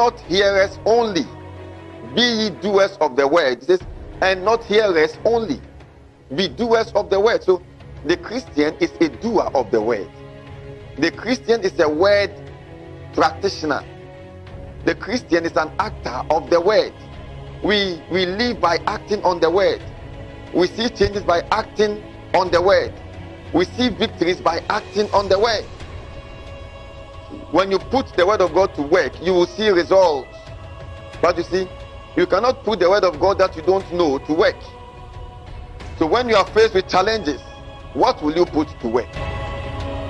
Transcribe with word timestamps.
not 0.00 0.18
hearers 0.20 0.78
only. 0.86 1.26
Be 2.14 2.22
ye 2.22 2.50
doers 2.62 2.96
of 3.02 3.16
the 3.16 3.28
word. 3.28 3.58
It 3.58 3.64
says, 3.64 3.82
and 4.22 4.42
not 4.42 4.64
hearers 4.64 5.18
only. 5.26 5.60
Be 6.34 6.48
doers 6.48 6.90
of 6.92 7.10
the 7.10 7.20
word. 7.20 7.44
So 7.44 7.62
the 8.06 8.16
Christian 8.16 8.74
is 8.80 8.92
a 9.02 9.10
doer 9.10 9.50
of 9.54 9.70
the 9.70 9.82
word. 9.82 10.08
The 10.96 11.10
Christian 11.10 11.60
is 11.60 11.78
a 11.80 11.88
word 11.88 12.32
practitioner. 13.12 13.84
The 14.86 14.94
Christian 14.94 15.44
is 15.44 15.56
an 15.58 15.70
actor 15.78 16.18
of 16.30 16.48
the 16.48 16.60
word. 16.62 16.94
We 17.62 18.02
we 18.10 18.24
live 18.24 18.58
by 18.58 18.78
acting 18.86 19.22
on 19.22 19.38
the 19.40 19.50
word. 19.50 19.82
We 20.54 20.66
see 20.68 20.88
changes 20.88 21.24
by 21.24 21.42
acting 21.52 22.02
on 22.32 22.50
the 22.50 22.62
word. 22.62 22.94
We 23.52 23.66
see 23.66 23.90
victories 23.90 24.40
by 24.40 24.62
acting 24.70 25.10
on 25.12 25.28
the 25.28 25.38
word. 25.38 25.66
When 27.50 27.70
you 27.70 27.78
put 27.80 28.06
the 28.16 28.24
word 28.24 28.40
of 28.40 28.54
God 28.54 28.74
to 28.76 28.82
work, 28.82 29.20
you 29.20 29.32
will 29.32 29.46
see 29.46 29.70
results. 29.70 30.28
But 31.20 31.36
you 31.36 31.42
see, 31.42 31.68
you 32.16 32.26
cannot 32.26 32.62
put 32.62 32.78
the 32.78 32.88
word 32.88 33.02
of 33.02 33.18
God 33.18 33.38
that 33.38 33.56
you 33.56 33.62
don't 33.62 33.90
know 33.92 34.18
to 34.18 34.32
work. 34.32 34.56
So 35.98 36.06
when 36.06 36.28
you 36.28 36.36
are 36.36 36.46
faced 36.46 36.74
with 36.74 36.88
challenges, 36.88 37.40
what 37.92 38.22
will 38.22 38.36
you 38.36 38.46
put 38.46 38.68
to 38.80 38.88
work? 38.88 39.12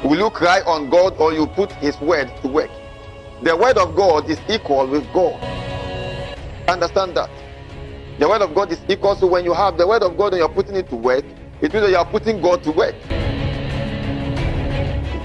Will 0.05 0.19
you 0.19 0.31
cry 0.31 0.61
on 0.67 0.91
God 0.91 1.17
or 1.19 1.33
you 1.33 1.47
put 1.47 1.73
his 1.73 1.99
word 2.01 2.31
to 2.43 2.49
work? 2.49 2.71
The 3.43 3.57
word 3.57 3.79
of 3.79 3.97
God 3.97 4.29
is 4.29 4.39
equal 4.49 4.87
with 4.87 5.11
God. 5.15 5.43
Understand 6.69 7.17
that. 7.17 7.31
The 8.19 8.29
word 8.29 8.43
of 8.43 8.55
God 8.55 8.71
is 8.71 8.79
equal. 8.87 9.17
So 9.17 9.27
when 9.27 9.47
you 9.47 9.55
have 9.55 9.79
the 9.79 9.87
word 9.89 10.03
of 10.03 10.19
God 10.19 10.35
and 10.35 10.41
you're 10.41 10.49
putting 10.51 10.77
it 10.77 10.91
to 10.91 10.97
work, 10.97 11.25
it 11.63 11.73
means 11.73 11.85
that 11.85 11.91
you 11.91 11.97
are 11.97 12.05
putting 12.05 12.43
God 12.43 12.63
to 12.65 12.71
work. 12.71 12.95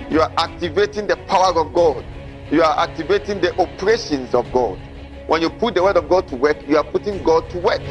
You 0.10 0.22
are 0.22 0.32
activating 0.38 1.08
the 1.08 1.18
power 1.28 1.60
of 1.60 1.74
God. 1.74 2.06
You 2.52 2.62
are 2.62 2.78
activating 2.78 3.42
the 3.42 3.60
operations 3.60 4.36
of 4.36 4.52
God. 4.52 4.78
When 5.26 5.42
you 5.42 5.50
put 5.50 5.74
the 5.74 5.82
word 5.82 5.98
of 5.98 6.08
God 6.08 6.28
to 6.28 6.36
work, 6.36 6.58
you 6.68 6.78
are 6.78 6.84
putting 6.84 7.24
God 7.24 7.50
to 7.50 7.58
work. 7.58 7.82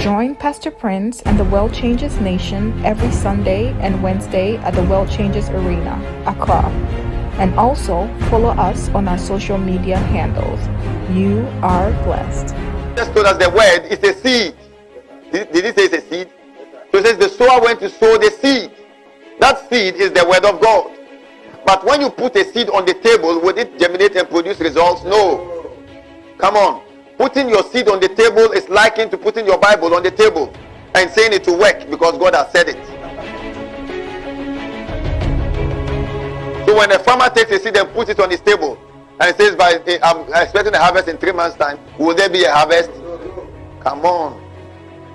Join 0.00 0.36
Pastor 0.36 0.70
Prince 0.70 1.20
and 1.22 1.36
the 1.36 1.42
World 1.42 1.74
Changers 1.74 2.16
Nation 2.20 2.72
every 2.84 3.10
Sunday 3.10 3.72
and 3.80 4.00
Wednesday 4.04 4.56
at 4.58 4.74
the 4.74 4.84
World 4.84 5.10
Changers 5.10 5.48
Arena, 5.48 6.00
Accra. 6.26 6.62
And 7.40 7.52
also 7.58 8.06
follow 8.30 8.50
us 8.50 8.88
on 8.90 9.08
our 9.08 9.18
social 9.18 9.58
media 9.58 9.96
handles. 9.96 10.60
You 11.10 11.40
are 11.60 11.90
blessed. 12.04 12.54
Just 12.96 13.12
told 13.14 13.26
us 13.26 13.36
the 13.36 13.50
word 13.50 13.90
is 13.90 13.98
a 14.04 14.14
seed. 14.20 14.54
Did, 15.32 15.50
did 15.50 15.64
he 15.64 15.72
say 15.72 15.86
it's 15.86 15.94
a 15.94 16.08
seed? 16.08 16.30
So 16.92 16.98
it 16.98 17.06
says 17.06 17.18
the 17.18 17.28
sower 17.28 17.60
went 17.60 17.80
to 17.80 17.90
sow 17.90 18.16
the 18.16 18.30
seed. 18.30 18.70
That 19.40 19.68
seed 19.68 19.96
is 19.96 20.12
the 20.12 20.24
word 20.24 20.44
of 20.44 20.60
God. 20.60 20.92
But 21.66 21.84
when 21.84 22.00
you 22.00 22.10
put 22.10 22.36
a 22.36 22.44
seed 22.44 22.68
on 22.68 22.84
the 22.84 22.94
table, 22.94 23.40
would 23.40 23.58
it 23.58 23.78
germinate 23.78 24.16
and 24.16 24.28
produce 24.28 24.60
results? 24.60 25.02
No. 25.04 25.72
Come 26.38 26.56
on. 26.56 26.82
Putting 27.16 27.48
your 27.48 27.62
seed 27.64 27.88
on 27.88 28.00
the 28.00 28.08
table 28.08 28.52
is 28.52 28.68
likened 28.68 29.10
to 29.12 29.18
putting 29.18 29.46
your 29.46 29.58
Bible 29.58 29.94
on 29.94 30.02
the 30.02 30.10
table 30.10 30.52
and 30.94 31.10
saying 31.10 31.32
it 31.32 31.44
to 31.44 31.52
work 31.52 31.88
because 31.88 32.18
God 32.18 32.34
has 32.34 32.50
said 32.52 32.68
it. 32.68 32.76
So 36.66 36.76
when 36.76 36.90
a 36.92 36.98
farmer 36.98 37.28
takes 37.28 37.50
a 37.50 37.58
seed 37.58 37.76
and 37.76 37.88
puts 37.92 38.10
it 38.10 38.20
on 38.20 38.30
his 38.30 38.40
table 38.40 38.78
and 39.20 39.36
says, 39.36 39.54
"By 39.54 39.80
I'm 40.02 40.22
expecting 40.32 40.74
a 40.74 40.78
harvest 40.78 41.08
in 41.08 41.18
three 41.18 41.32
months' 41.32 41.56
time," 41.56 41.78
will 41.98 42.14
there 42.14 42.28
be 42.28 42.44
a 42.44 42.52
harvest? 42.52 42.90
Come 43.80 44.04
on. 44.04 44.40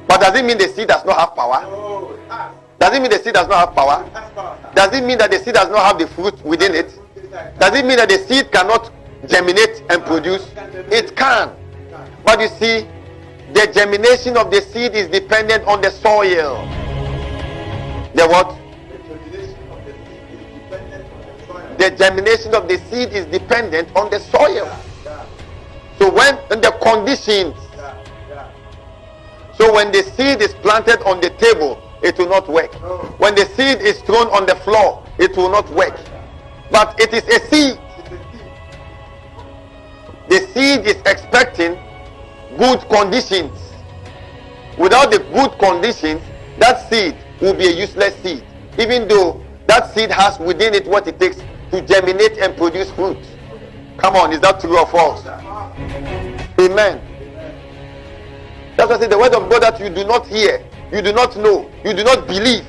But 0.08 0.22
does 0.22 0.36
it 0.36 0.46
mean 0.46 0.58
the 0.58 0.68
seed 0.68 0.88
does 0.88 1.04
not 1.06 1.20
have 1.20 1.36
power? 1.36 2.56
Does 2.80 2.96
it 2.96 3.02
mean 3.02 3.12
the 3.12 3.20
seed 3.20 3.34
does 3.34 3.48
not 3.48 3.68
have 3.68 3.76
power? 3.76 4.72
Does 4.74 4.94
it 4.94 5.04
mean 5.04 5.18
that 5.18 5.30
the 5.32 5.40
seed 5.40 5.54
does 5.54 5.70
not 5.70 5.86
have 5.86 6.00
the 6.00 6.08
fruit 6.08 6.42
within 6.46 6.74
it? 6.74 6.98
Does 7.60 7.78
it 7.78 7.86
mean 7.86 7.98
that 7.98 8.08
the 8.08 8.18
seed 8.20 8.52
cannot 8.52 8.90
germinate 9.28 9.84
and 9.90 10.04
produce? 10.06 10.50
It 10.90 11.16
can. 11.16 11.52
But 12.24 12.40
you 12.40 12.48
see, 12.48 12.88
the 13.54 13.70
germination 13.74 14.38
of 14.38 14.50
the 14.50 14.62
seed 14.62 14.94
is 14.94 15.08
dependent 15.08 15.66
on 15.68 15.82
the 15.82 15.92
soil. 15.92 16.66
The 18.16 18.26
what? 18.28 18.56
The 21.78 21.92
germination 21.92 22.56
of 22.56 22.68
the 22.70 22.78
seed 22.90 23.10
is 23.12 23.26
dependent 23.26 23.94
on 23.96 24.10
the 24.10 24.20
soil. 24.20 24.72
So 25.98 26.10
when 26.14 26.38
the 26.50 26.72
conditions, 26.82 27.56
so 29.58 29.74
when 29.74 29.92
the 29.92 30.04
seed 30.04 30.42
is 30.42 30.54
planted 30.56 31.02
on 31.04 31.20
the 31.20 31.30
table, 31.32 31.82
it 32.02 32.18
will 32.18 32.30
not 32.30 32.48
work. 32.48 32.74
When 33.20 33.36
the 33.36 33.46
seed 33.46 33.82
is 33.82 34.02
thrown 34.02 34.28
on 34.28 34.46
the 34.46 34.56
floor, 34.58 35.06
it 35.18 35.36
will 35.36 35.50
not 35.50 35.70
work. 35.72 36.00
But 36.72 37.00
it 37.00 37.14
is 37.14 37.24
a 37.28 37.40
seed. 37.48 37.80
The 40.30 40.40
seed 40.54 40.86
is 40.86 40.98
expecting 41.06 41.78
good 42.58 42.82
conditions. 42.90 43.58
Without 44.78 45.12
the 45.12 45.20
good 45.34 45.58
conditions, 45.60 46.22
that 46.60 46.90
seed 46.90 47.16
will 47.42 47.54
be 47.54 47.66
a 47.68 47.72
useless 47.72 48.16
seed, 48.22 48.44
even 48.78 49.08
though 49.08 49.44
that 49.68 49.94
seed 49.94 50.12
has 50.12 50.40
within 50.40 50.74
it 50.74 50.88
what 50.88 51.08
it 51.08 51.20
takes 51.20 51.38
to 51.72 51.82
germinate 51.82 52.38
and 52.38 52.56
produce 52.56 52.92
fruit. 52.92 53.18
Come 53.98 54.16
on, 54.16 54.32
is 54.32 54.40
that 54.42 54.60
true 54.60 54.78
or 54.80 54.88
false? 54.88 55.26
Amen. 56.60 57.02
That's 58.78 58.90
why 58.90 58.96
I 58.96 59.00
say 59.00 59.08
the 59.08 59.18
word 59.18 59.34
of 59.34 59.50
God 59.50 59.64
that 59.64 59.80
you 59.80 59.90
do 59.90 60.06
not 60.06 60.26
hear, 60.28 60.66
you 60.92 61.02
do 61.02 61.14
not 61.14 61.38
know, 61.38 61.70
you 61.86 61.94
do 61.94 62.04
not 62.04 62.26
believe, 62.28 62.66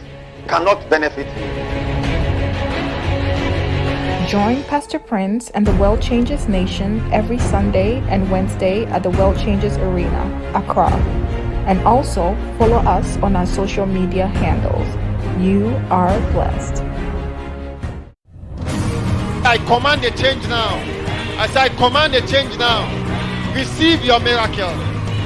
cannot 0.46 0.88
benefit 0.90 1.26
you. 1.26 1.60
Join 4.28 4.62
Pastor 4.64 4.98
Prince 4.98 5.50
and 5.50 5.66
the 5.66 5.74
World 5.76 6.02
Changers 6.02 6.46
Nation 6.46 7.00
every 7.12 7.38
Sunday 7.38 7.98
and 8.08 8.30
Wednesday 8.30 8.84
at 8.86 9.02
the 9.02 9.10
World 9.10 9.38
Changers 9.38 9.76
Arena, 9.78 10.52
Accra. 10.54 10.90
And 11.66 11.80
also 11.80 12.36
follow 12.58 12.78
us 12.78 13.16
on 13.18 13.36
our 13.36 13.46
social 13.46 13.86
media 13.86 14.26
handles. 14.26 14.86
You 15.42 15.68
are 15.90 16.16
blessed. 16.32 16.82
I 19.44 19.58
command 19.66 20.04
a 20.04 20.10
change 20.10 20.46
now. 20.46 20.76
As 21.38 21.56
I 21.56 21.70
command 21.70 22.14
a 22.14 22.20
change 22.26 22.56
now. 22.58 22.86
Receive 23.54 24.04
your 24.04 24.20
miracle. 24.20 24.72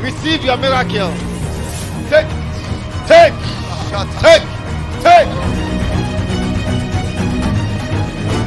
Receive 0.01 0.45
your 0.45 0.57
miracle. 0.57 1.13
Take, 2.09 2.44
take, 3.07 3.35
take, 4.21 4.43
take. 5.03 5.29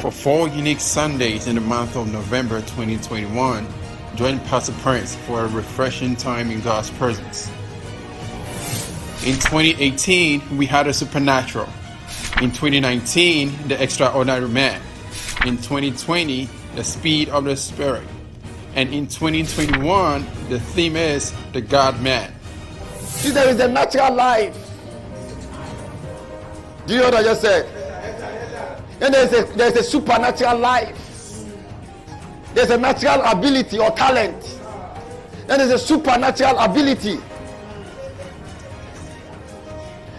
For 0.02 0.12
four 0.12 0.48
unique 0.50 0.80
Sundays 0.80 1.48
in 1.48 1.56
the 1.56 1.62
month 1.62 1.96
of 1.96 2.12
November 2.12 2.62
2021, 2.62 3.68
join 4.16 4.40
Pastor 4.42 4.74
Prince 4.82 5.16
for 5.16 5.42
a 5.42 5.48
refreshing 5.48 6.16
time 6.16 6.50
in 6.50 6.62
God's 6.62 6.90
presence. 6.92 7.50
In 9.26 9.36
2018, 9.36 10.58
we 10.58 10.66
had 10.66 10.88
a 10.88 10.94
supernatural. 10.94 11.68
In 12.42 12.52
2019, 12.52 13.68
the 13.68 13.82
extraordinary 13.82 14.48
man. 14.48 14.82
In 15.46 15.58
2020, 15.58 16.50
the 16.76 16.84
speed 16.84 17.30
of 17.30 17.46
the 17.46 17.56
spirit. 17.56 18.08
And 18.76 18.94
in 18.94 19.08
2021, 19.08 20.26
the 20.50 20.60
theme 20.60 20.96
is 20.96 21.34
the 21.54 21.62
God 21.62 22.02
man. 22.02 22.37
See, 23.18 23.32
there 23.32 23.50
is 23.50 23.60
a 23.60 23.68
natural 23.68 24.14
life. 24.14 24.56
Do 26.86 26.94
you 26.94 27.00
know 27.00 27.06
what 27.06 27.16
I 27.16 27.24
just 27.24 27.42
said? 27.42 27.68
Then 29.00 29.12
there's 29.12 29.34
a 29.34 29.44
there's 29.56 29.76
a 29.76 29.84
supernatural 29.84 30.60
life. 30.60 31.44
There's 32.54 32.70
a 32.70 32.78
natural 32.78 33.22
ability 33.24 33.80
or 33.80 33.92
talent. 33.92 34.42
Then 35.48 35.60
there's 35.60 35.72
a 35.72 35.80
supernatural 35.80 36.58
ability. 36.60 37.20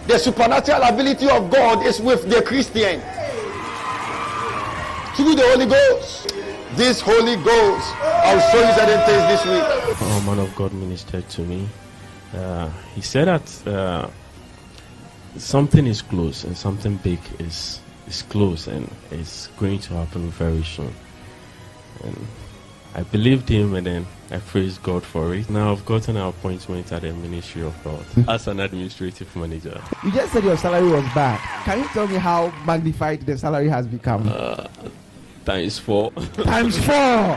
The 0.07 0.19
supernatural 0.19 0.83
ability 0.83 1.29
of 1.29 1.51
God 1.51 1.85
is 1.85 2.01
with 2.01 2.29
the 2.29 2.43
Christian. 2.43 3.01
Through 5.15 5.35
the 5.35 5.43
Holy 5.43 5.67
Ghost. 5.67 6.35
This 6.77 7.01
Holy 7.01 7.37
Ghost, 7.37 7.95
I'll 7.99 8.41
show 8.53 8.61
you 8.61 8.73
certain 8.75 9.05
things 9.07 9.23
this 9.29 9.45
week. 9.47 9.65
Oh, 10.01 10.23
man 10.27 10.39
of 10.39 10.55
God 10.55 10.73
ministered 10.73 11.29
to 11.31 11.41
me. 11.41 11.69
Uh, 12.35 12.71
he 12.95 13.01
said 13.01 13.27
that 13.27 13.67
uh, 13.67 14.09
something 15.37 15.87
is 15.87 16.03
close 16.03 16.45
and 16.45 16.57
something 16.57 16.97
big 16.97 17.19
is 17.39 17.81
is 18.07 18.23
close 18.23 18.67
and 18.67 18.91
it's 19.11 19.49
going 19.59 19.79
to 19.79 19.95
happen 19.95 20.31
very 20.31 20.63
soon. 20.63 20.93
And 22.05 22.27
I 22.95 23.03
believed 23.03 23.49
him 23.49 23.75
and 23.75 23.87
then 23.87 24.07
I 24.31 24.39
praised 24.39 24.83
God 24.83 25.05
for 25.05 25.35
it. 25.35 25.49
Now 25.51 25.73
I've 25.73 25.85
gotten 25.85 26.17
an 26.17 26.27
appointment 26.27 26.91
at 26.93 27.03
the 27.03 27.13
Ministry 27.13 27.63
of 27.63 27.75
God 27.85 28.05
as 28.29 28.49
an 28.49 28.61
administrative 28.61 29.35
manager. 29.37 29.81
You 30.05 30.13
just 30.13 30.33
said 30.33 30.45
your 30.45 30.57
salary 30.57 30.89
was 30.91 31.05
bad. 31.15 31.39
Can 31.65 31.81
you 31.81 31.89
tell 31.89 32.07
me 32.07 32.17
how 32.17 32.53
magnified 32.67 33.25
the 33.27 33.37
salary 33.37 33.69
has 33.69 33.87
become? 33.87 34.29
Uh, 34.29 34.67
times 35.45 35.79
four. 35.79 36.11
Times 36.35 36.79
four. 36.85 37.37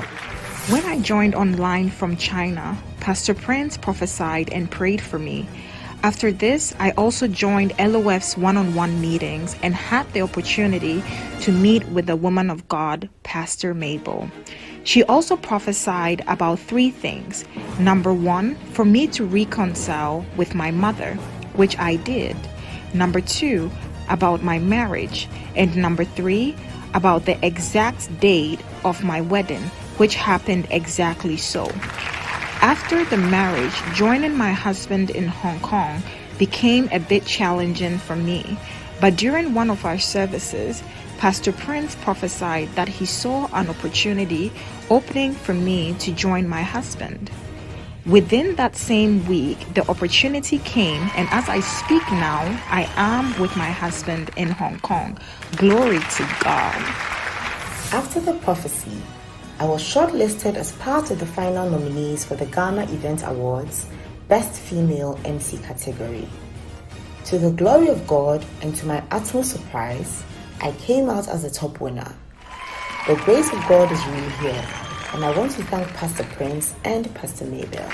When 0.70 0.86
I 0.86 1.00
joined 1.02 1.36
online 1.36 1.90
from 1.90 2.16
China, 2.18 2.78
Pastor 3.02 3.34
Prince 3.34 3.78
prophesied 3.78 4.54
and 4.54 4.70
prayed 4.70 5.02
for 5.02 5.18
me. 5.18 5.48
After 6.04 6.32
this, 6.32 6.74
I 6.80 6.92
also 6.92 7.28
joined 7.28 7.74
LOF's 7.80 8.38
one 8.38 8.58
on 8.58 8.76
one 8.76 9.02
meetings 9.02 9.56
and 9.64 9.74
had 9.74 10.12
the 10.14 10.22
opportunity 10.22 11.04
to 11.42 11.52
meet 11.52 11.88
with 11.90 12.06
the 12.06 12.16
woman 12.16 12.52
of 12.52 12.68
God, 12.68 13.10
Pastor 13.24 13.74
Mabel. 13.74 14.30
She 14.84 15.04
also 15.04 15.36
prophesied 15.36 16.24
about 16.28 16.60
three 16.60 16.92
things. 16.92 17.44
Number 17.80 18.14
one, 18.14 18.56
for 18.74 18.86
me 18.86 19.08
to 19.08 19.26
reconcile 19.26 20.24
with 20.38 20.54
my 20.54 20.70
mother, 20.70 21.16
which 21.56 21.78
I 21.80 21.96
did. 21.96 22.38
Number 22.94 23.22
two, 23.22 23.72
about 24.10 24.44
my 24.44 24.60
marriage. 24.60 25.28
And 25.56 25.76
number 25.76 26.04
three, 26.04 26.56
about 26.94 27.26
the 27.26 27.44
exact 27.44 28.20
date 28.20 28.62
of 28.86 29.04
my 29.04 29.22
wedding, 29.22 29.64
which 29.98 30.14
happened 30.14 30.68
exactly 30.70 31.38
so. 31.38 31.72
After 32.62 33.04
the 33.06 33.18
marriage, 33.18 33.74
joining 33.96 34.38
my 34.38 34.52
husband 34.52 35.10
in 35.10 35.28
Hong 35.28 35.60
Kong 35.62 36.04
became 36.38 36.88
a 36.92 37.00
bit 37.00 37.26
challenging 37.26 37.98
for 37.98 38.16
me. 38.16 38.56
But 39.00 39.16
during 39.16 39.56
one 39.56 39.72
of 39.72 39.84
our 39.84 39.98
services, 39.98 40.84
Pastor 41.18 41.54
Prince 41.54 41.96
prophesied 41.96 42.70
that 42.76 42.88
he 42.88 43.08
saw 43.08 43.48
an 43.54 43.68
opportunity 43.68 44.52
opening 44.92 45.34
for 45.34 45.56
me 45.56 45.96
to 45.96 46.12
join 46.12 46.48
my 46.48 46.62
husband. 46.62 47.32
Within 48.06 48.54
that 48.58 48.76
same 48.76 49.26
week, 49.26 49.58
the 49.74 49.90
opportunity 49.90 50.60
came, 50.60 51.10
and 51.16 51.28
as 51.32 51.50
I 51.50 51.62
speak 51.62 52.04
now, 52.12 52.42
I 52.70 52.88
am 52.96 53.40
with 53.42 53.58
my 53.58 53.72
husband 53.72 54.30
in 54.38 54.52
Hong 54.52 54.80
Kong. 54.82 55.18
Glory 55.56 55.98
to 56.00 56.24
God. 56.44 56.82
After 57.92 58.20
the 58.20 58.34
prophecy, 58.34 59.02
I 59.62 59.66
was 59.66 59.84
shortlisted 59.84 60.56
as 60.56 60.72
part 60.78 61.12
of 61.12 61.20
the 61.20 61.26
final 61.28 61.70
nominees 61.70 62.26
for 62.26 62.34
the 62.34 62.48
Ghana 62.48 62.82
Event 62.86 63.22
Awards 63.24 63.86
Best 64.28 64.60
Female 64.60 65.20
MC 65.24 65.60
category. 65.60 66.28
To 67.26 67.38
the 67.38 67.52
glory 67.52 67.90
of 67.90 68.08
God 68.08 68.44
and 68.64 68.76
to 68.78 68.88
my 68.88 69.04
utmost 69.12 69.52
surprise, 69.52 70.24
I 70.62 70.72
came 70.80 71.12
out 71.12 71.28
as 71.28 71.44
the 71.44 71.52
top 71.52 71.80
winner. 71.80 72.12
The 73.06 73.18
grace 73.18 73.54
of 73.54 73.60
God 73.70 73.92
is 73.92 74.04
really 74.08 74.32
here, 74.40 74.66
and 75.14 75.24
I 75.24 75.38
want 75.38 75.52
to 75.52 75.64
thank 75.66 75.88
Pastor 75.90 76.24
Prince 76.24 76.74
and 76.84 77.14
Pastor 77.14 77.46
Mabel. 77.46 77.88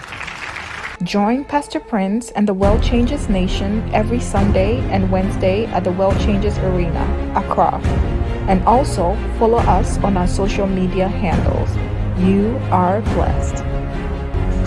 Join 1.04 1.44
Pastor 1.44 1.82
Prince 1.82 2.32
and 2.32 2.48
the 2.48 2.54
World 2.54 2.82
Changers 2.82 3.28
Nation 3.28 3.94
every 3.94 4.22
Sunday 4.22 4.80
and 4.90 5.12
Wednesday 5.12 5.66
at 5.66 5.84
the 5.84 5.92
World 5.92 6.18
Changers 6.22 6.58
Arena, 6.60 7.04
Accra. 7.36 8.17
And 8.48 8.64
also 8.64 9.16
follow 9.38 9.60
us 9.60 9.98
on 10.00 10.16
our 10.16 10.28
social 10.28 10.68
media 10.68 11.08
handles. 11.08 11.70
You 12.26 12.58
are 12.72 13.02
blessed. 13.14 13.64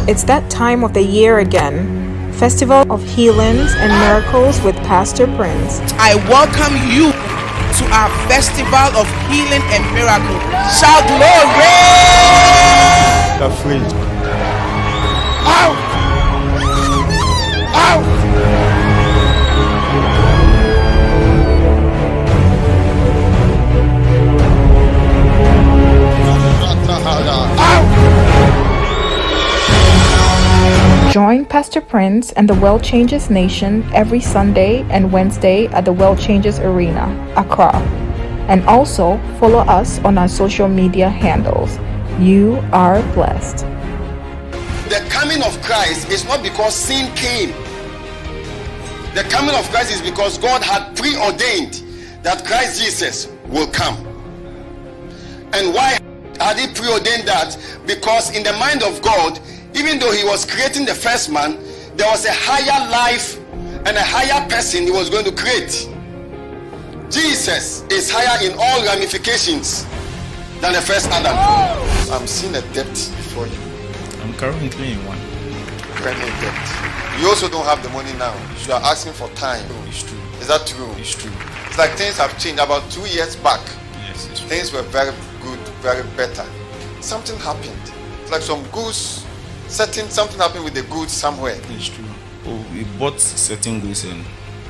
It's 0.09 0.23
that 0.25 0.50
time 0.50 0.85
of 0.85 0.93
the 0.93 1.03
year 1.03 1.38
again. 1.38 2.32
Festival 2.35 2.85
of 2.93 3.03
Healings 3.05 3.75
and 3.75 3.93
Miracles 4.00 4.61
with 4.62 4.77
Pastor 4.87 5.27
Prince. 5.37 5.81
I 5.97 6.15
welcome 6.29 6.77
you 6.88 7.12
to 7.79 7.85
our 7.94 8.11
festival 8.29 8.88
of 8.97 9.06
healing 9.29 9.65
and 9.73 9.83
miracle. 9.94 10.41
Shout 10.73 11.05
glory! 11.09 12.21
Afraid. 13.41 13.83
Out! 15.44 15.76
Out! 15.76 15.89
Join 31.11 31.45
Pastor 31.45 31.81
Prince 31.81 32.31
and 32.35 32.49
the 32.49 32.55
World 32.55 32.85
Changers 32.85 33.31
Nation 33.31 33.83
every 33.93 34.21
Sunday 34.21 34.83
and 34.91 35.11
Wednesday 35.11 35.67
at 35.67 35.85
the 35.85 35.93
World 35.93 36.21
Changers 36.21 36.61
Arena, 36.61 37.35
Accra. 37.37 37.75
And 38.47 38.65
also 38.67 39.19
follow 39.41 39.59
us 39.59 39.99
on 40.05 40.17
our 40.19 40.29
social 40.29 40.69
media 40.69 41.09
handles. 41.09 41.81
You 42.21 42.62
are 42.71 43.03
blessed. 43.12 43.67
The 44.89 45.05
coming 45.11 45.43
of 45.43 45.61
Christ 45.62 46.09
is 46.11 46.25
not 46.27 46.45
because 46.45 46.77
sin 46.77 47.12
came. 47.17 47.51
The 49.17 49.27
coming 49.31 49.57
of 49.57 49.69
Christ 49.71 49.91
is 49.91 50.01
because 50.01 50.39
God 50.39 50.62
had 50.62 50.97
preordained 50.97 51.83
that 52.23 52.47
Christ 52.47 52.81
Jesus 52.81 53.27
will 53.49 53.67
come. 53.67 53.97
And 55.55 55.75
why 55.75 55.99
had 56.39 56.57
he 56.57 56.73
preordained 56.73 57.27
that? 57.27 57.59
Because 57.85 58.31
in 58.37 58.45
the 58.45 58.53
mind 58.53 58.85
of 58.85 59.03
God, 59.03 59.41
even 59.75 59.99
though 59.99 60.12
he 60.12 60.25
was 60.25 60.44
creating 60.44 60.84
the 60.87 60.94
first 60.94 61.31
man, 61.31 61.58
there 61.96 62.08
was 62.11 62.25
a 62.26 62.32
higher 62.32 62.90
life 62.90 63.38
and 63.87 63.96
a 63.96 64.02
higher 64.02 64.46
person 64.49 64.84
he 64.84 64.90
was 64.90 65.11
going 65.11 65.25
to 65.25 65.32
create. 65.32 65.88
Jesus 67.11 67.82
is 67.90 68.11
higher 68.11 68.44
in 68.46 68.56
all 68.58 68.84
ramifications 68.84 69.84
than 70.61 70.72
the 70.72 70.81
first 70.81 71.08
Adam. 71.11 71.34
I'm 72.12 72.26
seeing 72.26 72.55
a 72.55 72.62
debt 72.72 72.87
before 72.93 73.46
you. 73.46 73.58
I'm 74.22 74.32
currently 74.34 74.93
in 74.93 75.05
one. 75.06 75.19
Currently 75.96 76.25
in 76.28 76.40
debt. 76.40 77.20
You 77.20 77.28
also 77.28 77.49
don't 77.49 77.64
have 77.66 77.82
the 77.82 77.88
money 77.90 78.12
now. 78.14 78.34
You 78.66 78.75
are 78.75 78.81
asking 78.82 79.12
for 79.14 79.28
time. 79.31 79.64
Oh, 79.70 79.84
it's 79.88 80.02
true. 80.02 80.19
Is 80.40 80.46
that 80.49 80.66
true? 80.66 80.90
It's 80.99 81.14
true. 81.14 81.32
It's 81.66 81.78
like 81.78 81.90
things 81.93 82.16
have 82.19 82.38
changed. 82.38 82.61
About 82.62 82.88
two 82.90 83.06
years 83.08 83.37
back, 83.37 83.61
Yes, 84.06 84.28
it's 84.31 84.40
true. 84.40 84.49
things 84.49 84.73
were 84.73 84.82
very 84.82 85.12
good, 85.43 85.58
very 85.82 86.02
better. 86.16 86.46
Something 87.00 87.38
happened. 87.38 87.81
It's 88.23 88.31
like 88.31 88.43
some 88.43 88.62
goods, 88.70 89.26
certain 89.70 90.08
something 90.11 90.38
happened 90.38 90.64
with 90.64 90.75
the 90.75 90.82
goods 90.82 91.12
somewhere. 91.12 91.56
It's 91.70 91.88
true. 91.88 92.05
Oh, 92.46 92.64
we 92.72 92.84
bought 92.99 93.20
certain 93.20 93.81
goods 93.81 94.05
and 94.05 94.25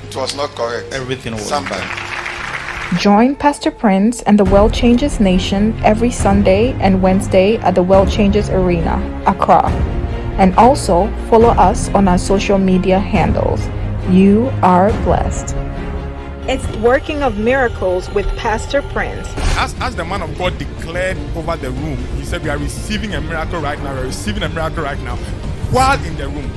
It 0.08 0.16
was 0.16 0.34
not 0.34 0.50
correct. 0.50 0.92
everything 0.92 1.34
was 1.34 1.46
Something. 1.48 1.78
bad. 1.78 2.98
Join 2.98 3.36
Pastor 3.36 3.70
Prince 3.70 4.22
and 4.22 4.36
the 4.38 4.44
World 4.44 4.72
Changers 4.74 5.20
Nation 5.20 5.78
every 5.84 6.10
Sunday 6.10 6.72
and 6.80 7.00
Wednesday 7.00 7.56
at 7.58 7.76
the 7.76 7.82
World 7.84 8.10
Changers 8.10 8.50
Arena, 8.50 8.98
Accra. 9.26 9.68
And 10.38 10.54
also 10.56 11.06
follow 11.30 11.50
us 11.50 11.88
on 11.90 12.08
our 12.08 12.18
social 12.18 12.58
media 12.58 12.98
handles. 12.98 13.60
You 14.10 14.50
are 14.62 14.90
blessed. 15.04 15.54
It's 16.48 16.66
Working 16.78 17.22
of 17.22 17.38
Miracles 17.38 18.08
with 18.10 18.26
Pastor 18.36 18.82
Prince. 18.82 19.28
as, 19.56 19.74
as 19.80 19.94
the 19.94 20.04
man 20.04 20.22
of 20.22 20.36
God 20.38 20.56
declared 20.58 21.16
over 21.36 21.56
the 21.56 21.70
room, 21.70 21.96
he 22.16 22.24
said, 22.24 22.42
We 22.42 22.48
are 22.50 22.58
receiving 22.58 23.14
a 23.14 23.20
miracle 23.20 23.60
right 23.60 23.78
now. 23.80 23.92
We 23.94 24.00
are 24.00 24.04
receiving 24.04 24.42
a 24.42 24.48
miracle 24.48 24.82
right 24.82 24.98
now. 25.00 25.16
While 25.70 26.02
in 26.04 26.16
the 26.16 26.28
room, 26.28 26.50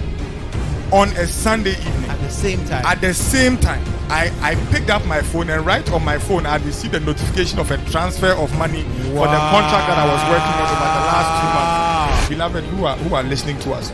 on 0.91 1.09
a 1.09 1.27
Sunday 1.27 1.71
evening, 1.71 2.09
At 2.09 2.19
the 2.21 2.29
same 2.29 2.65
time. 2.65 2.85
at 2.85 3.01
the 3.01 3.13
same 3.13 3.57
time, 3.57 3.83
I, 4.09 4.31
I 4.41 4.55
picked 4.71 4.89
up 4.89 5.05
my 5.05 5.21
phone 5.21 5.49
and 5.49 5.65
right 5.65 5.87
on 5.91 6.03
my 6.05 6.17
phone, 6.17 6.45
I 6.45 6.57
received 6.57 6.95
a 6.95 6.99
notification 6.99 7.59
of 7.59 7.69
a 7.71 7.77
transfer 7.89 8.31
of 8.31 8.55
money 8.57 8.83
for 8.83 9.27
the 9.27 9.41
contract 9.51 9.87
that 9.89 9.97
I 9.97 10.05
was 10.05 10.21
working 10.29 10.53
on 10.53 10.69
over 10.71 10.89
the 10.89 11.05
last 11.11 11.29
two 11.41 11.49
months. 11.53 12.29
Beloved, 12.29 12.63
who 12.75 12.85
are, 12.85 12.97
who 12.97 13.15
are 13.15 13.23
listening 13.23 13.59
to 13.59 13.73
us, 13.73 13.91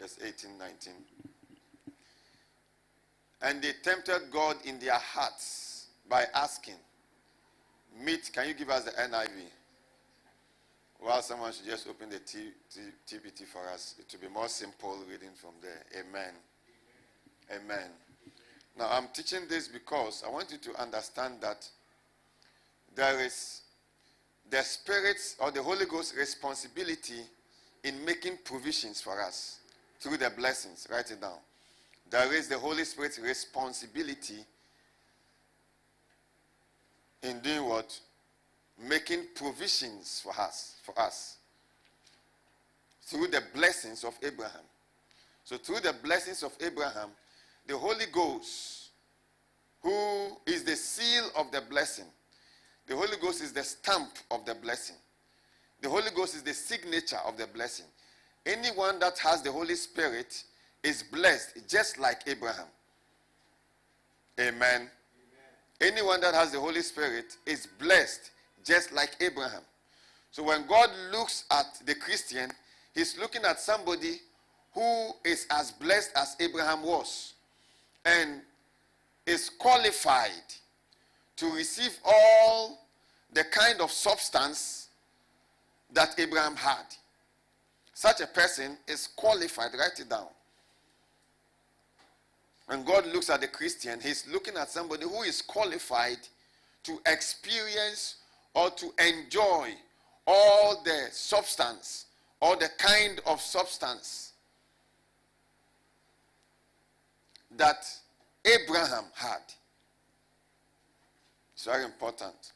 Verse 0.00 0.16
18, 0.24 0.56
19. 0.58 0.92
And 3.42 3.62
they 3.62 3.72
tempted 3.82 4.30
God 4.30 4.56
in 4.64 4.78
their 4.78 4.98
hearts 4.98 5.88
by 6.08 6.24
asking, 6.34 6.74
Meet, 8.02 8.30
can 8.32 8.48
you 8.48 8.54
give 8.54 8.70
us 8.70 8.84
the 8.84 8.92
NIV? 8.92 9.28
Well, 11.04 11.20
someone 11.22 11.52
should 11.52 11.66
just 11.66 11.86
open 11.88 12.08
the 12.08 12.18
T, 12.18 12.50
T, 12.72 12.80
TPT 13.06 13.46
for 13.46 13.66
us. 13.68 13.96
It 13.98 14.06
will 14.12 14.28
be 14.28 14.32
more 14.32 14.48
simple 14.48 14.98
reading 15.10 15.30
from 15.34 15.52
there. 15.60 15.84
Amen. 15.98 16.32
Amen. 17.50 17.90
Now, 18.78 18.88
I'm 18.90 19.08
teaching 19.12 19.40
this 19.48 19.68
because 19.68 20.22
I 20.26 20.30
want 20.30 20.50
you 20.52 20.58
to 20.58 20.80
understand 20.80 21.34
that 21.40 21.68
there 22.94 23.20
is 23.20 23.62
the 24.48 24.62
Spirit's 24.62 25.36
or 25.40 25.50
the 25.50 25.62
Holy 25.62 25.86
Ghost's 25.86 26.16
responsibility 26.16 27.20
in 27.84 28.04
making 28.04 28.38
provisions 28.44 29.00
for 29.00 29.20
us 29.20 29.59
through 30.00 30.16
the 30.16 30.30
blessings. 30.30 30.86
Write 30.90 31.10
it 31.10 31.20
down. 31.20 31.38
There 32.10 32.32
is 32.34 32.48
the 32.48 32.58
Holy 32.58 32.84
Spirit's 32.84 33.18
responsibility 33.18 34.44
in 37.22 37.40
doing 37.40 37.68
what? 37.68 37.98
Making 38.82 39.26
provisions 39.34 40.20
for 40.24 40.32
us, 40.40 40.76
for 40.82 40.98
us. 40.98 41.36
Through 43.02 43.28
the 43.28 43.42
blessings 43.54 44.04
of 44.04 44.18
Abraham. 44.22 44.62
So 45.44 45.58
through 45.58 45.80
the 45.80 45.94
blessings 46.02 46.42
of 46.42 46.52
Abraham, 46.60 47.10
the 47.66 47.76
Holy 47.76 48.06
Ghost, 48.12 48.88
who 49.82 50.36
is 50.46 50.64
the 50.64 50.76
seal 50.76 51.24
of 51.36 51.50
the 51.50 51.60
blessing, 51.60 52.06
the 52.86 52.96
Holy 52.96 53.16
Ghost 53.20 53.42
is 53.42 53.52
the 53.52 53.62
stamp 53.62 54.10
of 54.30 54.44
the 54.44 54.54
blessing. 54.54 54.96
The 55.80 55.88
Holy 55.88 56.10
Ghost 56.14 56.34
is 56.34 56.42
the 56.42 56.54
signature 56.54 57.18
of 57.26 57.36
the 57.36 57.46
blessing. 57.46 57.86
Anyone 58.46 58.98
that 59.00 59.18
has 59.18 59.42
the 59.42 59.52
Holy 59.52 59.74
Spirit 59.74 60.44
is 60.82 61.02
blessed 61.02 61.68
just 61.68 61.98
like 61.98 62.22
Abraham. 62.26 62.66
Amen. 64.38 64.60
Amen. 64.60 64.90
Anyone 65.80 66.20
that 66.22 66.34
has 66.34 66.52
the 66.52 66.60
Holy 66.60 66.80
Spirit 66.80 67.36
is 67.44 67.66
blessed 67.78 68.30
just 68.64 68.92
like 68.92 69.10
Abraham. 69.20 69.62
So 70.30 70.42
when 70.42 70.66
God 70.66 70.88
looks 71.12 71.44
at 71.50 71.66
the 71.84 71.94
Christian, 71.94 72.50
he's 72.94 73.18
looking 73.18 73.44
at 73.44 73.60
somebody 73.60 74.20
who 74.72 75.10
is 75.24 75.46
as 75.50 75.72
blessed 75.72 76.12
as 76.16 76.36
Abraham 76.40 76.82
was 76.82 77.34
and 78.04 78.40
is 79.26 79.50
qualified 79.50 80.30
to 81.36 81.50
receive 81.52 81.98
all 82.04 82.86
the 83.32 83.44
kind 83.44 83.80
of 83.80 83.90
substance 83.90 84.88
that 85.92 86.18
Abraham 86.18 86.56
had. 86.56 86.84
Such 88.00 88.22
a 88.22 88.26
person 88.26 88.78
is 88.88 89.08
qualified. 89.08 89.72
Write 89.78 90.00
it 90.00 90.08
down. 90.08 90.28
When 92.64 92.82
God 92.82 93.04
looks 93.08 93.28
at 93.28 93.42
the 93.42 93.46
Christian, 93.46 94.00
He's 94.00 94.26
looking 94.26 94.56
at 94.56 94.70
somebody 94.70 95.02
who 95.02 95.20
is 95.20 95.42
qualified 95.42 96.16
to 96.84 96.98
experience 97.04 98.14
or 98.54 98.70
to 98.70 98.90
enjoy 99.06 99.72
all 100.26 100.82
the 100.82 101.08
substance 101.10 102.06
or 102.40 102.56
the 102.56 102.70
kind 102.78 103.20
of 103.26 103.38
substance 103.38 104.32
that 107.58 107.86
Abraham 108.46 109.04
had. 109.14 109.42
It's 111.52 111.66
very 111.66 111.84
important. 111.84 112.52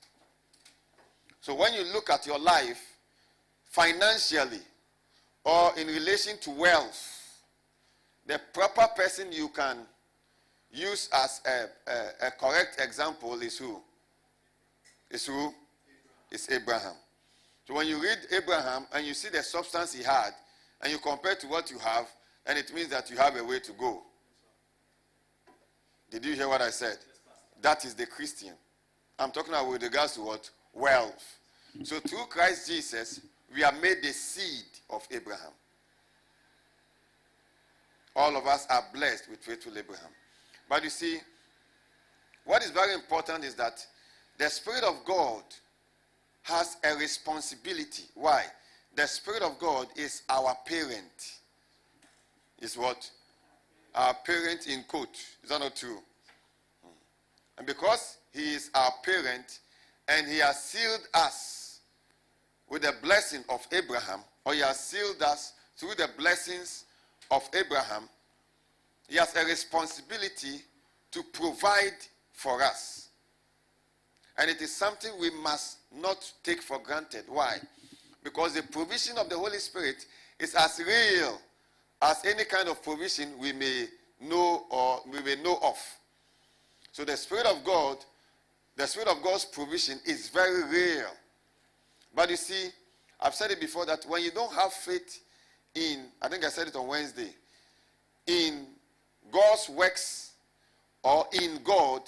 So 1.42 1.54
when 1.54 1.74
you 1.74 1.84
look 1.92 2.08
at 2.08 2.26
your 2.26 2.38
life 2.38 2.96
financially 3.66 4.62
or 5.44 5.72
in 5.78 5.86
relation 5.86 6.38
to 6.38 6.50
wealth, 6.50 7.42
the 8.26 8.40
proper 8.52 8.86
person 8.96 9.30
you 9.30 9.48
can 9.48 9.78
use 10.70 11.08
as 11.12 11.40
a, 11.46 11.90
a, 11.90 12.28
a 12.28 12.30
correct 12.32 12.80
example 12.80 13.40
is 13.40 13.58
who? 13.58 13.80
Is 15.10 15.26
who? 15.26 15.52
Is 16.30 16.48
Abraham. 16.50 16.94
So 17.66 17.74
when 17.74 17.86
you 17.86 18.02
read 18.02 18.18
Abraham 18.32 18.86
and 18.92 19.06
you 19.06 19.14
see 19.14 19.28
the 19.28 19.42
substance 19.42 19.94
he 19.94 20.02
had 20.02 20.30
and 20.82 20.92
you 20.92 20.98
compare 20.98 21.34
to 21.36 21.46
what 21.46 21.70
you 21.70 21.78
have, 21.78 22.08
and 22.46 22.58
it 22.58 22.74
means 22.74 22.88
that 22.88 23.10
you 23.10 23.16
have 23.16 23.36
a 23.36 23.44
way 23.44 23.58
to 23.60 23.72
go. 23.72 24.02
Did 26.10 26.24
you 26.24 26.34
hear 26.34 26.48
what 26.48 26.60
I 26.60 26.70
said? 26.70 26.98
That 27.62 27.84
is 27.84 27.94
the 27.94 28.06
Christian. 28.06 28.52
I'm 29.18 29.30
talking 29.30 29.52
about 29.54 29.70
with 29.70 29.82
regards 29.82 30.12
to 30.14 30.22
what? 30.22 30.50
Wealth. 30.74 31.38
So 31.82 31.98
through 32.00 32.26
Christ 32.28 32.68
Jesus, 32.68 33.20
we 33.54 33.62
are 33.62 33.72
made 33.72 34.02
the 34.02 34.12
seed 34.12 34.64
of 34.90 35.06
Abraham. 35.10 35.52
All 38.16 38.36
of 38.36 38.46
us 38.46 38.66
are 38.68 38.84
blessed 38.92 39.30
with 39.30 39.40
faithful 39.40 39.76
Abraham. 39.78 40.10
But 40.68 40.82
you 40.82 40.90
see, 40.90 41.18
what 42.44 42.64
is 42.64 42.70
very 42.70 42.94
important 42.94 43.44
is 43.44 43.54
that 43.54 43.84
the 44.38 44.48
Spirit 44.48 44.84
of 44.84 45.04
God 45.04 45.42
has 46.42 46.76
a 46.84 46.96
responsibility. 46.96 48.04
Why? 48.14 48.44
The 48.96 49.06
Spirit 49.06 49.42
of 49.42 49.58
God 49.58 49.88
is 49.96 50.22
our 50.28 50.56
parent. 50.66 51.38
Is 52.60 52.76
what? 52.76 53.08
Our 53.94 54.14
parent 54.14 54.66
in 54.66 54.84
quote. 54.84 55.16
Is 55.42 55.50
that 55.50 55.60
not 55.60 55.76
true? 55.76 55.98
Hmm. 56.82 56.90
And 57.58 57.66
because 57.66 58.18
He 58.32 58.54
is 58.54 58.70
our 58.74 58.92
parent 59.04 59.60
and 60.08 60.26
He 60.26 60.38
has 60.38 60.62
sealed 60.62 61.08
us 61.14 61.63
with 62.68 62.82
the 62.82 62.94
blessing 63.02 63.44
of 63.48 63.66
Abraham, 63.72 64.20
or 64.44 64.54
He 64.54 64.60
has 64.60 64.80
sealed 64.80 65.22
us 65.22 65.52
through 65.76 65.94
the 65.96 66.08
blessings 66.16 66.84
of 67.30 67.48
Abraham, 67.54 68.08
He 69.08 69.16
has 69.16 69.34
a 69.36 69.44
responsibility 69.44 70.62
to 71.12 71.22
provide 71.32 71.96
for 72.32 72.62
us. 72.62 73.08
And 74.36 74.50
it 74.50 74.60
is 74.60 74.74
something 74.74 75.12
we 75.20 75.30
must 75.30 75.78
not 75.94 76.32
take 76.42 76.60
for 76.60 76.78
granted. 76.80 77.24
Why? 77.28 77.58
Because 78.22 78.54
the 78.54 78.62
provision 78.62 79.16
of 79.18 79.28
the 79.28 79.38
Holy 79.38 79.58
Spirit 79.58 80.06
is 80.40 80.54
as 80.54 80.80
real 80.84 81.40
as 82.02 82.24
any 82.24 82.44
kind 82.44 82.68
of 82.68 82.82
provision 82.82 83.38
we 83.38 83.52
may 83.52 83.86
know 84.20 84.64
or 84.70 85.00
we 85.10 85.22
may 85.22 85.40
know 85.42 85.58
of. 85.62 85.78
So 86.92 87.04
the 87.04 87.16
Spirit 87.16 87.46
of 87.46 87.64
God, 87.64 87.98
the 88.76 88.86
Spirit 88.86 89.08
of 89.08 89.22
God's 89.22 89.44
provision 89.44 90.00
is 90.06 90.28
very 90.28 90.64
real. 90.64 91.10
But 92.14 92.30
you 92.30 92.36
see, 92.36 92.68
I've 93.20 93.34
said 93.34 93.50
it 93.50 93.60
before 93.60 93.86
that 93.86 94.04
when 94.08 94.22
you 94.22 94.30
don't 94.30 94.52
have 94.52 94.72
faith 94.72 95.20
in, 95.74 96.06
I 96.22 96.28
think 96.28 96.44
I 96.44 96.48
said 96.48 96.68
it 96.68 96.76
on 96.76 96.86
Wednesday, 96.86 97.30
in 98.26 98.66
God's 99.32 99.68
works 99.68 100.32
or 101.02 101.26
in 101.32 101.58
God, 101.64 102.02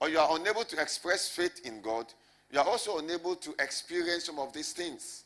or 0.00 0.08
you 0.08 0.18
are 0.18 0.36
unable 0.38 0.64
to 0.64 0.80
express 0.80 1.28
faith 1.28 1.60
in 1.64 1.80
God, 1.80 2.06
you 2.52 2.60
are 2.60 2.66
also 2.66 2.98
unable 2.98 3.34
to 3.36 3.54
experience 3.58 4.24
some 4.24 4.38
of 4.38 4.52
these 4.52 4.72
things. 4.72 5.24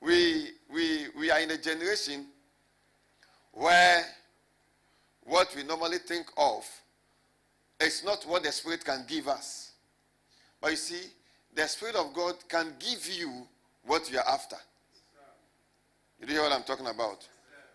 We, 0.00 0.50
we, 0.72 1.06
we 1.16 1.30
are 1.30 1.40
in 1.40 1.50
a 1.50 1.58
generation 1.58 2.26
where 3.52 4.04
what 5.24 5.54
we 5.56 5.62
normally 5.62 5.98
think 5.98 6.26
of 6.36 6.64
is 7.80 8.04
not 8.04 8.24
what 8.24 8.42
the 8.42 8.52
Spirit 8.52 8.84
can 8.84 9.04
give 9.08 9.28
us. 9.28 9.72
But 10.60 10.72
you 10.72 10.76
see, 10.76 11.10
the 11.58 11.66
Spirit 11.66 11.96
of 11.96 12.14
God 12.14 12.36
can 12.48 12.72
give 12.78 13.08
you 13.12 13.44
what 13.84 14.08
you 14.12 14.18
are 14.18 14.28
after. 14.28 14.54
You 16.20 16.28
hear 16.28 16.42
what 16.42 16.52
I'm 16.52 16.62
talking 16.62 16.86
about? 16.86 17.26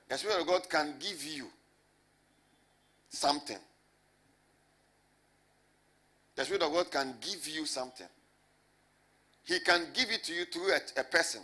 The 0.07 0.17
Spirit 0.17 0.39
of 0.39 0.47
God 0.47 0.69
can 0.69 0.93
give 1.01 1.21
you 1.21 1.47
something. 3.09 3.57
The 6.33 6.45
Spirit 6.45 6.63
of 6.63 6.71
God 6.71 6.91
can 6.91 7.15
give 7.19 7.45
you 7.45 7.65
something. 7.65 8.07
He 9.43 9.59
can 9.59 9.87
give 9.93 10.09
it 10.11 10.23
to 10.23 10.33
you 10.33 10.45
through 10.45 10.71
a, 10.71 11.01
a, 11.01 11.03
person. 11.03 11.41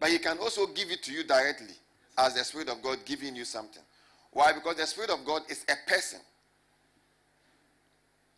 But 0.00 0.10
he 0.10 0.18
can 0.18 0.38
also 0.38 0.66
give 0.66 0.90
it 0.90 1.04
to 1.04 1.12
you 1.12 1.22
directly 1.22 1.76
as 2.18 2.34
the 2.34 2.42
Spirit 2.42 2.68
of 2.68 2.82
God 2.82 2.98
giving 3.04 3.36
you 3.36 3.44
something. 3.44 3.84
Why? 4.32 4.52
Because 4.52 4.74
the 4.78 4.86
Spirit 4.86 5.10
of 5.10 5.24
God 5.24 5.42
is 5.48 5.64
a 5.68 5.88
person. 5.88 6.18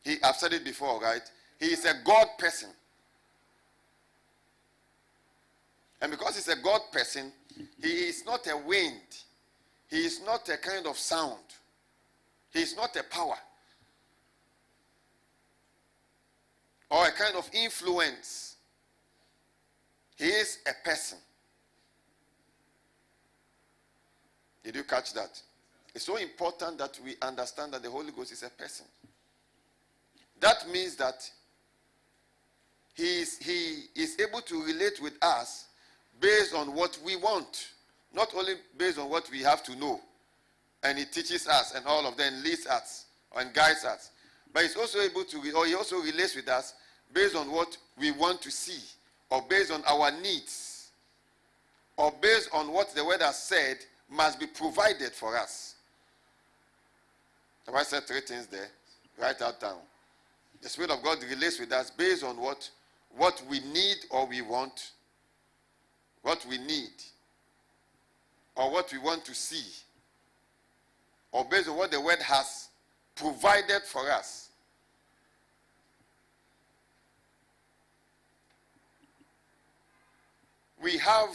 He, 0.04 0.16
I've 0.22 0.36
said 0.36 0.52
it 0.52 0.62
before, 0.62 1.00
right? 1.00 1.22
He 1.58 1.66
is 1.66 1.84
a 1.84 1.94
God 2.04 2.26
person. 2.38 2.70
And 6.00 6.10
because 6.10 6.36
he's 6.36 6.48
a 6.48 6.60
God 6.62 6.80
person, 6.92 7.32
he 7.82 7.88
is 7.88 8.24
not 8.26 8.46
a 8.46 8.56
wind. 8.56 9.00
He 9.88 10.04
is 10.04 10.20
not 10.24 10.48
a 10.48 10.56
kind 10.58 10.86
of 10.86 10.98
sound. 10.98 11.40
He 12.52 12.60
is 12.60 12.76
not 12.76 12.94
a 12.96 13.02
power. 13.04 13.38
Or 16.90 17.06
a 17.06 17.12
kind 17.12 17.36
of 17.36 17.48
influence. 17.52 18.56
He 20.16 20.26
is 20.26 20.58
a 20.66 20.86
person. 20.86 21.18
Did 24.62 24.76
you 24.76 24.84
catch 24.84 25.12
that? 25.14 25.40
It's 25.94 26.04
so 26.04 26.16
important 26.16 26.78
that 26.78 26.98
we 27.04 27.16
understand 27.22 27.72
that 27.72 27.82
the 27.82 27.90
Holy 27.90 28.12
Ghost 28.12 28.32
is 28.32 28.42
a 28.42 28.50
person. 28.50 28.86
That 30.40 30.68
means 30.70 30.96
that 30.96 31.30
he 32.96 33.20
is, 33.20 33.38
he 33.38 33.84
is 33.94 34.18
able 34.18 34.40
to 34.40 34.62
relate 34.64 35.00
with 35.00 35.14
us 35.22 35.66
based 36.20 36.54
on 36.54 36.74
what 36.74 36.98
we 37.04 37.14
want, 37.16 37.68
not 38.14 38.34
only 38.34 38.54
based 38.78 38.98
on 38.98 39.10
what 39.10 39.30
we 39.30 39.42
have 39.42 39.62
to 39.64 39.76
know, 39.76 40.00
and 40.82 40.98
He 40.98 41.04
teaches 41.04 41.46
us 41.46 41.74
and 41.74 41.84
all 41.86 42.06
of 42.06 42.16
them 42.16 42.42
leads 42.42 42.66
us 42.66 43.06
and 43.36 43.52
guides 43.52 43.84
us, 43.84 44.10
but 44.52 44.62
He's 44.62 44.76
also 44.76 45.00
able 45.00 45.24
to, 45.24 45.36
or 45.54 45.66
He 45.66 45.74
also 45.74 45.98
relates 45.98 46.34
with 46.34 46.48
us 46.48 46.74
based 47.12 47.36
on 47.36 47.50
what 47.50 47.76
we 47.98 48.10
want 48.12 48.40
to 48.42 48.50
see, 48.50 48.82
or 49.30 49.42
based 49.48 49.70
on 49.70 49.82
our 49.86 50.10
needs, 50.20 50.88
or 51.96 52.12
based 52.20 52.48
on 52.52 52.72
what 52.72 52.94
the 52.94 53.04
Word 53.04 53.20
has 53.20 53.42
said 53.42 53.78
must 54.10 54.40
be 54.40 54.46
provided 54.46 55.12
for 55.12 55.36
us. 55.36 55.74
Have 57.66 57.74
I 57.74 57.82
said 57.82 58.04
three 58.04 58.20
things 58.20 58.46
there? 58.46 58.68
Write 59.18 59.38
that 59.40 59.60
down. 59.60 59.78
The 60.62 60.68
Spirit 60.68 60.90
of 60.90 61.02
God 61.02 61.18
relates 61.28 61.58
with 61.58 61.72
us 61.72 61.90
based 61.90 62.22
on 62.22 62.36
what, 62.36 62.70
what 63.16 63.42
we 63.48 63.60
need 63.60 63.96
or 64.10 64.26
we 64.26 64.42
want, 64.42 64.92
what 66.22 66.44
we 66.48 66.58
need, 66.58 66.90
or 68.54 68.70
what 68.70 68.92
we 68.92 68.98
want 68.98 69.24
to 69.24 69.34
see, 69.34 69.72
or 71.32 71.44
based 71.44 71.68
on 71.68 71.76
what 71.76 71.90
the 71.90 72.00
Word 72.00 72.20
has 72.20 72.68
provided 73.14 73.82
for 73.84 74.10
us. 74.10 74.50
We 80.82 80.98
have 80.98 81.30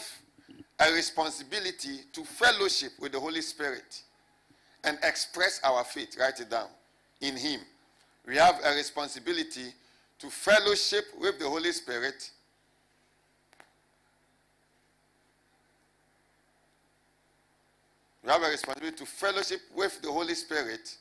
a 0.80 0.92
responsibility 0.94 2.02
to 2.14 2.24
fellowship 2.24 2.92
with 3.00 3.12
the 3.12 3.20
Holy 3.20 3.42
Spirit 3.42 4.02
and 4.84 4.98
express 5.04 5.60
our 5.64 5.84
faith. 5.84 6.16
Write 6.20 6.40
it 6.40 6.50
down. 6.50 6.68
In 7.22 7.36
Him. 7.36 7.60
We 8.26 8.38
have 8.38 8.60
a 8.64 8.76
responsibility 8.76 9.74
to 10.22 10.30
fellowship 10.30 11.06
with 11.20 11.40
the 11.40 11.50
Holy 11.50 11.72
Spirit. 11.72 12.30
We 18.24 18.30
have 18.30 18.44
a 18.44 18.50
responsibility 18.50 18.98
to 18.98 19.06
fellowship 19.06 19.62
with 19.76 20.00
the 20.04 20.12
Holy 20.12 20.36
Spirit. 20.36 20.96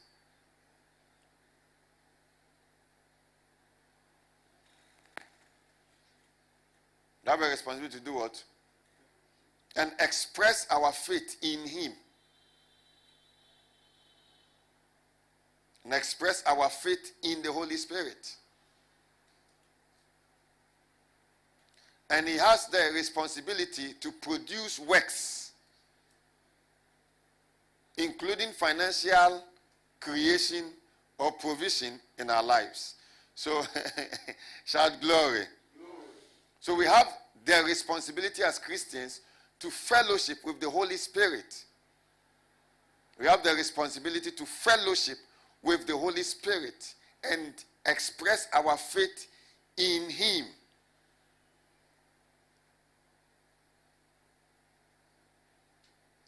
We 7.24 7.30
have 7.30 7.42
a 7.42 7.50
responsibility 7.50 7.98
to 7.98 8.04
do 8.04 8.14
what? 8.14 8.42
And 9.76 9.92
express 10.00 10.66
our 10.70 10.92
faith 10.92 11.36
in 11.42 11.66
Him. 11.66 11.92
and 15.84 15.94
express 15.94 16.42
our 16.46 16.68
faith 16.68 17.12
in 17.22 17.42
the 17.42 17.50
Holy 17.50 17.76
Spirit. 17.76 18.36
And 22.10 22.26
he 22.26 22.36
has 22.36 22.66
the 22.66 22.90
responsibility 22.92 23.94
to 24.00 24.10
produce 24.10 24.80
works, 24.80 25.52
including 27.96 28.50
financial 28.50 29.44
creation 30.00 30.64
or 31.18 31.30
provision 31.32 32.00
in 32.18 32.28
our 32.28 32.42
lives. 32.42 32.96
So, 33.36 33.62
shout 34.64 34.92
glory. 35.00 35.44
So, 36.60 36.74
we 36.74 36.84
have 36.86 37.06
the 37.44 37.62
responsibility 37.64 38.42
as 38.42 38.58
Christians 38.58 39.20
to 39.60 39.70
fellowship 39.70 40.38
with 40.44 40.60
the 40.60 40.68
Holy 40.68 40.96
Spirit. 40.96 41.64
We 43.20 43.26
have 43.26 43.42
the 43.42 43.54
responsibility 43.54 44.30
to 44.32 44.46
fellowship 44.46 45.18
with 45.62 45.86
the 45.86 45.96
Holy 45.96 46.22
Spirit 46.22 46.94
and 47.22 47.52
express 47.86 48.48
our 48.52 48.76
faith 48.76 49.28
in 49.76 50.08
Him. 50.10 50.46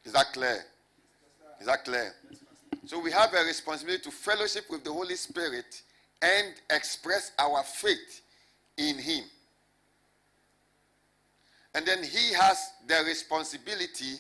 Is 0.05 0.13
that 0.13 0.33
clear? 0.33 0.65
Is 1.61 1.67
that 1.67 1.85
clear? 1.85 2.13
So 2.87 2.99
we 3.01 3.13
have 3.13 3.33
a 3.35 3.45
responsibility 3.45 4.03
to 4.05 4.11
fellowship 4.11 4.65
with 4.71 4.85
the 4.85 4.93
Holy 4.93 5.15
Spirit 5.15 5.83
and 6.21 6.55
express 6.71 7.33
our 7.39 7.63
faith 7.63 8.23
in 8.77 8.99
Him. 8.99 9.25
And 11.75 11.87
then 11.87 12.03
He 12.03 12.33
has 12.35 12.59
the 12.87 13.03
responsibility 13.07 14.17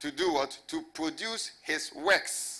to 0.00 0.10
do 0.10 0.32
what? 0.32 0.58
To 0.68 0.82
produce 0.94 1.52
His 1.62 1.90
works 1.94 2.56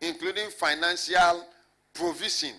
including 0.00 0.50
financial 0.50 1.44
provision. 1.92 2.52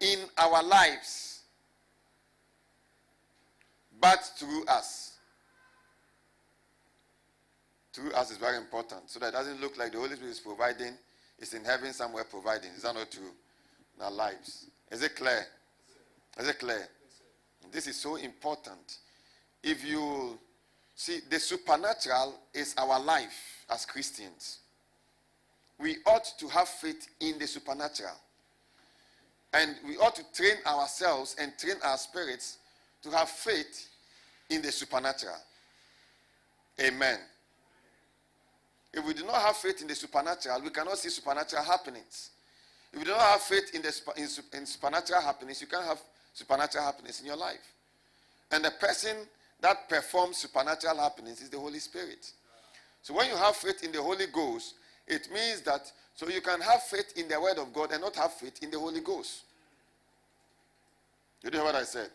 In 0.00 0.18
our 0.36 0.62
lives, 0.62 1.35
but 4.00 4.22
through 4.38 4.64
us. 4.66 5.18
Through 7.92 8.12
us 8.12 8.30
is 8.30 8.36
very 8.36 8.56
important 8.56 9.08
so 9.08 9.18
that 9.20 9.28
it 9.28 9.32
doesn't 9.32 9.60
look 9.60 9.78
like 9.78 9.92
the 9.92 9.98
Holy 9.98 10.14
Spirit 10.14 10.32
is 10.32 10.40
providing, 10.40 10.94
it's 11.38 11.54
in 11.54 11.64
heaven 11.64 11.92
somewhere 11.92 12.24
providing. 12.24 12.70
Is 12.72 12.82
that 12.82 12.94
not 12.94 13.10
true? 13.10 13.30
In 13.96 14.04
our 14.04 14.10
lives. 14.10 14.66
Is 14.90 15.02
it 15.02 15.16
clear? 15.16 15.46
Is 16.38 16.48
it 16.48 16.58
clear? 16.58 16.88
This 17.72 17.86
is 17.86 17.96
so 17.96 18.16
important. 18.16 18.98
If 19.62 19.84
you 19.84 20.38
See, 20.98 21.20
the 21.28 21.38
supernatural 21.38 22.40
is 22.54 22.74
our 22.78 22.98
life 22.98 23.66
as 23.68 23.84
Christians. 23.84 24.60
We 25.78 25.96
ought 26.06 26.24
to 26.38 26.48
have 26.48 26.68
faith 26.68 27.06
in 27.20 27.38
the 27.38 27.46
supernatural. 27.46 28.16
And 29.52 29.76
we 29.86 29.98
ought 29.98 30.14
to 30.14 30.24
train 30.32 30.56
ourselves 30.66 31.36
and 31.38 31.52
train 31.58 31.76
our 31.84 31.98
spirits 31.98 32.58
to 33.10 33.16
have 33.16 33.28
faith 33.28 33.88
in 34.50 34.62
the 34.62 34.70
supernatural. 34.72 35.36
Amen. 36.80 37.18
If 38.92 39.04
we 39.04 39.14
do 39.14 39.24
not 39.24 39.40
have 39.42 39.56
faith 39.56 39.82
in 39.82 39.88
the 39.88 39.94
supernatural, 39.94 40.62
we 40.62 40.70
cannot 40.70 40.98
see 40.98 41.10
supernatural 41.10 41.62
happenings. 41.62 42.30
If 42.92 43.00
you 43.00 43.04
do 43.04 43.10
not 43.12 43.20
have 43.20 43.42
faith 43.42 43.74
in, 43.74 43.82
the, 43.82 43.92
in, 44.16 44.28
in 44.58 44.66
supernatural 44.66 45.20
happenings, 45.20 45.60
you 45.60 45.66
can't 45.66 45.84
have 45.84 46.00
supernatural 46.32 46.84
happenings 46.84 47.20
in 47.20 47.26
your 47.26 47.36
life. 47.36 47.72
And 48.50 48.64
the 48.64 48.70
person 48.70 49.16
that 49.60 49.88
performs 49.88 50.38
supernatural 50.38 50.98
happenings 50.98 51.42
is 51.42 51.50
the 51.50 51.58
Holy 51.58 51.78
Spirit. 51.78 52.30
So 53.02 53.14
when 53.14 53.28
you 53.28 53.36
have 53.36 53.56
faith 53.56 53.84
in 53.84 53.92
the 53.92 54.02
Holy 54.02 54.26
Ghost, 54.32 54.74
it 55.06 55.28
means 55.32 55.60
that 55.62 55.90
so 56.14 56.28
you 56.28 56.40
can 56.40 56.60
have 56.60 56.82
faith 56.82 57.12
in 57.16 57.28
the 57.28 57.38
Word 57.40 57.58
of 57.58 57.72
God 57.72 57.92
and 57.92 58.00
not 58.00 58.16
have 58.16 58.32
faith 58.32 58.62
in 58.62 58.70
the 58.70 58.78
Holy 58.78 59.00
Ghost. 59.00 59.42
You 61.42 61.50
know 61.50 61.64
what 61.64 61.74
I 61.74 61.84
said? 61.84 62.08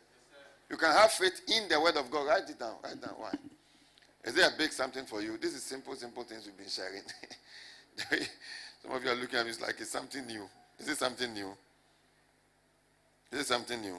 You 0.72 0.78
can 0.78 0.94
have 0.94 1.12
faith 1.12 1.42
in 1.50 1.68
the 1.68 1.80
Word 1.82 1.98
of 1.98 2.10
God. 2.10 2.28
Write 2.28 2.50
it 2.50 2.58
down. 2.58 2.76
Write 2.82 3.02
down 3.02 3.14
why. 3.18 3.34
Is 4.24 4.34
there 4.34 4.48
a 4.48 4.58
big 4.58 4.72
something 4.72 5.06
for 5.06 5.22
you? 5.22 5.38
This 5.38 5.54
is 5.54 5.64
simple, 5.64 5.94
simple 5.96 6.24
things 6.24 6.46
we've 6.46 6.58
been 6.58 6.70
sharing. 6.70 7.02
Some 8.82 8.92
of 8.96 9.04
you 9.04 9.10
are 9.10 9.16
looking 9.16 9.38
at 9.38 9.46
me 9.46 9.52
it's 9.52 9.60
like 9.60 9.76
it's 9.80 9.92
something 9.92 10.26
new. 10.26 10.48
Is 10.80 10.88
it 10.88 10.98
something 10.98 11.34
new? 11.34 11.52
Is 13.34 13.42
it 13.42 13.48
something 13.48 13.82
new? 13.82 13.98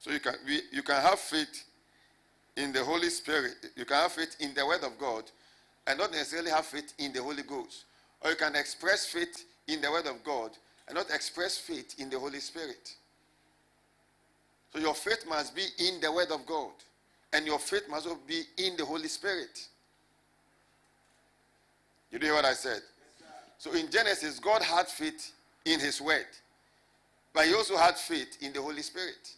So 0.00 0.10
you 0.10 0.20
can, 0.20 0.34
we, 0.46 0.60
you 0.70 0.82
can 0.82 1.00
have 1.00 1.18
faith 1.18 1.64
in 2.56 2.72
the 2.74 2.84
Holy 2.84 3.08
Spirit. 3.08 3.54
You 3.74 3.86
can 3.86 3.96
have 3.96 4.12
faith 4.12 4.36
in 4.38 4.52
the 4.52 4.66
Word 4.66 4.84
of 4.84 4.98
God 4.98 5.24
and 5.86 5.98
not 5.98 6.12
necessarily 6.12 6.50
have 6.50 6.66
faith 6.66 6.92
in 6.98 7.10
the 7.14 7.22
Holy 7.22 7.42
Ghost. 7.42 7.84
Or 8.24 8.30
you 8.30 8.36
can 8.36 8.56
express 8.56 9.04
faith 9.04 9.44
in 9.68 9.80
the 9.80 9.90
Word 9.90 10.06
of 10.06 10.24
God 10.24 10.50
and 10.88 10.96
not 10.96 11.10
express 11.10 11.58
faith 11.58 11.94
in 11.98 12.08
the 12.08 12.18
Holy 12.18 12.40
Spirit. 12.40 12.94
So 14.72 14.78
your 14.80 14.94
faith 14.94 15.24
must 15.28 15.54
be 15.54 15.66
in 15.78 16.00
the 16.00 16.10
Word 16.10 16.30
of 16.32 16.44
God. 16.46 16.72
And 17.32 17.46
your 17.46 17.58
faith 17.58 17.84
must 17.88 18.06
also 18.06 18.18
be 18.26 18.42
in 18.58 18.76
the 18.76 18.84
Holy 18.84 19.08
Spirit. 19.08 19.68
You 22.10 22.18
hear 22.18 22.34
what 22.34 22.44
I 22.44 22.54
said? 22.54 22.80
so 23.58 23.72
in 23.72 23.90
Genesis, 23.90 24.38
God 24.38 24.62
had 24.62 24.88
faith 24.88 25.32
in 25.64 25.80
His 25.80 26.00
Word. 26.00 26.26
But 27.32 27.46
He 27.46 27.54
also 27.54 27.76
had 27.76 27.96
faith 27.96 28.38
in 28.40 28.52
the 28.52 28.62
Holy 28.62 28.82
Spirit. 28.82 29.34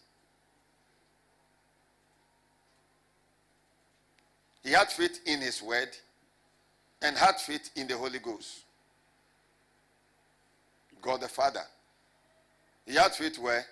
He 4.66 4.72
had 4.72 4.90
faith 4.90 5.20
in 5.26 5.40
his 5.40 5.62
word 5.62 5.90
and 7.00 7.16
had 7.16 7.40
faith 7.40 7.70
in 7.76 7.86
the 7.86 7.96
Holy 7.96 8.18
Ghost. 8.18 8.65
God 11.06 11.20
the 11.20 11.28
Father. 11.28 11.62
He 12.84 12.94
had 12.94 13.14
faith 13.14 13.38
where? 13.38 13.64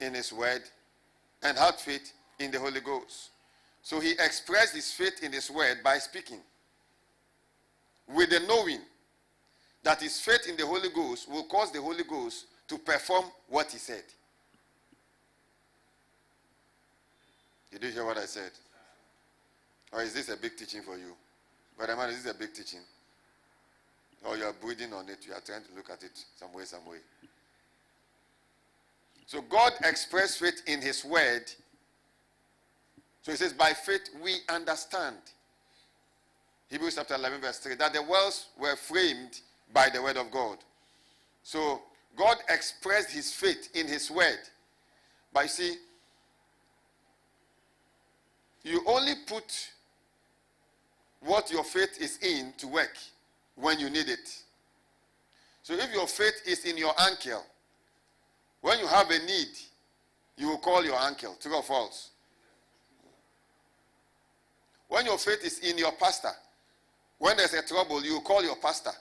In 0.00 0.14
his 0.14 0.32
word 0.32 0.62
and 1.42 1.56
had 1.56 1.76
faith 1.76 2.12
in 2.38 2.50
the 2.50 2.58
Holy 2.58 2.80
Ghost. 2.80 3.30
So 3.82 3.98
he 3.98 4.12
expressed 4.12 4.74
his 4.74 4.92
faith 4.92 5.22
in 5.22 5.32
his 5.32 5.50
word 5.50 5.78
by 5.82 5.98
speaking 5.98 6.40
with 8.14 8.30
the 8.30 8.40
knowing 8.40 8.80
that 9.82 10.02
his 10.02 10.20
faith 10.20 10.46
in 10.48 10.56
the 10.56 10.66
Holy 10.66 10.90
Ghost 10.90 11.30
will 11.30 11.44
cause 11.44 11.72
the 11.72 11.80
Holy 11.80 12.04
Ghost 12.04 12.46
to 12.68 12.78
perform 12.78 13.24
what 13.48 13.70
he 13.70 13.78
said. 13.78 14.02
Did 17.70 17.84
you 17.84 17.90
hear 17.90 18.04
what 18.04 18.18
I 18.18 18.26
said? 18.26 18.50
Or 19.92 20.02
is 20.02 20.12
this 20.12 20.28
a 20.28 20.36
big 20.36 20.56
teaching 20.56 20.82
for 20.82 20.96
you? 20.96 21.14
Brother 21.76 21.96
Man, 21.96 22.10
is 22.10 22.16
this 22.16 22.24
is 22.26 22.30
a 22.30 22.38
big 22.38 22.52
teaching? 22.52 22.80
Or 24.26 24.36
you 24.36 24.44
are 24.44 24.52
breathing 24.52 24.92
on 24.92 25.08
it. 25.08 25.18
You 25.26 25.34
are 25.34 25.40
trying 25.40 25.62
to 25.62 25.74
look 25.74 25.90
at 25.90 26.02
it 26.02 26.18
some 26.36 26.52
way, 26.52 26.64
some 26.64 26.84
way. 26.86 26.98
So 29.26 29.40
God 29.42 29.72
expressed 29.84 30.38
faith 30.38 30.62
in 30.66 30.80
His 30.80 31.04
word. 31.04 31.44
So 33.22 33.32
He 33.32 33.36
says, 33.36 33.52
by 33.52 33.72
faith 33.72 34.10
we 34.22 34.36
understand. 34.48 35.16
Hebrews 36.68 36.96
chapter 36.96 37.14
11, 37.14 37.40
verse 37.40 37.58
3, 37.58 37.76
that 37.76 37.92
the 37.92 38.02
worlds 38.02 38.46
were 38.58 38.76
framed 38.76 39.40
by 39.72 39.88
the 39.88 40.02
word 40.02 40.16
of 40.16 40.30
God. 40.30 40.58
So 41.42 41.82
God 42.16 42.38
expressed 42.48 43.10
His 43.10 43.32
faith 43.32 43.68
in 43.74 43.86
His 43.86 44.10
word. 44.10 44.38
But 45.32 45.44
you 45.44 45.48
see, 45.48 45.74
you 48.64 48.82
only 48.86 49.12
put 49.26 49.70
what 51.20 51.50
your 51.52 51.62
faith 51.62 52.00
is 52.00 52.18
in 52.18 52.52
to 52.58 52.66
work 52.66 52.96
when 53.56 53.78
you 53.80 53.90
need 53.90 54.08
it. 54.08 54.42
So 55.62 55.74
if 55.74 55.92
your 55.92 56.06
faith 56.06 56.42
is 56.46 56.64
in 56.64 56.76
your 56.76 56.92
uncle, 56.98 57.42
when 58.60 58.78
you 58.78 58.86
have 58.86 59.10
a 59.10 59.18
need, 59.26 59.48
you 60.36 60.48
will 60.48 60.58
call 60.58 60.84
your 60.84 60.96
uncle. 60.96 61.36
True 61.40 61.56
or 61.56 61.62
false? 61.62 62.10
When 64.88 65.06
your 65.06 65.18
faith 65.18 65.44
is 65.44 65.58
in 65.60 65.78
your 65.78 65.92
pastor, 65.92 66.30
when 67.18 67.36
there's 67.36 67.54
a 67.54 67.66
trouble, 67.66 68.04
you 68.04 68.20
call 68.20 68.44
your 68.44 68.56
pastor. 68.56 68.92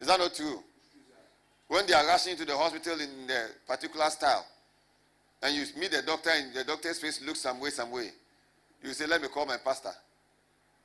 Is 0.00 0.06
that 0.06 0.18
not 0.18 0.34
true? 0.34 0.62
When 1.68 1.86
they 1.86 1.92
are 1.94 2.06
rushing 2.06 2.36
to 2.36 2.44
the 2.44 2.56
hospital 2.56 3.00
in 3.00 3.28
a 3.30 3.46
particular 3.66 4.08
style, 4.10 4.46
and 5.42 5.54
you 5.54 5.64
meet 5.78 5.90
the 5.90 6.02
doctor 6.02 6.30
and 6.30 6.54
the 6.54 6.64
doctor's 6.64 6.98
face 6.98 7.20
looks 7.22 7.40
some 7.40 7.60
way, 7.60 7.70
some 7.70 7.90
way, 7.90 8.10
you 8.82 8.92
say, 8.92 9.06
Let 9.06 9.20
me 9.20 9.28
call 9.28 9.46
my 9.46 9.56
pastor. 9.56 9.92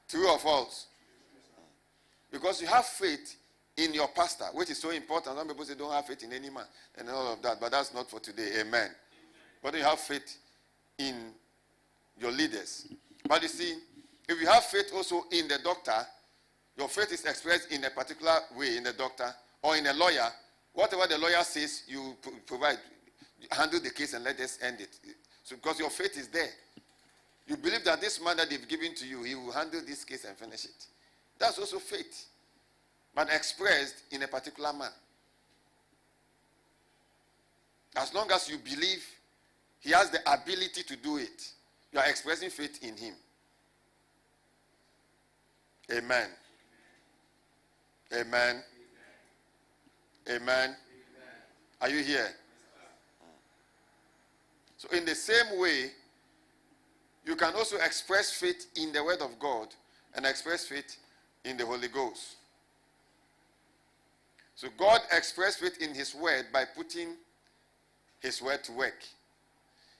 True 0.07 0.29
or 0.29 0.39
false? 0.39 0.87
Because 2.31 2.61
you 2.61 2.67
have 2.67 2.85
faith 2.85 3.35
in 3.77 3.93
your 3.93 4.07
pastor, 4.09 4.45
which 4.53 4.69
is 4.69 4.79
so 4.79 4.91
important. 4.91 5.37
Some 5.37 5.47
people 5.47 5.65
say 5.65 5.75
don't 5.75 5.91
have 5.91 6.05
faith 6.05 6.23
in 6.23 6.33
any 6.33 6.49
man 6.49 6.65
and 6.97 7.09
all 7.09 7.33
of 7.33 7.41
that, 7.41 7.59
but 7.59 7.71
that's 7.71 7.93
not 7.93 8.09
for 8.09 8.19
today. 8.19 8.59
Amen. 8.59 8.89
But 9.63 9.75
you 9.75 9.83
have 9.83 9.99
faith 9.99 10.37
in 10.97 11.31
your 12.19 12.31
leaders. 12.31 12.87
But 13.27 13.41
you 13.41 13.47
see, 13.47 13.75
if 14.27 14.39
you 14.39 14.47
have 14.47 14.63
faith 14.65 14.91
also 14.93 15.23
in 15.31 15.47
the 15.47 15.57
doctor, 15.63 16.05
your 16.77 16.87
faith 16.87 17.11
is 17.11 17.25
expressed 17.25 17.71
in 17.71 17.83
a 17.83 17.89
particular 17.89 18.35
way 18.57 18.77
in 18.77 18.83
the 18.83 18.93
doctor 18.93 19.33
or 19.61 19.75
in 19.75 19.87
a 19.87 19.93
lawyer. 19.93 20.27
Whatever 20.73 21.07
the 21.07 21.17
lawyer 21.17 21.43
says, 21.43 21.83
you 21.87 22.15
provide, 22.45 22.77
handle 23.51 23.79
the 23.79 23.89
case 23.89 24.13
and 24.13 24.23
let 24.23 24.39
us 24.39 24.59
end 24.61 24.79
it. 24.81 24.97
So 25.43 25.55
because 25.55 25.79
your 25.79 25.89
faith 25.89 26.17
is 26.17 26.27
there. 26.27 26.49
You 27.47 27.57
believe 27.57 27.83
that 27.85 27.99
this 27.99 28.23
man 28.23 28.37
that 28.37 28.49
they've 28.49 28.67
given 28.67 28.93
to 28.95 29.07
you, 29.07 29.23
he 29.23 29.33
will 29.33 29.51
handle 29.51 29.81
this 29.85 30.03
case 30.03 30.23
and 30.23 30.37
finish 30.37 30.65
it. 30.65 30.85
That's 31.39 31.57
also 31.57 31.79
faith, 31.79 32.25
but 33.15 33.29
expressed 33.33 34.03
in 34.11 34.21
a 34.23 34.27
particular 34.27 34.73
man. 34.73 34.91
As 37.95 38.13
long 38.13 38.29
as 38.31 38.49
you 38.49 38.57
believe 38.57 39.03
he 39.79 39.91
has 39.91 40.09
the 40.09 40.19
ability 40.31 40.83
to 40.83 40.95
do 40.97 41.17
it, 41.17 41.51
you 41.91 41.99
are 41.99 42.05
expressing 42.07 42.49
faith 42.49 42.83
in 42.83 42.95
him. 42.97 43.15
Amen. 45.91 46.29
Amen. 48.13 48.63
Amen. 50.29 50.75
Are 51.81 51.89
you 51.89 52.03
here? 52.03 52.29
So, 54.77 54.89
in 54.95 55.05
the 55.05 55.15
same 55.15 55.59
way, 55.59 55.91
you 57.25 57.35
can 57.35 57.53
also 57.53 57.77
express 57.77 58.31
faith 58.31 58.67
in 58.75 58.93
the 58.93 59.03
Word 59.03 59.21
of 59.21 59.39
God 59.39 59.69
and 60.15 60.25
express 60.25 60.65
faith 60.65 60.97
in 61.45 61.57
the 61.57 61.65
Holy 61.65 61.87
Ghost. 61.87 62.35
So 64.55 64.67
God 64.77 65.01
expressed 65.11 65.59
faith 65.59 65.81
in 65.81 65.93
His 65.93 66.13
Word 66.13 66.47
by 66.51 66.65
putting 66.65 67.15
His 68.19 68.41
Word 68.41 68.63
to 68.65 68.73
work. 68.73 69.03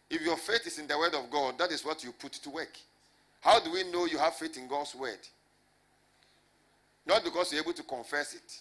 If 0.10 0.21
your 0.21 0.38
faith 0.38 0.65
is 0.67 0.80
in 0.80 0.88
the 0.88 0.97
Word 0.97 1.13
of 1.13 1.30
God, 1.30 1.58
that 1.60 1.71
is 1.71 1.86
what 1.86 2.04
you 2.04 2.12
put 2.12 2.34
to 2.34 2.49
work. 2.49 2.78
How 3.41 3.59
do 3.59 3.72
we 3.72 3.89
know 3.89 4.05
you 4.05 4.18
have 4.18 4.36
faith 4.36 4.57
in 4.57 4.68
God's 4.68 4.95
Word? 4.95 5.20
Not 7.05 7.24
because 7.24 7.53
you're 7.53 7.61
able 7.61 7.74
to 7.74 7.84
confess 7.84 8.34
it, 8.34 8.59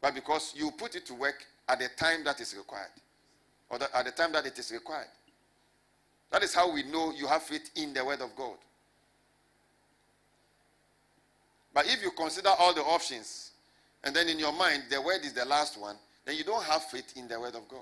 but 0.00 0.14
because 0.14 0.52
you 0.56 0.70
put 0.72 0.96
it 0.96 1.06
to 1.06 1.14
work 1.14 1.46
at 1.68 1.78
the 1.78 1.88
time 1.96 2.24
that 2.24 2.40
is 2.40 2.54
required, 2.56 2.90
or 3.70 3.78
at 3.94 4.04
the 4.04 4.10
time 4.10 4.32
that 4.32 4.44
it 4.44 4.58
is 4.58 4.70
required. 4.70 5.08
That 6.30 6.42
is 6.42 6.54
how 6.54 6.72
we 6.72 6.82
know 6.82 7.12
you 7.12 7.26
have 7.26 7.42
faith 7.42 7.70
in 7.76 7.94
the 7.94 8.04
Word 8.04 8.20
of 8.20 8.34
God. 8.36 8.56
But 11.74 11.86
if 11.86 12.02
you 12.02 12.10
consider 12.10 12.50
all 12.58 12.74
the 12.74 12.82
options, 12.82 13.52
and 14.04 14.14
then 14.14 14.28
in 14.28 14.38
your 14.38 14.52
mind 14.52 14.84
the 14.90 15.00
Word 15.00 15.24
is 15.24 15.32
the 15.32 15.44
last 15.44 15.80
one, 15.80 15.96
then 16.24 16.36
you 16.36 16.44
don't 16.44 16.62
have 16.64 16.84
faith 16.84 17.12
in 17.16 17.28
the 17.28 17.38
Word 17.38 17.54
of 17.54 17.66
God. 17.68 17.80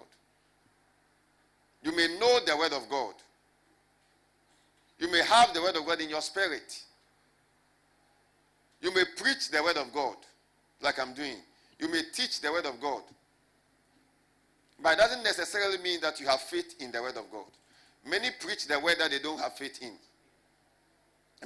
You 1.83 1.95
may 1.97 2.19
know 2.19 2.41
the 2.47 2.57
Word 2.57 2.73
of 2.73 2.89
God. 2.89 3.15
You 4.99 5.11
may 5.11 5.23
have 5.23 5.55
the 5.55 5.63
Word 5.63 5.77
of 5.77 5.87
God 5.87 6.01
in 6.01 6.11
your 6.11 6.21
spirit. 6.21 6.83
You 8.83 8.95
may 8.95 9.05
preach 9.17 9.51
the 9.51 9.63
Word 9.63 9.77
of 9.77 9.93
God, 9.93 10.17
like 10.81 10.99
I'm 10.99 11.15
doing. 11.15 11.37
You 11.79 11.89
may 11.89 12.03
teach 12.13 12.41
the 12.41 12.53
Word 12.53 12.67
of 12.67 12.81
God. 12.81 13.03
But 14.83 14.95
it 14.95 14.99
doesn't 14.99 15.23
necessarily 15.23 15.79
mean 15.79 16.01
that 16.01 16.21
you 16.21 16.27
have 16.27 16.41
faith 16.41 16.77
in 16.81 16.91
the 16.91 17.03
Word 17.03 17.17
of 17.17 17.31
God. 17.31 17.45
Many 18.07 18.29
preach 18.41 18.67
the 18.67 18.79
word 18.79 18.97
that 18.99 19.11
they 19.11 19.19
don't 19.19 19.39
have 19.39 19.55
faith 19.57 19.79
in. 19.83 19.93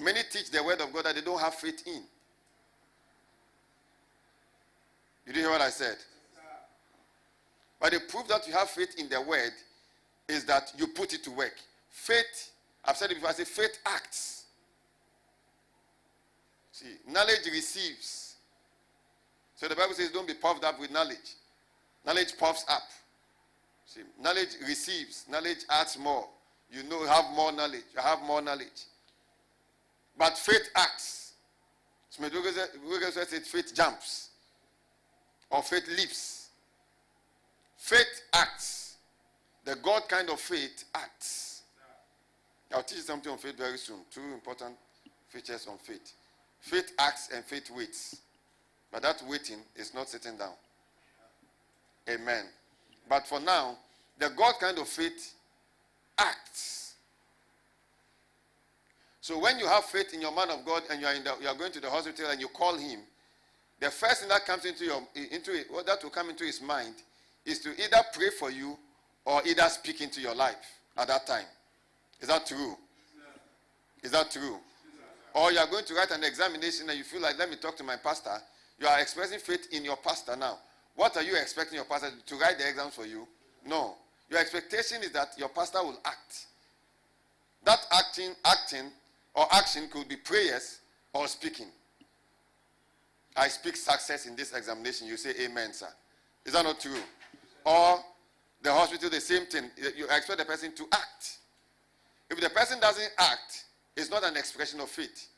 Many 0.02 0.20
teach 0.30 0.50
the 0.50 0.62
word 0.62 0.80
of 0.80 0.92
God 0.92 1.04
that 1.04 1.14
they 1.14 1.20
don't 1.20 1.40
have 1.40 1.54
faith 1.54 1.82
in. 1.86 2.02
Did 5.26 5.36
you 5.36 5.42
hear 5.42 5.50
what 5.50 5.60
I 5.60 5.70
said? 5.70 5.96
But 7.80 7.92
the 7.92 8.00
proof 8.00 8.28
that 8.28 8.46
you 8.46 8.52
have 8.52 8.70
faith 8.70 8.94
in 8.98 9.08
the 9.08 9.20
word 9.20 9.52
is 10.28 10.44
that 10.46 10.72
you 10.76 10.86
put 10.86 11.12
it 11.12 11.22
to 11.24 11.30
work. 11.30 11.54
Faith, 11.90 12.50
I've 12.84 12.96
said 12.96 13.10
it 13.10 13.14
before, 13.14 13.30
I 13.30 13.32
say 13.32 13.44
faith 13.44 13.78
acts. 13.86 14.44
See, 16.72 16.96
knowledge 17.08 17.46
receives. 17.52 18.36
So 19.54 19.68
the 19.68 19.76
Bible 19.76 19.94
says, 19.94 20.10
don't 20.10 20.26
be 20.26 20.34
puffed 20.34 20.64
up 20.64 20.80
with 20.80 20.90
knowledge. 20.90 21.36
Knowledge 22.04 22.36
puffs 22.38 22.64
up. 22.68 22.82
See, 23.86 24.00
knowledge 24.20 24.56
receives, 24.66 25.24
knowledge 25.30 25.58
adds 25.70 25.98
more. 25.98 26.26
You 26.70 26.82
know, 26.84 27.06
have 27.06 27.26
more 27.34 27.52
knowledge. 27.52 27.84
You 27.94 28.02
have 28.02 28.22
more 28.22 28.42
knowledge. 28.42 28.86
But 30.18 30.36
faith 30.36 30.68
acts. 30.74 31.32
Smith 32.10 32.32
Wigglesworth 32.32 33.28
said 33.28 33.42
faith 33.42 33.74
jumps. 33.74 34.30
Or 35.50 35.62
faith 35.62 35.88
lives. 35.88 36.48
Faith 37.76 38.22
acts. 38.32 38.96
The 39.64 39.76
God 39.76 40.08
kind 40.08 40.30
of 40.30 40.40
faith 40.40 40.84
acts. 40.94 41.62
I'll 42.72 42.82
teach 42.82 42.98
you 42.98 43.04
something 43.04 43.30
on 43.30 43.38
faith 43.38 43.56
very 43.56 43.78
soon. 43.78 43.98
Two 44.10 44.20
important 44.32 44.74
features 45.28 45.66
on 45.70 45.78
faith. 45.78 46.12
Faith 46.60 46.92
acts 46.98 47.28
and 47.34 47.44
faith 47.44 47.70
waits. 47.70 48.16
But 48.90 49.02
that 49.02 49.22
waiting 49.28 49.58
is 49.76 49.94
not 49.94 50.08
sitting 50.08 50.36
down. 50.36 50.54
Amen. 52.08 52.44
But 53.08 53.26
for 53.26 53.40
now, 53.40 53.76
the 54.18 54.30
God 54.30 54.54
kind 54.60 54.78
of 54.78 54.88
faith 54.88 55.34
acts. 56.18 56.94
So 59.20 59.38
when 59.38 59.58
you 59.58 59.66
have 59.66 59.84
faith 59.84 60.12
in 60.12 60.20
your 60.20 60.34
man 60.34 60.50
of 60.50 60.64
God 60.64 60.82
and 60.90 61.00
you 61.00 61.06
are, 61.06 61.14
the, 61.14 61.34
you 61.40 61.48
are 61.48 61.54
going 61.54 61.72
to 61.72 61.80
the 61.80 61.88
hospital 61.88 62.30
and 62.30 62.40
you 62.40 62.48
call 62.48 62.76
him, 62.76 63.00
the 63.80 63.90
first 63.90 64.20
thing 64.20 64.28
that 64.28 64.46
comes 64.46 64.64
into 64.64 64.84
your 64.84 65.02
into 65.14 65.52
it, 65.52 65.66
that 65.86 66.02
will 66.02 66.10
come 66.10 66.30
into 66.30 66.44
his 66.44 66.62
mind 66.62 66.94
is 67.44 67.58
to 67.60 67.70
either 67.70 67.98
pray 68.12 68.30
for 68.30 68.50
you 68.50 68.78
or 69.24 69.42
either 69.46 69.68
speak 69.68 70.00
into 70.00 70.20
your 70.20 70.34
life 70.34 70.78
at 70.96 71.08
that 71.08 71.26
time. 71.26 71.44
Is 72.20 72.28
that 72.28 72.46
true? 72.46 72.76
Is 74.02 74.10
that 74.12 74.30
true? 74.30 74.58
Or 75.34 75.50
you 75.50 75.58
are 75.58 75.66
going 75.66 75.84
to 75.84 75.94
write 75.94 76.10
an 76.12 76.22
examination 76.22 76.88
and 76.88 76.96
you 76.96 77.04
feel 77.04 77.20
like, 77.20 77.38
let 77.38 77.50
me 77.50 77.56
talk 77.56 77.76
to 77.78 77.84
my 77.84 77.96
pastor. 77.96 78.36
You 78.78 78.86
are 78.86 79.00
expressing 79.00 79.40
faith 79.40 79.68
in 79.72 79.84
your 79.84 79.96
pastor 79.96 80.36
now. 80.36 80.58
What 80.94 81.16
are 81.16 81.22
you 81.22 81.36
expecting 81.36 81.76
your 81.76 81.84
pastor 81.84 82.10
to 82.24 82.36
write 82.36 82.58
the 82.58 82.68
exams 82.68 82.94
for 82.94 83.06
you? 83.06 83.26
No. 83.66 83.96
Your 84.30 84.40
expectation 84.40 85.02
is 85.02 85.10
that 85.12 85.36
your 85.36 85.48
pastor 85.48 85.82
will 85.82 85.98
act. 86.04 86.46
That 87.64 87.80
acting, 87.92 88.30
acting 88.44 88.90
or 89.34 89.46
action 89.52 89.88
could 89.90 90.08
be 90.08 90.16
prayers 90.16 90.80
or 91.12 91.26
speaking. 91.26 91.68
I 93.36 93.48
speak 93.48 93.76
success 93.76 94.26
in 94.26 94.36
this 94.36 94.52
examination. 94.52 95.06
You 95.08 95.16
say 95.16 95.32
amen, 95.44 95.72
sir. 95.72 95.88
Is 96.44 96.52
that 96.52 96.64
not 96.64 96.78
true? 96.78 97.00
Or 97.64 97.98
the 98.62 98.72
hospital, 98.72 99.10
the 99.10 99.20
same 99.20 99.46
thing. 99.46 99.70
You 99.96 100.04
expect 100.04 100.38
the 100.38 100.44
person 100.44 100.72
to 100.74 100.84
act. 100.92 101.38
If 102.30 102.40
the 102.40 102.50
person 102.50 102.80
doesn't 102.80 103.10
act, 103.18 103.64
it's 103.96 104.10
not 104.10 104.24
an 104.24 104.36
expression 104.36 104.80
of 104.80 104.88
faith. 104.88 105.28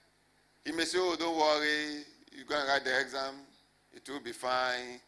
He 0.65 0.73
may 0.73 0.85
say, 0.85 0.99
Oh, 1.01 1.17
don't 1.19 1.37
worry, 1.37 2.05
you're 2.33 2.45
going 2.47 2.63
to 2.63 2.69
write 2.69 2.85
the 2.85 3.01
exam, 3.01 3.35
it 3.95 4.09
will 4.09 4.21
be 4.21 4.33
fine. 4.33 5.01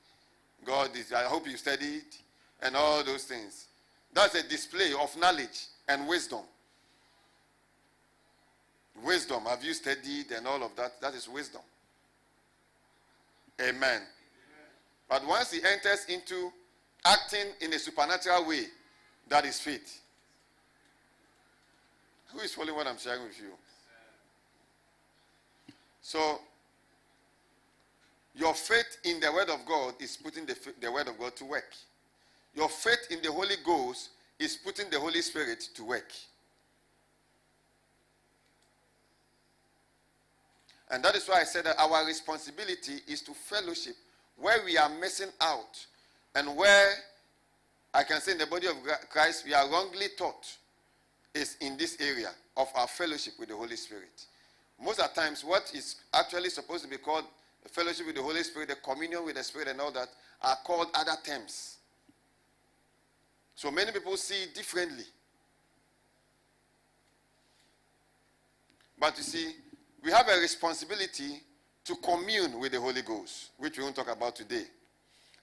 God 0.64 0.96
is, 0.96 1.12
I 1.12 1.24
hope 1.24 1.48
you 1.48 1.56
studied, 1.56 2.04
and 2.62 2.74
all 2.74 3.04
those 3.04 3.24
things. 3.24 3.66
That's 4.12 4.34
a 4.34 4.48
display 4.48 4.92
of 5.00 5.16
knowledge 5.16 5.66
and 5.88 6.08
wisdom. 6.08 6.40
Wisdom. 9.04 9.44
Have 9.44 9.62
you 9.62 9.74
studied 9.74 10.32
and 10.36 10.46
all 10.46 10.62
of 10.62 10.74
that? 10.76 11.00
That 11.00 11.14
is 11.14 11.28
wisdom. 11.28 11.60
Amen. 13.60 14.02
But 15.08 15.26
once 15.26 15.52
he 15.52 15.60
enters 15.64 16.04
into 16.08 16.52
acting 17.04 17.46
in 17.60 17.72
a 17.72 17.78
supernatural 17.78 18.46
way, 18.46 18.64
that 19.28 19.44
is 19.44 19.58
faith. 19.58 20.00
Who 22.32 22.40
is 22.40 22.52
following 22.54 22.76
what 22.76 22.86
I'm 22.86 22.98
sharing 22.98 23.22
with 23.24 23.38
you? 23.40 23.50
So, 26.02 26.40
your 28.34 28.54
faith 28.54 28.98
in 29.04 29.20
the 29.20 29.32
Word 29.32 29.50
of 29.50 29.64
God 29.66 29.94
is 30.00 30.16
putting 30.16 30.46
the, 30.46 30.56
the 30.80 30.92
Word 30.92 31.08
of 31.08 31.18
God 31.18 31.34
to 31.36 31.44
work. 31.44 31.74
Your 32.54 32.68
faith 32.68 33.08
in 33.10 33.20
the 33.22 33.32
Holy 33.32 33.56
Ghost 33.64 34.10
is 34.38 34.56
putting 34.56 34.90
the 34.90 35.00
Holy 35.00 35.22
Spirit 35.22 35.68
to 35.74 35.84
work. 35.84 36.12
And 40.90 41.04
that 41.04 41.14
is 41.14 41.28
why 41.28 41.40
I 41.40 41.44
said 41.44 41.64
that 41.64 41.78
our 41.78 42.06
responsibility 42.06 43.00
is 43.06 43.20
to 43.22 43.32
fellowship 43.32 43.94
where 44.36 44.64
we 44.64 44.78
are 44.78 44.88
missing 44.88 45.28
out 45.40 45.86
and 46.34 46.56
where 46.56 46.92
I 47.92 48.04
can 48.04 48.20
say 48.20 48.32
in 48.32 48.38
the 48.38 48.46
body 48.46 48.66
of 48.66 48.76
Christ 49.10 49.44
we 49.44 49.54
are 49.54 49.68
wrongly 49.68 50.06
taught 50.16 50.46
is 51.34 51.56
in 51.60 51.76
this 51.76 52.00
area 52.00 52.30
of 52.56 52.68
our 52.74 52.86
fellowship 52.86 53.34
with 53.38 53.48
the 53.48 53.56
Holy 53.56 53.76
Spirit. 53.76 54.24
Most 54.82 55.00
of 55.00 55.12
the 55.14 55.20
times, 55.20 55.44
what 55.44 55.70
is 55.74 55.96
actually 56.14 56.50
supposed 56.50 56.84
to 56.84 56.90
be 56.90 56.96
called 56.96 57.24
fellowship 57.68 58.06
with 58.06 58.16
the 58.16 58.22
Holy 58.22 58.42
Spirit, 58.42 58.68
the 58.68 58.76
communion 58.76 59.24
with 59.24 59.36
the 59.36 59.44
Spirit, 59.44 59.68
and 59.68 59.80
all 59.80 59.90
that 59.92 60.08
are 60.42 60.56
called 60.64 60.88
other 60.94 61.16
terms. 61.24 61.78
So 63.54 63.70
many 63.70 63.92
people 63.92 64.16
see 64.16 64.46
differently. 64.54 65.04
But 68.98 69.16
you 69.16 69.22
see, 69.22 69.52
we 70.04 70.10
have 70.10 70.28
a 70.28 70.40
responsibility 70.40 71.42
to 71.84 71.96
commune 71.96 72.58
with 72.60 72.72
the 72.72 72.80
Holy 72.80 73.02
Ghost, 73.02 73.50
which 73.58 73.78
we 73.78 73.84
won't 73.84 73.96
talk 73.96 74.10
about 74.10 74.36
today. 74.36 74.64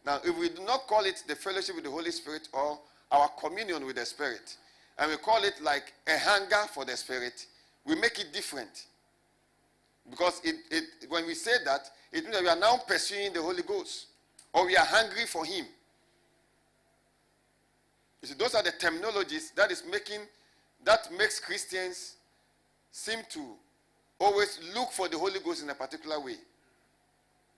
Now, 0.05 0.19
if 0.23 0.37
we 0.37 0.49
do 0.49 0.63
not 0.63 0.87
call 0.87 1.03
it 1.05 1.23
the 1.27 1.35
fellowship 1.35 1.75
with 1.75 1.83
the 1.83 1.89
Holy 1.89 2.11
Spirit 2.11 2.47
or 2.53 2.79
our 3.11 3.29
communion 3.39 3.85
with 3.85 3.95
the 3.95 4.05
Spirit, 4.05 4.55
and 4.97 5.11
we 5.11 5.17
call 5.17 5.43
it 5.43 5.55
like 5.61 5.93
a 6.07 6.17
hunger 6.17 6.67
for 6.73 6.85
the 6.85 6.95
Spirit, 6.95 7.47
we 7.85 7.95
make 7.95 8.19
it 8.19 8.31
different. 8.31 8.85
Because 10.09 10.39
it, 10.43 10.55
it, 10.69 11.09
when 11.09 11.25
we 11.25 11.33
say 11.33 11.53
that, 11.65 11.89
it 12.11 12.23
means 12.23 12.35
that 12.35 12.43
we 12.43 12.49
are 12.49 12.59
now 12.59 12.77
pursuing 12.87 13.33
the 13.33 13.41
Holy 13.41 13.63
Ghost 13.63 14.07
or 14.53 14.65
we 14.67 14.77
are 14.77 14.85
hungry 14.85 15.25
for 15.25 15.43
Him. 15.43 15.65
You 18.21 18.27
see, 18.27 18.35
those 18.35 18.55
are 18.55 18.63
the 18.63 18.71
terminologies 18.71 19.53
that 19.55 19.71
is 19.71 19.83
making 19.91 20.21
that 20.83 21.11
makes 21.17 21.39
Christians 21.39 22.15
seem 22.91 23.19
to 23.29 23.55
always 24.19 24.59
look 24.73 24.91
for 24.91 25.07
the 25.07 25.17
Holy 25.17 25.39
Ghost 25.39 25.63
in 25.63 25.69
a 25.69 25.75
particular 25.75 26.19
way. 26.19 26.35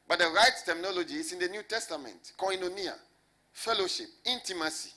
But 0.08 0.20
the 0.20 0.26
right 0.26 0.52
terminology 0.66 1.16
is 1.16 1.34
in 1.34 1.40
the 1.40 1.48
New 1.50 1.64
Testament 1.64 2.34
koinonia, 2.38 2.94
fellowship, 3.52 4.08
intimacy. 4.26 4.92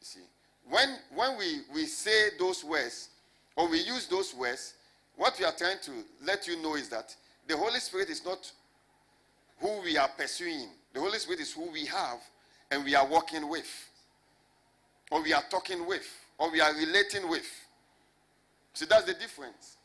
You 0.00 0.06
see, 0.06 0.20
when, 0.68 0.96
when 1.14 1.38
we, 1.38 1.60
we 1.72 1.86
say 1.86 2.30
those 2.38 2.64
words 2.64 3.10
or 3.56 3.68
we 3.68 3.78
use 3.78 4.06
those 4.06 4.34
words, 4.34 4.74
what 5.16 5.38
we 5.38 5.44
are 5.44 5.52
trying 5.52 5.78
to 5.82 5.92
let 6.24 6.46
you 6.46 6.60
know 6.62 6.76
is 6.76 6.88
that 6.88 7.14
the 7.46 7.56
Holy 7.56 7.78
Spirit 7.80 8.08
is 8.08 8.24
not 8.24 8.50
who 9.58 9.82
we 9.82 9.96
are 9.98 10.08
pursuing. 10.08 10.68
The 10.94 11.00
Holy 11.00 11.18
Spirit 11.18 11.40
is 11.40 11.52
who 11.52 11.70
we 11.70 11.84
have 11.86 12.18
and 12.70 12.84
we 12.84 12.94
are 12.94 13.06
working 13.06 13.48
with, 13.48 13.68
or 15.10 15.22
we 15.22 15.34
are 15.34 15.42
talking 15.50 15.86
with, 15.86 16.08
or 16.38 16.50
we 16.50 16.60
are 16.60 16.72
relating 16.74 17.28
with. 17.28 17.46
See, 18.72 18.86
that's 18.86 19.04
the 19.04 19.12
difference. 19.12 19.76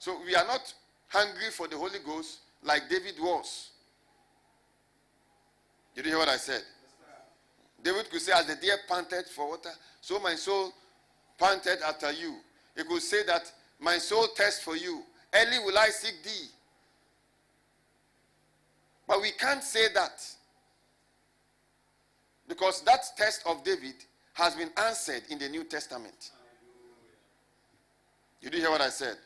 So 0.00 0.18
we 0.24 0.34
are 0.34 0.46
not 0.46 0.72
hungry 1.08 1.50
for 1.50 1.68
the 1.68 1.76
Holy 1.76 1.98
Ghost 2.04 2.38
like 2.62 2.88
David 2.88 3.14
was. 3.20 3.68
Did 5.94 6.06
you 6.06 6.12
hear 6.12 6.18
what 6.18 6.28
I 6.28 6.38
said? 6.38 6.62
David 7.84 8.10
could 8.10 8.22
say, 8.22 8.32
As 8.32 8.46
the 8.46 8.56
deer 8.56 8.78
panted 8.88 9.26
for 9.26 9.50
water, 9.50 9.70
so 10.00 10.18
my 10.18 10.34
soul 10.36 10.72
panted 11.38 11.80
after 11.86 12.10
you. 12.12 12.36
He 12.74 12.82
could 12.84 13.02
say 13.02 13.24
that 13.24 13.52
my 13.78 13.98
soul 13.98 14.26
thirsts 14.34 14.62
for 14.62 14.74
you. 14.74 15.02
Early 15.34 15.58
will 15.64 15.78
I 15.78 15.88
seek 15.88 16.22
thee. 16.24 16.48
But 19.06 19.20
we 19.20 19.32
can't 19.32 19.62
say 19.62 19.92
that. 19.92 20.24
Because 22.48 22.80
that 22.82 23.00
test 23.18 23.42
of 23.44 23.62
David 23.64 23.96
has 24.32 24.54
been 24.54 24.70
answered 24.78 25.24
in 25.28 25.38
the 25.38 25.48
New 25.50 25.64
Testament. 25.64 26.30
Did 28.40 28.54
You 28.54 28.60
hear 28.60 28.70
what 28.70 28.80
I 28.80 28.88
said? 28.88 29.16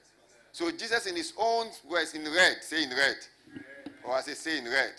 So 0.54 0.70
Jesus 0.70 1.06
in 1.06 1.16
his 1.16 1.32
own 1.36 1.66
words 1.90 2.14
in 2.14 2.22
red, 2.22 2.58
say 2.62 2.84
in 2.84 2.90
red. 2.90 3.16
Or 4.04 4.14
I 4.14 4.20
say 4.20 4.34
say 4.34 4.58
in 4.58 4.66
red. 4.66 4.92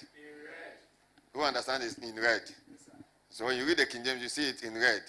Who 1.32 1.43
understands 1.43 1.97
in 1.99 2.14
red? 2.18 2.41
So 3.30 3.45
when 3.45 3.58
you 3.58 3.66
read 3.66 3.78
the 3.78 3.86
King 3.86 4.03
James, 4.03 4.22
you 4.22 4.28
see 4.28 4.49
it 4.49 4.64
in 4.64 4.74
red. 4.74 5.01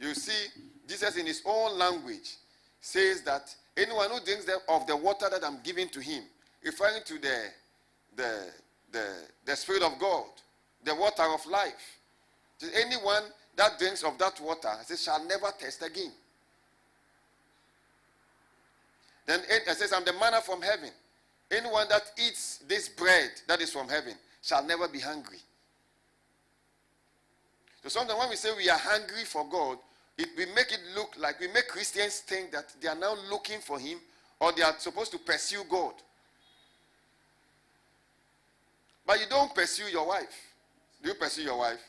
You 0.00 0.14
see 0.14 0.50
Jesus 0.86 1.16
in 1.16 1.26
his 1.26 1.42
own 1.44 1.76
language 1.76 2.36
says 2.80 3.22
that 3.22 3.52
anyone 3.76 4.08
who 4.10 4.20
drinks 4.24 4.48
of 4.68 4.86
the 4.86 4.96
water 4.96 5.26
that 5.32 5.44
I'm 5.44 5.58
giving 5.64 5.88
to 5.88 5.98
him, 5.98 6.22
referring 6.62 7.02
to 7.04 7.18
the, 7.18 7.46
the, 8.14 8.46
the, 8.92 9.14
the 9.46 9.56
Spirit 9.56 9.82
of 9.82 9.98
God, 9.98 10.26
the 10.84 10.94
water 10.94 11.24
of 11.24 11.44
life. 11.46 11.98
Anyone 12.72 13.24
that 13.56 13.80
drinks 13.80 14.04
of 14.04 14.16
that 14.18 14.40
water 14.40 14.70
says, 14.84 15.02
shall 15.02 15.24
never 15.24 15.48
taste 15.58 15.82
again. 15.84 16.12
Then 19.28 19.40
it 19.50 19.68
says, 19.76 19.92
I'm 19.92 20.06
the 20.06 20.14
manna 20.14 20.40
from 20.40 20.62
heaven. 20.62 20.88
Anyone 21.50 21.86
that 21.90 22.12
eats 22.18 22.60
this 22.66 22.88
bread 22.88 23.30
that 23.46 23.60
is 23.60 23.70
from 23.70 23.86
heaven 23.86 24.14
shall 24.42 24.64
never 24.64 24.88
be 24.88 25.00
hungry. 25.00 25.36
So 27.82 27.90
sometimes 27.90 28.18
when 28.18 28.30
we 28.30 28.36
say 28.36 28.48
we 28.56 28.70
are 28.70 28.78
hungry 28.78 29.24
for 29.26 29.46
God, 29.46 29.76
it, 30.16 30.30
we 30.36 30.46
make 30.46 30.72
it 30.72 30.80
look 30.96 31.14
like 31.18 31.38
we 31.40 31.48
make 31.48 31.68
Christians 31.68 32.20
think 32.20 32.52
that 32.52 32.72
they 32.80 32.88
are 32.88 32.96
now 32.96 33.16
looking 33.30 33.60
for 33.60 33.78
Him 33.78 33.98
or 34.40 34.50
they 34.52 34.62
are 34.62 34.74
supposed 34.78 35.12
to 35.12 35.18
pursue 35.18 35.62
God. 35.68 35.92
But 39.06 39.20
you 39.20 39.26
don't 39.28 39.54
pursue 39.54 39.90
your 39.92 40.08
wife. 40.08 40.54
Do 41.02 41.10
you 41.10 41.14
pursue 41.14 41.42
your 41.42 41.58
wife? 41.58 41.84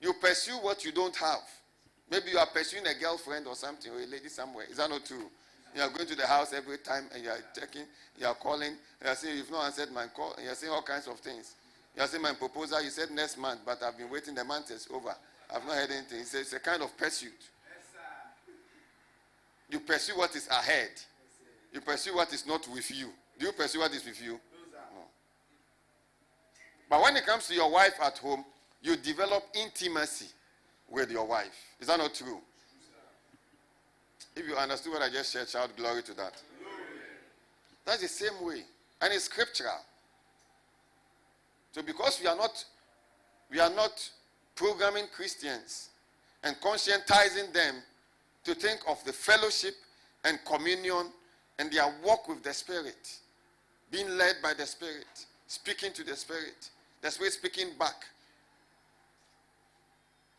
You 0.00 0.12
pursue 0.14 0.54
what 0.54 0.84
you 0.84 0.90
don't 0.90 1.14
have. 1.14 1.42
Maybe 2.10 2.32
you 2.32 2.38
are 2.38 2.46
pursuing 2.46 2.86
a 2.88 3.00
girlfriend 3.00 3.46
or 3.46 3.54
something 3.54 3.92
or 3.92 4.00
a 4.00 4.06
lady 4.06 4.28
somewhere. 4.28 4.66
Is 4.68 4.78
that 4.78 4.90
not 4.90 5.06
true? 5.06 5.30
You 5.74 5.82
are 5.82 5.88
going 5.90 6.06
to 6.06 6.14
the 6.14 6.26
house 6.26 6.52
every 6.52 6.78
time 6.78 7.04
and 7.12 7.22
you 7.24 7.30
are 7.30 7.38
checking, 7.58 7.82
you 8.18 8.26
are 8.26 8.34
calling, 8.34 8.76
you 9.02 9.08
are 9.10 9.14
saying, 9.16 9.36
You've 9.36 9.50
not 9.50 9.66
answered 9.66 9.90
my 9.92 10.06
call, 10.06 10.34
you 10.42 10.48
are 10.48 10.54
saying 10.54 10.72
all 10.72 10.82
kinds 10.82 11.08
of 11.08 11.18
things. 11.18 11.54
You 11.96 12.02
are 12.02 12.06
saying, 12.06 12.22
My 12.22 12.32
proposal, 12.32 12.82
you 12.82 12.90
said 12.90 13.10
next 13.10 13.36
month, 13.38 13.60
but 13.66 13.82
I've 13.82 13.98
been 13.98 14.08
waiting, 14.08 14.34
the 14.34 14.44
month 14.44 14.70
is 14.70 14.86
over. 14.92 15.14
I've 15.52 15.64
not 15.66 15.74
heard 15.74 15.90
anything. 15.90 16.18
He 16.18 16.24
says 16.24 16.42
it's 16.42 16.52
a 16.52 16.60
kind 16.60 16.82
of 16.82 16.96
pursuit. 16.96 17.32
you 19.68 19.80
pursue 19.80 20.16
what 20.16 20.34
is 20.36 20.48
ahead. 20.48 20.90
you 21.72 21.80
pursue 21.80 22.14
what 22.14 22.32
is 22.32 22.46
not 22.46 22.66
with 22.68 22.90
you. 22.90 23.10
Do 23.38 23.46
you 23.46 23.52
pursue 23.52 23.80
what 23.80 23.92
is 23.92 24.04
with 24.04 24.22
you? 24.22 24.32
No. 24.32 25.02
But 26.88 27.02
when 27.02 27.16
it 27.16 27.26
comes 27.26 27.48
to 27.48 27.54
your 27.54 27.70
wife 27.70 27.94
at 28.00 28.18
home, 28.18 28.44
you 28.80 28.96
develop 28.96 29.42
intimacy 29.54 30.26
with 30.88 31.10
your 31.10 31.26
wife. 31.26 31.56
Is 31.80 31.88
that 31.88 31.98
not 31.98 32.14
true? 32.14 32.38
If 34.36 34.46
you 34.46 34.56
understood 34.56 34.92
what 34.92 35.02
I 35.02 35.10
just 35.10 35.30
said, 35.30 35.48
shout 35.48 35.76
glory 35.76 36.02
to 36.02 36.14
that. 36.14 36.42
That's 37.84 38.02
the 38.02 38.08
same 38.08 38.44
way. 38.44 38.62
And 39.00 39.12
it's 39.12 39.24
scriptural. 39.24 39.80
So 41.72 41.82
because 41.82 42.20
we 42.20 42.26
are 42.28 42.36
not 42.36 42.64
we 43.50 43.60
are 43.60 43.70
not 43.70 44.08
programming 44.54 45.04
Christians 45.14 45.90
and 46.42 46.56
conscientizing 46.60 47.52
them 47.52 47.76
to 48.44 48.54
think 48.54 48.80
of 48.88 49.02
the 49.04 49.12
fellowship 49.12 49.74
and 50.24 50.38
communion 50.44 51.10
and 51.58 51.70
their 51.72 51.92
walk 52.04 52.28
with 52.28 52.42
the 52.42 52.52
Spirit, 52.52 53.18
being 53.90 54.08
led 54.16 54.36
by 54.42 54.54
the 54.54 54.66
Spirit, 54.66 55.26
speaking 55.46 55.92
to 55.92 56.04
the 56.04 56.16
Spirit, 56.16 56.70
the 57.02 57.10
Spirit 57.10 57.32
speaking 57.32 57.68
back. 57.78 58.04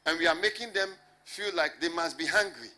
And 0.05 0.19
we 0.19 0.27
are 0.27 0.35
making 0.35 0.73
them 0.73 0.89
feel 1.25 1.53
like 1.55 1.79
they 1.81 1.89
must 1.89 2.17
be 2.17 2.25
hungry. 2.25 2.69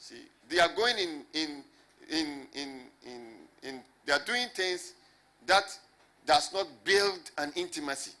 See, 0.00 0.22
they 0.48 0.58
are 0.58 0.74
going 0.74 0.96
in, 0.98 1.22
in, 1.34 1.62
in, 2.10 2.46
in, 2.54 2.80
in, 3.06 3.22
in 3.62 3.80
they 4.06 4.12
are 4.14 4.24
doing 4.24 4.46
things 4.54 4.94
that 5.46 5.64
does 6.26 6.52
not 6.52 6.66
build 6.84 7.30
an 7.38 7.52
intimacy. 7.54 8.12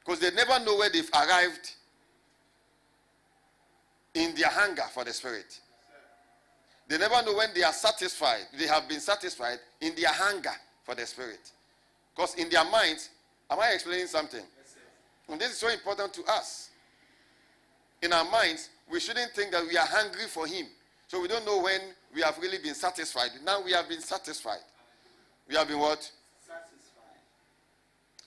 Because 0.00 0.20
they 0.20 0.30
never 0.32 0.62
know 0.64 0.76
where 0.76 0.90
they've 0.90 1.10
arrived 1.14 1.72
in 4.14 4.34
their 4.34 4.48
hunger 4.48 4.82
for 4.92 5.04
the 5.04 5.12
Spirit. 5.12 5.60
They 6.88 6.98
never 6.98 7.22
know 7.22 7.36
when 7.36 7.50
they 7.54 7.62
are 7.62 7.72
satisfied. 7.72 8.46
They 8.58 8.66
have 8.66 8.88
been 8.88 9.00
satisfied 9.00 9.58
in 9.80 9.94
their 9.94 10.12
hunger 10.12 10.54
for 10.82 10.94
the 10.96 11.06
Spirit. 11.06 11.52
Because 12.14 12.34
in 12.34 12.48
their 12.48 12.64
minds, 12.64 13.10
am 13.50 13.60
I 13.60 13.70
explaining 13.74 14.06
something? 14.08 14.42
And 15.30 15.40
this 15.40 15.52
is 15.52 15.58
so 15.58 15.68
important 15.68 16.12
to 16.14 16.24
us. 16.24 16.70
In 18.02 18.12
our 18.12 18.28
minds, 18.30 18.70
we 18.90 19.00
shouldn't 19.00 19.32
think 19.32 19.52
that 19.52 19.66
we 19.66 19.76
are 19.76 19.86
hungry 19.86 20.26
for 20.26 20.46
Him. 20.46 20.66
So 21.06 21.20
we 21.20 21.28
don't 21.28 21.44
know 21.46 21.60
when 21.62 21.80
we 22.14 22.22
have 22.22 22.38
really 22.38 22.58
been 22.58 22.74
satisfied. 22.74 23.30
Now 23.44 23.62
we 23.62 23.72
have 23.72 23.88
been 23.88 24.00
satisfied. 24.00 24.60
We 25.48 25.56
have 25.56 25.68
been 25.68 25.78
what? 25.78 26.00
Satisfied. 26.46 27.20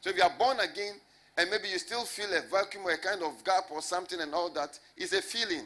So 0.01 0.09
if 0.09 0.17
you 0.17 0.23
are 0.23 0.33
born 0.37 0.59
again 0.59 0.95
and 1.37 1.49
maybe 1.49 1.69
you 1.69 1.77
still 1.77 2.03
feel 2.03 2.29
a 2.33 2.41
vacuum 2.49 2.85
or 2.85 2.91
a 2.91 2.97
kind 2.97 3.21
of 3.21 3.43
gap 3.43 3.65
or 3.71 3.81
something 3.81 4.19
and 4.19 4.33
all 4.33 4.49
that, 4.53 4.79
it's 4.97 5.13
a 5.13 5.21
feeling. 5.21 5.65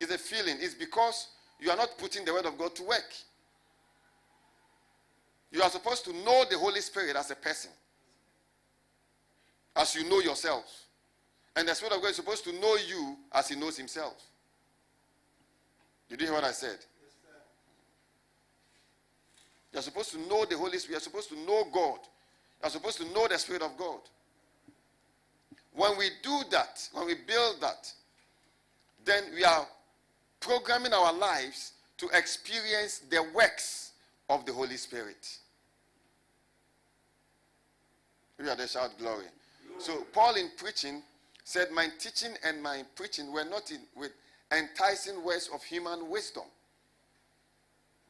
It's 0.00 0.12
a 0.12 0.18
feeling. 0.18 0.56
It's 0.60 0.74
because 0.74 1.28
you 1.60 1.70
are 1.70 1.76
not 1.76 1.96
putting 1.98 2.24
the 2.24 2.32
word 2.32 2.46
of 2.46 2.58
God 2.58 2.74
to 2.76 2.82
work. 2.82 3.14
You 5.52 5.62
are 5.62 5.70
supposed 5.70 6.04
to 6.04 6.12
know 6.12 6.44
the 6.50 6.58
Holy 6.58 6.80
Spirit 6.80 7.16
as 7.16 7.30
a 7.30 7.36
person, 7.36 7.70
as 9.74 9.94
you 9.94 10.08
know 10.08 10.20
yourself. 10.20 10.85
And 11.56 11.66
the 11.66 11.74
Spirit 11.74 11.94
of 11.96 12.02
God 12.02 12.10
is 12.10 12.16
supposed 12.16 12.44
to 12.44 12.52
know 12.52 12.76
you 12.76 13.16
as 13.32 13.48
He 13.48 13.56
knows 13.56 13.78
Himself. 13.78 14.14
You 16.08 16.16
Did 16.16 16.22
you 16.22 16.26
hear 16.28 16.36
what 16.36 16.44
I 16.44 16.52
said? 16.52 16.76
You're 19.72 19.82
supposed 19.82 20.12
to 20.12 20.18
know 20.18 20.44
the 20.44 20.56
Holy 20.56 20.78
Spirit. 20.78 20.90
You're 20.92 21.00
supposed 21.00 21.28
to 21.30 21.36
know 21.36 21.64
God. 21.72 21.98
You're 22.62 22.70
supposed 22.70 22.98
to 22.98 23.04
know 23.12 23.26
the 23.26 23.38
Spirit 23.38 23.62
of 23.62 23.76
God. 23.76 24.00
When 25.74 25.98
we 25.98 26.10
do 26.22 26.40
that, 26.50 26.88
when 26.92 27.06
we 27.06 27.14
build 27.14 27.60
that, 27.60 27.92
then 29.04 29.24
we 29.34 29.44
are 29.44 29.66
programming 30.40 30.92
our 30.92 31.12
lives 31.12 31.72
to 31.98 32.08
experience 32.14 33.00
the 33.10 33.24
works 33.34 33.92
of 34.28 34.44
the 34.46 34.52
Holy 34.52 34.76
Spirit. 34.76 35.28
We 38.38 38.48
are 38.48 38.56
the 38.56 38.66
shout 38.66 38.98
glory. 38.98 39.26
So 39.78 40.06
Paul 40.12 40.36
in 40.36 40.50
preaching 40.56 41.02
said, 41.46 41.70
My 41.70 41.86
teaching 42.00 42.32
and 42.44 42.60
my 42.60 42.82
preaching 42.96 43.32
were 43.32 43.44
not 43.44 43.70
in 43.70 43.78
with 43.94 44.10
enticing 44.50 45.22
words 45.22 45.48
of 45.54 45.62
human 45.62 46.10
wisdom, 46.10 46.42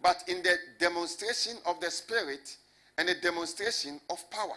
but 0.02 0.24
in 0.26 0.42
the 0.42 0.56
demonstration 0.78 1.58
of 1.66 1.78
the 1.80 1.90
Spirit 1.90 2.56
and 2.96 3.06
the 3.06 3.14
demonstration 3.16 4.00
of 4.08 4.28
power. 4.30 4.56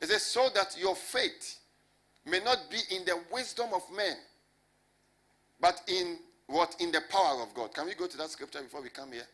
It 0.00 0.08
says, 0.08 0.24
so 0.24 0.48
that 0.52 0.76
your 0.76 0.96
faith 0.96 1.60
may 2.26 2.40
not 2.40 2.58
be 2.68 2.78
in 2.90 3.04
the 3.04 3.16
wisdom 3.32 3.68
of 3.72 3.82
men, 3.96 4.16
but 5.60 5.80
in 5.86 6.18
what? 6.48 6.74
In 6.80 6.90
the 6.90 7.02
power 7.08 7.40
of 7.40 7.54
God. 7.54 7.72
Can 7.72 7.86
we 7.86 7.94
go 7.94 8.08
to 8.08 8.16
that 8.16 8.30
scripture 8.30 8.62
before 8.62 8.82
we 8.82 8.88
come 8.88 9.12
here? 9.12 9.26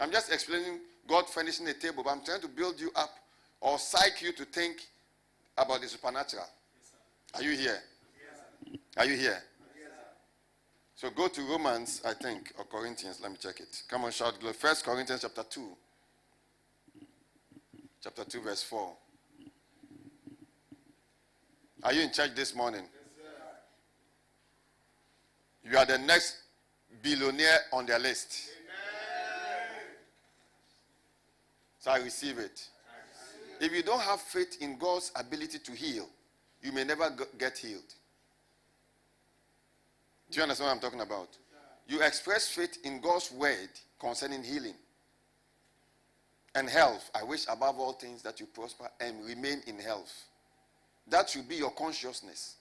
I'm 0.00 0.10
just 0.10 0.32
explaining 0.32 0.80
God 1.06 1.30
furnishing 1.30 1.64
the 1.64 1.74
table, 1.74 2.02
but 2.02 2.10
I'm 2.10 2.24
trying 2.24 2.40
to 2.40 2.48
build 2.48 2.80
you 2.80 2.90
up 2.96 3.10
or 3.60 3.78
psych 3.78 4.20
you 4.20 4.32
to 4.32 4.44
think 4.46 4.78
about 5.56 5.80
the 5.80 5.88
supernatural. 5.88 6.46
Are 7.34 7.42
you 7.42 7.56
here? 7.56 7.78
Are 8.96 9.04
you 9.04 9.16
here? 9.16 9.42
So 10.94 11.10
go 11.10 11.28
to 11.28 11.42
Romans, 11.42 12.00
I 12.06 12.14
think, 12.14 12.52
or 12.58 12.64
Corinthians. 12.64 13.20
Let 13.20 13.30
me 13.30 13.36
check 13.38 13.60
it. 13.60 13.82
Come 13.88 14.04
on, 14.04 14.10
shout. 14.10 14.34
First 14.54 14.84
Corinthians 14.84 15.20
chapter 15.22 15.44
2. 15.48 15.76
Chapter 18.02 18.24
2, 18.24 18.40
verse 18.40 18.62
4. 18.62 18.92
Are 21.82 21.92
you 21.92 22.02
in 22.02 22.12
church 22.12 22.34
this 22.34 22.54
morning? 22.54 22.84
You 25.62 25.76
are 25.76 25.84
the 25.84 25.98
next 25.98 26.36
billionaire 27.02 27.58
on 27.72 27.84
their 27.84 27.98
list. 27.98 28.50
So 31.78 31.90
I 31.90 31.98
receive 31.98 32.38
it. 32.38 32.68
If 33.60 33.72
you 33.72 33.82
don't 33.82 34.00
have 34.00 34.20
faith 34.20 34.58
in 34.60 34.78
God's 34.78 35.12
ability 35.14 35.58
to 35.60 35.72
heal, 35.72 36.08
you 36.62 36.72
may 36.72 36.84
never 36.84 37.10
get 37.38 37.58
healed. 37.58 37.94
Do 40.30 40.36
you 40.38 40.42
understand 40.42 40.68
what 40.68 40.74
I'm 40.74 40.80
talking 40.80 41.00
about? 41.00 41.28
You 41.88 42.02
express 42.02 42.48
faith 42.48 42.78
in 42.84 43.00
God's 43.00 43.30
word 43.30 43.68
concerning 44.00 44.42
healing 44.42 44.74
and 46.54 46.68
health. 46.68 47.10
I 47.14 47.22
wish 47.22 47.44
above 47.48 47.78
all 47.78 47.92
things 47.92 48.22
that 48.22 48.40
you 48.40 48.46
prosper 48.46 48.88
and 49.00 49.24
remain 49.24 49.62
in 49.66 49.78
health. 49.78 50.12
That 51.08 51.30
should 51.30 51.48
be 51.48 51.56
your 51.56 51.70
consciousness. 51.70 52.56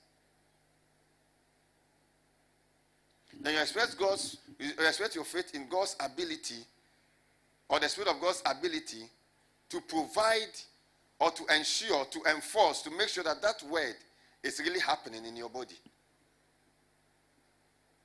Then 3.41 3.55
you 3.55 3.61
express 3.61 3.93
God's 3.95 4.37
you 4.59 4.71
express 4.87 5.15
your 5.15 5.25
faith 5.25 5.53
in 5.55 5.67
God's 5.67 5.95
ability 5.99 6.63
or 7.67 7.79
the 7.79 7.89
spirit 7.89 8.09
of 8.09 8.21
God's 8.21 8.41
ability 8.45 9.09
to 9.69 9.81
provide 9.81 10.53
or 11.19 11.31
to 11.31 11.55
ensure, 11.55 12.05
to 12.05 12.19
enforce, 12.29 12.81
to 12.81 12.91
make 12.91 13.09
sure 13.09 13.23
that 13.23 13.41
that 13.41 13.63
word 13.69 13.95
is 14.43 14.59
really 14.59 14.79
happening 14.79 15.25
in 15.25 15.35
your 15.35 15.49
body. 15.49 15.79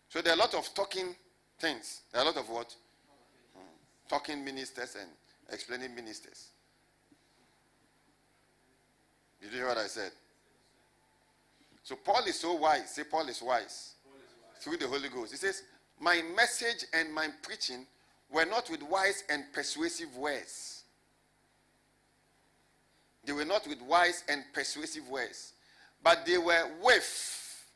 So 0.09 0.21
there 0.21 0.33
are 0.33 0.37
a 0.37 0.39
lot 0.39 0.55
of 0.55 0.73
talking 0.75 1.15
things. 1.59 2.03
There 2.13 2.21
are 2.21 2.25
a 2.25 2.29
lot 2.29 2.37
of 2.37 2.49
what? 2.49 2.75
Hmm. 3.55 3.61
Talking 4.09 4.45
ministers 4.45 4.97
and 5.01 5.09
explaining 5.53 5.95
ministers. 5.95 6.49
Did 9.41 9.53
you 9.53 9.59
hear 9.59 9.69
what 9.69 9.79
I 9.79 9.87
said? 9.87 10.13
So 11.83 11.97
Paul 11.97 12.25
is 12.27 12.39
so 12.39 12.55
wise. 12.55 12.91
Say 12.91 13.05
Paul 13.05 13.29
is 13.29 13.43
wise. 13.43 13.95
Through 14.61 14.77
the 14.77 14.87
Holy 14.87 15.09
Ghost. 15.09 15.33
He 15.33 15.39
says, 15.39 15.63
My 15.99 16.21
message 16.37 16.85
and 16.93 17.13
my 17.13 17.29
preaching 17.43 17.87
were 18.31 18.45
not 18.45 18.69
with 18.71 18.83
wise 18.83 19.25
and 19.31 19.45
persuasive 19.53 20.15
words. 20.17 20.80
They 23.25 23.33
were 23.33 23.45
not 23.45 23.66
with 23.66 23.83
wise 23.83 24.25
and 24.29 24.43
persuasive 24.53 25.09
words, 25.09 25.53
but 26.03 26.25
they 26.27 26.39
were 26.39 26.68
with 26.83 27.66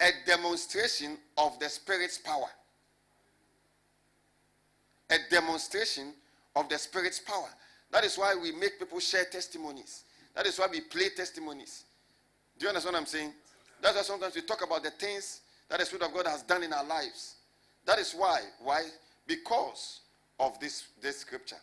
a 0.00 0.10
demonstration 0.26 1.16
of 1.38 1.58
the 1.58 1.68
Spirit's 1.68 2.18
power. 2.18 2.48
A 5.10 5.16
demonstration 5.30 6.12
of 6.56 6.68
the 6.68 6.78
Spirit's 6.78 7.20
power. 7.20 7.48
That 7.90 8.04
is 8.04 8.16
why 8.16 8.34
we 8.40 8.52
make 8.52 8.78
people 8.78 9.00
share 9.00 9.24
testimonies. 9.24 10.04
That 10.34 10.46
is 10.46 10.58
why 10.58 10.66
we 10.70 10.80
play 10.80 11.10
testimonies. 11.14 11.84
Do 12.58 12.64
you 12.64 12.68
understand 12.68 12.94
what 12.94 13.00
I'm 13.00 13.06
saying? 13.06 13.32
That's 13.82 13.96
why 13.96 14.02
sometimes 14.02 14.34
we 14.34 14.42
talk 14.42 14.64
about 14.64 14.82
the 14.82 14.90
things 14.90 15.40
that 15.68 15.78
the 15.78 15.86
Spirit 15.86 16.06
of 16.06 16.14
God 16.14 16.26
has 16.26 16.42
done 16.42 16.62
in 16.62 16.72
our 16.72 16.84
lives. 16.84 17.36
That 17.84 17.98
is 17.98 18.12
why. 18.12 18.40
Why? 18.62 18.82
Because 19.26 20.00
of 20.38 20.58
this, 20.60 20.84
this 21.00 21.18
scripture. 21.18 21.56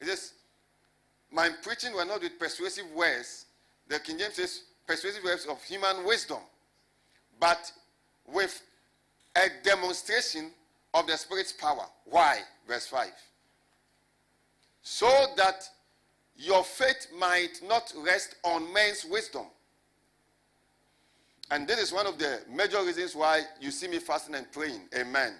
It 0.00 0.06
says, 0.06 0.32
My 1.36 1.50
preaching 1.50 1.92
were 1.92 2.06
not 2.06 2.22
with 2.22 2.38
persuasive 2.38 2.86
words. 2.94 3.44
The 3.88 4.00
King 4.00 4.16
James 4.16 4.36
says, 4.36 4.62
persuasive 4.86 5.22
words 5.22 5.44
of 5.44 5.62
human 5.62 6.06
wisdom, 6.06 6.38
but 7.38 7.70
with 8.26 8.62
a 9.36 9.48
demonstration 9.62 10.50
of 10.94 11.06
the 11.06 11.14
Spirit's 11.14 11.52
power. 11.52 11.84
Why? 12.06 12.38
Verse 12.66 12.86
5. 12.86 13.08
So 14.80 15.06
that 15.36 15.68
your 16.38 16.64
faith 16.64 17.08
might 17.18 17.60
not 17.62 17.92
rest 17.98 18.36
on 18.42 18.72
man's 18.72 19.04
wisdom. 19.04 19.44
And 21.50 21.68
this 21.68 21.78
is 21.78 21.92
one 21.92 22.06
of 22.06 22.18
the 22.18 22.40
major 22.50 22.82
reasons 22.82 23.14
why 23.14 23.42
you 23.60 23.70
see 23.70 23.88
me 23.88 23.98
fasting 23.98 24.36
and 24.36 24.50
praying. 24.50 24.80
Amen. 24.98 25.34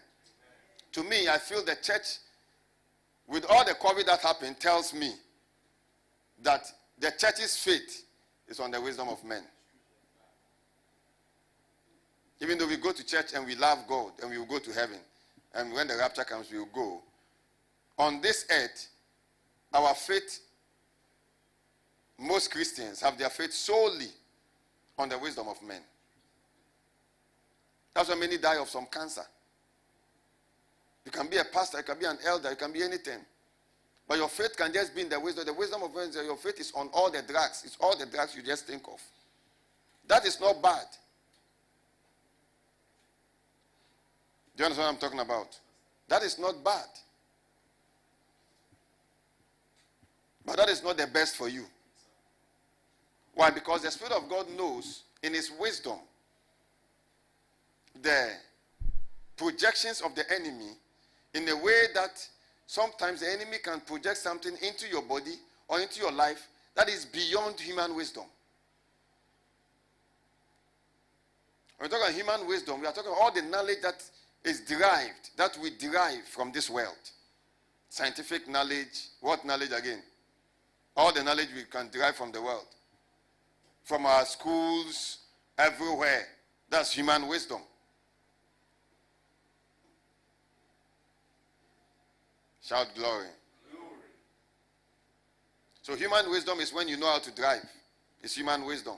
To 0.92 1.02
me, 1.02 1.26
I 1.26 1.38
feel 1.38 1.64
the 1.64 1.76
church, 1.76 2.18
with 3.26 3.46
all 3.48 3.64
the 3.64 3.72
COVID 3.72 4.04
that 4.04 4.20
happened, 4.20 4.60
tells 4.60 4.92
me 4.92 5.14
that 6.42 6.70
the 6.98 7.12
church's 7.18 7.56
faith 7.56 8.04
is 8.48 8.60
on 8.60 8.70
the 8.70 8.80
wisdom 8.80 9.08
of 9.08 9.22
men. 9.24 9.42
Even 12.40 12.58
though 12.58 12.66
we 12.66 12.76
go 12.76 12.92
to 12.92 13.04
church 13.04 13.32
and 13.34 13.46
we 13.46 13.54
love 13.54 13.78
God 13.88 14.12
and 14.20 14.30
we 14.30 14.38
will 14.38 14.46
go 14.46 14.58
to 14.58 14.72
heaven, 14.72 14.98
and 15.54 15.72
when 15.72 15.88
the 15.88 15.96
rapture 15.96 16.24
comes, 16.24 16.50
we 16.50 16.58
will 16.58 16.66
go. 16.66 17.00
On 17.98 18.20
this 18.20 18.44
earth, 18.50 18.88
our 19.72 19.94
faith, 19.94 20.40
most 22.18 22.50
Christians 22.50 23.00
have 23.00 23.18
their 23.18 23.30
faith 23.30 23.52
solely 23.52 24.08
on 24.98 25.08
the 25.08 25.18
wisdom 25.18 25.48
of 25.48 25.62
men. 25.62 25.80
That's 27.94 28.10
why 28.10 28.14
many 28.14 28.36
die 28.36 28.58
of 28.58 28.68
some 28.68 28.86
cancer. 28.86 29.24
You 31.06 31.12
can 31.12 31.28
be 31.28 31.38
a 31.38 31.44
pastor, 31.44 31.78
you 31.78 31.84
can 31.84 31.98
be 31.98 32.04
an 32.04 32.18
elder, 32.26 32.50
you 32.50 32.56
can 32.56 32.72
be 32.72 32.82
anything. 32.82 33.20
But 34.08 34.18
your 34.18 34.28
faith 34.28 34.56
can 34.56 34.72
just 34.72 34.94
be 34.94 35.02
in 35.02 35.08
the 35.08 35.18
wisdom. 35.18 35.44
The 35.46 35.52
wisdom 35.52 35.82
of 35.82 35.94
men, 35.94 36.10
your 36.12 36.36
faith 36.36 36.60
is 36.60 36.72
on 36.76 36.88
all 36.92 37.10
the 37.10 37.22
drugs. 37.22 37.62
It's 37.64 37.76
all 37.80 37.96
the 37.96 38.06
drugs 38.06 38.36
you 38.36 38.42
just 38.42 38.66
think 38.66 38.82
of. 38.86 39.00
That 40.06 40.24
is 40.24 40.40
not 40.40 40.62
bad. 40.62 40.86
Do 44.56 44.62
you 44.62 44.66
understand 44.66 44.86
what 44.86 44.94
I'm 44.94 45.00
talking 45.00 45.20
about? 45.20 45.58
That 46.08 46.22
is 46.22 46.38
not 46.38 46.62
bad. 46.64 46.86
But 50.44 50.56
that 50.58 50.68
is 50.68 50.82
not 50.84 50.96
the 50.96 51.08
best 51.08 51.36
for 51.36 51.48
you. 51.48 51.64
Why? 53.34 53.50
Because 53.50 53.82
the 53.82 53.90
Spirit 53.90 54.12
of 54.12 54.28
God 54.30 54.48
knows 54.56 55.02
in 55.22 55.34
His 55.34 55.50
wisdom 55.58 55.98
the 58.00 58.30
projections 59.36 60.00
of 60.00 60.14
the 60.14 60.24
enemy 60.32 60.70
in 61.34 61.48
a 61.48 61.56
way 61.56 61.82
that 61.94 62.26
sometimes 62.66 63.20
the 63.20 63.30
enemy 63.30 63.58
can 63.62 63.80
project 63.80 64.18
something 64.18 64.56
into 64.62 64.88
your 64.88 65.02
body 65.02 65.34
or 65.68 65.80
into 65.80 66.00
your 66.00 66.12
life 66.12 66.48
that 66.74 66.88
is 66.88 67.04
beyond 67.06 67.58
human 67.58 67.94
wisdom. 67.94 68.24
When 71.78 71.88
we 71.90 71.96
talk 71.96 72.08
about 72.08 72.14
human 72.14 72.46
wisdom, 72.46 72.80
we 72.80 72.86
are 72.86 72.92
talking 72.92 73.10
about 73.10 73.20
all 73.22 73.32
the 73.32 73.42
knowledge 73.42 73.78
that 73.82 74.02
is 74.44 74.60
derived, 74.60 75.30
that 75.36 75.58
we 75.62 75.70
derive 75.70 76.24
from 76.24 76.52
this 76.52 76.70
world. 76.70 76.94
scientific 77.88 78.48
knowledge. 78.48 79.08
What 79.20 79.44
knowledge 79.44 79.72
again? 79.72 80.02
All 80.96 81.12
the 81.12 81.22
knowledge 81.22 81.48
we 81.54 81.64
can 81.64 81.88
derive 81.90 82.16
from 82.16 82.32
the 82.32 82.42
world, 82.42 82.66
from 83.84 84.06
our 84.06 84.24
schools, 84.24 85.18
everywhere. 85.58 86.26
That's 86.68 86.92
human 86.92 87.28
wisdom. 87.28 87.60
Shout 92.66 92.88
glory. 92.96 93.28
So, 95.82 95.94
human 95.94 96.28
wisdom 96.30 96.58
is 96.58 96.72
when 96.72 96.88
you 96.88 96.96
know 96.96 97.06
how 97.06 97.20
to 97.20 97.30
drive. 97.30 97.62
It's 98.20 98.34
human 98.34 98.64
wisdom. 98.64 98.96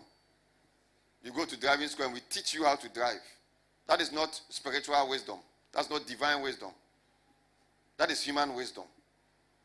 You 1.23 1.33
go 1.33 1.45
to 1.45 1.61
driving 1.61 1.87
school 1.89 2.07
and 2.07 2.15
we 2.15 2.21
teach 2.31 2.55
you 2.55 2.65
how 2.65 2.77
to 2.77 2.89
drive. 2.89 3.21
That 3.87 4.01
is 4.01 4.11
not 4.11 4.41
spiritual 4.49 5.07
wisdom. 5.11 5.37
That's 5.73 5.91
not 5.91 6.07
divine 6.07 6.41
wisdom. 6.41 6.71
That 7.99 8.11
is 8.11 8.23
human 8.23 8.55
wisdom. 8.55 8.85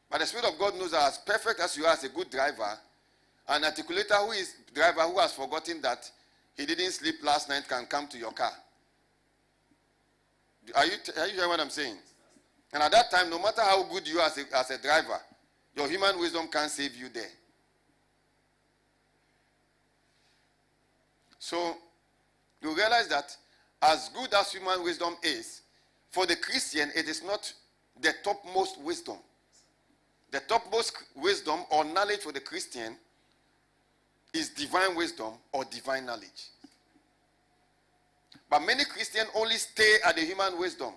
But 0.10 0.20
the 0.20 0.26
Spirit 0.26 0.48
of 0.48 0.60
God 0.60 0.76
knows 0.76 0.92
that 0.92 1.08
as 1.08 1.20
perfect 1.20 1.62
as 1.62 1.78
you 1.78 1.86
are 1.86 1.94
as 1.94 2.04
a 2.04 2.10
good 2.10 2.30
driver, 2.30 2.78
an 3.48 3.62
articulator 3.62 4.26
who 4.26 4.32
is 4.32 4.54
driver 4.74 5.02
who 5.02 5.18
has 5.20 5.32
forgotten 5.32 5.82
that 5.82 6.10
he 6.58 6.66
didn't 6.66 6.92
sleep 6.92 7.16
last 7.24 7.48
night 7.48 7.64
can 7.70 7.86
come 7.86 8.08
to 8.08 8.18
your 8.18 8.34
car. 8.34 8.52
Are 10.76 10.86
you, 10.86 10.94
are 11.18 11.28
you 11.28 11.34
hearing 11.36 11.50
what 11.50 11.62
I'm 11.62 11.70
saying? 11.70 11.96
And 12.74 12.82
at 12.82 12.92
that 12.92 13.12
time, 13.12 13.30
no 13.30 13.38
matter 13.40 13.62
how 13.62 13.84
good 13.84 14.08
you 14.08 14.20
are 14.20 14.26
as 14.26 14.38
a, 14.38 14.58
as 14.58 14.72
a 14.72 14.82
driver, 14.82 15.20
your 15.76 15.88
human 15.88 16.20
wisdom 16.20 16.48
can't 16.48 16.72
save 16.72 16.96
you 16.96 17.08
there. 17.10 17.30
So, 21.38 21.76
you 22.62 22.76
realize 22.76 23.08
that 23.10 23.36
as 23.82 24.10
good 24.10 24.34
as 24.34 24.52
human 24.52 24.84
wisdom 24.84 25.16
is, 25.22 25.62
for 26.10 26.26
the 26.26 26.36
Christian, 26.36 26.90
it 26.96 27.08
is 27.08 27.24
not 27.24 27.52
the 28.02 28.14
topmost 28.24 28.82
wisdom. 28.82 29.18
The 30.32 30.40
topmost 30.40 30.94
wisdom 31.16 31.60
or 31.70 31.84
knowledge 31.84 32.22
for 32.22 32.32
the 32.32 32.40
Christian 32.40 32.96
is 34.34 34.50
divine 34.50 34.96
wisdom 34.96 35.34
or 35.52 35.64
divine 35.66 36.06
knowledge. 36.06 36.50
But 38.50 38.62
many 38.62 38.84
Christians 38.86 39.30
only 39.36 39.56
stay 39.58 39.98
at 40.06 40.16
the 40.16 40.22
human 40.22 40.58
wisdom 40.58 40.94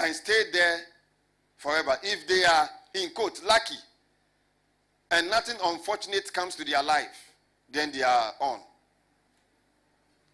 and 0.00 0.14
stay 0.14 0.42
there 0.52 0.80
forever. 1.56 1.96
If 2.02 2.26
they 2.26 2.44
are, 2.44 2.68
in 2.94 3.10
quote, 3.10 3.42
lucky 3.44 3.76
and 5.10 5.28
nothing 5.30 5.56
unfortunate 5.64 6.32
comes 6.32 6.54
to 6.56 6.64
their 6.64 6.82
life, 6.82 7.32
then 7.70 7.92
they 7.92 8.02
are 8.02 8.32
on. 8.40 8.60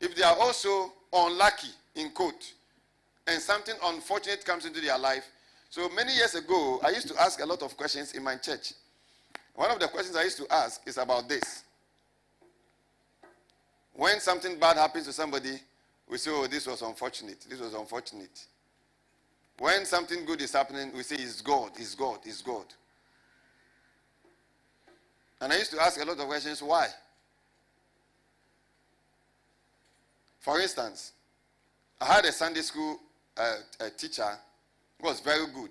If 0.01 0.15
they 0.15 0.23
are 0.23 0.37
also 0.39 0.93
unlucky, 1.13 1.69
in 1.95 2.11
quote, 2.11 2.53
and 3.27 3.41
something 3.41 3.75
unfortunate 3.85 4.45
comes 4.45 4.67
into 4.67 4.81
their 4.81 4.99
life. 4.99 5.25
So 5.71 5.89
many 5.91 6.15
years 6.15 6.35
ago, 6.35 6.81
I 6.85 6.91
used 6.91 7.09
to 7.09 7.21
ask 7.21 7.41
a 7.41 7.47
lot 7.47 7.63
of 7.63 7.77
questions 7.77 8.13
in 8.13 8.25
my 8.25 8.37
church. 8.37 8.73
One 9.55 9.71
of 9.71 9.79
the 9.79 9.89
questions 9.89 10.17
I 10.17 10.25
used 10.25 10.39
to 10.39 10.53
ask 10.53 10.81
is 10.87 10.99
about 10.99 11.29
this. 11.29 11.65
When 13.95 14.21
something 14.21 14.59
bad 14.59 14.77
happens 14.77 15.07
to 15.07 15.13
somebody, 15.13 15.61
we 16.09 16.19
say, 16.19 16.31
oh, 16.33 16.47
this 16.47 16.67
was 16.67 16.83
unfortunate. 16.83 17.47
This 17.49 17.61
was 17.61 17.75
unfortunate. 17.75 18.47
When 19.63 19.85
something 19.85 20.25
good 20.25 20.43
is 20.43 20.53
happening, 20.53 20.91
we 20.93 21.05
say, 21.05 21.15
it's 21.15 21.41
God, 21.41 21.71
it's 21.77 21.95
God, 21.95 22.19
it's 22.25 22.43
God. 22.43 22.65
And 25.41 25.53
I 25.53 25.57
used 25.57 25.71
to 25.71 25.81
ask 25.81 26.03
a 26.03 26.05
lot 26.05 26.19
of 26.19 26.27
questions 26.27 26.61
why? 26.61 26.89
For 30.41 30.59
instance, 30.59 31.13
I 32.01 32.07
had 32.07 32.25
a 32.25 32.33
Sunday 32.33 32.63
school 32.63 32.99
uh, 33.37 33.59
a 33.79 33.91
teacher 33.91 34.37
who 35.01 35.07
was 35.07 35.21
very 35.21 35.47
good. 35.55 35.71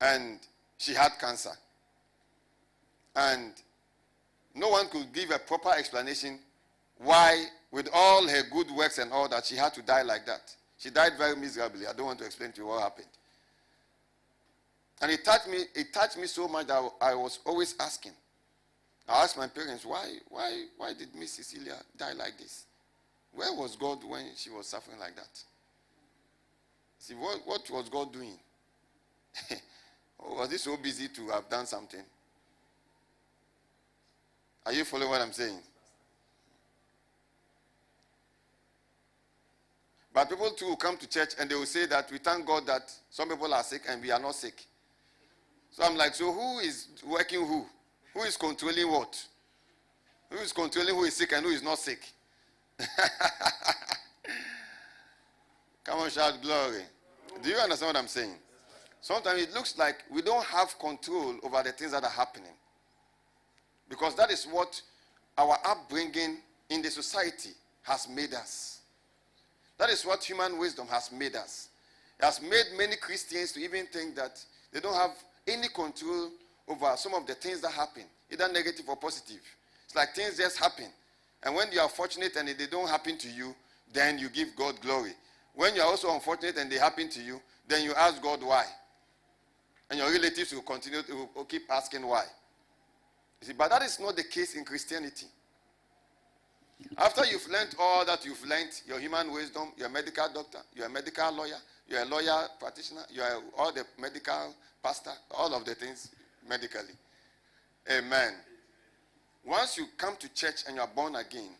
And 0.00 0.38
she 0.78 0.94
had 0.94 1.10
cancer. 1.20 1.52
And 3.14 3.52
no 4.54 4.70
one 4.70 4.88
could 4.88 5.12
give 5.12 5.32
a 5.32 5.38
proper 5.38 5.72
explanation 5.76 6.38
why, 6.96 7.44
with 7.70 7.90
all 7.92 8.26
her 8.26 8.42
good 8.50 8.70
works 8.70 8.96
and 8.96 9.12
all 9.12 9.28
that, 9.28 9.44
she 9.44 9.56
had 9.56 9.74
to 9.74 9.82
die 9.82 10.00
like 10.00 10.24
that. 10.24 10.56
She 10.82 10.90
died 10.90 11.12
very 11.16 11.36
miserably. 11.36 11.86
I 11.86 11.92
don't 11.92 12.06
want 12.06 12.18
to 12.18 12.24
explain 12.24 12.50
to 12.52 12.60
you 12.60 12.66
what 12.66 12.82
happened. 12.82 13.06
And 15.00 15.12
it 15.12 15.24
touched 15.24 15.46
me, 15.46 15.58
it 15.76 15.92
touched 15.92 16.18
me 16.18 16.26
so 16.26 16.48
much 16.48 16.66
that 16.66 16.82
I 17.00 17.14
was 17.14 17.38
always 17.46 17.76
asking. 17.78 18.10
I 19.08 19.22
asked 19.22 19.38
my 19.38 19.46
parents, 19.46 19.84
why, 19.84 20.08
why, 20.28 20.64
why 20.76 20.92
did 20.92 21.14
Miss 21.14 21.34
Cecilia 21.34 21.76
die 21.96 22.14
like 22.14 22.36
this? 22.36 22.64
Where 23.32 23.52
was 23.52 23.76
God 23.76 24.02
when 24.04 24.26
she 24.34 24.50
was 24.50 24.66
suffering 24.66 24.98
like 24.98 25.14
that? 25.14 25.38
See, 26.98 27.14
what, 27.14 27.38
what 27.44 27.70
was 27.70 27.88
God 27.88 28.12
doing? 28.12 28.34
Oh, 30.24 30.36
was 30.36 30.52
he 30.52 30.58
so 30.58 30.76
busy 30.76 31.08
to 31.08 31.30
have 31.30 31.48
done 31.48 31.66
something? 31.66 32.04
Are 34.64 34.72
you 34.72 34.84
following 34.84 35.10
what 35.10 35.20
I'm 35.20 35.32
saying? 35.32 35.58
But 40.14 40.28
people 40.28 40.50
too 40.50 40.66
will 40.66 40.76
come 40.76 40.96
to 40.98 41.08
church 41.08 41.34
and 41.38 41.50
they 41.50 41.54
will 41.54 41.64
say 41.66 41.86
that 41.86 42.10
we 42.10 42.18
thank 42.18 42.46
God 42.46 42.66
that 42.66 42.92
some 43.10 43.30
people 43.30 43.52
are 43.54 43.62
sick 43.62 43.82
and 43.88 44.02
we 44.02 44.10
are 44.10 44.20
not 44.20 44.34
sick. 44.34 44.64
So 45.70 45.82
I'm 45.84 45.96
like, 45.96 46.14
so 46.14 46.30
who 46.30 46.58
is 46.58 46.88
working 47.06 47.46
who? 47.46 47.64
Who 48.12 48.22
is 48.22 48.36
controlling 48.36 48.90
what? 48.90 49.24
Who 50.30 50.36
is 50.38 50.52
controlling 50.52 50.94
who 50.94 51.04
is 51.04 51.16
sick 51.16 51.32
and 51.32 51.44
who 51.44 51.50
is 51.52 51.62
not 51.62 51.78
sick? 51.78 52.00
Come 55.84 56.00
on, 56.00 56.10
shout 56.10 56.42
glory. 56.42 56.82
Do 57.42 57.48
you 57.48 57.56
understand 57.56 57.94
what 57.94 57.96
I'm 58.02 58.08
saying? 58.08 58.34
Sometimes 59.00 59.42
it 59.42 59.54
looks 59.54 59.78
like 59.78 60.04
we 60.10 60.20
don't 60.22 60.44
have 60.44 60.78
control 60.78 61.36
over 61.42 61.62
the 61.62 61.72
things 61.72 61.92
that 61.92 62.04
are 62.04 62.10
happening. 62.10 62.52
Because 63.88 64.14
that 64.16 64.30
is 64.30 64.44
what 64.44 64.80
our 65.38 65.58
upbringing 65.66 66.38
in 66.68 66.82
the 66.82 66.90
society 66.90 67.50
has 67.82 68.08
made 68.08 68.34
us. 68.34 68.81
That 69.78 69.90
is 69.90 70.04
what 70.04 70.22
human 70.22 70.58
wisdom 70.58 70.86
has 70.88 71.10
made 71.10 71.34
us. 71.34 71.68
It 72.18 72.24
has 72.24 72.40
made 72.40 72.64
many 72.76 72.96
Christians 72.96 73.52
to 73.52 73.60
even 73.60 73.86
think 73.86 74.14
that 74.16 74.42
they 74.72 74.80
don't 74.80 74.94
have 74.94 75.12
any 75.46 75.68
control 75.68 76.30
over 76.68 76.94
some 76.96 77.14
of 77.14 77.26
the 77.26 77.34
things 77.34 77.60
that 77.60 77.72
happen, 77.72 78.04
either 78.30 78.48
negative 78.52 78.88
or 78.88 78.96
positive. 78.96 79.40
It's 79.84 79.96
like 79.96 80.14
things 80.14 80.36
just 80.36 80.58
happen. 80.58 80.86
And 81.42 81.54
when 81.54 81.72
you 81.72 81.80
are 81.80 81.88
fortunate 81.88 82.36
and 82.36 82.48
they 82.48 82.66
don't 82.66 82.88
happen 82.88 83.18
to 83.18 83.28
you, 83.28 83.54
then 83.92 84.18
you 84.18 84.28
give 84.28 84.54
God 84.56 84.80
glory. 84.80 85.12
When 85.54 85.74
you 85.74 85.82
are 85.82 85.88
also 85.88 86.14
unfortunate 86.14 86.56
and 86.56 86.70
they 86.70 86.78
happen 86.78 87.08
to 87.10 87.20
you, 87.20 87.40
then 87.68 87.84
you 87.84 87.92
ask 87.94 88.22
God 88.22 88.42
why. 88.42 88.64
And 89.90 89.98
your 89.98 90.10
relatives 90.10 90.54
will 90.54 90.62
continue 90.62 91.02
to 91.02 91.28
will 91.34 91.44
keep 91.44 91.70
asking 91.70 92.06
why. 92.06 92.24
You 93.40 93.48
see, 93.48 93.52
but 93.52 93.70
that 93.70 93.82
is 93.82 93.98
not 94.00 94.16
the 94.16 94.24
case 94.24 94.54
in 94.54 94.64
Christianity. 94.64 95.26
After 96.98 97.24
you've 97.24 97.48
learned 97.48 97.74
all 97.78 98.04
that 98.04 98.24
you've 98.24 98.44
learned, 98.46 98.70
your 98.86 98.98
human 98.98 99.32
wisdom, 99.32 99.72
you're 99.76 99.88
a 99.88 99.90
medical 99.90 100.28
doctor, 100.32 100.58
you're 100.74 100.86
a 100.86 100.90
medical 100.90 101.32
lawyer, 101.32 101.58
you're 101.88 102.02
a 102.02 102.04
lawyer 102.04 102.48
practitioner, 102.58 103.02
you're 103.10 103.42
all 103.56 103.72
the 103.72 103.84
medical 103.98 104.54
pastor, 104.82 105.12
all 105.30 105.54
of 105.54 105.64
the 105.64 105.74
things 105.74 106.10
medically. 106.48 106.94
Amen. 107.90 108.34
Once 109.44 109.76
you 109.76 109.86
come 109.96 110.16
to 110.16 110.32
church 110.34 110.64
and 110.66 110.76
you 110.76 110.82
are 110.82 110.90
born 110.94 111.16
again, 111.16 111.50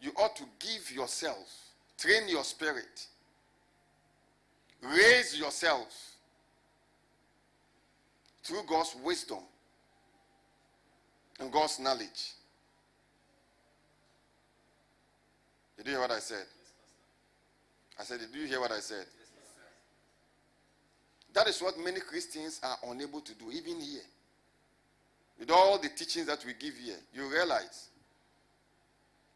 you 0.00 0.12
ought 0.16 0.36
to 0.36 0.44
give 0.58 0.90
yourself, 0.92 1.48
train 1.98 2.28
your 2.28 2.44
spirit, 2.44 3.06
raise 4.82 5.38
yourself 5.38 5.88
through 8.42 8.62
God's 8.66 8.96
wisdom 9.02 9.40
and 11.38 11.52
God's 11.52 11.78
knowledge. 11.78 12.32
Did 15.80 15.86
you 15.86 15.92
hear 15.92 16.02
what 16.02 16.10
I 16.10 16.18
said? 16.18 16.44
I 17.98 18.02
said, 18.04 18.20
Did 18.20 18.38
you 18.38 18.46
hear 18.46 18.60
what 18.60 18.70
I 18.70 18.80
said? 18.80 19.06
That 21.32 21.48
is 21.48 21.62
what 21.62 21.78
many 21.78 22.00
Christians 22.00 22.60
are 22.62 22.76
unable 22.86 23.22
to 23.22 23.32
do, 23.32 23.50
even 23.50 23.80
here. 23.80 24.02
With 25.38 25.50
all 25.50 25.78
the 25.78 25.88
teachings 25.88 26.26
that 26.26 26.44
we 26.44 26.52
give 26.52 26.74
here, 26.74 26.98
you 27.14 27.32
realize 27.32 27.88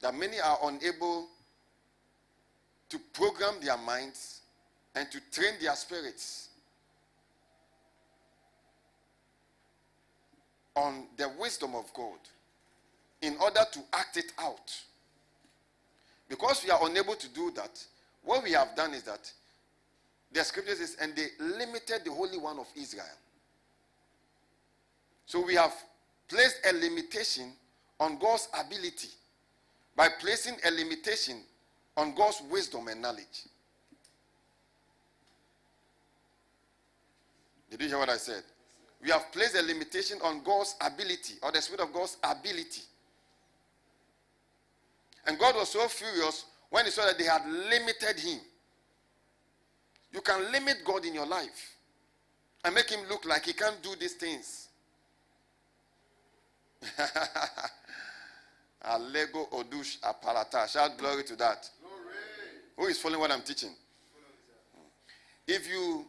that 0.03 0.15
many 0.15 0.39
are 0.39 0.59
unable 0.65 1.29
to 2.91 2.99
program 3.15 3.55
their 3.63 3.79
minds 3.79 4.43
and 4.95 5.11
to 5.11 5.21
train 5.33 5.55
their 5.63 5.75
spirits 5.75 6.51
on 10.77 11.07
the 11.17 11.27
wisdom 11.41 11.75
of 11.75 11.91
God 11.95 12.19
in 13.23 13.35
order 13.41 13.63
to 13.73 13.81
act 13.95 14.19
it 14.19 14.31
out. 14.39 14.71
Because 16.29 16.65
we 16.65 16.71
are 16.71 16.81
unable 16.87 17.15
to 17.15 17.29
do 17.29 17.51
that, 17.53 17.83
what 18.23 18.43
we 18.43 18.53
have 18.53 18.75
done 18.75 18.95
is 18.95 19.03
that 19.05 19.31
the 20.33 20.43
scripture 20.43 20.75
says, 20.75 20.97
and 21.01 21.15
they 21.15 21.27
limited 21.39 22.01
the 22.05 22.11
Holy 22.11 22.39
One 22.39 22.59
of 22.59 22.67
Israel. 22.75 23.05
So 25.27 25.45
we 25.45 25.55
have 25.55 25.73
placed 26.29 26.59
a 26.69 26.73
limitation 26.73 27.53
on 28.01 28.19
God's 28.19 28.49
ability 28.59 29.09
by 29.97 30.09
placing 30.21 30.57
a 30.67 30.71
limitation 30.71 31.41
on 31.97 32.15
God's 32.15 32.43
wisdom 32.51 32.89
and 32.89 33.01
knowledge. 33.01 33.47
Did 37.71 37.83
you 37.83 37.89
hear 37.89 37.99
what 37.99 38.09
I 38.09 38.17
said? 38.17 38.43
We 39.03 39.11
have 39.11 39.31
placed 39.33 39.57
a 39.57 39.63
limitation 39.63 40.19
on 40.23 40.43
God's 40.43 40.75
ability 40.81 41.35
or 41.43 41.53
the 41.53 41.61
Spirit 41.61 41.83
of 41.83 41.93
God's 41.93 42.17
ability. 42.23 42.83
And 45.27 45.39
God 45.39 45.55
was 45.55 45.71
so 45.71 45.89
furious 45.89 46.45
when 46.71 46.85
he 46.85 46.91
saw 46.91 47.07
that 47.07 47.19
they 47.19 47.25
had 47.25 47.47
limited 47.47 48.19
him. 48.19 48.41
You 50.13 50.21
can 50.21 50.53
limit 50.53 50.79
God 50.85 51.05
in 51.05 51.15
your 51.15 51.27
life 51.27 51.77
and 52.65 52.75
make 52.75 52.91
him 52.91 53.01
look 53.09 53.25
like 53.25 53.45
he 53.47 53.53
can't 53.53 53.83
do 53.83 53.95
these 53.99 54.15
things. 54.15 54.69
Alego 58.85 59.47
Odush 59.53 59.99
Apalata. 60.01 60.69
Shout 60.69 60.99
glory 60.99 61.25
to 61.25 61.37
that. 61.37 61.69
Glory. 61.81 61.95
Who 62.77 62.87
is 62.87 62.99
following 63.01 63.21
what 63.21 63.31
I'm 63.33 63.43
teaching? 63.43 63.71
If 65.47 65.69
you 65.69 66.07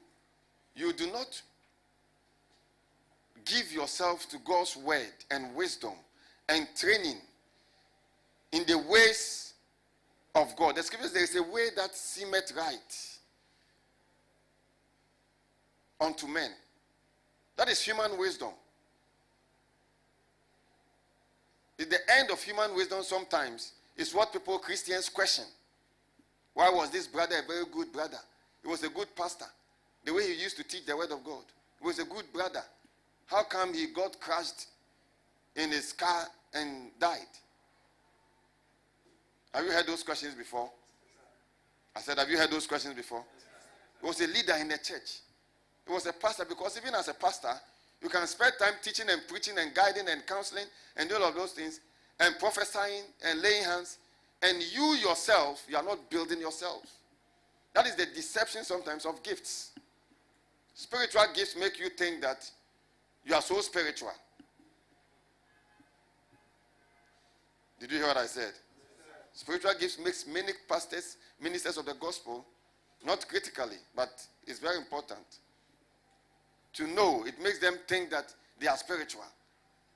you 0.75 0.93
do 0.93 1.11
not 1.11 1.41
give 3.45 3.71
yourself 3.71 4.27
to 4.29 4.37
God's 4.39 4.75
word 4.75 5.13
and 5.31 5.55
wisdom 5.55 5.93
and 6.49 6.67
training 6.75 7.17
in 8.55 8.63
the 8.65 8.77
ways 8.77 9.53
of 10.33 10.55
God. 10.55 10.77
The 10.77 10.83
scriptures 10.83 11.11
there 11.11 11.23
is 11.23 11.35
a 11.35 11.43
way 11.43 11.67
that 11.75 11.93
seemeth 11.93 12.53
right 12.55 13.17
unto 15.99 16.25
men. 16.25 16.51
That 17.57 17.67
is 17.67 17.81
human 17.81 18.17
wisdom. 18.17 18.51
The 21.77 21.97
end 22.17 22.31
of 22.31 22.41
human 22.41 22.73
wisdom 22.73 23.03
sometimes 23.03 23.73
is 23.97 24.13
what 24.13 24.31
people, 24.31 24.57
Christians, 24.59 25.09
question. 25.09 25.45
Why 26.53 26.69
was 26.69 26.89
this 26.91 27.07
brother 27.07 27.35
a 27.43 27.45
very 27.45 27.65
good 27.73 27.91
brother? 27.91 28.19
He 28.61 28.69
was 28.69 28.83
a 28.83 28.89
good 28.89 29.13
pastor. 29.17 29.45
The 30.05 30.13
way 30.13 30.33
he 30.33 30.41
used 30.41 30.55
to 30.55 30.63
teach 30.63 30.85
the 30.85 30.95
word 30.95 31.11
of 31.11 31.25
God. 31.25 31.43
He 31.81 31.85
was 31.85 31.99
a 31.99 32.05
good 32.05 32.31
brother. 32.31 32.63
How 33.25 33.43
come 33.43 33.73
he 33.73 33.87
got 33.87 34.17
crushed 34.21 34.67
in 35.57 35.71
his 35.71 35.91
car 35.91 36.27
and 36.53 36.91
died? 36.97 37.27
Have 39.55 39.63
you 39.63 39.71
heard 39.71 39.87
those 39.87 40.03
questions 40.03 40.35
before? 40.35 40.69
I 41.95 42.01
said, 42.01 42.19
Have 42.19 42.29
you 42.29 42.37
heard 42.37 42.51
those 42.51 42.67
questions 42.67 42.93
before? 42.93 43.23
He 44.01 44.05
was 44.05 44.19
a 44.19 44.27
leader 44.27 44.53
in 44.59 44.67
the 44.67 44.77
church. 44.77 45.19
He 45.87 45.93
was 45.93 46.05
a 46.07 46.11
pastor 46.11 46.43
because 46.43 46.77
even 46.77 46.93
as 46.93 47.07
a 47.07 47.13
pastor, 47.13 47.53
you 48.03 48.09
can 48.09 48.27
spend 48.27 48.51
time 48.59 48.73
teaching 48.81 49.05
and 49.09 49.21
preaching 49.29 49.57
and 49.57 49.73
guiding 49.73 50.09
and 50.09 50.25
counseling 50.27 50.65
and 50.97 51.09
all 51.13 51.23
of 51.23 51.35
those 51.35 51.53
things 51.53 51.79
and 52.19 52.37
prophesying 52.37 53.03
and 53.25 53.41
laying 53.41 53.63
hands. 53.63 53.99
And 54.43 54.61
you 54.73 54.95
yourself, 54.95 55.65
you 55.69 55.77
are 55.77 55.83
not 55.83 56.09
building 56.09 56.41
yourself. 56.41 56.83
That 57.73 57.87
is 57.87 57.95
the 57.95 58.07
deception 58.07 58.65
sometimes 58.65 59.05
of 59.05 59.23
gifts. 59.23 59.71
Spiritual 60.73 61.23
gifts 61.33 61.55
make 61.57 61.79
you 61.79 61.87
think 61.89 62.21
that 62.21 62.49
you 63.25 63.33
are 63.33 63.41
so 63.41 63.61
spiritual. 63.61 64.11
Did 67.79 67.91
you 67.93 67.99
hear 67.99 68.07
what 68.07 68.17
I 68.17 68.25
said? 68.25 68.51
Spiritual 69.35 69.73
gifts 69.77 69.99
makes 69.99 70.25
many 70.25 70.53
pastors, 70.67 71.17
ministers 71.41 71.77
of 71.77 71.85
the 71.85 71.93
gospel, 71.95 72.45
not 73.05 73.27
critically, 73.27 73.75
but 73.93 74.09
it's 74.47 74.59
very 74.59 74.77
important 74.77 75.25
to 76.73 76.87
know. 76.87 77.25
It 77.25 77.41
makes 77.43 77.59
them 77.59 77.75
think 77.85 78.09
that 78.11 78.33
they 78.59 78.67
are 78.67 78.77
spiritual. 78.77 79.25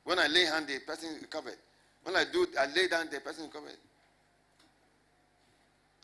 When 0.04 0.20
I 0.20 0.28
lay 0.28 0.44
hand, 0.44 0.68
the 0.68 0.80
person 0.86 1.10
recovered. 1.22 1.56
When 2.04 2.18
I 2.18 2.26
do, 2.32 2.48
I 2.60 2.66
lay 2.68 2.90
down, 2.90 3.08
the 3.10 3.22
person 3.22 3.46
recovered. 3.46 3.78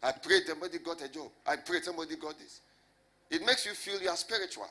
I 0.02 0.14
prayed, 0.14 0.44
somebody 0.48 0.78
got 0.80 1.02
a 1.02 1.10
job. 1.10 1.30
I 1.46 1.58
prayed, 1.58 1.84
somebody 1.84 2.16
got 2.16 2.38
this. 2.40 2.62
It 3.30 3.46
makes 3.46 3.66
you 3.66 3.74
feel 3.74 4.02
you 4.02 4.10
are 4.10 4.16
spiritual. 4.16 4.70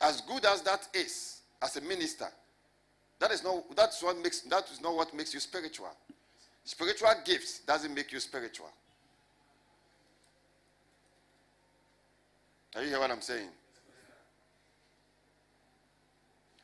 As 0.00 0.22
good 0.22 0.44
as 0.46 0.62
that 0.62 0.88
is, 0.94 1.40
as 1.60 1.76
a 1.76 1.80
minister, 1.82 2.28
that 3.22 3.30
is 3.30 3.44
not 3.44 3.76
that's 3.76 4.02
what 4.02 4.20
makes 4.20 4.40
that 4.40 4.68
is 4.72 4.80
not 4.80 4.96
what 4.96 5.14
makes 5.14 5.32
you 5.32 5.38
spiritual. 5.38 5.94
Spiritual 6.64 7.14
gifts 7.24 7.60
doesn't 7.60 7.94
make 7.94 8.10
you 8.10 8.18
spiritual. 8.18 8.68
Are 12.74 12.82
you 12.82 12.88
hear 12.88 12.98
what 12.98 13.12
I'm 13.12 13.20
saying? 13.20 13.46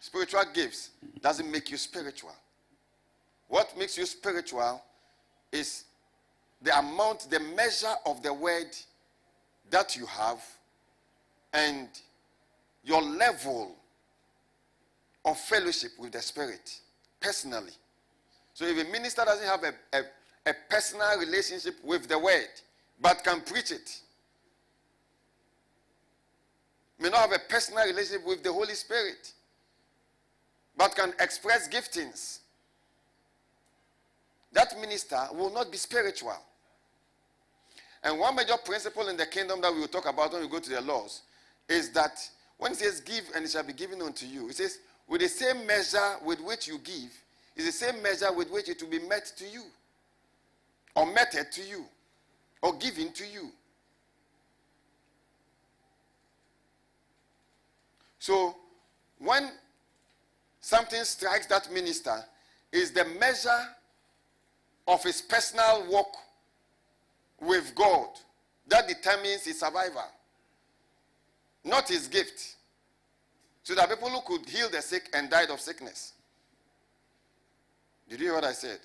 Spiritual 0.01 0.43
gifts 0.53 0.91
doesn't 1.21 1.49
make 1.49 1.71
you 1.71 1.77
spiritual. 1.77 2.35
What 3.47 3.79
makes 3.79 3.97
you 3.97 4.05
spiritual 4.05 4.83
is 5.53 5.85
the 6.61 6.77
amount, 6.77 7.31
the 7.31 7.39
measure 7.39 7.95
of 8.05 8.21
the 8.25 8.35
word 8.35 8.77
that 9.71 9.95
you 9.95 10.07
have 10.07 10.43
and 11.53 11.89
your 12.83 13.01
level 13.01 13.77
of 15.25 15.39
fellowship 15.39 15.93
with 15.99 16.13
the 16.13 16.23
Spirit 16.23 16.81
personally. 17.21 17.73
So 18.55 18.65
if 18.65 18.87
a 18.87 18.91
minister 18.91 19.25
doesn't 19.25 19.47
have 19.47 19.63
a, 19.65 19.73
a, 19.97 20.51
a 20.51 20.55
personal 20.69 21.19
relationship 21.19 21.77
with 21.85 22.09
the 22.09 22.19
Word, 22.19 22.49
but 23.01 23.23
can 23.23 23.41
preach 23.41 23.71
it, 23.71 24.01
may 26.99 27.09
not 27.09 27.21
have 27.21 27.33
a 27.33 27.39
personal 27.49 27.85
relationship 27.85 28.27
with 28.27 28.43
the 28.43 28.53
Holy 28.53 28.75
Spirit, 28.75 29.33
but 30.77 30.95
can 30.95 31.13
express 31.21 31.69
giftings, 31.69 32.39
that 34.53 34.79
minister 34.81 35.21
will 35.33 35.53
not 35.53 35.71
be 35.71 35.77
spiritual. 35.77 36.37
And 38.03 38.19
one 38.19 38.37
major 38.37 38.57
principle 38.65 39.09
in 39.09 39.17
the 39.17 39.27
kingdom 39.27 39.61
that 39.61 39.73
we 39.73 39.81
will 39.81 39.89
talk 39.89 40.09
about 40.09 40.33
when 40.33 40.43
we 40.43 40.49
go 40.49 40.61
to 40.61 40.71
the 40.71 40.81
laws 40.81 41.23
is 41.69 41.91
that 41.91 42.19
when 42.57 42.73
it 42.73 42.79
says 42.79 43.01
give 43.01 43.25
and 43.35 43.45
it 43.45 43.51
shall 43.51 43.63
be 43.65 43.73
given 43.73 44.01
unto 44.01 44.27
you, 44.27 44.49
it 44.49 44.57
says 44.57 44.79
with 45.09 45.21
the 45.23 45.29
same 45.29 45.67
measure 45.67 46.17
with 46.25 46.41
which 46.41 46.69
you 46.69 46.79
give 46.79 47.11
is 47.57 47.67
the 47.67 47.73
same 47.73 48.03
measure 48.03 48.33
with 48.33 48.51
which 48.51 48.69
it 48.69 48.81
will 48.83 48.91
be 48.91 49.01
met 49.01 49.33
to 49.37 49.45
you 49.49 49.65
or 50.95 51.07
meted 51.07 51.51
to 51.53 51.63
you 51.63 51.85
or 52.63 52.75
given 52.77 53.13
to 53.13 53.25
you. 53.27 53.51
So 58.19 58.55
when 59.19 59.51
something 60.61 61.03
strikes 61.05 61.47
that 61.47 61.73
minister 61.73 62.25
is 62.71 62.91
the 62.91 63.05
measure 63.19 63.63
of 64.87 65.03
his 65.03 65.23
personal 65.23 65.87
walk 65.89 66.15
with 67.41 67.75
God 67.75 68.09
that 68.67 68.87
determines 68.89 69.45
his 69.45 69.61
survival, 69.61 70.05
not 71.65 71.89
his 71.89 72.09
gift. 72.09 72.57
So 73.69 73.79
are 73.79 73.87
people 73.87 74.09
who 74.09 74.23
could 74.23 74.49
heal 74.49 74.71
the 74.71 74.81
sick 74.81 75.11
and 75.13 75.29
died 75.29 75.51
of 75.51 75.61
sickness. 75.61 76.15
Did 78.09 78.19
you 78.19 78.29
hear 78.29 78.35
what 78.37 78.45
I 78.45 78.53
said? 78.53 78.79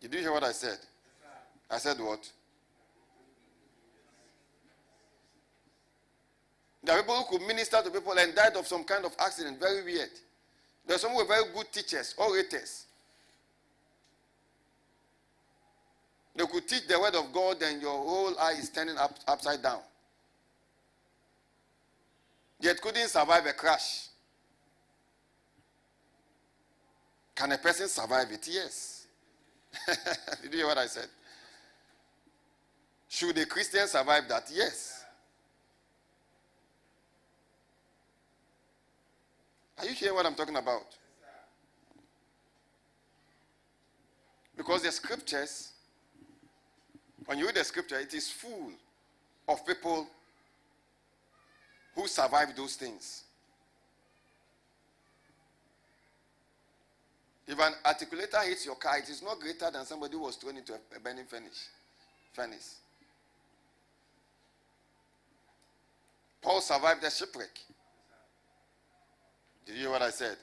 Did 0.00 0.14
you 0.14 0.20
hear 0.20 0.30
what 0.30 0.44
I 0.44 0.52
said? 0.52 0.78
I 1.68 1.78
said 1.78 1.98
what? 1.98 2.30
There 6.84 6.96
are 6.96 7.02
people 7.02 7.16
who 7.24 7.38
could 7.38 7.46
minister 7.48 7.82
to 7.82 7.90
people 7.90 8.16
and 8.16 8.32
died 8.32 8.54
of 8.54 8.64
some 8.68 8.84
kind 8.84 9.04
of 9.04 9.16
accident. 9.18 9.58
Very 9.58 9.82
weird. 9.82 10.10
There 10.86 10.94
are 10.94 11.00
some 11.00 11.10
who 11.10 11.16
were 11.16 11.26
very 11.26 11.52
good 11.52 11.72
teachers, 11.72 12.14
orators. 12.16 12.86
They 16.36 16.46
could 16.46 16.68
teach 16.68 16.86
the 16.86 17.00
word 17.00 17.16
of 17.16 17.32
God 17.32 17.60
and 17.62 17.82
your 17.82 17.98
whole 17.98 18.38
eye 18.38 18.54
is 18.60 18.70
turning 18.70 18.96
up, 18.96 19.18
upside 19.26 19.60
down 19.60 19.80
yet 22.64 22.80
couldn't 22.80 23.08
survive 23.08 23.44
a 23.44 23.52
crash. 23.52 24.08
Can 27.34 27.52
a 27.52 27.58
person 27.58 27.88
survive 27.88 28.30
it? 28.32 28.48
Yes. 28.50 29.06
Did 30.42 30.52
you 30.52 30.58
hear 30.58 30.66
what 30.68 30.78
I 30.78 30.86
said? 30.86 31.08
Should 33.08 33.36
a 33.36 33.44
Christian 33.44 33.86
survive 33.86 34.28
that? 34.28 34.50
Yes. 34.52 35.04
Are 39.78 39.84
you 39.84 39.92
hearing 39.92 40.14
what 40.14 40.24
I'm 40.24 40.34
talking 40.34 40.56
about? 40.56 40.86
Because 44.56 44.82
the 44.82 44.92
scriptures, 44.92 45.72
when 47.26 47.38
you 47.38 47.46
read 47.46 47.56
the 47.56 47.64
scripture, 47.64 47.98
it 47.98 48.14
is 48.14 48.30
full 48.30 48.70
of 49.48 49.66
people 49.66 50.06
who 51.94 52.06
survived 52.06 52.56
those 52.56 52.74
things. 52.76 53.24
If 57.46 57.58
an 57.58 57.74
articulator 57.84 58.42
hits 58.46 58.64
your 58.64 58.76
car, 58.76 58.98
it 58.98 59.08
is 59.08 59.22
not 59.22 59.38
greater 59.38 59.70
than 59.70 59.84
somebody 59.84 60.14
who 60.14 60.22
was 60.22 60.36
thrown 60.36 60.56
into 60.56 60.72
a 60.74 61.00
burning 61.00 61.26
furnace. 61.26 61.68
furnace. 62.32 62.76
Paul 66.40 66.60
survived 66.60 67.02
the 67.02 67.10
shipwreck. 67.10 67.58
Did 69.66 69.76
you 69.76 69.80
hear 69.82 69.90
what 69.90 70.02
I 70.02 70.10
said? 70.10 70.36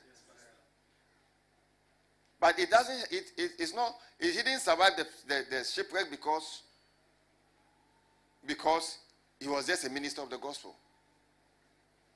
But 2.40 2.58
it 2.58 2.72
doesn't, 2.72 3.08
it, 3.12 3.32
it, 3.38 3.52
it's 3.60 3.76
not, 3.76 3.94
he 4.20 4.32
didn't 4.32 4.62
survive 4.62 4.92
the, 4.98 5.06
the, 5.28 5.46
the 5.50 5.64
shipwreck 5.64 6.10
because 6.10 6.64
because 8.46 8.98
he 9.40 9.48
was 9.48 9.68
just 9.68 9.86
a 9.86 9.90
minister 9.90 10.22
of 10.22 10.30
the 10.30 10.38
gospel, 10.38 10.76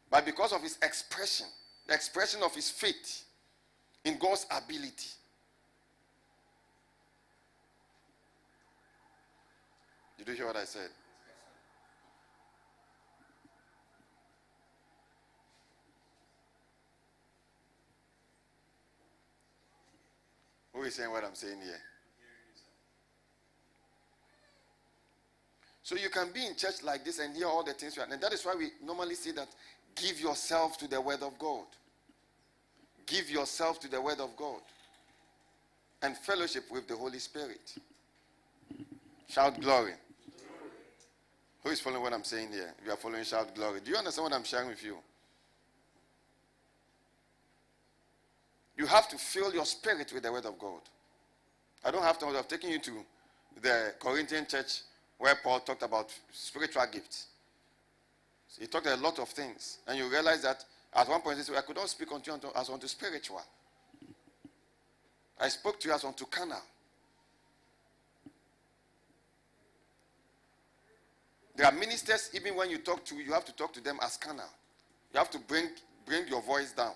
but 0.10 0.26
because 0.26 0.54
of 0.54 0.62
his 0.62 0.78
expression, 0.82 1.48
the 1.88 1.94
expression 1.94 2.42
of 2.44 2.54
his 2.54 2.70
faith 2.70 3.24
in 4.04 4.18
God's 4.18 4.46
ability. 4.50 5.10
Did 10.18 10.28
you 10.30 10.34
hear 10.36 10.48
what 10.48 10.56
I 10.56 10.66
said? 10.66 10.90
Who 20.74 20.84
is 20.84 20.96
saying 20.96 21.10
what 21.10 21.24
I'm 21.24 21.36
saying 21.36 21.60
here? 21.64 21.80
So 25.86 25.96
you 25.96 26.10
can 26.10 26.32
be 26.34 26.46
in 26.46 26.56
church 26.56 26.82
like 26.84 27.06
this 27.06 27.20
and 27.20 27.36
hear 27.36 27.46
all 27.46 27.64
the 27.64 27.74
things. 27.74 27.96
You 27.96 28.02
are. 28.02 28.08
And 28.12 28.20
that 28.20 28.34
is 28.34 28.44
why 28.44 28.56
we 28.58 28.72
normally 28.84 29.14
say 29.14 29.32
that 29.34 29.48
give 29.96 30.20
yourself 30.20 30.78
to 30.80 30.88
the 30.88 31.00
word 31.00 31.22
of 31.22 31.38
God. 31.40 31.66
Give 33.06 33.30
yourself 33.30 33.80
to 33.82 33.88
the 33.90 34.02
word 34.02 34.20
of 34.20 34.36
God. 34.36 34.62
And 36.02 36.18
fellowship 36.18 36.66
with 36.72 36.88
the 36.88 36.96
Holy 36.96 37.20
Spirit. 37.20 37.76
Shout 39.28 39.60
glory. 39.60 39.94
Who 41.64 41.70
is 41.72 41.80
following 41.80 42.04
what 42.04 42.14
I'm 42.14 42.24
saying 42.24 42.52
here? 42.52 42.74
If 42.80 42.86
you 42.86 42.92
are 42.92 42.98
following, 42.98 43.24
shout 43.24 43.56
glory. 43.56 43.80
Do 43.84 43.90
you 43.90 43.98
understand 43.98 44.26
what 44.26 44.34
I'm 44.34 44.44
sharing 44.44 44.68
with 44.68 44.84
you? 44.84 44.98
You 48.78 48.86
have 48.86 49.08
to 49.10 49.18
fill 49.18 49.54
your 49.54 49.66
spirit 49.66 50.12
with 50.14 50.24
the 50.24 50.32
word 50.32 50.46
of 50.46 50.60
God. 50.60 50.82
I 51.84 51.92
don't 51.92 52.04
have 52.04 52.20
to. 52.20 52.28
I've 52.28 52.48
taken 52.48 52.70
you 52.72 52.80
to 52.80 52.92
the 53.62 53.94
Corinthian 54.00 54.46
church 54.46 54.82
where 55.18 55.36
Paul 55.36 55.60
talked 55.62 55.84
about 55.84 56.12
spiritual 56.32 56.86
gifts. 56.92 57.28
He 58.60 58.68
talked 58.68 58.88
a 58.88 58.96
lot 58.96 59.20
of 59.20 59.30
things. 59.30 59.80
And 59.88 59.98
you 59.98 60.10
realize 60.10 60.42
that 60.44 60.64
at 60.94 61.08
one 61.10 61.22
point 61.22 61.38
he 61.38 61.44
said, 61.44 61.56
I 61.56 61.62
could 61.62 61.76
not 61.76 61.90
speak 61.90 62.12
unto 62.12 62.32
you 62.32 62.40
as 62.56 62.70
unto 62.70 62.88
spiritual. 62.88 63.42
I 65.40 65.50
spoke 65.50 65.80
to 65.82 65.90
you 65.90 65.94
as 65.94 66.04
unto 66.04 66.26
carnal. 66.26 66.62
There 71.56 71.66
are 71.66 71.72
ministers, 71.72 72.32
even 72.34 72.56
when 72.56 72.70
you 72.70 72.80
talk 72.80 73.06
to, 73.06 73.16
you 73.16 73.32
have 73.32 73.46
to 73.46 73.54
talk 73.54 73.74
to 73.74 73.82
them 73.82 73.98
as 74.02 74.18
carnal. 74.18 74.50
You 75.14 75.20
have 75.20 75.30
to 75.32 75.40
bring, 75.40 75.70
bring 76.06 76.28
your 76.28 76.42
voice 76.42 76.72
down. 76.74 76.94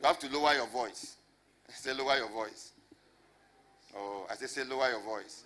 You 0.00 0.08
have 0.08 0.18
to 0.20 0.28
lower 0.28 0.54
your 0.54 0.66
voice. 0.66 1.16
Say, 1.68 1.92
lower 1.92 2.16
your 2.16 2.30
voice. 2.30 2.72
Oh, 3.96 4.26
I 4.30 4.34
say, 4.34 4.46
say, 4.46 4.64
lower 4.64 4.90
your 4.90 5.02
voice. 5.02 5.44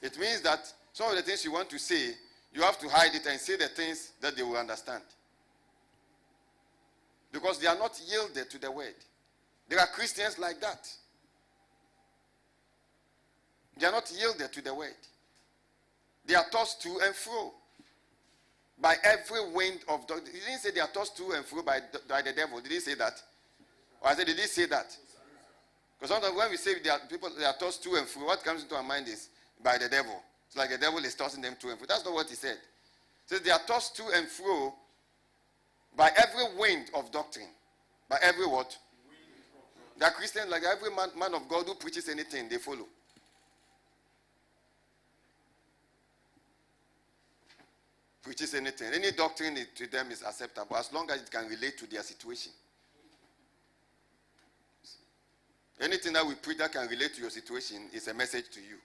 It 0.00 0.18
means 0.18 0.40
that 0.42 0.72
some 0.92 1.10
of 1.10 1.16
the 1.16 1.22
things 1.22 1.44
you 1.44 1.52
want 1.52 1.68
to 1.70 1.78
say, 1.78 2.12
you 2.54 2.62
have 2.62 2.78
to 2.78 2.88
hide 2.88 3.14
it 3.14 3.26
and 3.26 3.38
say 3.40 3.56
the 3.56 3.68
things 3.68 4.12
that 4.20 4.36
they 4.36 4.42
will 4.42 4.56
understand. 4.56 5.02
Because 7.32 7.58
they 7.58 7.66
are 7.66 7.76
not 7.76 8.00
yielded 8.08 8.48
to 8.48 8.58
the 8.58 8.70
word. 8.70 8.94
There 9.68 9.80
are 9.80 9.88
Christians 9.88 10.38
like 10.38 10.60
that. 10.60 10.88
They 13.76 13.86
are 13.86 13.92
not 13.92 14.10
yielded 14.16 14.52
to 14.52 14.62
the 14.62 14.72
word. 14.72 14.94
They 16.26 16.36
are 16.36 16.44
tossed 16.50 16.80
to 16.82 17.00
and 17.04 17.14
fro 17.14 17.52
by 18.80 18.94
every 19.02 19.52
wind 19.52 19.80
of 19.88 20.06
the. 20.06 20.14
He 20.14 20.38
didn't 20.38 20.60
say 20.60 20.70
they 20.70 20.80
are 20.80 20.88
tossed 20.88 21.16
to 21.16 21.32
and 21.32 21.44
fro 21.44 21.62
by, 21.62 21.80
by 22.08 22.22
the 22.22 22.32
devil. 22.32 22.60
Did 22.60 22.70
he 22.70 22.80
say 22.80 22.94
that? 22.94 23.20
Or 24.00 24.10
I 24.10 24.14
said, 24.14 24.26
did 24.26 24.38
he 24.38 24.46
say 24.46 24.66
that? 24.66 24.96
Because 25.98 26.14
sometimes 26.14 26.36
when 26.36 26.50
we 26.50 26.56
say 26.56 26.74
they 26.78 26.90
are, 26.90 27.00
people 27.10 27.30
they 27.36 27.44
are 27.44 27.56
tossed 27.58 27.82
to 27.82 27.96
and 27.96 28.06
fro, 28.06 28.26
what 28.26 28.44
comes 28.44 28.62
into 28.62 28.76
our 28.76 28.82
mind 28.82 29.08
is 29.08 29.28
by 29.62 29.76
the 29.76 29.88
devil. 29.88 30.22
It's 30.54 30.60
like 30.60 30.70
the 30.70 30.78
devil 30.78 31.00
is 31.04 31.16
tossing 31.16 31.42
them 31.42 31.56
to 31.58 31.70
and 31.70 31.78
fro. 31.78 31.86
That's 31.88 32.04
not 32.04 32.14
what 32.14 32.28
he 32.28 32.36
said. 32.36 32.56
He 33.28 33.34
says 33.34 33.40
they 33.40 33.50
are 33.50 33.60
tossed 33.66 33.96
to 33.96 34.04
and 34.14 34.28
fro 34.28 34.72
by 35.96 36.12
every 36.16 36.56
wind 36.56 36.92
of 36.94 37.10
doctrine. 37.10 37.48
By 38.08 38.18
every 38.22 38.46
what? 38.46 38.76
Are 40.00 40.10
Christians 40.12 40.48
like 40.48 40.62
every 40.62 40.94
man, 40.94 41.08
man 41.18 41.34
of 41.34 41.48
God 41.48 41.66
who 41.66 41.74
preaches 41.74 42.08
anything, 42.08 42.48
they 42.48 42.58
follow. 42.58 42.86
Preaches 48.22 48.54
anything. 48.54 48.92
Any 48.94 49.10
doctrine 49.10 49.58
to 49.74 49.86
them 49.88 50.12
is 50.12 50.22
acceptable 50.22 50.76
as 50.76 50.92
long 50.92 51.10
as 51.10 51.20
it 51.20 51.30
can 51.32 51.48
relate 51.48 51.78
to 51.78 51.90
their 51.90 52.02
situation. 52.04 52.52
Anything 55.80 56.12
that 56.12 56.24
we 56.24 56.36
preach 56.36 56.58
that 56.58 56.70
can 56.70 56.86
relate 56.86 57.14
to 57.14 57.22
your 57.22 57.30
situation 57.30 57.88
is 57.92 58.06
a 58.06 58.14
message 58.14 58.50
to 58.52 58.60
you. 58.60 58.76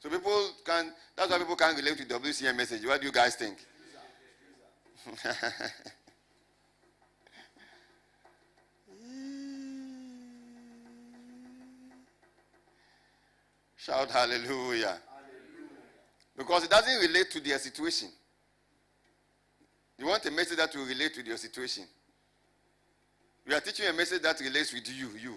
So 0.00 0.08
people 0.10 0.50
can, 0.64 0.92
that's 1.16 1.30
why 1.30 1.38
people 1.38 1.56
can't 1.56 1.76
relate 1.76 1.96
to 1.98 2.04
the 2.04 2.14
WCM 2.14 2.56
message. 2.56 2.84
What 2.84 3.00
do 3.00 3.06
you 3.06 3.12
guys 3.12 3.34
think? 3.34 3.56
Shout 13.76 14.10
hallelujah. 14.10 14.48
hallelujah. 14.48 14.98
Because 16.36 16.64
it 16.64 16.70
doesn't 16.70 16.98
relate 17.00 17.30
to 17.30 17.40
their 17.40 17.58
situation. 17.58 18.08
You 19.98 20.06
want 20.06 20.26
a 20.26 20.30
message 20.30 20.58
that 20.58 20.74
will 20.74 20.84
relate 20.84 21.14
to 21.14 21.22
your 21.24 21.36
situation. 21.36 21.84
We 23.46 23.54
are 23.54 23.60
teaching 23.60 23.86
a 23.86 23.92
message 23.92 24.22
that 24.22 24.40
relates 24.40 24.72
with 24.72 24.88
you, 24.88 25.10
you. 25.22 25.36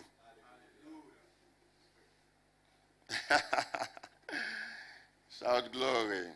Shout 5.40 5.72
glory. 5.72 6.06
glory. 6.06 6.30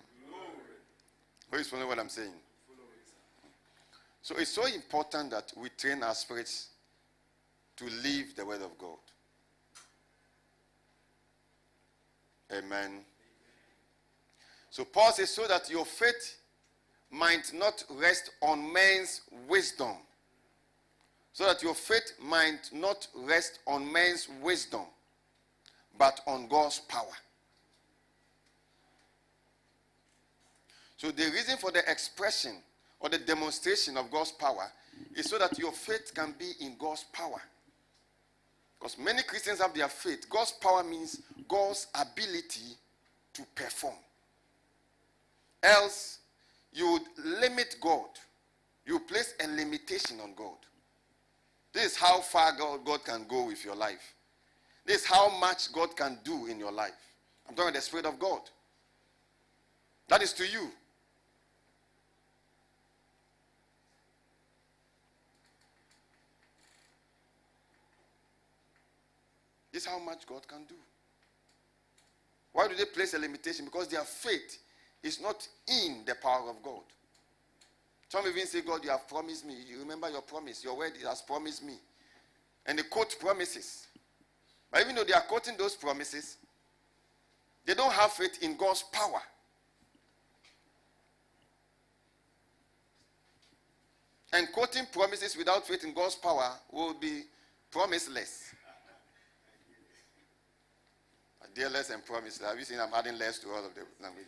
Who 1.51 1.57
is 1.57 1.67
following 1.67 1.89
what 1.89 1.99
I'm 1.99 2.09
saying? 2.09 2.33
So 4.21 4.35
it's 4.37 4.51
so 4.51 4.65
important 4.65 5.31
that 5.31 5.51
we 5.57 5.69
train 5.69 6.01
our 6.01 6.15
spirits 6.15 6.69
to 7.75 7.85
live 7.85 8.35
the 8.35 8.45
word 8.45 8.61
of 8.61 8.77
God. 8.77 8.97
Amen. 12.51 13.01
So 14.69 14.85
Paul 14.85 15.11
says, 15.11 15.29
so 15.29 15.45
that 15.47 15.69
your 15.69 15.85
faith 15.85 16.37
might 17.11 17.51
not 17.53 17.83
rest 17.91 18.31
on 18.41 18.71
men's 18.71 19.21
wisdom. 19.47 19.97
So 21.33 21.45
that 21.45 21.61
your 21.61 21.75
faith 21.75 22.13
might 22.21 22.69
not 22.71 23.07
rest 23.15 23.59
on 23.67 23.91
men's 23.91 24.29
wisdom, 24.41 24.85
but 25.97 26.21
on 26.27 26.47
God's 26.47 26.79
power. 26.79 27.13
So 31.03 31.11
the 31.11 31.29
reason 31.31 31.57
for 31.57 31.69
the 31.69 31.79
expression 31.91 32.53
or 33.01 33.09
the 33.09 33.17
demonstration 33.17 33.97
of 33.97 34.09
God's 34.09 34.31
power 34.31 34.71
is 35.17 35.29
so 35.29 35.37
that 35.37 35.59
your 35.59 35.73
faith 35.73 36.13
can 36.15 36.33
be 36.39 36.53
in 36.61 36.77
God's 36.79 37.03
power. 37.11 37.41
Because 38.79 38.97
many 38.97 39.21
Christians 39.23 39.59
have 39.59 39.73
their 39.73 39.89
faith. 39.89 40.29
God's 40.29 40.53
power 40.53 40.81
means 40.81 41.19
God's 41.49 41.87
ability 41.93 42.77
to 43.33 43.41
perform. 43.53 43.97
Else, 45.61 46.19
you 46.71 46.89
would 46.93 47.25
limit 47.41 47.75
God. 47.81 48.07
You 48.85 48.99
place 48.99 49.33
a 49.43 49.47
limitation 49.49 50.21
on 50.21 50.33
God. 50.37 50.55
This 51.73 51.83
is 51.91 51.97
how 51.97 52.21
far 52.21 52.53
God, 52.57 52.85
God 52.85 53.03
can 53.03 53.25
go 53.27 53.47
with 53.47 53.65
your 53.65 53.75
life. 53.75 54.13
This 54.85 55.01
is 55.01 55.05
how 55.05 55.37
much 55.37 55.73
God 55.73 55.97
can 55.97 56.17
do 56.23 56.45
in 56.45 56.59
your 56.59 56.71
life. 56.71 56.93
I'm 57.45 57.55
talking 57.55 57.71
about 57.71 57.75
the 57.75 57.81
Spirit 57.81 58.05
of 58.05 58.17
God. 58.19 58.39
That 60.07 60.21
is 60.21 60.31
to 60.33 60.47
you. 60.47 60.71
This 69.73 69.83
is 69.83 69.89
how 69.89 69.97
much 69.97 70.27
God 70.27 70.47
can 70.47 70.65
do. 70.65 70.75
Why 72.53 72.67
do 72.67 72.75
they 72.75 72.85
place 72.85 73.15
a 73.15 73.19
limitation? 73.19 73.65
Because 73.65 73.87
their 73.87 74.03
faith 74.03 74.59
is 75.01 75.19
not 75.19 75.47
in 75.67 76.03
the 76.05 76.13
power 76.15 76.47
of 76.49 76.61
God. 76.61 76.83
Some 78.07 78.27
even 78.27 78.45
say, 78.45 78.61
God, 78.61 78.83
you 78.83 78.91
have 78.91 79.07
promised 79.07 79.43
me. 79.43 79.55
You 79.67 79.79
remember 79.79 80.07
your 80.11 80.21
promise. 80.21 80.63
Your 80.63 80.77
word 80.77 80.93
has 81.07 81.23
promised 81.23 81.65
me. 81.65 81.73
And 82.67 82.77
they 82.77 82.83
quote 82.83 83.17
promises. 83.19 83.87
But 84.71 84.81
even 84.81 84.93
though 84.95 85.03
they 85.03 85.13
are 85.13 85.21
quoting 85.21 85.57
those 85.57 85.75
promises, 85.75 86.37
they 87.65 87.73
don't 87.73 87.91
have 87.91 88.11
faith 88.11 88.43
in 88.43 88.55
God's 88.55 88.83
power. 88.91 89.21
And 94.31 94.47
quoting 94.51 94.85
promises 94.91 95.35
without 95.35 95.65
faith 95.65 95.83
in 95.83 95.93
God's 95.93 96.15
power 96.15 96.51
will 96.71 96.93
be 96.93 97.23
promiseless. 97.71 98.53
Dear 101.55 101.69
less 101.69 101.89
and 101.91 102.03
promise. 102.05 102.39
Have 102.39 102.57
you 102.57 102.65
seen 102.65 102.79
I'm 102.79 102.93
adding 102.93 103.17
less 103.17 103.39
to 103.39 103.49
all 103.49 103.65
of 103.65 103.73
the 103.75 103.81
language? 104.01 104.27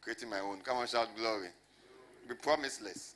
Creating 0.00 0.28
my 0.28 0.40
own. 0.40 0.60
Come 0.60 0.78
on, 0.78 0.86
shout 0.86 1.08
glory. 1.16 1.48
Be 2.28 2.34
promiseless. 2.34 3.14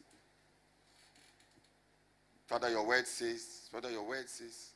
Father, 2.47 2.71
your 2.71 2.87
word 2.87 3.07
says, 3.07 3.69
Father, 3.73 3.91
your 3.91 4.07
word 4.07 4.29
says. 4.29 4.71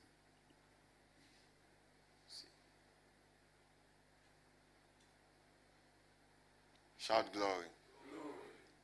Shout 6.99 7.33
glory. 7.33 7.67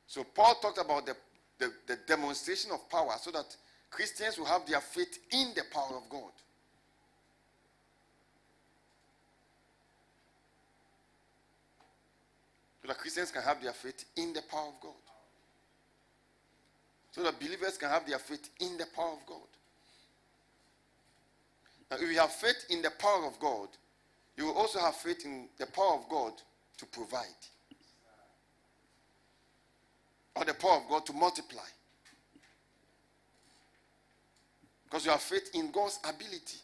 So 0.07 0.23
Paul 0.23 0.55
talked 0.55 0.79
about 0.79 1.05
the, 1.05 1.15
the, 1.59 1.71
the 1.85 1.97
demonstration 2.07 2.71
of 2.71 2.89
power 2.89 3.13
so 3.21 3.29
that 3.31 3.55
Christians 3.89 4.37
will 4.37 4.45
have 4.45 4.65
their 4.65 4.81
faith 4.81 5.19
in 5.31 5.51
the 5.55 5.63
power 5.71 5.97
of 5.97 6.09
God. 6.09 6.31
So 12.87 12.93
that 12.93 12.99
Christians 12.99 13.31
can 13.31 13.41
have 13.41 13.61
their 13.61 13.73
faith 13.73 14.05
in 14.15 14.31
the 14.31 14.41
power 14.43 14.69
of 14.69 14.79
God. 14.81 14.93
So 17.11 17.21
that 17.21 17.37
believers 17.37 17.77
can 17.77 17.89
have 17.89 18.07
their 18.07 18.17
faith 18.17 18.49
in 18.61 18.77
the 18.77 18.85
power 18.95 19.11
of 19.11 19.25
God. 19.27 19.37
Now, 21.91 21.97
if 21.97 22.09
you 22.09 22.17
have 22.17 22.31
faith 22.31 22.63
in 22.69 22.81
the 22.81 22.91
power 22.91 23.25
of 23.25 23.37
God, 23.41 23.67
you 24.37 24.45
will 24.45 24.53
also 24.53 24.79
have 24.79 24.95
faith 24.95 25.25
in 25.25 25.49
the 25.57 25.65
power 25.65 25.95
of 25.95 26.07
God 26.07 26.31
to 26.77 26.85
provide, 26.85 27.25
or 30.33 30.45
the 30.45 30.53
power 30.53 30.77
of 30.77 30.87
God 30.87 31.05
to 31.07 31.13
multiply. 31.13 31.59
Because 34.85 35.03
you 35.03 35.11
have 35.11 35.19
faith 35.19 35.49
in 35.55 35.71
God's 35.71 35.99
ability. 36.07 36.59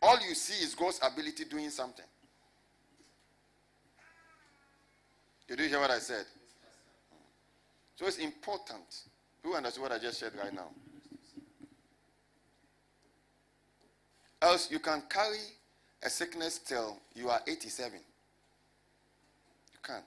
All 0.00 0.16
you 0.26 0.34
see 0.34 0.64
is 0.64 0.74
God's 0.74 1.00
ability 1.02 1.44
doing 1.44 1.68
something. 1.68 2.06
Did 5.56 5.62
you 5.62 5.68
hear 5.68 5.80
what 5.80 5.92
I 5.92 6.00
said? 6.00 6.24
So 7.94 8.06
it's 8.06 8.18
important. 8.18 9.02
Who 9.44 9.54
understood 9.54 9.82
what 9.82 9.92
I 9.92 9.98
just 9.98 10.18
said 10.18 10.32
right 10.36 10.52
now? 10.52 10.66
Else 14.42 14.68
you 14.68 14.80
can 14.80 15.04
carry 15.08 15.38
a 16.02 16.10
sickness 16.10 16.58
till 16.58 16.98
you 17.14 17.28
are 17.28 17.40
87. 17.46 17.92
You 17.94 19.78
can. 19.80 20.02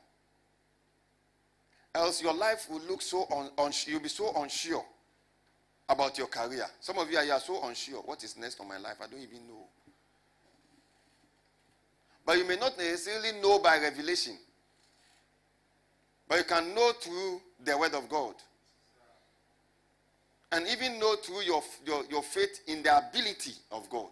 Else 1.95 2.21
your 2.21 2.33
life 2.33 2.67
will 2.69 2.81
look 2.81 3.01
so 3.01 3.25
un, 3.31 3.49
un, 3.57 3.71
you'll 3.85 4.01
be 4.01 4.09
so 4.09 4.33
unsure 4.35 4.83
about 5.87 6.17
your 6.17 6.27
career. 6.27 6.65
Some 6.81 6.97
of 6.97 7.09
you 7.09 7.19
are, 7.19 7.23
you 7.23 7.31
are 7.31 7.39
so 7.39 7.65
unsure. 7.65 8.01
What 8.01 8.21
is 8.21 8.35
next 8.35 8.55
for 8.55 8.65
my 8.65 8.79
life? 8.79 8.97
I 9.01 9.07
don't 9.07 9.21
even 9.21 9.47
know. 9.47 9.63
But 12.25 12.37
you 12.37 12.45
may 12.45 12.57
not 12.57 12.77
necessarily 12.77 13.39
know 13.41 13.59
by 13.59 13.79
revelation. 13.79 14.37
But 16.27 16.39
you 16.39 16.43
can 16.43 16.75
know 16.75 16.91
through 16.99 17.41
the 17.63 17.77
word 17.77 17.93
of 17.93 18.09
God. 18.09 18.35
And 20.51 20.67
even 20.67 20.99
know 20.99 21.15
through 21.17 21.41
your, 21.41 21.63
your, 21.85 22.03
your 22.09 22.23
faith 22.23 22.61
in 22.67 22.83
the 22.83 22.97
ability 22.97 23.53
of 23.71 23.89
God. 23.89 24.09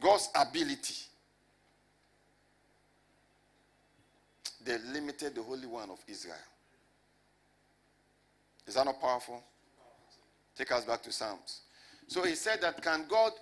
God's 0.00 0.28
ability. 0.34 0.94
They 4.64 4.78
limited 4.92 5.34
the 5.34 5.42
Holy 5.42 5.66
One 5.66 5.90
of 5.90 5.98
Israel. 6.06 6.34
Is 8.66 8.74
that 8.74 8.84
not 8.84 9.00
powerful? 9.00 9.42
Take 10.56 10.72
us 10.72 10.84
back 10.84 11.02
to 11.02 11.12
Psalms. 11.12 11.62
So 12.06 12.22
he 12.22 12.34
said 12.34 12.60
that 12.60 12.82
can 12.82 13.06
God 13.08 13.32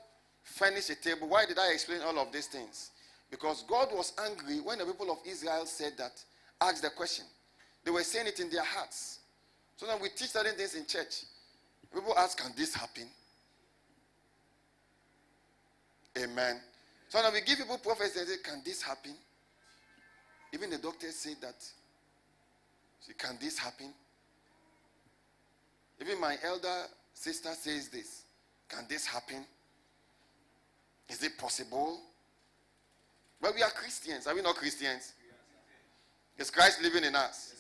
furnish 0.43 0.91
a 0.91 0.95
table? 0.95 1.29
Why 1.29 1.45
did 1.47 1.59
I 1.59 1.73
explain 1.73 2.01
all 2.03 2.19
of 2.19 2.33
these 2.33 2.47
things? 2.47 2.91
Because 3.31 3.65
God 3.69 3.89
was 3.93 4.13
angry 4.25 4.61
when 4.61 4.79
the 4.79 4.87
people 4.87 5.11
of 5.11 5.19
Israel 5.27 5.67
said 5.67 5.93
that, 5.99 6.23
asked 6.61 6.83
the 6.83 6.91
question. 6.91 7.25
They 7.85 7.91
were 7.91 8.03
saying 8.03 8.27
it 8.27 8.41
in 8.41 8.51
their 8.51 8.65
hearts. 8.65 9.21
So 9.77 9.87
now 9.87 9.97
we 10.01 10.09
teach 10.09 10.31
certain 10.31 10.55
things 10.55 10.75
in 10.75 10.87
church. 10.87 11.25
People 11.93 12.15
ask, 12.19 12.37
can 12.39 12.53
this 12.57 12.75
happen? 12.75 13.05
Amen. 16.19 16.61
So 17.09 17.23
now 17.23 17.33
we 17.33 17.41
give 17.41 17.59
people 17.59 17.79
prophecy 17.79 18.19
and 18.19 18.29
say, 18.29 18.37
can 18.43 18.61
this 18.65 18.83
happen? 18.83 19.13
Even 20.53 20.71
the 20.71 20.79
doctors 20.79 21.15
say 21.15 21.35
that. 21.41 21.63
See, 23.01 23.13
can 23.17 23.39
this 23.41 23.59
happen? 23.59 23.89
Even 26.01 26.21
my 26.21 26.37
elder 26.43 26.85
sister 27.15 27.51
says 27.53 27.89
this. 27.89 28.23
Can 28.69 28.85
this 28.89 29.07
happen? 29.07 29.45
Is 31.09 31.23
it 31.23 31.39
possible? 31.39 32.01
But 33.41 33.55
we 33.55 33.63
are 33.63 33.71
Christians. 33.71 34.27
Are 34.27 34.35
we 34.35 34.43
not 34.43 34.57
Christians? 34.57 35.15
Is 36.39 36.51
Christ 36.51 36.83
living 36.83 37.05
in 37.05 37.15
us? 37.15 37.55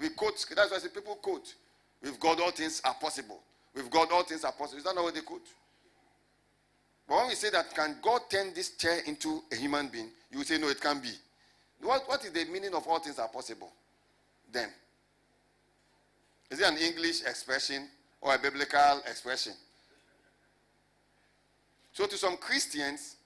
we 0.00 0.10
quote. 0.10 0.44
That's 0.54 0.70
why 0.70 0.76
I 0.76 0.80
say 0.80 0.88
people 0.88 1.14
quote. 1.16 1.54
With 2.02 2.20
God, 2.20 2.40
all 2.40 2.50
things 2.50 2.82
are 2.84 2.94
possible. 2.94 3.40
With 3.74 3.90
God, 3.90 4.08
all 4.12 4.22
things 4.24 4.44
are 4.44 4.52
possible. 4.52 4.78
Is 4.78 4.84
that 4.84 4.94
not 4.94 5.04
what 5.04 5.14
they 5.14 5.20
quote? 5.20 5.46
But 7.08 7.16
when 7.16 7.28
we 7.28 7.34
say 7.34 7.50
that, 7.50 7.74
can 7.74 7.96
God 8.02 8.22
turn 8.30 8.52
this 8.54 8.70
chair 8.76 9.00
into 9.06 9.42
a 9.52 9.56
human 9.56 9.88
being? 9.88 10.08
You 10.30 10.42
say, 10.44 10.58
no, 10.58 10.68
it 10.68 10.80
can't 10.80 11.02
be. 11.02 11.12
What, 11.80 12.02
what 12.06 12.24
is 12.24 12.32
the 12.32 12.44
meaning 12.46 12.74
of 12.74 12.86
all 12.86 12.98
things 12.98 13.18
are 13.18 13.28
possible? 13.28 13.72
Then. 14.52 14.68
Is 16.50 16.60
it 16.60 16.68
an 16.68 16.76
English 16.76 17.22
expression 17.22 17.88
or 18.20 18.34
a 18.34 18.38
biblical 18.38 19.02
expression? 19.08 19.52
So, 21.92 22.06
to 22.06 22.16
some 22.16 22.36
Christians, 22.36 23.16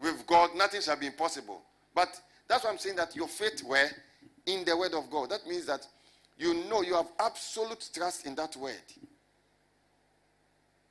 with 0.00 0.26
God, 0.26 0.50
nothing 0.56 0.80
shall 0.80 0.96
be 0.96 1.06
impossible. 1.06 1.60
But 1.94 2.08
that's 2.48 2.64
why 2.64 2.70
I'm 2.70 2.78
saying 2.78 2.96
that 2.96 3.14
your 3.16 3.28
faith 3.28 3.62
were 3.64 3.88
in 4.46 4.64
the 4.64 4.76
word 4.76 4.94
of 4.94 5.10
God. 5.10 5.30
That 5.30 5.46
means 5.46 5.66
that 5.66 5.86
you 6.38 6.54
know 6.68 6.82
you 6.82 6.94
have 6.94 7.08
absolute 7.18 7.88
trust 7.92 8.26
in 8.26 8.34
that 8.36 8.56
word 8.56 8.74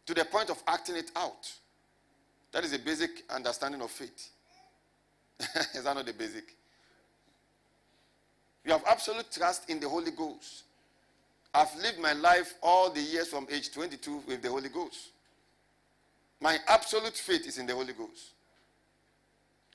to 0.06 0.14
the 0.14 0.26
point 0.26 0.49
of 0.49 0.62
acting 0.68 0.95
it 0.95 1.12
out. 1.16 1.51
That 2.51 2.64
is 2.64 2.74
a 2.74 2.80
basic 2.80 3.24
understanding 3.30 3.82
of 3.82 3.91
faith. 3.91 4.30
is 5.74 5.84
that 5.84 5.95
not 5.95 6.06
the 6.06 6.14
basic? 6.14 6.56
You 8.64 8.72
have 8.72 8.84
absolute 8.88 9.32
trust 9.32 9.70
in 9.70 9.80
the 9.80 9.89
Holy 9.89 10.12
Ghost. 10.12 10.64
I've 11.53 11.74
lived 11.82 11.99
my 11.99 12.14
life 12.14 12.56
all 12.62 12.89
the 12.89 13.01
years 13.01 13.28
from 13.30 13.47
age 13.49 13.72
22 13.72 14.24
with 14.28 14.41
the 14.41 14.49
Holy 14.49 14.70
Ghost. 14.70 15.10
My 16.41 16.58
absolute 16.68 17.14
faith 17.14 17.47
is 17.47 17.58
in 17.58 17.66
the 17.66 17.74
Holy 17.74 17.93
Ghost. 17.93 18.34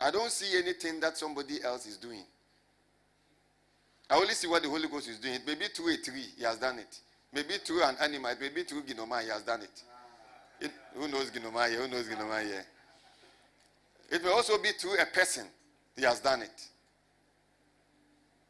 I 0.01 0.11
don't 0.11 0.31
see 0.31 0.57
anything 0.59 0.99
that 1.01 1.19
somebody 1.19 1.63
else 1.63 1.87
is 1.87 1.97
doing. 1.97 2.25
I 4.09 4.17
only 4.17 4.35
see 4.35 4.49
what 4.49 4.63
the 4.63 4.69
Holy 4.69 4.89
Ghost 4.89 5.09
is 5.09 5.19
doing. 5.19 5.35
It 5.35 5.47
may 5.47 5.55
be 5.55 5.67
through 5.67 5.95
a 5.95 5.97
tree, 5.99 6.25
he 6.37 6.45
has 6.45 6.57
done 6.59 6.79
it. 6.79 6.99
Maybe 7.33 7.55
through 7.65 7.85
an 7.85 7.97
animal, 8.01 8.31
it 8.31 8.41
may 8.41 8.49
be 8.49 8.65
through 8.65 8.83
Ginoma, 8.83 9.23
he 9.23 9.29
has 9.29 9.43
done 9.43 9.63
it. 9.63 9.83
it 10.61 10.73
who 10.95 11.07
knows 11.07 11.31
Ginoma? 11.31 11.73
Who 11.73 11.87
knows 11.87 12.09
Ginoma? 12.09 12.43
It 14.11 14.25
may 14.25 14.31
also 14.31 14.61
be 14.61 14.71
through 14.73 14.99
a 14.99 15.07
person, 15.07 15.47
he 15.97 16.03
has 16.03 16.19
done 16.19 16.43
it. 16.43 16.67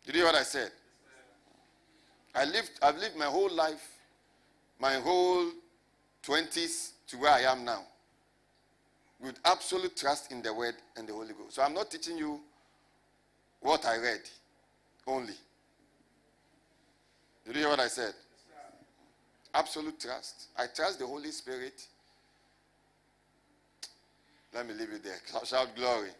Did 0.07 0.15
you 0.15 0.23
hear 0.23 0.33
what 0.33 0.41
I 0.41 0.45
said? 0.45 0.71
I 2.35 2.45
lived, 2.45 2.71
I've 2.81 2.97
lived 2.97 3.17
my 3.17 3.27
whole 3.27 3.51
life, 3.51 3.87
my 4.79 4.95
whole 4.95 5.47
20s 6.25 6.93
to 7.09 7.19
where 7.19 7.33
I 7.33 7.41
am 7.41 7.65
now, 7.65 7.83
with 9.23 9.39
absolute 9.45 9.97
trust 9.97 10.33
in 10.33 10.43
the 10.43 10.53
Word 10.53 10.75
and 10.97 11.09
the 11.09 11.13
Holy 11.13 11.35
Ghost. 11.35 11.57
So 11.57 11.63
I'm 11.63 11.75
not 11.75 11.91
teaching 11.91 12.17
you 12.17 12.41
what 13.61 13.85
I 13.85 13.99
read 13.99 14.21
only. 15.07 15.35
Did 17.45 17.57
you 17.57 17.63
hear 17.63 17.71
what 17.71 17.81
I 17.81 17.89
said? 17.89 18.15
Absolute 19.53 19.99
trust. 20.01 20.49
I 20.57 20.67
trust 20.75 20.99
the 20.99 21.07
Holy 21.07 21.31
Spirit. 21.31 21.87
Let 24.55 24.67
me 24.67 24.75
leave 24.75 24.91
it 24.91 25.05
there. 25.05 25.19
Shout 25.45 25.75
glory. 25.77 26.11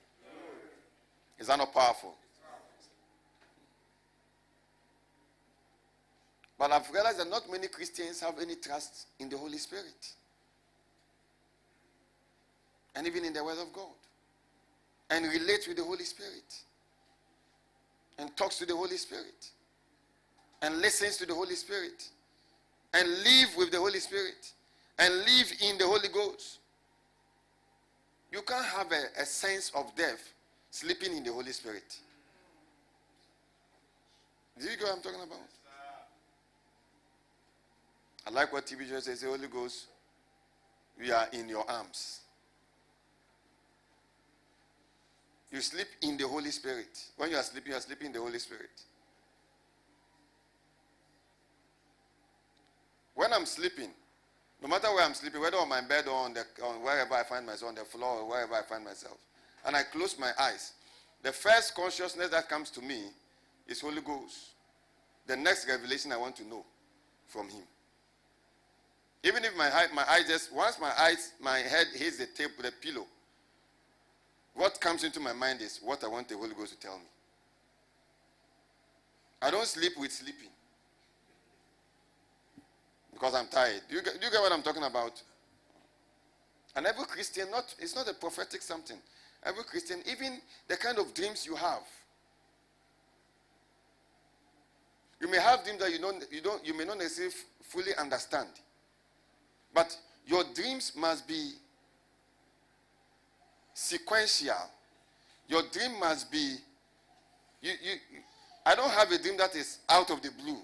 Is 1.39 1.47
that 1.47 1.59
not 1.59 1.73
powerful? 1.73 2.15
But 6.59 6.73
I've 6.73 6.91
realized 6.93 7.19
that 7.19 7.31
not 7.31 7.51
many 7.51 7.69
Christians 7.69 8.21
have 8.21 8.39
any 8.39 8.57
trust 8.57 9.07
in 9.19 9.31
the 9.31 9.39
Holy 9.39 9.57
Spirit. 9.57 10.13
And 13.01 13.07
even 13.07 13.25
in 13.25 13.33
the 13.33 13.43
Word 13.43 13.57
of 13.59 13.73
God. 13.73 13.87
And 15.09 15.25
relate 15.25 15.65
with 15.67 15.79
the 15.79 15.85
Holy 15.85 16.05
Spirit. 16.05 16.55
And 18.19 18.37
talks 18.37 18.59
to 18.59 18.67
the 18.67 18.77
Holy 18.77 18.99
Spirit. 18.99 19.49
And 20.61 20.83
listens 20.83 21.17
to 21.17 21.25
the 21.25 21.33
Holy 21.33 21.55
Spirit. 21.55 22.07
And 22.93 23.09
live 23.09 23.57
with 23.57 23.71
the 23.71 23.79
Holy 23.79 24.01
Spirit. 24.01 24.53
And 24.99 25.15
live 25.15 25.51
in 25.63 25.79
the 25.79 25.87
Holy 25.87 26.09
Ghost. 26.09 26.59
You 28.31 28.43
can't 28.43 28.67
have 28.67 28.93
a, 28.93 29.23
a 29.23 29.25
sense 29.25 29.73
of 29.75 29.97
death 29.97 30.35
sleeping 30.71 31.17
in 31.17 31.25
the 31.25 31.33
Holy 31.33 31.53
Spirit. 31.53 31.97
Do 34.59 34.67
you 34.67 34.77
get 34.77 34.83
what 34.83 34.97
I'm 34.97 35.03
talking 35.03 35.23
about? 35.23 35.39
I 38.27 38.31
like 38.31 38.53
what 38.53 38.67
TV 38.67 38.87
just 38.87 39.07
says, 39.07 39.23
the 39.23 39.29
Holy 39.29 39.49
Ghost, 39.49 39.87
we 40.99 41.11
are 41.11 41.29
in 41.33 41.49
your 41.49 41.65
arms. 41.67 42.21
You 45.51 45.61
sleep 45.61 45.89
in 46.03 46.17
the 46.17 46.29
Holy 46.29 46.51
Spirit. 46.51 47.05
When 47.17 47.31
you 47.31 47.37
are 47.37 47.43
sleeping, 47.43 47.73
you 47.73 47.79
are 47.79 47.81
sleeping 47.81 48.09
in 48.09 48.13
the 48.13 48.21
Holy 48.21 48.39
Spirit. 48.39 48.71
When 53.15 53.33
I'm 53.33 53.47
sleeping, 53.47 53.91
no 54.63 54.69
matter 54.69 54.89
where 54.95 55.05
I'm 55.05 55.15
sleeping, 55.15 55.41
whether 55.41 55.57
on 55.57 55.69
my 55.69 55.81
bed 55.81 56.07
or 56.07 56.15
on, 56.15 56.35
the, 56.35 56.45
on 56.63 56.83
wherever 56.83 57.15
I 57.15 57.25
find 57.25 57.45
myself, 57.45 57.71
on 57.71 57.75
the 57.75 57.85
floor 57.85 58.21
or 58.21 58.29
wherever 58.29 58.55
I 58.55 58.63
find 58.63 58.85
myself, 58.85 59.19
and 59.67 59.75
I 59.75 59.83
close 59.83 60.19
my 60.19 60.31
eyes, 60.39 60.73
the 61.23 61.33
first 61.33 61.75
consciousness 61.75 62.29
that 62.31 62.49
comes 62.49 62.71
to 62.71 62.81
me 62.81 63.03
is 63.67 63.81
Holy 63.81 64.01
Ghost, 64.01 64.51
the 65.27 65.37
next 65.37 65.69
revelation 65.69 66.13
I 66.13 66.17
want 66.17 66.37
to 66.37 66.47
know 66.47 66.65
from 67.27 67.49
him. 67.49 67.63
Even 69.23 69.45
if 69.45 69.55
my, 69.57 69.69
my 69.95 70.05
eyes 70.09 70.27
just, 70.29 70.53
once 70.53 70.81
my 70.81 70.93
eyes, 70.99 71.33
my 71.41 71.59
head 71.59 71.89
hits 71.95 72.17
the 72.17 72.27
table, 72.27 72.55
the 72.63 72.73
pillow, 72.73 73.07
what 74.55 74.81
comes 74.81 75.05
into 75.05 75.21
my 75.21 75.33
mind 75.33 75.61
is 75.61 75.81
what 75.83 76.03
I 76.05 76.09
want 76.09 76.29
the 76.29 76.37
Holy 76.37 76.55
Ghost 76.55 76.73
to 76.73 76.81
tell 76.81 76.99
me. 76.99 77.05
I 79.43 79.51
don't 79.51 79.67
sleep 79.67 79.93
with 79.99 80.13
sleeping 80.13 80.51
because 83.13 83.35
I'm 83.35 83.47
tired. 83.47 83.83
Do 83.89 83.97
you, 83.97 84.03
get, 84.03 84.21
do 84.21 84.27
you 84.27 84.33
get 84.33 84.41
what 84.41 84.53
I'm 84.53 84.63
talking 84.63 84.83
about? 84.83 85.23
And 86.77 86.87
every 86.87 87.05
Christian, 87.05 87.51
not 87.51 87.75
it's 87.79 87.95
not 87.95 88.09
a 88.09 88.15
prophetic 88.15 88.63
something. 88.63 88.97
Every 89.45 89.65
Christian, 89.65 90.03
even 90.11 90.39
the 90.69 90.77
kind 90.77 90.99
of 90.99 91.15
dreams 91.15 91.47
you 91.47 91.57
have. 91.57 91.83
You 95.21 95.31
may 95.31 95.39
have 95.39 95.65
dreams 95.65 95.81
that 95.81 95.93
you 95.93 95.99
don't, 95.99 96.25
you 96.31 96.41
don't, 96.41 96.67
you 96.67 96.77
may 96.77 96.85
not 96.85 96.99
necessarily 96.99 97.35
fully 97.63 97.95
understand. 97.99 98.49
But 99.75 99.97
your 100.27 100.45
dreams 100.55 100.93
must 100.97 101.27
be 101.27 101.53
sequential. 103.81 104.55
Your 105.49 105.63
dream 105.73 105.99
must 105.99 106.31
be. 106.31 106.57
You, 107.63 107.73
you, 107.83 107.93
I 108.65 108.75
don't 108.75 108.91
have 108.91 109.11
a 109.11 109.19
dream 109.19 109.37
that 109.39 109.55
is 109.57 109.79
out 109.89 110.11
of 110.11 110.23
the 110.23 110.31
blue. 110.31 110.59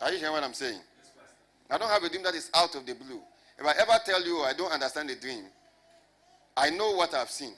Are 0.00 0.10
you 0.10 0.18
hearing 0.18 0.32
what 0.32 0.42
I'm 0.42 0.52
saying? 0.52 0.80
I 1.70 1.78
don't 1.78 1.88
have 1.88 2.02
a 2.02 2.08
dream 2.08 2.24
that 2.24 2.34
is 2.34 2.50
out 2.54 2.74
of 2.74 2.84
the 2.84 2.94
blue. 2.94 3.20
If 3.58 3.64
I 3.64 3.72
ever 3.80 3.98
tell 4.04 4.24
you 4.24 4.40
I 4.40 4.52
don't 4.52 4.72
understand 4.72 5.08
the 5.08 5.14
dream, 5.14 5.44
I 6.56 6.70
know 6.70 6.90
what 6.96 7.14
I've 7.14 7.30
seen. 7.30 7.52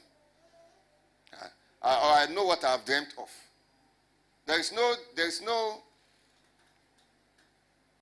Or 1.83 1.89
I 1.89 2.27
know 2.33 2.45
what 2.45 2.63
I've 2.65 2.85
dreamt 2.85 3.15
of. 3.19 3.29
There 4.47 4.61
is 4.61 4.73
no, 4.73 4.95
there 5.17 5.27
is 5.27 5.41
no, 5.43 5.83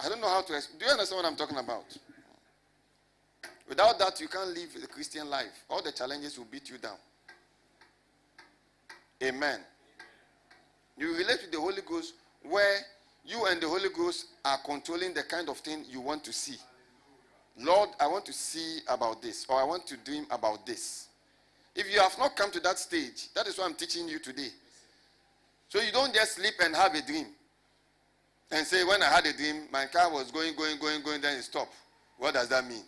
I 0.00 0.08
don't 0.08 0.20
know 0.20 0.28
how 0.28 0.42
to, 0.42 0.52
do 0.52 0.84
you 0.84 0.90
understand 0.90 1.22
what 1.22 1.26
I'm 1.26 1.36
talking 1.36 1.58
about? 1.58 1.84
Without 3.68 3.98
that, 3.98 4.20
you 4.20 4.28
can't 4.28 4.48
live 4.48 4.68
the 4.80 4.86
Christian 4.86 5.30
life. 5.30 5.64
All 5.70 5.82
the 5.82 5.92
challenges 5.92 6.38
will 6.38 6.46
beat 6.50 6.68
you 6.68 6.78
down. 6.78 6.96
Amen. 9.22 9.60
You 10.96 11.16
relate 11.16 11.40
to 11.40 11.50
the 11.50 11.60
Holy 11.60 11.82
Ghost 11.86 12.14
where 12.42 12.78
you 13.24 13.46
and 13.46 13.60
the 13.60 13.68
Holy 13.68 13.88
Ghost 13.96 14.26
are 14.44 14.58
controlling 14.64 15.14
the 15.14 15.22
kind 15.22 15.48
of 15.48 15.58
thing 15.58 15.84
you 15.88 16.00
want 16.00 16.24
to 16.24 16.32
see. 16.32 16.56
Lord, 17.58 17.90
I 18.00 18.06
want 18.06 18.24
to 18.26 18.32
see 18.32 18.78
about 18.88 19.22
this, 19.22 19.46
or 19.48 19.60
I 19.60 19.64
want 19.64 19.86
to 19.88 19.96
dream 19.98 20.26
about 20.30 20.66
this. 20.66 21.08
If 21.74 21.92
you 21.92 22.00
have 22.00 22.18
not 22.18 22.36
come 22.36 22.50
to 22.50 22.60
that 22.60 22.78
stage, 22.78 23.32
that 23.34 23.46
is 23.46 23.58
what 23.58 23.68
I'm 23.68 23.74
teaching 23.74 24.08
you 24.08 24.18
today. 24.18 24.48
So 25.68 25.80
you 25.80 25.92
don't 25.92 26.12
just 26.12 26.32
sleep 26.36 26.54
and 26.62 26.74
have 26.74 26.94
a 26.94 27.02
dream 27.02 27.26
and 28.50 28.66
say, 28.66 28.84
When 28.84 29.02
I 29.02 29.06
had 29.06 29.26
a 29.26 29.32
dream, 29.32 29.62
my 29.72 29.86
car 29.86 30.12
was 30.12 30.30
going, 30.30 30.54
going, 30.54 30.78
going, 30.78 31.02
going, 31.02 31.20
then 31.20 31.38
it 31.38 31.42
stopped. 31.42 31.74
What 32.18 32.34
does 32.34 32.48
that 32.48 32.66
mean? 32.66 32.84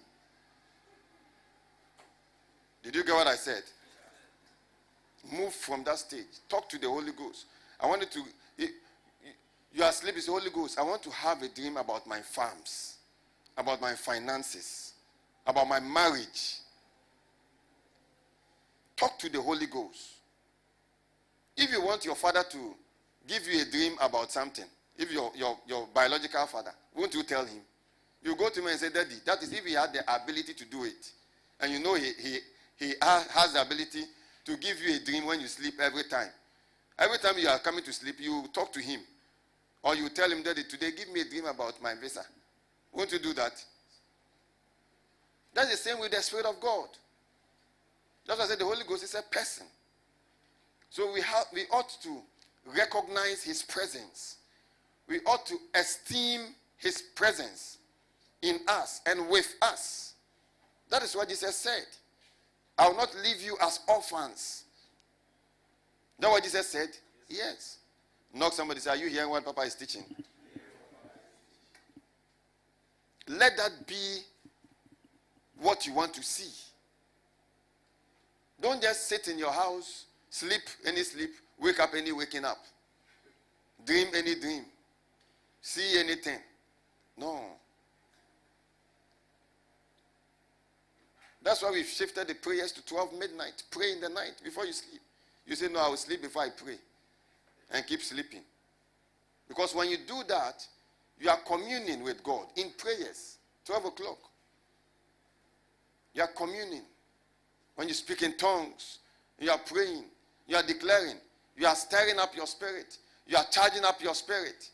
Did 2.85 2.95
you 2.95 3.03
get 3.03 3.15
what 3.15 3.27
I 3.27 3.35
said? 3.35 3.63
Move 5.33 5.55
from 5.55 5.83
that 5.85 5.99
stage. 5.99 6.27
Talk 6.49 6.69
to 6.69 6.79
the 6.79 6.87
Holy 6.87 7.13
Ghost. 7.13 7.47
I 7.81 7.87
wanted 7.87 8.11
to. 8.13 8.21
You 9.75 9.83
are 9.83 9.91
asleep, 9.91 10.15
it's 10.17 10.27
the 10.27 10.33
Holy 10.33 10.51
Ghost. 10.51 10.79
I 10.79 10.83
want 10.83 11.03
to 11.03 11.11
have 11.11 11.43
a 11.43 11.49
dream 11.49 11.77
about 11.79 12.07
my 12.07 12.21
farms, 12.21 12.99
about 13.59 13.81
my 13.81 13.95
finances, 13.95 14.93
about 15.45 15.67
my 15.67 15.81
marriage. 15.81 16.59
Talk 18.97 19.19
to 19.19 19.29
the 19.29 19.43
Holy 19.43 19.67
Ghost. 19.67 20.11
If 21.57 21.73
you 21.73 21.83
want 21.83 22.05
your 22.05 22.15
father 22.15 22.45
to 22.51 22.75
give 23.27 23.49
you 23.49 23.63
a 23.63 23.65
dream 23.65 23.95
about 24.01 24.31
something, 24.31 24.67
if 24.97 25.11
your, 25.11 25.33
your, 25.35 25.59
your 25.67 25.89
biological 25.93 26.47
father, 26.47 26.73
won't 26.95 27.13
you 27.13 27.25
tell 27.25 27.45
him? 27.45 27.61
You 28.23 28.37
go 28.37 28.51
to 28.51 28.61
him 28.61 28.69
and 28.69 28.79
say, 28.79 28.91
Daddy, 28.91 29.17
that 29.27 29.43
is 29.43 29.53
if 29.53 29.65
he 29.65 29.73
had 29.73 29.93
the 29.93 30.03
ability 30.15 30.55
to 30.55 30.65
do 30.67 30.85
it. 30.85 31.11
And 31.61 31.73
you 31.73 31.81
know 31.81 31.95
he, 31.95 32.13
he, 32.21 32.39
he 32.77 32.95
has 33.01 33.53
the 33.53 33.63
ability 33.63 34.03
to 34.45 34.57
give 34.57 34.81
you 34.83 34.97
a 34.97 34.99
dream 35.01 35.27
when 35.27 35.41
you 35.41 35.47
sleep 35.47 35.75
every 35.81 36.05
time. 36.05 36.31
Every 36.99 37.19
time 37.19 37.39
you 37.39 37.49
are 37.49 37.59
coming 37.59 37.85
to 37.85 37.93
sleep, 37.93 38.17
you 38.21 38.45
talk 38.53 38.73
to 38.73 38.81
him. 38.81 39.01
Or 39.83 39.95
you 39.95 40.09
tell 40.09 40.31
him, 40.31 40.43
Daddy, 40.43 40.65
today 40.65 40.91
give 40.97 41.11
me 41.13 41.21
a 41.21 41.25
dream 41.25 41.47
about 41.47 41.81
my 41.83 41.95
visa. 41.95 42.25
Won't 42.93 43.13
you 43.13 43.19
do 43.19 43.33
that? 43.35 43.63
That's 45.53 45.71
the 45.71 45.77
same 45.77 46.01
with 46.01 46.11
the 46.11 46.23
Spirit 46.23 46.47
of 46.47 46.61
God. 46.61 46.89
That's 48.27 48.39
why 48.39 48.45
I 48.47 48.49
said 48.49 48.59
the 48.59 48.65
Holy 48.65 48.85
Ghost 48.89 49.05
is 49.05 49.15
a 49.15 49.23
person. 49.23 49.67
So 50.91 51.13
we 51.13 51.21
have 51.21 51.47
we 51.53 51.63
ought 51.73 51.91
to 52.03 52.19
recognize 52.75 53.43
his 53.43 53.63
presence. 53.63 54.37
We 55.09 55.21
ought 55.27 55.45
to 55.47 55.57
esteem 55.75 56.41
his 56.77 57.03
presence 57.15 57.79
in 58.43 58.61
us 58.69 59.01
and 59.07 59.29
with 59.29 59.55
us. 59.61 60.15
That 60.91 61.03
is 61.03 61.15
what 61.15 61.29
Jesus 61.29 61.57
said. 61.57 61.85
I 62.77 62.89
will 62.89 62.97
not 62.97 63.15
leave 63.23 63.41
you 63.43 63.57
as 63.63 63.81
orphans. 63.89 64.65
That 66.19 66.31
what 66.31 66.43
Jesus 66.43 66.69
said? 66.69 66.89
Yes. 67.29 67.79
Knock 68.33 68.53
somebody 68.53 68.81
say, 68.81 68.91
Are 68.91 68.97
you 68.97 69.09
hearing 69.09 69.31
what 69.31 69.45
Papa 69.45 69.63
is 69.63 69.75
teaching? 69.75 70.05
Let 73.29 73.57
that 73.57 73.87
be 73.87 74.19
what 75.61 75.87
you 75.87 75.95
want 75.95 76.13
to 76.15 76.23
see. 76.23 76.51
Don't 78.61 78.83
just 78.83 79.09
sit 79.09 79.29
in 79.29 79.39
your 79.39 79.53
house, 79.53 80.07
sleep 80.31 80.63
any 80.85 81.03
sleep, 81.03 81.31
wake 81.61 81.81
up 81.81 81.91
any 81.97 82.13
waking 82.13 82.45
up, 82.45 82.59
dream 83.87 84.09
any 84.15 84.35
dream, 84.35 84.65
see 85.61 85.99
anything. 85.99 86.39
No. 87.17 87.41
That's 91.45 91.63
why 91.63 91.71
we've 91.71 91.87
shifted 91.87 92.27
the 92.27 92.35
prayers 92.35 92.73
to 92.73 92.85
12 92.85 93.19
midnight. 93.19 93.63
Pray 93.71 93.93
in 93.93 94.01
the 94.01 94.09
night 94.09 94.35
before 94.43 94.65
you 94.65 94.73
sleep. 94.73 95.01
You 95.47 95.55
say, 95.55 95.69
No, 95.69 95.81
I 95.81 95.89
will 95.89 95.97
sleep 95.99 96.23
before 96.23 96.43
I 96.43 96.49
pray. 96.49 96.77
And 97.71 97.87
keep 97.87 98.03
sleeping. 98.03 98.41
Because 99.47 99.75
when 99.75 99.91
you 99.91 99.99
do 99.99 100.23
that, 100.29 100.67
you 101.21 101.29
are 101.29 101.39
communing 101.47 102.03
with 102.03 102.23
God 102.25 102.47
in 102.57 102.71
prayers. 102.79 103.37
12 103.67 103.85
o'clock. 103.87 104.19
You 106.15 106.23
are 106.23 106.29
communing. 106.29 106.83
When 107.77 107.89
you 107.89 107.95
speak 107.95 108.23
in 108.23 108.37
tongues, 108.37 108.99
you 109.39 109.51
are 109.51 109.59
praying, 109.59 110.05
you 110.47 110.57
are 110.57 110.63
declaring, 110.63 111.17
you 111.57 111.67
are 111.67 111.75
stirring 111.75 112.19
up 112.19 112.37
your 112.37 112.47
spirit, 112.47 112.99
you 113.27 113.37
are 113.37 113.45
charging 113.51 113.85
up 113.85 114.01
your 114.03 114.15
spirit. 114.15 114.71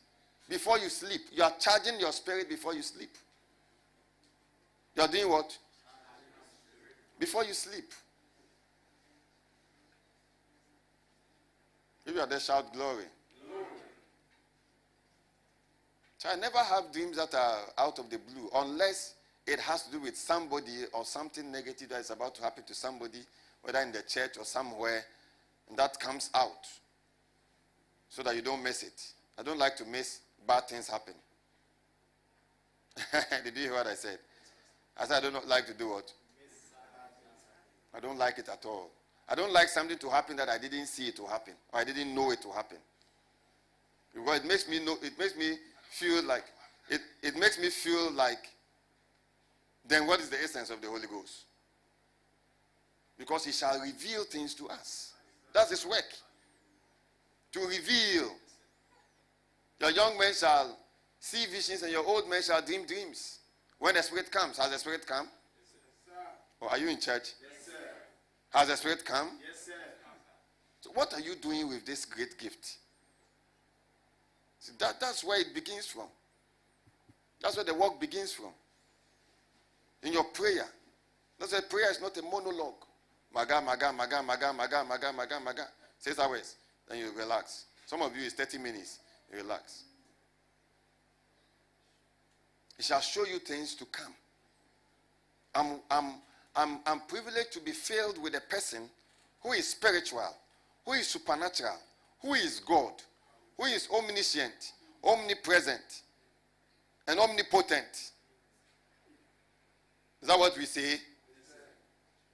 Before 0.48 0.78
you 0.78 0.88
sleep, 0.88 1.22
you 1.32 1.42
are 1.42 1.52
charging 1.58 1.98
your 1.98 2.12
spirit 2.12 2.48
before 2.48 2.74
you 2.74 2.82
sleep. 2.82 3.10
You 4.96 5.02
are 5.02 5.08
doing 5.08 5.28
what? 5.30 5.56
Before 7.20 7.44
you 7.44 7.52
sleep. 7.52 7.92
If 12.06 12.14
you 12.14 12.20
are 12.20 12.26
there, 12.26 12.40
shout 12.40 12.72
glory. 12.72 13.04
So 16.16 16.28
I 16.30 16.36
never 16.36 16.58
have 16.58 16.92
dreams 16.92 17.16
that 17.18 17.34
are 17.34 17.58
out 17.78 17.98
of 17.98 18.10
the 18.10 18.18
blue 18.18 18.50
unless 18.54 19.14
it 19.46 19.60
has 19.60 19.84
to 19.84 19.92
do 19.92 20.00
with 20.00 20.16
somebody 20.16 20.84
or 20.92 21.04
something 21.04 21.52
negative 21.52 21.90
that 21.90 22.00
is 22.00 22.10
about 22.10 22.34
to 22.36 22.42
happen 22.42 22.64
to 22.64 22.74
somebody, 22.74 23.20
whether 23.62 23.78
in 23.80 23.92
the 23.92 24.02
church 24.02 24.36
or 24.38 24.44
somewhere, 24.44 25.04
and 25.68 25.78
that 25.78 26.00
comes 26.00 26.30
out 26.34 26.66
so 28.08 28.22
that 28.22 28.34
you 28.34 28.42
don't 28.42 28.62
miss 28.62 28.82
it. 28.82 29.02
I 29.38 29.42
don't 29.42 29.58
like 29.58 29.76
to 29.76 29.84
miss 29.84 30.20
bad 30.46 30.68
things 30.68 30.88
happen. 30.88 31.14
Did 33.44 33.56
you 33.56 33.62
hear 33.64 33.74
what 33.74 33.86
I 33.86 33.94
said? 33.94 34.18
I 34.96 35.06
said 35.06 35.24
I 35.24 35.30
don't 35.30 35.48
like 35.48 35.66
to 35.66 35.74
do 35.74 35.90
what? 35.90 36.12
I 37.94 38.00
don't 38.00 38.18
like 38.18 38.38
it 38.38 38.48
at 38.48 38.64
all. 38.64 38.90
I 39.28 39.34
don't 39.34 39.52
like 39.52 39.68
something 39.68 39.98
to 39.98 40.10
happen 40.10 40.36
that 40.36 40.48
I 40.48 40.58
didn't 40.58 40.86
see 40.86 41.08
it 41.08 41.16
to 41.16 41.26
happen 41.26 41.54
or 41.72 41.80
I 41.80 41.84
didn't 41.84 42.14
know 42.14 42.30
it 42.30 42.42
to 42.42 42.50
happen. 42.50 42.78
Because 44.14 44.40
it 44.40 44.44
makes 44.44 44.68
me 44.68 44.84
know 44.84 44.96
it 45.02 45.18
makes 45.18 45.36
me 45.36 45.56
feel 45.90 46.24
like 46.24 46.44
it, 46.88 47.00
it 47.22 47.36
makes 47.36 47.58
me 47.58 47.70
feel 47.70 48.10
like 48.12 48.48
then 49.86 50.06
what 50.06 50.20
is 50.20 50.28
the 50.28 50.42
essence 50.42 50.70
of 50.70 50.80
the 50.80 50.88
Holy 50.88 51.06
Ghost? 51.06 51.44
Because 53.18 53.44
he 53.44 53.52
shall 53.52 53.80
reveal 53.80 54.24
things 54.24 54.54
to 54.54 54.68
us. 54.68 55.12
That's 55.52 55.70
his 55.70 55.86
work. 55.86 56.04
To 57.52 57.60
reveal. 57.60 58.30
Your 59.80 59.90
young 59.90 60.18
men 60.18 60.32
shall 60.34 60.76
see 61.18 61.44
visions 61.46 61.82
and 61.82 61.92
your 61.92 62.04
old 62.06 62.28
men 62.28 62.42
shall 62.42 62.62
dream 62.62 62.86
dreams. 62.86 63.38
When 63.78 63.94
the 63.94 64.02
Spirit 64.02 64.30
comes, 64.30 64.58
has 64.58 64.70
the 64.70 64.78
Spirit 64.78 65.06
come? 65.06 65.28
Or 66.60 66.70
are 66.70 66.78
you 66.78 66.88
in 66.88 67.00
church? 67.00 67.30
Has 68.50 68.68
the 68.68 68.76
Spirit 68.76 69.04
come? 69.04 69.30
Yes, 69.46 69.66
sir. 69.66 69.72
So, 70.80 70.90
what 70.94 71.12
are 71.14 71.20
you 71.20 71.34
doing 71.36 71.68
with 71.68 71.86
this 71.86 72.04
great 72.04 72.38
gift? 72.38 72.76
See, 74.58 74.72
that, 74.78 75.00
that's 75.00 75.24
where 75.24 75.40
it 75.40 75.54
begins 75.54 75.86
from. 75.86 76.08
That's 77.40 77.56
where 77.56 77.64
the 77.64 77.74
work 77.74 78.00
begins 78.00 78.32
from. 78.32 78.52
In 80.02 80.12
your 80.12 80.24
prayer. 80.24 80.66
That's 81.38 81.52
why 81.52 81.60
prayer 81.68 81.90
is 81.90 82.00
not 82.00 82.16
a 82.18 82.22
monologue. 82.22 82.84
Maga, 83.32 83.60
maga, 83.60 83.92
maga, 83.92 84.22
maga, 84.22 84.52
maga, 84.52 84.84
maga, 84.84 85.12
maga, 85.12 85.40
maga. 85.40 85.66
Six 85.98 86.18
hours. 86.18 86.56
Then 86.88 86.98
you 86.98 87.12
relax. 87.16 87.66
Some 87.86 88.02
of 88.02 88.14
you 88.16 88.22
is 88.22 88.34
30 88.34 88.58
minutes. 88.58 88.98
You 89.30 89.38
relax. 89.38 89.84
It 92.78 92.84
shall 92.84 93.00
show 93.00 93.24
you 93.24 93.38
things 93.38 93.74
to 93.76 93.84
come. 93.86 94.14
I'm, 95.54 95.80
I'm, 95.90 96.14
I'm, 96.54 96.80
I'm 96.86 97.00
privileged 97.00 97.52
to 97.52 97.60
be 97.60 97.72
filled 97.72 98.20
with 98.22 98.34
a 98.34 98.40
person 98.40 98.82
who 99.42 99.52
is 99.52 99.68
spiritual, 99.68 100.34
who 100.84 100.92
is 100.92 101.08
supernatural, 101.08 101.78
who 102.22 102.34
is 102.34 102.60
God, 102.60 102.92
who 103.56 103.64
is 103.64 103.88
omniscient, 103.92 104.72
omnipresent, 105.04 106.02
and 107.06 107.18
omnipotent. 107.18 108.10
Is 110.22 110.28
that 110.28 110.38
what 110.38 110.56
we 110.58 110.66
say? 110.66 110.96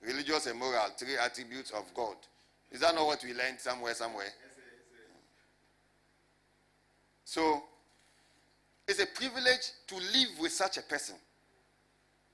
Religious 0.02 0.46
and 0.46 0.58
moral, 0.58 0.88
three 0.96 1.16
attributes 1.16 1.70
of 1.70 1.84
God. 1.94 2.16
Is 2.70 2.80
that 2.80 2.94
not 2.94 3.06
what 3.06 3.22
we 3.24 3.32
learned 3.32 3.58
somewhere, 3.58 3.94
somewhere? 3.94 4.32
So, 7.24 7.62
it's 8.86 9.00
a 9.00 9.06
privilege 9.06 9.72
to 9.88 9.96
live 9.96 10.38
with 10.40 10.52
such 10.52 10.78
a 10.78 10.82
person. 10.82 11.16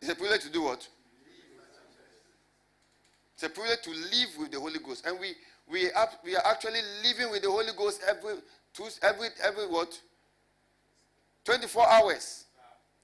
It's 0.01 0.11
a 0.11 0.15
privilege 0.15 0.43
to 0.43 0.51
do 0.51 0.63
what? 0.63 0.87
It's 3.43 3.51
a 3.51 3.61
privilege 3.61 3.83
to 3.83 3.91
live 3.91 4.29
with 4.39 4.53
the 4.53 4.61
Holy 4.61 4.79
Ghost. 4.79 5.05
And 5.05 5.19
we, 5.19 5.33
we, 5.69 5.91
are, 5.91 6.09
we 6.25 6.37
are 6.37 6.47
actually 6.47 6.79
living 7.03 7.29
with 7.29 7.43
the 7.43 7.51
Holy 7.51 7.73
Ghost 7.77 8.01
every, 8.09 8.35
every, 9.03 9.29
every 9.43 9.67
what? 9.67 10.01
24 11.45 11.91
hours. 11.91 12.45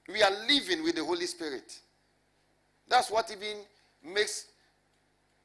We 0.07 0.23
are 0.23 0.31
living 0.47 0.81
with 0.81 0.95
the 0.95 1.03
Holy 1.03 1.25
Spirit. 1.25 1.77
That's 2.87 3.11
what 3.11 3.29
even 3.29 3.57
makes 4.01 4.45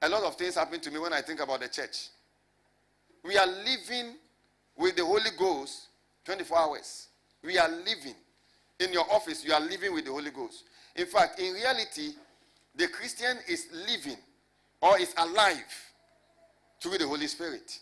a 0.01 0.09
lot 0.09 0.23
of 0.23 0.37
things 0.37 0.55
happen 0.55 0.79
to 0.79 0.91
me 0.93 1.01
when 1.01 1.13
I 1.13 1.23
think 1.23 1.41
about 1.41 1.59
the 1.59 1.69
church. 1.69 2.11
We 3.25 3.37
are 3.37 3.49
living 3.49 4.15
with 4.77 4.95
the 4.95 5.05
Holy 5.05 5.31
Ghost 5.37 5.89
24 6.25 6.57
hours. 6.57 7.09
We 7.43 7.59
are 7.59 7.69
living. 7.69 8.15
In 8.79 8.93
your 8.93 9.13
office, 9.13 9.45
you 9.45 9.55
are 9.55 9.61
living 9.61 9.93
with 9.93 10.05
the 10.05 10.13
Holy 10.13 10.31
Ghost. 10.31 10.63
In 10.95 11.07
fact, 11.07 11.41
in 11.41 11.53
reality, 11.53 12.13
the 12.77 12.87
Christian 12.87 13.39
is 13.49 13.67
living 13.89 14.19
or 14.85 14.99
is 14.99 15.15
alive 15.17 15.65
through 16.79 16.99
the 16.99 17.09
Holy 17.09 17.27
Spirit. 17.27 17.79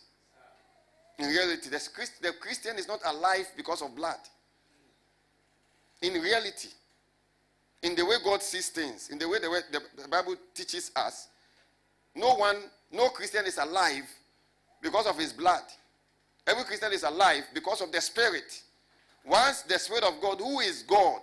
In 1.19 1.27
reality, 1.27 1.69
the 1.69 2.33
Christian 2.39 2.77
is 2.77 2.87
not 2.87 3.01
alive 3.05 3.45
because 3.57 3.81
of 3.81 3.93
blood. 3.93 4.19
In 6.01 6.13
reality, 6.13 6.69
in 7.81 7.95
the 7.95 8.05
way 8.05 8.15
God 8.23 8.41
sees 8.41 8.69
things, 8.69 9.09
in 9.09 9.17
the 9.19 9.27
way 9.27 9.39
the, 9.39 9.81
the 10.01 10.07
Bible 10.07 10.35
teaches 10.55 10.91
us, 10.95 11.27
no 12.15 12.35
one, 12.35 12.55
no 12.89 13.09
Christian 13.09 13.45
is 13.45 13.57
alive 13.57 14.07
because 14.81 15.05
of 15.05 15.17
his 15.17 15.33
blood. 15.33 15.63
Every 16.47 16.63
Christian 16.63 16.93
is 16.93 17.03
alive 17.03 17.43
because 17.53 17.81
of 17.81 17.91
the 17.91 17.99
Spirit. 17.99 18.61
Once 19.25 19.63
the 19.63 19.77
Spirit 19.77 20.05
of 20.05 20.21
God, 20.21 20.39
who 20.39 20.61
is 20.61 20.83
God, 20.83 21.21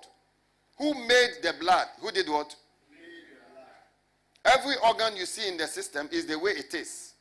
who 0.77 0.93
made 1.07 1.37
the 1.43 1.55
blood, 1.59 1.87
who 2.01 2.11
did 2.11 2.29
what? 2.29 2.55
Every 4.45 4.75
organ 4.85 5.17
you 5.17 5.27
see 5.27 5.49
in 5.49 5.57
the 5.57 5.67
system 5.67 6.09
is 6.11 6.27
the 6.27 6.39
way 6.39 6.53
it 6.53 6.73
is. 6.75 7.15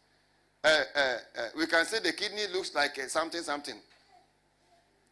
Uh, 0.64 0.68
uh, 0.68 1.00
uh, 1.00 1.41
we 1.58 1.66
can 1.68 1.86
say 1.86 2.00
the 2.00 2.14
kidney 2.14 2.48
looks 2.54 2.74
like 2.74 2.96
something, 3.08 3.41
something. 3.41 3.76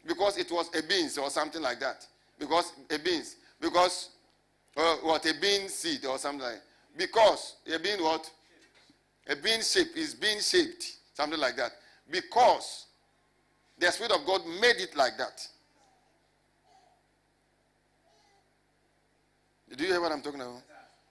Because 0.06 0.38
it 0.38 0.52
was 0.52 0.70
a 0.78 0.84
beans 0.84 1.18
or 1.18 1.30
something 1.30 1.62
like 1.62 1.80
that. 1.80 2.06
Because 2.40 2.74
a 2.90 3.00
beans. 3.00 3.36
Because 3.60 4.10
uh, 4.76 4.96
what? 5.02 5.26
A 5.26 5.34
bean 5.42 5.68
seed 5.70 6.06
or 6.06 6.18
something 6.18 6.46
like 6.46 6.62
Because 6.96 7.56
a 7.74 7.80
bean 7.80 8.02
what? 8.02 8.30
A 9.28 9.36
bean 9.36 9.62
shape 9.62 9.96
is 9.96 10.14
bean 10.14 10.40
shaped. 10.40 10.98
Something 11.14 11.40
like 11.40 11.58
that. 11.58 11.72
Because 12.10 12.86
the 13.78 13.92
Spirit 13.92 14.14
of 14.14 14.26
God 14.26 14.42
made 14.62 14.78
it 14.78 14.96
like 14.96 15.18
that. 15.18 15.46
Do 19.76 19.84
you 19.84 19.92
hear 19.92 20.02
what 20.02 20.12
I'm 20.12 20.22
talking 20.22 20.40
about? 20.40 20.62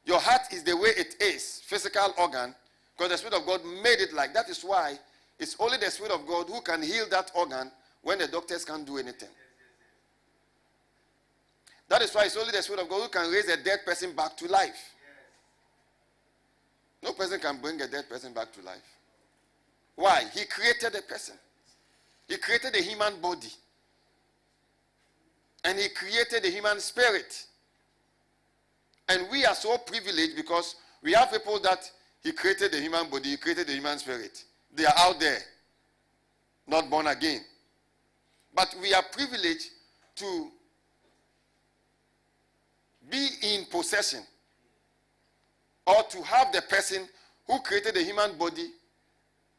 Your 0.07 0.21
heart 0.21 0.53
is 0.53 0.63
the 0.63 0.77
way 0.77 0.91
it 0.97 1.17
is, 1.21 1.61
physical 1.65 2.15
organ, 2.17 2.55
because 2.97 3.11
the 3.11 3.19
Spirit 3.19 3.35
of 3.35 3.47
God 3.47 3.61
made 3.83 4.01
it 4.01 4.15
like 4.15 4.33
that. 4.35 4.49
Is 4.49 4.63
why 4.63 4.99
it's 5.39 5.57
only 5.59 5.79
the 5.79 5.91
Spirit 5.91 6.13
of 6.13 6.27
God 6.27 6.47
who 6.49 6.61
can 6.61 6.81
heal 6.81 7.07
that 7.11 7.33
organ 7.35 7.71
when 8.03 8.19
the 8.19 8.29
doctors 8.29 8.65
can't 8.65 8.87
do 8.87 8.99
anything. 8.99 9.29
That 11.89 12.03
is 12.03 12.15
why 12.15 12.25
it's 12.25 12.37
only 12.37 12.53
the 12.53 12.63
Spirit 12.63 12.83
of 12.83 12.89
God 12.89 13.03
who 13.03 13.09
can 13.09 13.31
raise 13.31 13.49
a 13.49 13.63
dead 13.63 13.81
person 13.85 14.13
back 14.13 14.37
to 14.39 14.47
life. 14.47 14.93
No 17.03 17.13
person 17.13 17.39
can 17.41 17.61
bring 17.61 17.81
a 17.81 17.89
dead 17.89 18.09
person 18.09 18.33
back 18.33 18.53
to 18.53 18.63
life. 18.63 18.79
Why? 19.97 20.25
He 20.35 20.45
created 20.45 20.95
a 20.95 21.03
person. 21.03 21.35
He 22.29 22.37
created 22.37 22.75
a 22.75 22.83
human 22.83 23.21
body. 23.21 23.53
And 25.65 25.79
he 25.79 25.89
created 25.89 26.45
a 26.45 26.49
human 26.49 26.81
spirit. 26.81 27.45
And 29.09 29.29
we 29.31 29.45
are 29.45 29.55
so 29.55 29.79
privileged 29.79 30.37
because 30.37 30.77
we 31.03 31.13
have 31.13 31.31
people 31.31 31.61
that 31.61 31.91
he 32.23 32.33
created 32.33 32.73
the 32.73 32.81
human 32.81 33.09
body, 33.09 33.31
he 33.31 33.37
created 33.37 33.69
the 33.69 33.73
human 33.73 33.99
spirit. 33.99 34.43
They 34.75 34.85
are 34.85 34.95
out 34.97 35.21
there, 35.21 35.39
not 36.67 36.91
born 36.91 37.07
again. 37.07 37.41
But 38.55 38.75
we 38.81 38.93
are 38.95 39.05
privileged 39.13 39.69
to 40.17 40.51
be 43.09 43.29
in 43.43 43.67
possession 43.67 44.23
or 45.87 46.03
to 46.03 46.23
have 46.23 46.53
the 46.53 46.63
person 46.63 47.09
who 47.47 47.61
created 47.61 47.95
the 47.95 48.03
human 48.03 48.37
body 48.37 48.71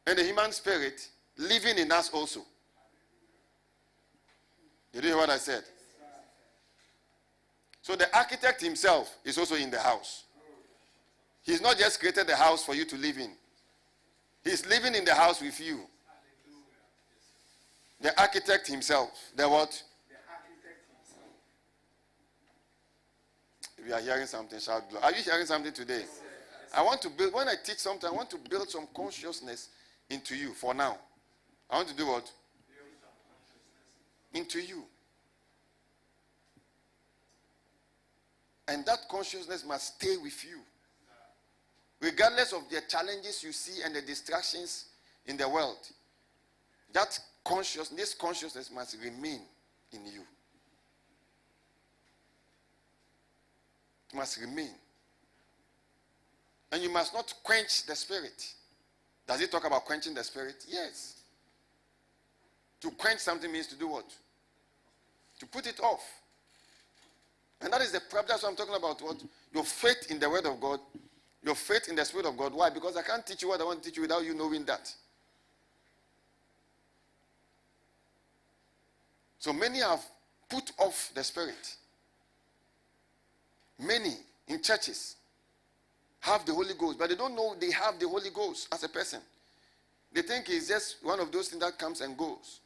and 0.05 0.17
the 0.17 0.23
human 0.23 0.51
spirit 0.51 1.07
living 1.37 1.77
in 1.77 1.91
us 1.91 2.09
also. 2.09 2.41
Did 4.91 5.03
you 5.03 5.09
hear 5.11 5.17
what 5.17 5.29
I 5.29 5.37
said? 5.37 5.63
So 7.87 7.95
the 7.95 8.13
architect 8.13 8.61
himself 8.61 9.17
is 9.23 9.37
also 9.37 9.55
in 9.55 9.71
the 9.71 9.79
house. 9.79 10.25
He's 11.41 11.61
not 11.61 11.77
just 11.77 12.01
created 12.01 12.27
the 12.27 12.35
house 12.35 12.61
for 12.61 12.75
you 12.75 12.83
to 12.83 12.97
live 12.97 13.17
in. 13.17 13.31
He's 14.43 14.65
living 14.67 14.93
in 14.93 15.05
the 15.05 15.15
house 15.15 15.41
with 15.41 15.57
you. 15.61 15.79
The 18.01 18.19
architect 18.19 18.67
himself. 18.67 19.11
The 19.37 19.47
what? 19.47 19.81
You 23.85 23.93
are 23.93 24.01
hearing 24.01 24.27
something, 24.27 24.59
shout 24.59 24.89
glory. 24.89 25.05
Are 25.05 25.11
you 25.13 25.23
hearing 25.23 25.45
something 25.45 25.71
today? 25.71 26.03
I 26.75 26.81
want 26.81 27.01
to 27.03 27.09
build, 27.09 27.33
when 27.33 27.47
I 27.47 27.53
teach 27.63 27.77
something, 27.77 28.09
I 28.09 28.11
want 28.11 28.29
to 28.31 28.37
build 28.49 28.69
some 28.69 28.89
consciousness 28.93 29.69
into 30.09 30.35
you 30.35 30.51
for 30.53 30.73
now. 30.73 30.97
I 31.69 31.77
want 31.77 31.87
to 31.87 31.95
do 31.95 32.07
what? 32.07 32.29
Into 34.33 34.59
you. 34.59 34.83
And 38.67 38.85
that 38.85 39.07
consciousness 39.09 39.65
must 39.65 39.95
stay 39.95 40.17
with 40.17 40.43
you. 40.43 40.59
Regardless 42.01 42.53
of 42.53 42.69
the 42.69 42.81
challenges 42.87 43.43
you 43.43 43.51
see 43.51 43.81
and 43.83 43.95
the 43.95 44.01
distractions 44.01 44.85
in 45.25 45.37
the 45.37 45.47
world, 45.47 45.77
that 46.93 47.19
consciousness, 47.43 47.89
this 47.89 48.13
consciousness 48.13 48.69
must 48.71 48.97
remain 49.03 49.41
in 49.93 50.05
you. 50.05 50.21
It 54.09 54.15
must 54.15 54.39
remain. 54.39 54.71
And 56.71 56.83
you 56.83 56.91
must 56.91 57.13
not 57.13 57.33
quench 57.43 57.85
the 57.85 57.95
spirit. 57.95 58.53
Does 59.25 59.41
it 59.41 59.51
talk 59.51 59.65
about 59.65 59.85
quenching 59.85 60.13
the 60.13 60.23
spirit? 60.23 60.65
Yes. 60.67 61.21
To 62.81 62.91
quench 62.91 63.19
something 63.19 63.51
means 63.51 63.67
to 63.67 63.75
do 63.75 63.87
what? 63.87 64.05
To 65.39 65.45
put 65.47 65.67
it 65.67 65.79
off. 65.79 66.16
And 67.61 67.73
that 67.73 67.81
is 67.81 67.91
the 67.91 67.99
problem. 67.99 68.25
That's 68.29 68.43
what 68.43 68.49
I'm 68.49 68.55
talking 68.55 68.75
about. 68.75 69.01
What? 69.01 69.23
Your 69.53 69.63
faith 69.63 70.07
in 70.09 70.19
the 70.19 70.29
word 70.29 70.45
of 70.45 70.59
God, 70.59 70.79
your 71.43 71.55
faith 71.55 71.89
in 71.89 71.95
the 71.95 72.05
spirit 72.05 72.25
of 72.25 72.37
God. 72.37 72.53
Why? 72.53 72.69
Because 72.69 72.97
I 72.97 73.01
can't 73.01 73.25
teach 73.25 73.41
you 73.41 73.49
what 73.49 73.61
I 73.61 73.63
want 73.63 73.81
to 73.81 73.89
teach 73.89 73.97
you 73.97 74.03
without 74.03 74.23
you 74.23 74.33
knowing 74.33 74.63
that. 74.65 74.93
So 79.39 79.53
many 79.53 79.79
have 79.79 80.03
put 80.49 80.71
off 80.77 81.11
the 81.13 81.23
spirit. 81.23 81.75
Many 83.79 84.13
in 84.47 84.61
churches 84.61 85.15
have 86.19 86.45
the 86.45 86.53
Holy 86.53 86.73
Ghost, 86.77 86.97
but 86.97 87.09
they 87.09 87.15
don't 87.15 87.35
know 87.35 87.55
they 87.59 87.71
have 87.71 87.99
the 87.99 88.07
Holy 88.07 88.29
Ghost 88.29 88.67
as 88.73 88.83
a 88.83 88.89
person. 88.89 89.21
They 90.13 90.21
think 90.21 90.49
it's 90.49 90.67
just 90.67 90.97
one 91.03 91.19
of 91.19 91.31
those 91.31 91.49
things 91.49 91.61
that 91.61 91.77
comes 91.77 92.01
and 92.01 92.17
goes. 92.17 92.59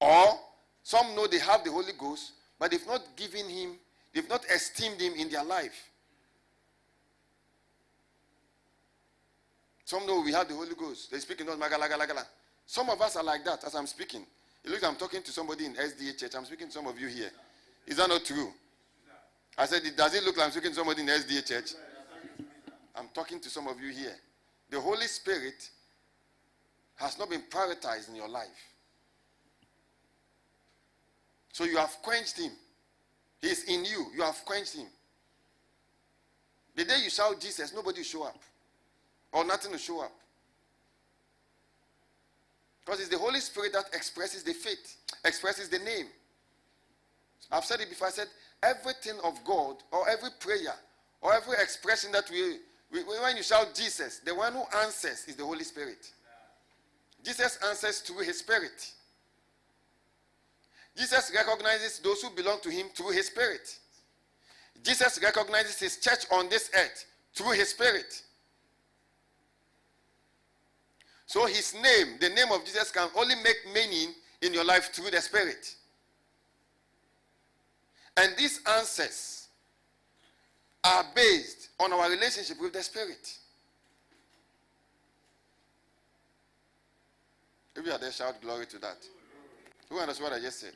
Or 0.00 0.38
some 0.82 1.14
know 1.14 1.26
they 1.26 1.38
have 1.38 1.64
the 1.64 1.70
Holy 1.70 1.92
Ghost, 1.98 2.32
but 2.58 2.70
they've 2.70 2.86
not 2.86 3.02
given 3.16 3.48
him, 3.48 3.74
they've 4.16 4.28
not 4.30 4.46
esteemed 4.46 4.98
him 4.98 5.12
in 5.12 5.28
their 5.28 5.44
life. 5.44 5.90
Some 9.84 10.06
know 10.06 10.22
we 10.22 10.32
have 10.32 10.48
the 10.48 10.54
Holy 10.54 10.74
Ghost. 10.74 11.10
They 11.10 11.18
speak 11.18 11.42
in 11.42 11.46
gala. 11.46 12.26
Some 12.64 12.88
of 12.88 13.00
us 13.02 13.16
are 13.16 13.22
like 13.22 13.44
that 13.44 13.62
as 13.64 13.74
I'm 13.74 13.86
speaking. 13.86 14.26
It 14.64 14.70
looks 14.70 14.82
I'm 14.82 14.96
talking 14.96 15.22
to 15.22 15.30
somebody 15.30 15.66
in 15.66 15.74
SDA 15.74 16.18
church. 16.18 16.34
I'm 16.34 16.46
speaking 16.46 16.68
to 16.68 16.72
some 16.72 16.86
of 16.86 16.98
you 16.98 17.08
here. 17.08 17.30
Is 17.86 17.98
that 17.98 18.08
not 18.08 18.24
true? 18.24 18.48
I 19.58 19.66
said, 19.66 19.84
it 19.84 19.96
does 19.96 20.14
it 20.14 20.24
look 20.24 20.38
like 20.38 20.46
I'm 20.46 20.52
speaking 20.52 20.70
to 20.70 20.76
somebody 20.76 21.02
in 21.02 21.08
SDA 21.08 21.46
church? 21.46 21.74
I'm 22.96 23.08
talking 23.12 23.38
to 23.38 23.50
some 23.50 23.68
of 23.68 23.78
you 23.80 23.90
here. 23.92 24.16
The 24.70 24.80
Holy 24.80 25.06
Spirit 25.06 25.70
has 26.96 27.18
not 27.18 27.28
been 27.28 27.42
prioritized 27.50 28.08
in 28.08 28.16
your 28.16 28.28
life. 28.28 28.48
So 31.52 31.64
you 31.64 31.76
have 31.76 31.94
quenched 32.02 32.40
him. 32.40 32.52
He 33.40 33.48
is 33.48 33.64
in 33.64 33.84
you. 33.84 34.06
You 34.14 34.22
have 34.22 34.44
quenched 34.44 34.76
him. 34.76 34.86
The 36.74 36.84
day 36.84 36.96
you 37.02 37.10
shout 37.10 37.40
Jesus, 37.40 37.74
nobody 37.74 38.00
will 38.00 38.04
show 38.04 38.24
up. 38.24 38.38
Or 39.32 39.44
nothing 39.44 39.70
will 39.70 39.78
show 39.78 40.00
up. 40.02 40.12
Because 42.84 43.00
it's 43.00 43.08
the 43.08 43.18
Holy 43.18 43.40
Spirit 43.40 43.72
that 43.72 43.86
expresses 43.92 44.42
the 44.42 44.52
faith, 44.52 44.96
expresses 45.24 45.68
the 45.68 45.78
name. 45.80 46.06
I've 47.50 47.64
said 47.64 47.80
it 47.80 47.88
before. 47.88 48.08
I 48.08 48.10
said 48.10 48.28
everything 48.62 49.16
of 49.24 49.42
God, 49.44 49.76
or 49.90 50.08
every 50.08 50.30
prayer, 50.38 50.74
or 51.20 51.34
every 51.34 51.54
expression 51.54 52.12
that 52.12 52.30
we, 52.30 52.58
we 52.92 53.02
when 53.02 53.36
you 53.36 53.42
shout 53.42 53.74
Jesus, 53.74 54.20
the 54.20 54.34
one 54.34 54.52
who 54.52 54.62
answers 54.78 55.24
is 55.26 55.34
the 55.34 55.44
Holy 55.44 55.64
Spirit. 55.64 56.10
Jesus 57.24 57.58
answers 57.68 58.00
through 58.00 58.24
his 58.24 58.38
spirit. 58.38 58.92
Jesus 60.96 61.30
recognizes 61.34 61.98
those 61.98 62.22
who 62.22 62.30
belong 62.30 62.58
to 62.62 62.70
him 62.70 62.86
through 62.94 63.10
his 63.10 63.26
spirit. 63.26 63.78
Jesus 64.82 65.20
recognizes 65.22 65.78
his 65.78 65.98
church 65.98 66.24
on 66.32 66.48
this 66.48 66.70
earth 66.74 67.04
through 67.34 67.52
his 67.52 67.70
spirit. 67.70 68.22
So 71.26 71.44
his 71.46 71.74
name, 71.74 72.16
the 72.20 72.30
name 72.30 72.50
of 72.52 72.64
Jesus, 72.64 72.90
can 72.90 73.08
only 73.16 73.34
make 73.36 73.56
meaning 73.74 74.14
in 74.42 74.54
your 74.54 74.64
life 74.64 74.92
through 74.92 75.10
the 75.10 75.20
spirit. 75.20 75.74
And 78.16 78.32
these 78.38 78.60
answers 78.66 79.48
are 80.84 81.04
based 81.14 81.70
on 81.80 81.92
our 81.92 82.08
relationship 82.08 82.60
with 82.60 82.72
the 82.72 82.82
spirit. 82.82 83.36
If 87.74 87.84
you 87.84 87.92
are 87.92 87.98
there, 87.98 88.12
shout 88.12 88.40
glory 88.40 88.66
to 88.66 88.78
that. 88.78 88.96
Who 89.90 89.98
understands 89.98 90.30
what 90.30 90.40
I 90.40 90.42
just 90.42 90.60
said? 90.60 90.72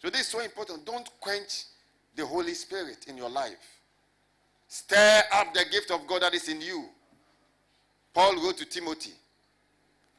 So 0.00 0.10
this 0.10 0.22
is 0.22 0.28
so 0.28 0.40
important. 0.40 0.84
Don't 0.86 1.08
quench 1.20 1.64
the 2.16 2.26
Holy 2.26 2.54
Spirit 2.54 3.06
in 3.08 3.16
your 3.16 3.30
life. 3.30 3.80
Stir 4.68 5.22
up 5.32 5.52
the 5.52 5.64
gift 5.70 5.90
of 5.90 6.06
God 6.06 6.22
that 6.22 6.34
is 6.34 6.48
in 6.48 6.60
you. 6.60 6.84
Paul 8.14 8.36
wrote 8.36 8.58
to 8.58 8.64
Timothy. 8.64 9.12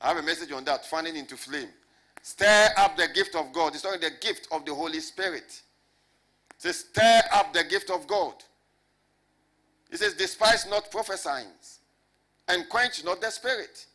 I 0.02 0.10
have 0.10 0.18
a 0.18 0.24
message 0.24 0.52
on 0.52 0.64
that, 0.66 0.86
fanning 0.86 1.16
into 1.16 1.38
flame. 1.38 1.70
Stir 2.22 2.70
up 2.78 2.98
the 2.98 3.08
gift 3.14 3.36
of 3.36 3.52
God. 3.54 3.74
It's 3.74 3.84
not 3.84 4.00
the 4.00 4.12
gift 4.20 4.48
of 4.52 4.66
the 4.66 4.74
Holy 4.74 5.00
Spirit. 5.00 5.62
It 6.52 6.58
says, 6.58 6.86
stir 6.92 7.22
up 7.34 7.54
the 7.54 7.64
gift 7.64 7.90
of 7.90 8.06
God. 8.08 8.36
He 9.90 9.98
says, 9.98 10.14
despise 10.14 10.68
not 10.70 10.90
prophesying 10.92 11.48
and 12.48 12.70
quench 12.70 13.04
not 13.04 13.22
the 13.22 13.30
spirit. 13.30 13.86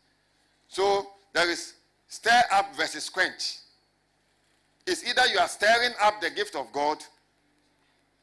So 0.68 1.06
there 1.32 1.48
is 1.48 1.74
stir 2.08 2.42
up 2.52 2.74
versus 2.76 3.08
quench. 3.08 3.58
It's 4.86 5.04
either 5.04 5.26
you 5.26 5.38
are 5.38 5.48
stirring 5.48 5.92
up 6.00 6.20
the 6.20 6.30
gift 6.30 6.54
of 6.54 6.70
God, 6.72 7.02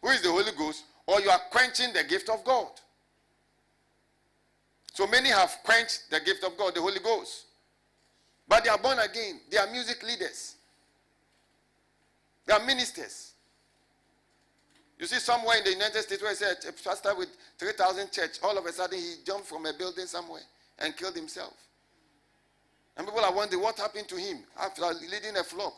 who 0.02 0.10
is 0.10 0.22
the 0.22 0.32
Holy 0.32 0.52
Ghost, 0.58 0.86
or 1.06 1.20
you 1.20 1.30
are 1.30 1.42
quenching 1.52 1.92
the 1.94 2.04
gift 2.04 2.30
of 2.30 2.44
God. 2.44 2.70
So 4.94 5.08
many 5.08 5.30
have 5.30 5.58
quenched 5.64 6.10
the 6.10 6.20
gift 6.20 6.44
of 6.44 6.58
God, 6.58 6.76
the 6.76 6.82
Holy 6.82 7.00
Ghost. 7.00 7.46
But 8.48 8.64
they 8.64 8.70
are 8.70 8.78
born 8.78 9.00
again. 9.00 9.40
They 9.50 9.58
are 9.58 9.70
music 9.72 10.04
leaders. 10.04 10.56
They 12.46 12.54
are 12.54 12.64
ministers. 12.64 13.34
You 15.00 15.08
see 15.08 15.18
somewhere 15.18 15.58
in 15.58 15.64
the 15.64 15.72
United 15.72 16.02
States 16.04 16.22
where 16.22 16.32
a 16.32 16.72
pastor 16.84 17.16
with 17.16 17.30
3,000 17.58 18.12
church, 18.12 18.40
all 18.44 18.58
of 18.58 18.66
a 18.66 18.72
sudden 18.72 19.00
he 19.00 19.16
jumped 19.26 19.48
from 19.48 19.66
a 19.66 19.74
building 19.74 20.06
somewhere 20.06 20.44
and 20.80 20.96
killed 20.96 21.16
himself. 21.16 21.54
And 22.96 23.08
people 23.08 23.22
are 23.22 23.34
wondering 23.34 23.62
what 23.62 23.78
happened 23.78 24.08
to 24.10 24.16
him 24.16 24.44
after 24.60 24.84
leading 24.84 25.36
a 25.38 25.44
flock. 25.44 25.74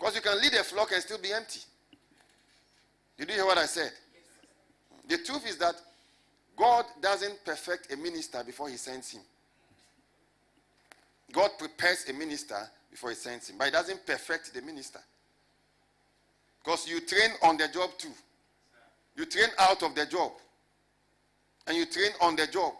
Because 0.00 0.14
you 0.14 0.22
can 0.22 0.40
lead 0.40 0.54
a 0.54 0.64
flock 0.64 0.92
and 0.92 1.02
still 1.02 1.18
be 1.18 1.30
empty. 1.30 1.60
Did 3.18 3.28
you 3.28 3.34
hear 3.34 3.44
what 3.44 3.58
I 3.58 3.66
said? 3.66 3.92
The 5.06 5.18
truth 5.18 5.46
is 5.46 5.58
that 5.58 5.74
God 6.56 6.86
doesn't 7.02 7.44
perfect 7.44 7.92
a 7.92 7.98
minister 7.98 8.42
before 8.42 8.70
he 8.70 8.78
sends 8.78 9.10
him. 9.10 9.20
God 11.32 11.50
prepares 11.58 12.06
a 12.08 12.14
minister 12.14 12.56
before 12.90 13.10
he 13.10 13.16
sends 13.16 13.50
him, 13.50 13.56
but 13.58 13.66
he 13.66 13.70
doesn't 13.70 14.06
perfect 14.06 14.54
the 14.54 14.62
minister. 14.62 15.00
Because 16.64 16.88
you 16.88 17.00
train 17.00 17.30
on 17.42 17.58
the 17.58 17.68
job 17.68 17.90
too. 17.98 18.12
You 19.16 19.26
train 19.26 19.48
out 19.58 19.82
of 19.82 19.94
the 19.94 20.06
job. 20.06 20.32
And 21.66 21.76
you 21.76 21.84
train 21.84 22.10
on 22.22 22.36
the 22.36 22.46
job. 22.46 22.72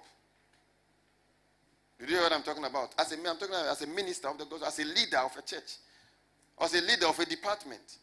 You 2.00 2.14
know 2.14 2.22
what 2.22 2.32
I'm 2.32 2.42
talking 2.42 2.64
about? 2.64 2.94
As 2.98 3.12
a, 3.12 3.16
I'm 3.16 3.24
talking 3.36 3.48
about 3.48 3.66
as 3.66 3.82
a 3.82 3.86
minister 3.86 4.28
of 4.28 4.38
the 4.38 4.46
gospel, 4.46 4.66
as 4.66 4.78
a 4.78 4.84
leader 4.84 5.18
of 5.18 5.36
a 5.36 5.42
church, 5.42 5.76
as 6.60 6.74
a 6.74 6.80
leader 6.80 7.06
of 7.06 7.18
a 7.18 7.24
department. 7.24 7.98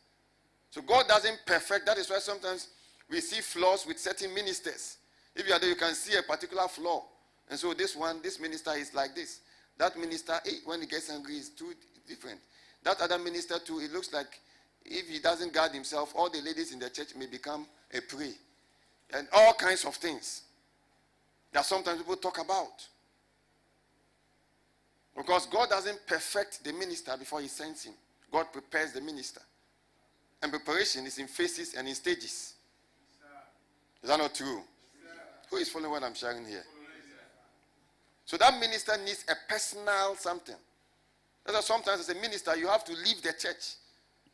So 0.71 0.81
God 0.81 1.07
doesn't 1.07 1.39
perfect. 1.45 1.85
That 1.85 1.97
is 1.97 2.09
why 2.09 2.19
sometimes 2.19 2.67
we 3.09 3.21
see 3.21 3.41
flaws 3.41 3.85
with 3.85 3.99
certain 3.99 4.33
ministers. 4.33 4.97
If 5.35 5.47
you 5.47 5.53
are 5.53 5.59
there, 5.59 5.69
you 5.69 5.75
can 5.75 5.93
see 5.93 6.17
a 6.17 6.23
particular 6.23 6.67
flaw. 6.67 7.03
And 7.49 7.59
so 7.59 7.73
this 7.73 7.95
one, 7.95 8.21
this 8.21 8.39
minister 8.39 8.71
is 8.71 8.93
like 8.93 9.15
this. 9.15 9.39
That 9.77 9.97
minister, 9.97 10.33
eh, 10.45 10.59
when 10.65 10.81
he 10.81 10.87
gets 10.87 11.09
angry, 11.09 11.35
is 11.35 11.49
too 11.49 11.73
different. 12.07 12.39
That 12.83 12.99
other 13.01 13.19
minister 13.19 13.59
too, 13.59 13.79
it 13.79 13.93
looks 13.93 14.11
like 14.11 14.39
if 14.83 15.07
he 15.07 15.19
doesn't 15.19 15.53
guard 15.53 15.71
himself, 15.71 16.13
all 16.15 16.29
the 16.29 16.41
ladies 16.41 16.73
in 16.73 16.79
the 16.79 16.89
church 16.89 17.15
may 17.15 17.27
become 17.27 17.67
a 17.93 18.01
prey. 18.01 18.33
And 19.13 19.27
all 19.31 19.53
kinds 19.53 19.85
of 19.85 19.95
things 19.95 20.41
that 21.53 21.65
sometimes 21.65 21.99
people 21.99 22.17
talk 22.17 22.39
about. 22.39 22.85
Because 25.15 25.45
God 25.47 25.69
doesn't 25.69 26.05
perfect 26.05 26.63
the 26.63 26.73
minister 26.73 27.15
before 27.17 27.41
he 27.41 27.47
sends 27.47 27.83
him. 27.83 27.93
God 28.37 28.53
prepares 28.53 28.91
the 28.91 29.01
minister. 29.01 29.41
And 30.43 30.51
preparation 30.51 31.07
is 31.07 31.17
in 31.17 31.25
phases 31.25 31.73
and 31.73 31.87
in 31.87 31.95
stages. 31.95 32.53
Is 34.03 34.09
that 34.09 34.19
not 34.19 34.35
true? 34.35 34.61
Who 35.49 35.57
is 35.57 35.69
following 35.69 35.89
what 35.89 36.03
I'm 36.03 36.13
sharing 36.13 36.45
here? 36.45 36.63
So 38.25 38.37
that 38.37 38.59
minister 38.59 38.95
needs 39.03 39.25
a 39.27 39.51
personal 39.51 40.15
something. 40.17 40.55
That's 41.43 41.55
why 41.55 41.77
sometimes 41.77 42.01
as 42.01 42.15
a 42.15 42.21
minister, 42.21 42.55
you 42.55 42.67
have 42.67 42.83
to 42.83 42.91
leave 42.93 43.23
the 43.23 43.33
church. 43.33 43.73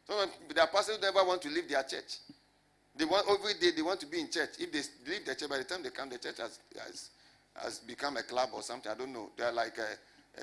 Sometimes 0.06 0.32
are 0.60 0.68
pastors 0.68 1.00
never 1.02 1.24
want 1.24 1.42
to 1.44 1.50
leave 1.50 1.70
their 1.70 1.84
church. 1.84 2.18
They 2.98 3.06
want 3.06 3.26
every 3.30 3.54
day 3.54 3.74
they 3.74 3.82
want 3.82 4.02
to 4.02 4.06
be 4.06 4.20
in 4.20 4.30
church. 4.30 4.50
If 4.60 4.70
they 4.74 4.82
leave 5.10 5.26
the 5.26 5.34
church, 5.34 5.50
by 5.50 5.60
the 5.60 5.64
time 5.64 5.82
they 5.82 5.92
come, 5.92 6.10
the 6.10 6.18
church 6.18 6.40
has, 6.40 6.60
has, 6.84 7.10
has 7.56 7.80
become 7.80 8.18
a 8.18 8.24
club 8.24 8.50
or 8.52 8.64
something. 8.64 8.92
I 8.92 8.96
don't 8.96 9.14
know. 9.14 9.30
They're 9.38 9.54
like 9.54 9.80
uh, 9.80 9.96
Eh, 10.38 10.42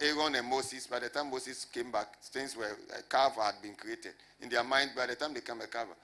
eh, 0.00 0.06
Aaron 0.06 0.34
and 0.36 0.48
Moses. 0.48 0.86
By 0.86 1.00
the 1.00 1.08
time 1.08 1.30
Moses 1.30 1.64
came 1.64 1.90
back, 1.90 2.20
things 2.22 2.56
were 2.56 2.76
a 2.98 3.02
carver 3.02 3.42
had 3.42 3.60
been 3.60 3.74
created 3.74 4.12
in 4.40 4.48
their 4.48 4.62
mind. 4.62 4.90
By 4.96 5.06
the 5.06 5.16
time 5.16 5.34
they 5.34 5.40
come 5.40 5.60
a 5.60 5.66
carver, 5.66 5.94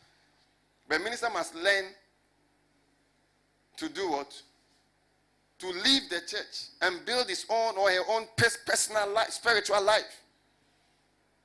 but 0.88 1.00
minister 1.02 1.30
must 1.30 1.54
learn 1.54 1.84
to 3.76 3.88
do 3.88 4.10
what? 4.10 4.42
To 5.60 5.66
leave 5.68 6.08
the 6.08 6.20
church 6.26 6.70
and 6.82 7.04
build 7.04 7.28
his 7.28 7.46
own 7.48 7.76
or 7.76 7.90
her 7.90 8.02
own 8.10 8.26
personal 8.66 9.12
life, 9.12 9.30
spiritual 9.30 9.82
life. 9.82 10.22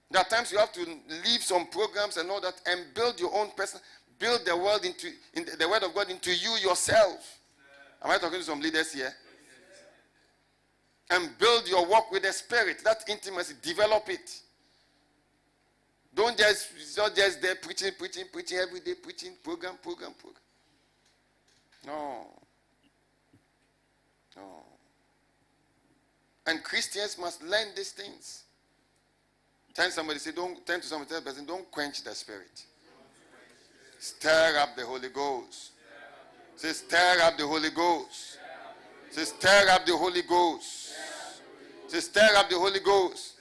There 0.10 0.22
are 0.22 0.30
times 0.30 0.52
you 0.52 0.60
have 0.60 0.72
to 0.74 0.82
leave 1.26 1.42
some 1.42 1.68
programs 1.68 2.18
and 2.18 2.30
all 2.30 2.42
that 2.42 2.62
and 2.68 2.86
build 2.94 3.20
your 3.20 3.36
own 3.36 3.50
person, 3.52 3.80
build 4.20 4.46
the 4.46 4.56
world 4.56 4.86
into 4.86 5.08
in 5.34 5.46
the, 5.46 5.58
the 5.58 5.68
word 5.70 5.84
of 5.84 5.94
God 5.94 6.10
into 6.10 6.32
you 6.32 6.52
yourself. 6.58 7.40
Am 8.04 8.12
I 8.12 8.18
talking 8.18 8.40
to 8.40 8.46
some 8.46 8.60
leaders 8.60 8.94
here? 8.94 9.14
And 11.10 11.30
build 11.38 11.68
your 11.68 11.86
work 11.86 12.12
with 12.12 12.24
the 12.24 12.32
spirit. 12.32 12.84
That 12.84 13.04
intimacy, 13.08 13.56
develop 13.62 14.10
it. 14.10 14.40
Don't 16.16 16.38
just, 16.38 16.70
it's 16.76 16.98
not 16.98 17.16
just 17.16 17.42
there 17.42 17.56
preaching, 17.56 17.92
preaching, 17.98 18.26
preaching 18.32 18.60
every 18.60 18.80
day, 18.80 18.94
preaching, 18.94 19.34
program, 19.44 19.76
program, 19.82 20.14
program. 20.14 20.42
No. 21.86 22.28
No. 24.36 24.64
And 26.46 26.64
Christians 26.64 27.18
must 27.18 27.44
learn 27.44 27.68
these 27.76 27.92
things. 27.92 28.44
Tell 29.74 29.90
somebody, 29.90 30.20
say, 30.20 30.32
don't 30.32 30.66
turn 30.68 30.82
to 30.82 30.88
somebody, 30.88 31.10
tell 31.10 31.22
person, 31.22 31.46
don't 31.46 31.70
quench 31.72 32.04
the 32.04 32.14
spirit. 32.14 32.64
Stir 33.98 34.58
up 34.60 34.76
the 34.76 34.86
Holy 34.86 35.10
Ghost. 35.10 35.72
Say, 36.58 36.74
stir 36.74 37.22
up 37.22 37.38
the 37.38 37.48
Holy 37.48 37.72
Ghost. 37.72 38.33
Say, 39.14 39.26
stir 39.26 39.70
up 39.70 39.86
the 39.86 39.96
Holy 39.96 40.24
Ghost. 40.24 40.92
Say, 41.88 42.00
stir 42.00 42.36
up 42.36 42.50
the 42.50 42.58
Holy 42.58 42.80
Ghost. 42.80 43.36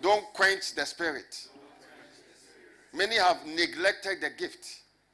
Don't 0.00 0.24
quench 0.32 0.74
the 0.74 0.86
spirit. 0.86 1.48
Many 2.94 3.16
have 3.16 3.44
neglected 3.44 4.22
the 4.22 4.30
gift. 4.30 4.66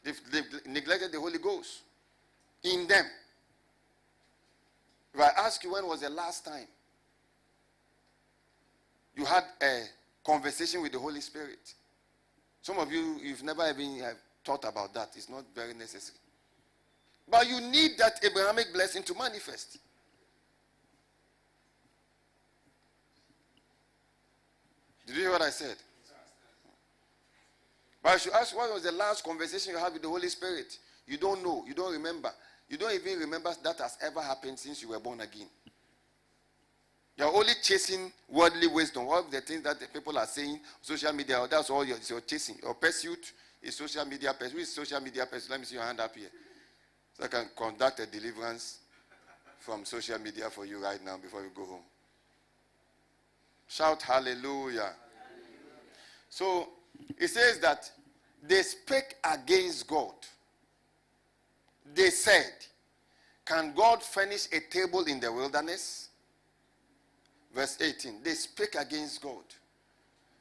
They've, 0.04 0.20
they've 0.30 0.66
neglected 0.66 1.10
the 1.10 1.18
Holy 1.18 1.38
Ghost 1.38 1.80
in 2.62 2.86
them. 2.86 3.04
If 5.14 5.20
I 5.20 5.30
ask 5.38 5.64
you 5.64 5.72
when 5.72 5.84
was 5.84 6.02
the 6.02 6.10
last 6.10 6.44
time 6.44 6.68
you 9.16 9.24
had 9.24 9.42
a 9.60 9.82
conversation 10.24 10.80
with 10.80 10.92
the 10.92 10.98
Holy 11.00 11.20
Spirit. 11.20 11.74
Some 12.62 12.78
of 12.78 12.92
you, 12.92 13.18
you've 13.20 13.42
never 13.42 13.68
even 13.68 14.00
thought 14.44 14.64
about 14.64 14.94
that. 14.94 15.08
It's 15.16 15.28
not 15.28 15.42
very 15.56 15.74
necessary. 15.74 16.18
But 17.30 17.48
you 17.48 17.60
need 17.60 17.92
that 17.98 18.24
Abrahamic 18.24 18.72
blessing 18.72 19.02
to 19.04 19.14
manifest. 19.14 19.78
Did 25.06 25.16
you 25.16 25.22
hear 25.22 25.32
what 25.32 25.42
I 25.42 25.50
said? 25.50 25.76
But 28.02 28.10
I 28.10 28.16
should 28.16 28.32
ask, 28.32 28.56
what 28.56 28.72
was 28.72 28.82
the 28.82 28.92
last 28.92 29.24
conversation 29.24 29.72
you 29.72 29.78
had 29.78 29.92
with 29.92 30.02
the 30.02 30.08
Holy 30.08 30.28
Spirit? 30.28 30.78
You 31.06 31.18
don't 31.18 31.44
know. 31.44 31.64
You 31.66 31.74
don't 31.74 31.92
remember. 31.92 32.30
You 32.68 32.76
don't 32.76 32.92
even 32.94 33.18
remember 33.18 33.52
that 33.62 33.78
has 33.78 33.98
ever 34.00 34.20
happened 34.20 34.58
since 34.58 34.82
you 34.82 34.88
were 34.88 35.00
born 35.00 35.20
again. 35.20 35.48
You're 37.16 37.34
only 37.34 37.52
chasing 37.62 38.12
worldly 38.28 38.68
wisdom. 38.68 39.06
All 39.08 39.22
the 39.24 39.40
things 39.40 39.62
that 39.64 39.78
the 39.78 39.86
people 39.86 40.16
are 40.16 40.26
saying, 40.26 40.60
social 40.80 41.12
media, 41.12 41.46
that's 41.50 41.68
all 41.68 41.84
you're, 41.84 41.98
you're 42.08 42.20
chasing. 42.20 42.56
Your 42.62 42.74
pursuit 42.74 43.32
is 43.62 43.76
social 43.76 44.04
media 44.06 44.32
pursuit. 44.32 44.52
Who 44.52 44.58
is 44.58 44.74
social 44.74 45.00
media 45.00 45.26
pursuit? 45.26 45.50
Let 45.50 45.60
me 45.60 45.66
see 45.66 45.74
your 45.74 45.84
hand 45.84 46.00
up 46.00 46.14
here. 46.16 46.30
So 47.20 47.26
I 47.26 47.28
can 47.28 47.50
conduct 47.54 48.00
a 48.00 48.06
deliverance 48.06 48.78
from 49.58 49.84
social 49.84 50.18
media 50.18 50.48
for 50.48 50.64
you 50.64 50.82
right 50.82 51.04
now 51.04 51.18
before 51.18 51.42
you 51.42 51.50
go 51.54 51.66
home. 51.66 51.82
Shout 53.68 54.00
hallelujah. 54.00 54.92
So 56.30 56.68
it 57.18 57.28
says 57.28 57.58
that 57.58 57.90
they 58.42 58.62
spake 58.62 59.16
against 59.22 59.86
God. 59.86 60.14
They 61.94 62.08
said, 62.08 62.52
Can 63.44 63.74
God 63.74 64.02
furnish 64.02 64.46
a 64.52 64.60
table 64.60 65.04
in 65.04 65.20
the 65.20 65.30
wilderness? 65.30 66.08
Verse 67.54 67.76
18. 67.80 68.22
They 68.22 68.32
spake 68.32 68.76
against 68.78 69.20
God. 69.20 69.44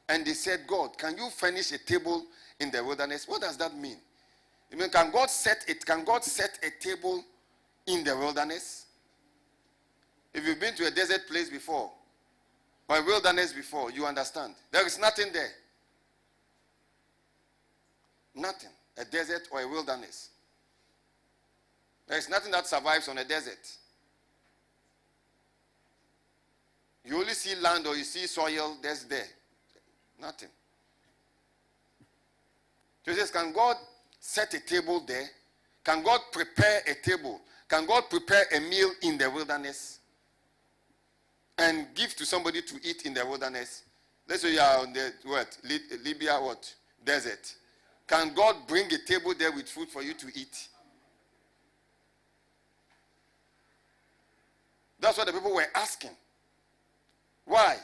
And 0.08 0.26
they 0.26 0.34
said, 0.34 0.62
God, 0.66 0.98
can 0.98 1.18
you 1.18 1.30
furnish 1.30 1.74
a 1.74 1.78
table 1.78 2.26
in 2.60 2.72
the 2.72 2.82
wilderness? 2.84 3.28
What 3.28 3.42
does 3.42 3.58
that 3.58 3.76
mean? 3.76 3.98
I 4.72 4.76
mean, 4.76 4.90
can 4.90 5.12
God 5.12 5.30
set 5.30 5.66
it? 5.68 5.86
Can 5.86 6.04
God 6.04 6.24
set 6.24 6.60
a 6.64 6.84
table 6.84 7.24
in 7.88 8.04
the 8.04 8.16
wilderness? 8.16 8.86
If 10.34 10.46
you've 10.46 10.60
been 10.60 10.76
to 10.76 10.88
a 10.88 10.92
desert 10.92 11.28
place 11.28 11.50
before, 11.50 11.92
or 12.88 12.98
a 12.98 13.04
wilderness 13.04 13.54
before, 13.54 13.92
you 13.92 14.06
understand. 14.06 14.56
There 14.72 14.86
is 14.86 15.00
nothing 15.00 15.32
there. 15.34 15.52
Nothing. 18.36 18.70
A 18.98 19.06
desert 19.06 19.48
or 19.52 19.62
a 19.62 19.68
wilderness. 19.68 20.30
There 22.08 22.18
is 22.18 22.30
nothing 22.30 22.52
that 22.52 22.68
survives 22.68 23.08
on 23.08 23.18
a 23.18 23.24
desert. 23.24 23.78
You 27.06 27.18
only 27.18 27.34
see 27.34 27.56
land 27.60 27.88
or 27.88 27.96
you 27.96 28.04
see 28.04 28.28
soil, 28.28 28.78
that's 28.82 29.04
there. 29.04 29.28
Nothing. 30.20 30.50
Jesus, 33.06 33.32
Can 33.32 33.54
God 33.54 33.78
set 34.20 34.54
a 34.54 34.60
table 34.60 35.04
there? 35.08 35.28
Can 35.84 36.04
God 36.04 36.20
prepare 36.32 36.82
a 36.88 36.96
table? 36.96 37.42
Can 37.68 37.86
God 37.86 38.04
prepare 38.10 38.46
a 38.56 38.60
meal 38.60 38.92
in 39.02 39.18
the 39.18 39.30
wilderness? 39.30 40.00
And 41.58 41.88
give 41.94 42.16
to 42.16 42.26
somebody 42.26 42.62
to 42.62 42.76
eat 42.84 43.06
in 43.06 43.14
the 43.14 43.26
wilderness? 43.26 43.84
Let's 44.28 44.44
say 44.44 44.54
you 44.54 44.60
are 44.60 44.80
on 44.80 44.94
the 44.94 45.14
what? 45.26 45.58
Libya 46.04 46.40
what? 46.40 46.74
Desert. 47.04 47.56
Can 48.08 48.34
God 48.34 48.56
bring 48.68 48.86
a 48.94 48.98
table 49.06 49.34
there 49.38 49.52
with 49.52 49.68
food 49.68 49.90
for 49.90 50.02
you 50.02 50.14
to 50.14 50.28
eat? 50.36 50.68
That's 55.00 55.18
what 55.18 55.28
the 55.28 55.34
people 55.34 55.54
were 55.54 55.68
asking. 55.76 56.12
Why? 57.46 57.78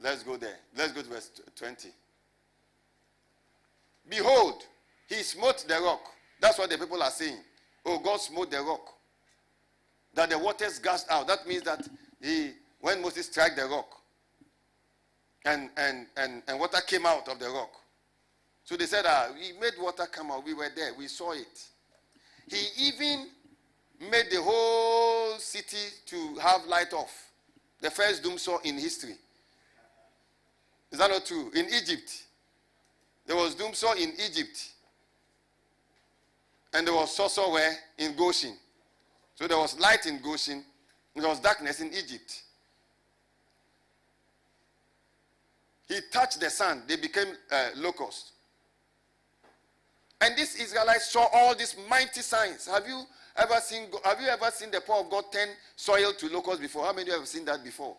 Let's 0.00 0.22
go 0.22 0.36
there. 0.36 0.56
Let's 0.76 0.92
go 0.92 1.02
to 1.02 1.08
verse 1.08 1.30
20. 1.56 1.88
Behold, 4.08 4.62
he 5.06 5.22
smote 5.22 5.64
the 5.68 5.78
rock. 5.80 6.00
That's 6.40 6.58
what 6.58 6.70
the 6.70 6.78
people 6.78 7.02
are 7.02 7.10
saying. 7.10 7.38
Oh, 7.84 7.98
God 7.98 8.20
smote 8.20 8.50
the 8.50 8.60
rock. 8.60 8.92
That 10.14 10.30
the 10.30 10.38
waters 10.38 10.78
gushed 10.78 11.10
out. 11.10 11.26
That 11.28 11.46
means 11.46 11.62
that 11.62 11.86
he, 12.20 12.50
when 12.80 13.00
Moses 13.00 13.26
struck 13.26 13.54
the 13.54 13.66
rock, 13.66 13.88
and, 15.44 15.70
and, 15.76 16.06
and, 16.16 16.42
and 16.48 16.58
water 16.58 16.80
came 16.86 17.06
out 17.06 17.28
of 17.28 17.38
the 17.38 17.48
rock. 17.48 17.70
So 18.64 18.76
they 18.76 18.86
said, 18.86 19.04
ah, 19.06 19.28
he 19.38 19.52
made 19.60 19.74
water 19.78 20.06
come 20.10 20.32
out. 20.32 20.44
We 20.44 20.54
were 20.54 20.68
there. 20.74 20.90
We 20.98 21.06
saw 21.06 21.32
it. 21.32 21.62
He 22.48 22.88
even 22.88 23.28
made 24.10 24.26
the 24.30 24.42
whole 24.42 25.38
city 25.38 25.76
to 26.06 26.34
have 26.40 26.64
light 26.66 26.92
off. 26.92 27.30
The 27.80 27.90
first 27.90 28.24
dumsor 28.24 28.58
in 28.64 28.76
history. 28.76 29.14
Is 30.90 30.98
that 30.98 31.10
not 31.10 31.26
true? 31.26 31.50
In 31.54 31.66
Egypt, 31.66 32.24
there 33.26 33.36
was 33.36 33.54
dumsor 33.54 33.96
in 33.96 34.12
Egypt. 34.12 34.70
And 36.76 36.86
there 36.86 36.94
was 36.94 37.16
sorcerer 37.16 37.50
where? 37.50 37.74
In 37.96 38.14
Goshen. 38.14 38.54
So 39.34 39.48
there 39.48 39.56
was 39.56 39.78
light 39.80 40.04
in 40.04 40.20
Goshen. 40.20 40.62
There 41.14 41.26
was 41.26 41.40
darkness 41.40 41.80
in 41.80 41.86
Egypt. 41.88 42.42
He 45.88 45.98
touched 46.12 46.38
the 46.38 46.50
sand. 46.50 46.82
They 46.86 46.96
became 46.96 47.28
uh, 47.50 47.68
locusts. 47.76 48.32
And 50.20 50.36
these 50.36 50.56
Israelites 50.56 51.10
saw 51.10 51.26
all 51.32 51.54
these 51.54 51.74
mighty 51.88 52.20
signs. 52.20 52.66
Have 52.66 52.86
you 52.86 53.04
ever 53.36 53.58
seen 53.60 53.86
have 54.04 54.20
you 54.20 54.28
ever 54.28 54.50
seen 54.50 54.70
the 54.70 54.82
power 54.82 55.00
of 55.00 55.10
God 55.10 55.24
turn 55.32 55.48
soil 55.76 56.12
to 56.12 56.28
locusts 56.28 56.60
before? 56.60 56.84
How 56.84 56.92
many 56.92 57.08
of 57.08 57.14
you 57.14 57.20
have 57.20 57.28
seen 57.28 57.46
that 57.46 57.64
before? 57.64 57.96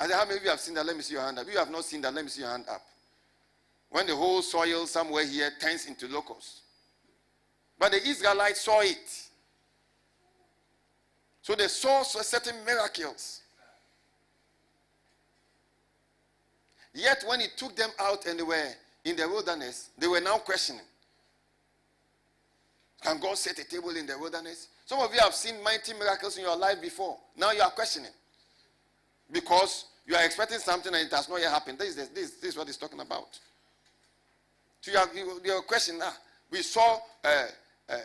I 0.00 0.06
said, 0.06 0.16
how 0.16 0.24
many 0.24 0.38
of 0.38 0.44
you 0.44 0.50
have 0.50 0.60
seen 0.60 0.74
that? 0.76 0.86
Let 0.86 0.96
me 0.96 1.02
see 1.02 1.12
your 1.12 1.24
hand 1.24 1.38
up. 1.38 1.46
If 1.46 1.52
you 1.52 1.58
have 1.58 1.70
not 1.70 1.84
seen 1.84 2.00
that, 2.02 2.14
let 2.14 2.24
me 2.24 2.30
see 2.30 2.40
your 2.40 2.50
hand 2.50 2.64
up. 2.70 2.80
When 3.90 4.06
the 4.06 4.16
whole 4.16 4.40
soil 4.40 4.86
somewhere 4.86 5.26
here 5.26 5.50
turns 5.60 5.84
into 5.84 6.08
locusts. 6.08 6.62
But 7.78 7.92
the 7.92 8.08
Israelites 8.08 8.62
saw 8.62 8.80
it. 8.80 9.28
So 11.42 11.54
they 11.54 11.68
saw 11.68 12.02
certain 12.02 12.56
miracles. 12.64 13.40
Yet 16.92 17.24
when 17.26 17.40
he 17.40 17.46
took 17.56 17.76
them 17.76 17.90
out 18.00 18.26
and 18.26 18.38
they 18.38 18.42
were 18.42 18.68
in 19.04 19.16
the 19.16 19.28
wilderness, 19.28 19.90
they 19.96 20.08
were 20.08 20.20
now 20.20 20.38
questioning. 20.38 20.82
Can 23.02 23.20
God 23.20 23.38
set 23.38 23.58
a 23.58 23.64
table 23.64 23.90
in 23.90 24.06
the 24.06 24.18
wilderness? 24.18 24.68
Some 24.84 25.00
of 25.00 25.14
you 25.14 25.20
have 25.20 25.34
seen 25.34 25.62
mighty 25.62 25.94
miracles 25.94 26.36
in 26.36 26.42
your 26.42 26.56
life 26.56 26.80
before. 26.80 27.16
Now 27.36 27.52
you 27.52 27.62
are 27.62 27.70
questioning. 27.70 28.10
Because 29.30 29.84
you 30.06 30.16
are 30.16 30.24
expecting 30.24 30.58
something 30.58 30.92
and 30.92 31.06
it 31.06 31.12
has 31.12 31.28
not 31.28 31.40
yet 31.40 31.52
happened. 31.52 31.78
This 31.78 31.96
is, 31.96 32.08
this, 32.08 32.32
this 32.32 32.50
is 32.50 32.56
what 32.56 32.66
he's 32.66 32.76
talking 32.76 33.00
about. 33.00 33.38
So 34.80 34.90
you 34.90 34.98
are, 34.98 35.08
you, 35.14 35.40
you 35.44 35.52
are 35.52 35.62
questioning, 35.62 36.00
ah, 36.02 36.16
we 36.50 36.62
saw 36.62 36.98
uh, 37.24 37.46
uh, 37.88 37.96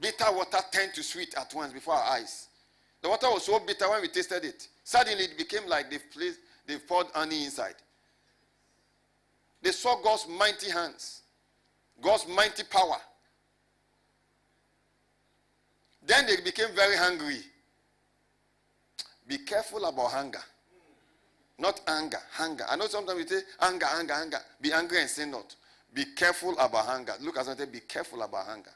bitter 0.00 0.32
water 0.32 0.58
turned 0.72 0.94
to 0.94 1.02
sweet 1.02 1.34
at 1.36 1.52
once 1.54 1.72
before 1.72 1.94
our 1.94 2.12
eyes. 2.14 2.48
The 3.02 3.08
water 3.08 3.30
was 3.30 3.44
so 3.44 3.58
bitter 3.60 3.88
when 3.90 4.00
we 4.02 4.08
tasted 4.08 4.44
it. 4.44 4.68
Suddenly 4.82 5.24
it 5.24 5.38
became 5.38 5.66
like 5.66 5.90
they've, 5.90 6.10
placed, 6.10 6.40
they've 6.66 6.86
poured 6.86 7.06
honey 7.14 7.44
inside. 7.44 7.74
They 9.62 9.72
saw 9.72 10.00
God's 10.02 10.26
mighty 10.28 10.70
hands, 10.70 11.22
God's 12.00 12.26
mighty 12.28 12.64
power. 12.64 12.96
Then 16.06 16.26
they 16.26 16.36
became 16.42 16.74
very 16.74 16.96
hungry. 16.96 17.40
Be 19.26 19.38
careful 19.38 19.84
about 19.86 20.12
hunger. 20.12 20.42
Not 21.58 21.80
anger, 21.86 22.18
hunger. 22.32 22.64
I 22.68 22.76
know 22.76 22.86
sometimes 22.86 23.18
we 23.18 23.26
say 23.26 23.42
anger, 23.60 23.86
anger, 23.96 24.12
anger. 24.12 24.38
Be 24.60 24.72
angry 24.72 25.00
and 25.00 25.08
sin 25.08 25.30
not. 25.30 25.54
Be 25.94 26.04
careful 26.16 26.52
about 26.58 26.86
hunger. 26.86 27.14
Look 27.20 27.38
at 27.38 27.46
something, 27.46 27.70
be 27.70 27.80
careful 27.80 28.22
about 28.22 28.46
hunger. 28.46 28.72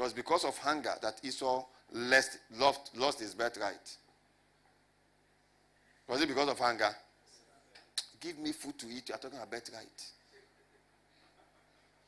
It 0.00 0.04
was 0.04 0.12
because 0.14 0.46
of 0.46 0.56
hunger 0.56 0.94
that 1.02 1.20
Esau 1.22 1.62
lost, 1.92 2.38
lost, 2.56 2.96
lost 2.96 3.20
his 3.20 3.34
birthright. 3.34 3.98
Was 6.08 6.22
it 6.22 6.28
because 6.28 6.48
of 6.48 6.58
hunger? 6.58 6.88
Give 8.18 8.38
me 8.38 8.52
food 8.52 8.78
to 8.78 8.86
eat. 8.86 9.10
You 9.10 9.14
are 9.14 9.18
talking 9.18 9.36
about 9.36 9.50
birthright. 9.50 10.06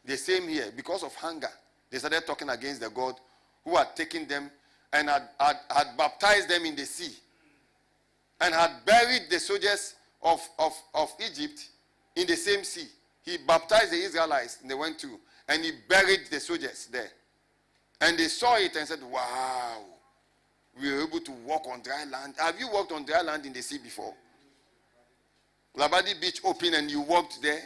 The 0.06 0.16
same 0.16 0.48
here. 0.48 0.72
Because 0.74 1.02
of 1.02 1.14
hunger, 1.16 1.50
they 1.90 1.98
started 1.98 2.26
talking 2.26 2.48
against 2.48 2.80
the 2.80 2.88
God 2.88 3.16
who 3.62 3.76
had 3.76 3.94
taken 3.94 4.26
them 4.26 4.50
and 4.90 5.10
had, 5.10 5.28
had, 5.38 5.56
had 5.68 5.94
baptized 5.98 6.48
them 6.48 6.64
in 6.64 6.74
the 6.74 6.86
sea 6.86 7.14
and 8.40 8.54
had 8.54 8.70
buried 8.86 9.24
the 9.28 9.38
soldiers 9.38 9.96
of, 10.22 10.40
of, 10.58 10.72
of 10.94 11.12
Egypt 11.20 11.68
in 12.16 12.26
the 12.26 12.36
same 12.36 12.64
sea. 12.64 12.86
He 13.20 13.36
baptized 13.46 13.92
the 13.92 14.02
Israelites 14.02 14.60
and 14.62 14.70
they 14.70 14.74
went 14.74 14.98
to, 15.00 15.20
and 15.46 15.62
he 15.62 15.72
buried 15.90 16.28
the 16.30 16.40
soldiers 16.40 16.88
there. 16.90 17.10
And 18.02 18.18
they 18.18 18.26
saw 18.26 18.56
it 18.56 18.74
and 18.74 18.86
said, 18.86 18.98
Wow, 19.00 19.78
we 20.78 20.92
were 20.92 21.04
able 21.04 21.20
to 21.20 21.30
walk 21.46 21.68
on 21.68 21.82
dry 21.82 22.04
land. 22.04 22.34
Have 22.36 22.58
you 22.58 22.68
walked 22.68 22.90
on 22.90 23.04
dry 23.04 23.22
land 23.22 23.46
in 23.46 23.52
the 23.52 23.62
sea 23.62 23.78
before? 23.78 24.12
Labadi 25.76 26.20
Beach 26.20 26.40
open 26.44 26.74
and 26.74 26.90
you 26.90 27.00
walked 27.00 27.40
there. 27.40 27.62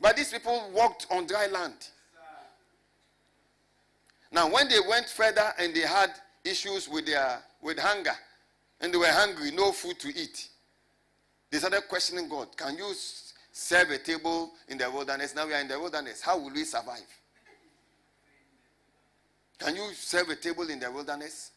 But 0.00 0.16
these 0.16 0.32
people 0.32 0.68
walked 0.74 1.06
on 1.10 1.28
dry 1.28 1.46
land. 1.46 1.76
Now, 4.32 4.52
when 4.52 4.68
they 4.68 4.80
went 4.86 5.06
further 5.06 5.52
and 5.60 5.72
they 5.72 5.82
had 5.82 6.10
issues 6.44 6.88
with 6.88 7.06
their 7.06 7.38
with 7.62 7.78
hunger, 7.78 8.16
and 8.80 8.92
they 8.92 8.98
were 8.98 9.06
hungry, 9.06 9.52
no 9.52 9.70
food 9.70 10.00
to 10.00 10.08
eat, 10.08 10.48
they 11.52 11.58
started 11.58 11.82
questioning 11.88 12.28
God. 12.28 12.54
Can 12.56 12.76
you 12.76 12.92
serve 13.52 13.90
a 13.90 13.98
table 13.98 14.50
in 14.66 14.76
the 14.76 14.90
wilderness? 14.90 15.36
Now 15.36 15.46
we 15.46 15.54
are 15.54 15.60
in 15.60 15.68
the 15.68 15.78
wilderness. 15.78 16.20
How 16.20 16.36
will 16.36 16.52
we 16.52 16.64
survive? 16.64 17.06
Can 19.64 19.76
you 19.76 19.94
serve 19.94 20.28
a 20.28 20.36
table 20.36 20.68
in 20.68 20.78
the 20.78 20.90
wilderness? 20.90 21.50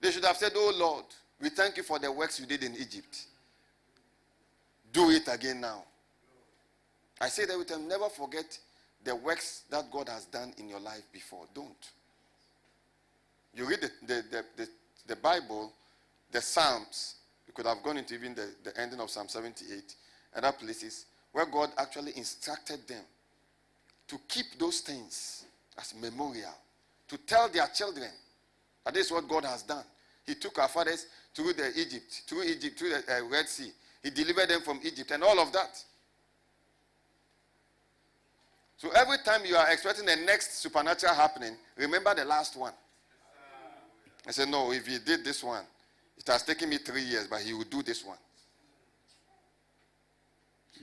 They 0.00 0.10
should 0.10 0.24
have 0.24 0.36
said, 0.36 0.50
Oh 0.56 0.72
Lord, 0.76 1.04
we 1.40 1.50
thank 1.50 1.76
you 1.76 1.84
for 1.84 2.00
the 2.00 2.10
works 2.10 2.40
you 2.40 2.46
did 2.46 2.64
in 2.64 2.74
Egypt. 2.74 3.26
Do 4.92 5.10
it 5.10 5.28
again 5.28 5.60
now. 5.60 5.84
I 7.20 7.28
say 7.28 7.44
that 7.44 7.56
we 7.56 7.64
can 7.64 7.86
never 7.86 8.08
forget 8.08 8.58
the 9.04 9.14
works 9.14 9.62
that 9.70 9.88
God 9.92 10.08
has 10.08 10.24
done 10.24 10.52
in 10.58 10.68
your 10.68 10.80
life 10.80 11.04
before. 11.12 11.46
Don't. 11.54 11.90
You 13.54 13.66
read 13.66 13.82
the, 13.82 13.90
the, 14.04 14.24
the, 14.32 14.44
the, 14.56 14.68
the 15.06 15.16
Bible, 15.16 15.72
the 16.32 16.40
Psalms, 16.40 17.14
you 17.46 17.52
could 17.52 17.66
have 17.66 17.84
gone 17.84 17.98
into 17.98 18.14
even 18.14 18.34
the, 18.34 18.48
the 18.64 18.76
ending 18.80 18.98
of 18.98 19.10
Psalm 19.10 19.28
78, 19.28 19.94
and 20.34 20.44
other 20.44 20.56
places 20.56 21.06
where 21.30 21.46
God 21.46 21.70
actually 21.78 22.16
instructed 22.16 22.88
them 22.88 23.04
to 24.12 24.18
keep 24.28 24.58
those 24.58 24.80
things 24.80 25.46
as 25.78 25.94
memorial, 25.98 26.52
to 27.08 27.16
tell 27.16 27.48
their 27.48 27.66
children 27.68 28.10
that 28.84 28.92
this 28.92 29.06
is 29.06 29.12
what 29.12 29.26
God 29.26 29.46
has 29.46 29.62
done. 29.62 29.84
He 30.26 30.34
took 30.34 30.58
our 30.58 30.68
fathers 30.68 31.06
through 31.34 31.54
the 31.54 31.70
Egypt, 31.74 32.24
through 32.26 32.42
Egypt, 32.42 32.78
through 32.78 32.90
the 32.90 32.96
uh, 33.08 33.24
Red 33.24 33.48
Sea. 33.48 33.72
He 34.02 34.10
delivered 34.10 34.50
them 34.50 34.60
from 34.60 34.80
Egypt 34.84 35.10
and 35.12 35.22
all 35.24 35.40
of 35.40 35.50
that. 35.54 35.82
So 38.76 38.90
every 38.90 39.16
time 39.24 39.46
you 39.46 39.56
are 39.56 39.72
expecting 39.72 40.04
the 40.04 40.16
next 40.16 40.58
supernatural 40.60 41.14
happening, 41.14 41.56
remember 41.78 42.14
the 42.14 42.26
last 42.26 42.54
one. 42.54 42.74
I 44.26 44.30
said, 44.30 44.48
no, 44.50 44.72
if 44.72 44.86
he 44.86 44.98
did 44.98 45.24
this 45.24 45.42
one, 45.42 45.64
it 46.18 46.26
has 46.26 46.42
taken 46.42 46.68
me 46.68 46.76
three 46.76 47.02
years, 47.02 47.28
but 47.28 47.40
he 47.40 47.54
will 47.54 47.64
do 47.64 47.82
this 47.82 48.04
one. 48.04 48.18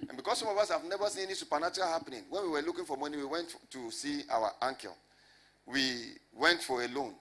And 0.08 0.16
because 0.16 0.40
some 0.40 0.48
of 0.48 0.58
us 0.58 0.70
have 0.70 0.86
never 0.86 1.08
seen 1.08 1.26
any 1.26 1.34
supernatural 1.34 1.88
happening, 1.88 2.24
when 2.30 2.44
we 2.44 2.50
were 2.50 2.62
looking 2.62 2.86
for 2.86 2.98
money, 2.98 3.18
we 3.18 3.26
went 3.26 3.56
to 3.72 3.92
see 3.92 4.24
our 4.30 4.52
uncle. 4.62 4.96
We 5.66 6.14
went 6.34 6.62
for 6.62 6.84
a 6.84 6.88
loan 6.88 7.14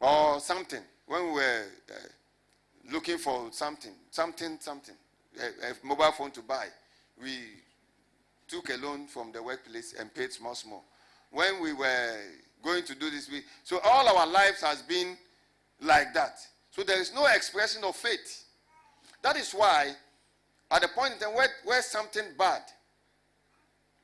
or 0.00 0.40
something. 0.40 0.82
When 1.06 1.26
we 1.26 1.32
were 1.32 1.64
uh, 1.90 2.92
looking 2.92 3.18
for 3.18 3.48
something, 3.52 3.92
something, 4.10 4.58
something, 4.60 4.94
a, 5.40 5.70
a 5.70 5.86
mobile 5.86 6.12
phone 6.12 6.30
to 6.32 6.42
buy, 6.42 6.66
we 7.20 7.38
took 8.48 8.70
a 8.70 8.76
loan 8.76 9.06
from 9.06 9.32
the 9.32 9.42
workplace 9.42 9.94
and 9.98 10.12
paid 10.14 10.32
small, 10.32 10.54
small. 10.54 10.84
When 11.30 11.62
we 11.62 11.72
were 11.72 12.18
going 12.62 12.84
to 12.84 12.94
do 12.94 13.10
this, 13.10 13.30
we, 13.30 13.42
so 13.64 13.78
all 13.84 14.08
our 14.08 14.26
lives 14.26 14.60
has 14.62 14.82
been 14.82 15.16
like 15.80 16.12
that. 16.14 16.38
So 16.70 16.82
there 16.82 17.00
is 17.00 17.14
no 17.14 17.26
expression 17.26 17.84
of 17.84 17.96
faith. 17.96 18.44
That 19.22 19.36
is 19.36 19.52
why, 19.52 19.92
at 20.72 20.80
the 20.80 20.88
point 20.88 21.12
in 21.12 21.18
time 21.18 21.34
where, 21.34 21.48
where 21.64 21.82
something 21.82 22.24
bad, 22.38 22.62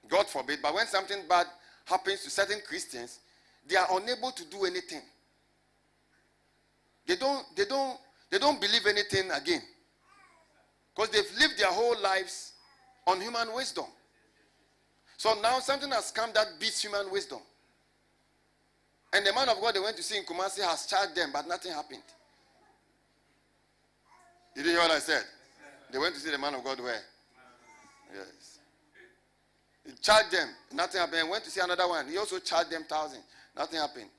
God 0.09 0.27
forbid, 0.27 0.61
but 0.63 0.75
when 0.75 0.87
something 0.87 1.19
bad 1.27 1.47
happens 1.87 2.23
to 2.25 2.31
certain 2.31 2.61
Christians, 2.67 3.21
they 3.67 3.77
are 3.77 3.87
unable 3.91 4.31
to 4.33 4.45
do 4.45 4.67
anything. 4.67 5.01
They 7.07 7.17
don't, 7.17 7.45
they 7.57 7.65
don't, 7.65 7.99
they 8.31 8.39
don't 8.39 8.61
believe 8.61 8.87
anything 8.87 9.31
again. 9.31 9.63
Because 10.95 11.11
they've 11.11 11.39
lived 11.39 11.59
their 11.59 11.73
whole 11.73 11.99
lives 12.03 12.53
on 13.07 13.21
human 13.21 13.55
wisdom. 13.55 13.87
So 15.17 15.35
now 15.41 15.61
something 15.61 15.91
has 15.91 16.11
come 16.11 16.31
that 16.35 16.47
beats 16.61 16.83
human 16.83 17.11
wisdom. 17.11 17.39
And 19.15 19.25
the 19.25 19.33
man 19.33 19.49
of 19.49 19.59
God 19.61 19.75
they 19.75 19.81
went 19.81 19.97
to 19.97 20.03
see 20.03 20.19
in 20.19 20.25
Kumasi 20.25 20.61
has 20.61 20.87
charged 20.87 21.17
them, 21.17 21.31
but 21.33 21.49
nothing 21.49 21.73
happened. 21.73 22.03
Did 24.55 24.67
you 24.67 24.73
hear 24.73 24.81
what 24.81 24.91
I 24.91 24.99
said? 24.99 25.25
They 25.91 25.99
went 25.99 26.15
to 26.15 26.21
see 26.21 26.31
the 26.31 26.39
man 26.39 26.55
of 26.55 26.65
God 26.65 26.81
where? 26.81 27.01
Yes. 28.15 28.59
He 29.87 29.93
charged 30.03 30.33
them, 30.33 30.49
nothing 30.73 31.01
happened. 31.01 31.31
Went 31.31 31.45
to 31.45 31.51
see 31.51 31.61
another 31.61 31.89
one. 31.89 32.09
He 32.09 32.19
also 32.19 32.39
charged 32.39 32.71
them 32.71 32.85
thousand. 32.85 33.21
Nothing 33.57 33.81
happened. 33.81 34.11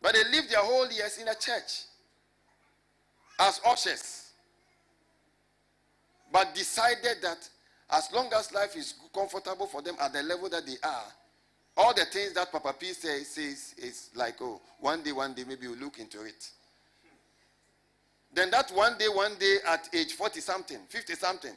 But 0.00 0.14
they 0.14 0.24
lived 0.30 0.50
their 0.50 0.60
whole 0.60 0.90
years 0.90 1.18
in 1.18 1.28
a 1.28 1.34
church 1.34 1.82
as 3.38 3.60
ushers. 3.66 4.30
But 6.32 6.54
decided 6.54 7.18
that 7.22 7.48
as 7.90 8.10
long 8.12 8.30
as 8.34 8.52
life 8.52 8.76
is 8.76 8.94
comfortable 9.14 9.66
for 9.66 9.82
them 9.82 9.96
at 10.00 10.12
the 10.12 10.22
level 10.22 10.48
that 10.48 10.66
they 10.66 10.76
are, 10.82 11.04
all 11.76 11.92
the 11.92 12.04
things 12.06 12.32
that 12.34 12.50
Papa 12.50 12.74
P 12.78 12.86
says, 12.92 13.28
says 13.28 13.74
is 13.76 14.10
like, 14.14 14.40
oh, 14.40 14.60
one 14.80 15.02
day, 15.02 15.12
one 15.12 15.34
day, 15.34 15.44
maybe 15.46 15.68
we'll 15.68 15.76
look 15.78 15.98
into 15.98 16.22
it. 16.24 16.50
Then 18.36 18.50
that 18.50 18.70
one 18.72 18.98
day, 18.98 19.08
one 19.08 19.34
day 19.38 19.56
at 19.66 19.88
age 19.94 20.12
40 20.12 20.40
something, 20.40 20.78
50 20.90 21.14
something, 21.14 21.54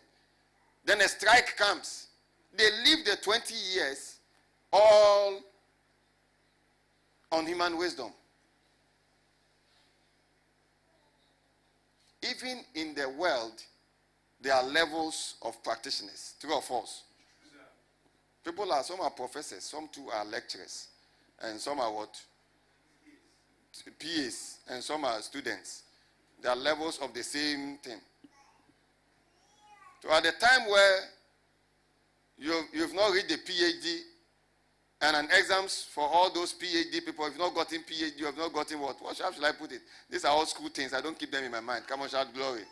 then 0.86 1.02
a 1.02 1.10
strike 1.10 1.58
comes. 1.58 2.08
They 2.56 2.70
live 2.86 3.04
the 3.04 3.18
20 3.22 3.54
years 3.54 4.16
all 4.72 5.42
on 7.34 7.46
human 7.46 7.78
wisdom. 7.78 8.12
Even 12.24 12.62
in 12.76 12.96
the 12.96 13.10
world, 13.10 13.62
there 14.42 14.54
are 14.54 14.64
levels 14.64 15.36
of 15.42 15.62
practitioners. 15.62 16.36
True 16.40 16.54
or 16.54 16.62
false? 16.62 17.04
People 18.42 18.72
are, 18.72 18.84
some 18.84 19.02
are 19.02 19.12
professors, 19.12 19.66
some 19.66 19.90
too 19.92 20.08
are 20.14 20.24
lecturers, 20.24 20.88
and 21.42 21.60
some 21.60 21.82
are 21.82 21.94
what? 21.94 22.22
PAs, 24.00 24.60
and 24.70 24.82
some 24.82 25.04
are 25.04 25.22
students. 25.22 25.84
There 26.42 26.52
are 26.52 26.56
levels 26.56 27.00
of 27.00 27.14
the 27.14 27.24
same 27.24 27.78
thing. 27.78 28.00
So 30.02 30.12
at 30.12 30.24
the 30.24 30.32
time 30.32 30.70
where 30.70 31.00
you've, 32.38 32.66
you've 32.74 32.94
not 32.94 33.12
read 33.12 33.28
the 33.28 33.36
PhD 33.36 34.00
and 35.02 35.16
an 35.16 35.28
exams 35.38 35.88
for 35.94 36.04
all 36.04 36.32
those 36.34 36.54
PhD 36.54 37.06
people, 37.06 37.26
if 37.26 37.38
not 37.38 37.54
gotten 37.54 37.82
PhD, 37.82 38.18
you 38.18 38.26
have 38.26 38.38
not 38.38 38.54
gotten 38.54 38.80
what? 38.80 39.02
What 39.02 39.16
shall 39.18 39.34
I 39.44 39.52
put 39.52 39.72
it? 39.72 39.82
These 40.10 40.26
are 40.26 40.32
all 40.32 40.46
school 40.46 40.70
things. 40.70 40.94
I 40.94 41.02
don't 41.02 41.18
keep 41.18 41.32
them 41.32 41.44
in 41.44 41.52
my 41.52 41.60
mind. 41.60 41.86
Come 41.88 42.02
on, 42.02 42.10
shout 42.10 42.34
glory. 42.34 42.64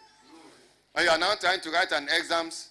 And 0.95 1.05
you 1.05 1.11
are 1.11 1.17
now 1.17 1.33
trying 1.39 1.61
to 1.61 1.69
write 1.69 1.91
an 1.91 2.07
exams 2.17 2.69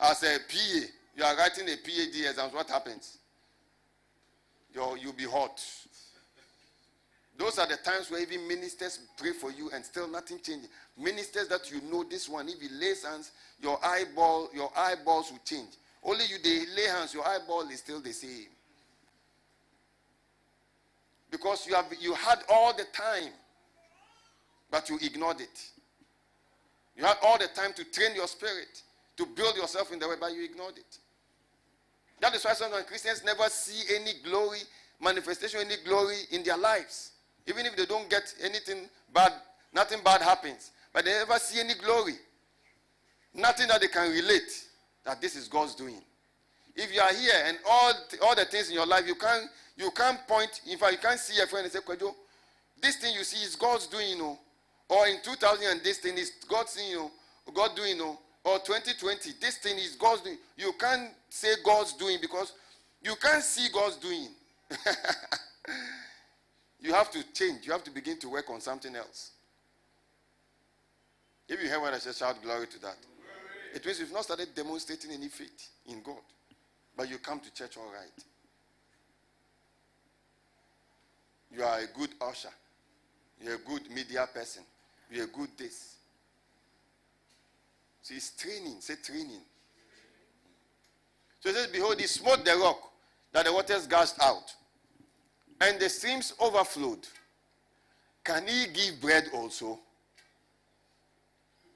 as 0.00 0.22
a 0.22 0.38
PA. 0.38 0.86
You 1.16 1.24
are 1.24 1.36
writing 1.36 1.68
a 1.68 1.76
PhD 1.76 2.28
exams. 2.28 2.52
What 2.52 2.68
happens? 2.68 3.18
you 4.74 4.98
you'll 5.00 5.12
be 5.12 5.24
hot. 5.24 5.62
Those 7.38 7.60
are 7.60 7.68
the 7.68 7.76
times 7.76 8.10
where 8.10 8.20
even 8.20 8.48
ministers 8.48 8.98
pray 9.16 9.32
for 9.32 9.52
you 9.52 9.70
and 9.72 9.84
still 9.84 10.08
nothing 10.08 10.40
changes. 10.40 10.68
Ministers 10.96 11.46
that 11.48 11.70
you 11.70 11.80
know 11.88 12.02
this 12.02 12.28
one, 12.28 12.48
if 12.48 12.60
he 12.60 12.68
lays 12.68 13.04
hands, 13.04 13.30
your 13.62 13.78
eyeball, 13.84 14.50
your 14.52 14.72
eyeballs 14.76 15.30
will 15.30 15.38
change. 15.44 15.70
Only 16.02 16.24
you 16.24 16.38
they 16.42 16.66
lay 16.74 16.88
hands, 16.88 17.14
your 17.14 17.26
eyeball 17.26 17.68
is 17.68 17.78
still 17.78 18.00
the 18.00 18.12
same. 18.12 18.48
Because 21.30 21.64
you 21.66 21.74
have 21.74 21.86
you 22.00 22.14
had 22.14 22.40
all 22.48 22.76
the 22.76 22.86
time, 22.92 23.30
but 24.68 24.90
you 24.90 24.98
ignored 25.00 25.40
it. 25.40 25.64
You 26.96 27.04
had 27.04 27.18
all 27.22 27.38
the 27.38 27.46
time 27.48 27.72
to 27.74 27.84
train 27.84 28.16
your 28.16 28.26
spirit, 28.26 28.82
to 29.16 29.26
build 29.26 29.56
yourself 29.56 29.92
in 29.92 30.00
the 30.00 30.08
way, 30.08 30.16
but 30.18 30.32
you 30.34 30.44
ignored 30.44 30.76
it. 30.76 30.98
That 32.20 32.34
is 32.34 32.44
why 32.44 32.54
sometimes 32.54 32.86
Christians 32.86 33.22
never 33.24 33.44
see 33.48 33.94
any 33.94 34.14
glory, 34.24 34.58
manifestation, 35.00 35.60
any 35.60 35.76
glory 35.84 36.16
in 36.32 36.42
their 36.42 36.56
lives. 36.56 37.12
Even 37.48 37.66
if 37.66 37.76
they 37.76 37.86
don't 37.86 38.08
get 38.10 38.34
anything 38.42 38.88
bad, 39.12 39.32
nothing 39.72 40.00
bad 40.04 40.20
happens. 40.20 40.70
But 40.92 41.04
they 41.04 41.12
never 41.12 41.38
see 41.38 41.60
any 41.60 41.74
glory. 41.74 42.14
Nothing 43.34 43.68
that 43.68 43.80
they 43.80 43.88
can 43.88 44.10
relate 44.10 44.64
that 45.04 45.20
this 45.20 45.34
is 45.34 45.48
God's 45.48 45.74
doing. 45.74 46.00
If 46.76 46.94
you 46.94 47.00
are 47.00 47.12
here 47.12 47.42
and 47.46 47.58
all, 47.68 47.92
all 48.22 48.34
the 48.36 48.44
things 48.44 48.68
in 48.68 48.74
your 48.74 48.86
life, 48.86 49.06
you 49.06 49.14
can't, 49.14 49.46
you 49.76 49.90
can't 49.92 50.18
point, 50.26 50.60
in 50.70 50.78
fact, 50.78 50.92
you 50.92 50.98
can't 50.98 51.18
see 51.18 51.42
a 51.42 51.46
friend 51.46 51.64
and 51.64 51.72
say, 51.72 51.80
Kwejo, 51.80 52.14
this 52.80 52.96
thing 52.96 53.14
you 53.14 53.24
see 53.24 53.44
is 53.44 53.56
God's 53.56 53.86
doing, 53.86 54.10
you 54.10 54.18
know. 54.18 54.38
Or 54.88 55.06
in 55.06 55.16
2000 55.22 55.66
and 55.66 55.82
this 55.82 55.98
thing 55.98 56.16
is 56.16 56.32
God's 56.48 56.74
doing, 56.74 56.90
you 56.90 56.98
oh, 56.98 57.10
know. 57.46 57.52
God 57.52 57.76
doing, 57.76 57.96
you 57.96 57.98
know. 57.98 58.18
Or 58.44 58.58
2020, 58.58 59.32
this 59.40 59.58
thing 59.58 59.76
is 59.76 59.96
God's 59.96 60.22
doing. 60.22 60.38
You 60.56 60.72
can't 60.78 61.10
say 61.28 61.48
God's 61.64 61.92
doing 61.94 62.18
because 62.20 62.52
you 63.02 63.14
can't 63.16 63.42
see 63.42 63.68
God's 63.72 63.96
doing. 63.96 64.28
You 66.80 66.92
have 66.92 67.10
to 67.10 67.22
change. 67.32 67.66
You 67.66 67.72
have 67.72 67.84
to 67.84 67.90
begin 67.90 68.18
to 68.20 68.28
work 68.28 68.50
on 68.50 68.60
something 68.60 68.94
else. 68.94 69.32
If 71.48 71.62
you 71.62 71.68
hear 71.68 71.80
what 71.80 71.94
I 71.94 71.98
say, 71.98 72.12
shout 72.12 72.40
glory 72.42 72.66
to 72.66 72.80
that. 72.82 72.96
It 73.74 73.84
means 73.84 74.00
you've 74.00 74.12
not 74.12 74.24
started 74.24 74.54
demonstrating 74.54 75.10
any 75.12 75.28
faith 75.28 75.70
in 75.86 76.02
God. 76.02 76.16
But 76.96 77.10
you 77.10 77.18
come 77.18 77.40
to 77.40 77.52
church 77.52 77.76
all 77.76 77.92
right. 77.92 78.24
You 81.54 81.62
are 81.64 81.78
a 81.80 81.86
good 81.86 82.10
usher. 82.20 82.50
You're 83.42 83.54
a 83.54 83.58
good 83.58 83.90
media 83.90 84.28
person. 84.32 84.62
You're 85.10 85.24
a 85.24 85.28
good 85.28 85.50
this. 85.56 85.96
So 88.02 88.14
it's 88.14 88.30
training. 88.30 88.76
Say 88.80 88.94
training. 89.02 89.40
So 91.40 91.50
it 91.50 91.54
says, 91.54 91.66
Behold, 91.68 92.00
he 92.00 92.06
smote 92.06 92.44
the 92.44 92.56
rock 92.56 92.78
that 93.32 93.46
the 93.46 93.52
waters 93.52 93.86
gushed 93.86 94.20
out 94.22 94.54
and 95.60 95.80
the 95.80 95.88
streams 95.88 96.34
overflowed, 96.40 97.06
can 98.24 98.46
he 98.46 98.66
give 98.72 99.00
bread 99.00 99.24
also? 99.34 99.78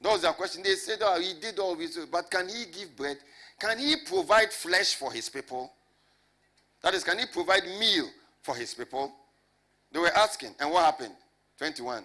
That 0.00 0.12
was 0.12 0.22
the 0.22 0.32
question. 0.32 0.62
They 0.62 0.74
said, 0.74 0.98
oh, 1.00 1.20
he 1.20 1.34
did 1.40 1.58
all 1.58 1.76
this, 1.76 1.98
but 2.10 2.30
can 2.30 2.48
he 2.48 2.64
give 2.66 2.96
bread? 2.96 3.18
Can 3.58 3.78
he 3.78 3.96
provide 4.06 4.52
flesh 4.52 4.94
for 4.94 5.12
his 5.12 5.28
people? 5.28 5.72
That 6.82 6.94
is, 6.94 7.04
can 7.04 7.18
he 7.18 7.26
provide 7.32 7.62
meal 7.78 8.08
for 8.42 8.56
his 8.56 8.74
people? 8.74 9.12
They 9.92 10.00
were 10.00 10.16
asking, 10.16 10.54
and 10.58 10.70
what 10.70 10.84
happened? 10.84 11.14
21. 11.58 12.04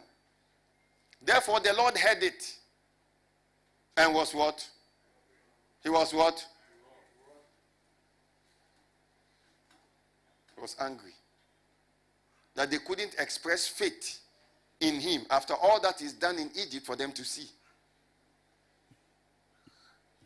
Therefore, 1.23 1.59
the 1.59 1.73
Lord 1.73 1.97
heard 1.97 2.21
it 2.21 2.55
and 3.95 4.13
was 4.13 4.33
what? 4.35 4.67
He 5.83 5.89
was 5.89 6.13
what? 6.13 6.45
He 10.55 10.61
was 10.61 10.75
angry 10.79 11.16
that 12.57 12.71
they 12.71 12.79
couldn't 12.79 13.15
express 13.19 13.67
faith 13.67 14.19
in 14.79 14.95
him 14.95 15.21
after 15.29 15.53
all 15.53 15.79
that 15.79 16.01
is 16.01 16.13
done 16.13 16.39
in 16.39 16.49
Egypt 16.55 16.85
for 16.87 16.95
them 16.95 17.11
to 17.11 17.23
see. 17.23 17.47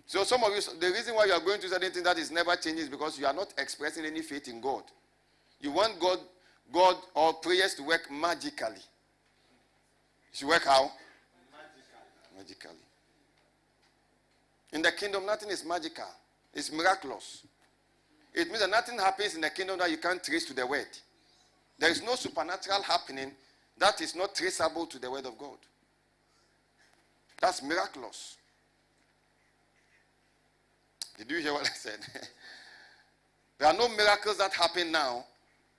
So 0.05 0.23
some 0.23 0.41
of 0.43 0.51
you, 0.51 0.61
the 0.79 0.87
reason 0.87 1.13
why 1.13 1.25
you 1.25 1.33
are 1.33 1.41
going 1.41 1.59
through 1.59 1.69
certain 1.69 1.91
things 1.91 2.05
that 2.05 2.17
is 2.17 2.31
never 2.31 2.55
changing 2.55 2.83
is 2.83 2.89
because 2.89 3.19
you 3.19 3.25
are 3.25 3.33
not 3.33 3.53
expressing 3.57 4.05
any 4.05 4.21
faith 4.21 4.47
in 4.47 4.61
God. 4.61 4.83
You 5.59 5.71
want 5.71 5.99
God, 5.99 6.19
God 6.73 6.95
or 7.13 7.33
prayers 7.33 7.75
to 7.75 7.83
work 7.83 8.09
magically. 8.09 8.75
It 8.77 8.81
should 10.31 10.47
work 10.47 10.63
how? 10.63 10.89
Magically. 12.37 12.71
In 14.71 14.81
the 14.81 14.91
kingdom, 14.93 15.25
nothing 15.25 15.49
is 15.49 15.65
magical. 15.65 16.05
It's 16.53 16.71
miraculous. 16.71 17.43
It 18.33 18.47
means 18.47 18.61
that 18.61 18.69
nothing 18.69 18.97
happens 18.97 19.35
in 19.35 19.41
the 19.41 19.49
kingdom 19.49 19.79
that 19.79 19.91
you 19.91 19.97
can't 19.97 20.23
trace 20.23 20.45
to 20.45 20.53
the 20.53 20.65
word. 20.65 20.87
There 21.81 21.89
is 21.89 22.03
no 22.03 22.13
supernatural 22.13 22.83
happening 22.83 23.31
that 23.79 24.01
is 24.01 24.15
not 24.15 24.35
traceable 24.35 24.85
to 24.85 24.99
the 24.99 25.09
word 25.09 25.25
of 25.25 25.35
God. 25.35 25.57
That's 27.41 27.63
miraculous. 27.63 28.37
Did 31.17 31.31
you 31.31 31.37
hear 31.37 31.53
what 31.53 31.65
I 31.65 31.73
said? 31.73 31.97
there 33.57 33.67
are 33.67 33.73
no 33.73 33.89
miracles 33.89 34.37
that 34.37 34.53
happen 34.53 34.91
now 34.91 35.25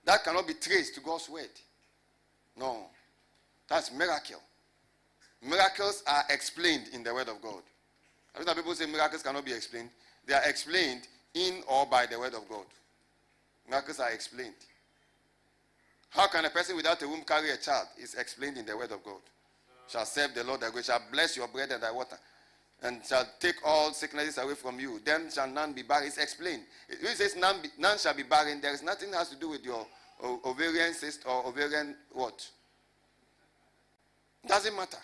that 0.03 0.25
cannot 0.25 0.45
be 0.45 0.55
traced 0.55 0.95
to 0.95 0.99
God's 0.99 1.29
word. 1.29 1.47
No. 2.57 2.87
That's 3.69 3.89
miracle. 3.93 4.41
Miracles 5.41 6.03
are 6.05 6.25
explained 6.29 6.89
in 6.91 7.03
the 7.03 7.13
word 7.13 7.29
of 7.29 7.41
God. 7.41 7.61
Every 8.35 8.45
time 8.45 8.55
people 8.57 8.75
say 8.75 8.87
miracles 8.87 9.23
cannot 9.23 9.45
be 9.45 9.53
explained, 9.53 9.89
they 10.27 10.33
are 10.33 10.43
explained 10.43 11.07
in 11.33 11.63
or 11.65 11.85
by 11.85 12.05
the 12.07 12.19
word 12.19 12.33
of 12.33 12.49
God. 12.49 12.65
Miracles 13.69 14.01
are 14.01 14.11
explained. 14.11 14.53
How 16.13 16.27
can 16.27 16.45
a 16.45 16.49
person 16.49 16.75
without 16.75 17.01
a 17.01 17.07
womb 17.07 17.23
carry 17.23 17.49
a 17.49 17.57
child? 17.57 17.87
It's 17.97 18.13
explained 18.13 18.57
in 18.57 18.65
the 18.65 18.77
word 18.77 18.91
of 18.91 19.03
God. 19.03 19.21
Shall 19.87 20.05
serve 20.05 20.35
the 20.35 20.43
Lord 20.43 20.61
thy 20.61 20.69
God, 20.69 20.85
shall 20.85 21.01
bless 21.11 21.35
your 21.35 21.47
bread 21.47 21.71
and 21.71 21.81
thy 21.81 21.91
water, 21.91 22.17
and 22.83 23.03
shall 23.03 23.27
take 23.39 23.55
all 23.65 23.91
sicknesses 23.93 24.37
away 24.37 24.53
from 24.53 24.79
you. 24.79 25.01
Then 25.03 25.29
shall 25.31 25.47
none 25.47 25.73
be 25.73 25.81
barren. 25.81 26.07
It's 26.07 26.17
explained. 26.17 26.61
It 26.87 27.17
says 27.17 27.35
none, 27.35 27.61
be, 27.63 27.69
none 27.79 27.97
shall 27.97 28.13
be 28.13 28.23
barren, 28.23 28.61
there 28.61 28.73
is 28.73 28.83
nothing 28.83 29.09
that 29.11 29.17
has 29.17 29.29
to 29.29 29.35
do 29.35 29.49
with 29.49 29.65
your 29.65 29.85
ovarian 30.23 30.93
cyst 30.93 31.23
or 31.25 31.47
ovarian 31.47 31.95
what? 32.11 32.47
Doesn't 34.45 34.75
matter. 34.75 34.97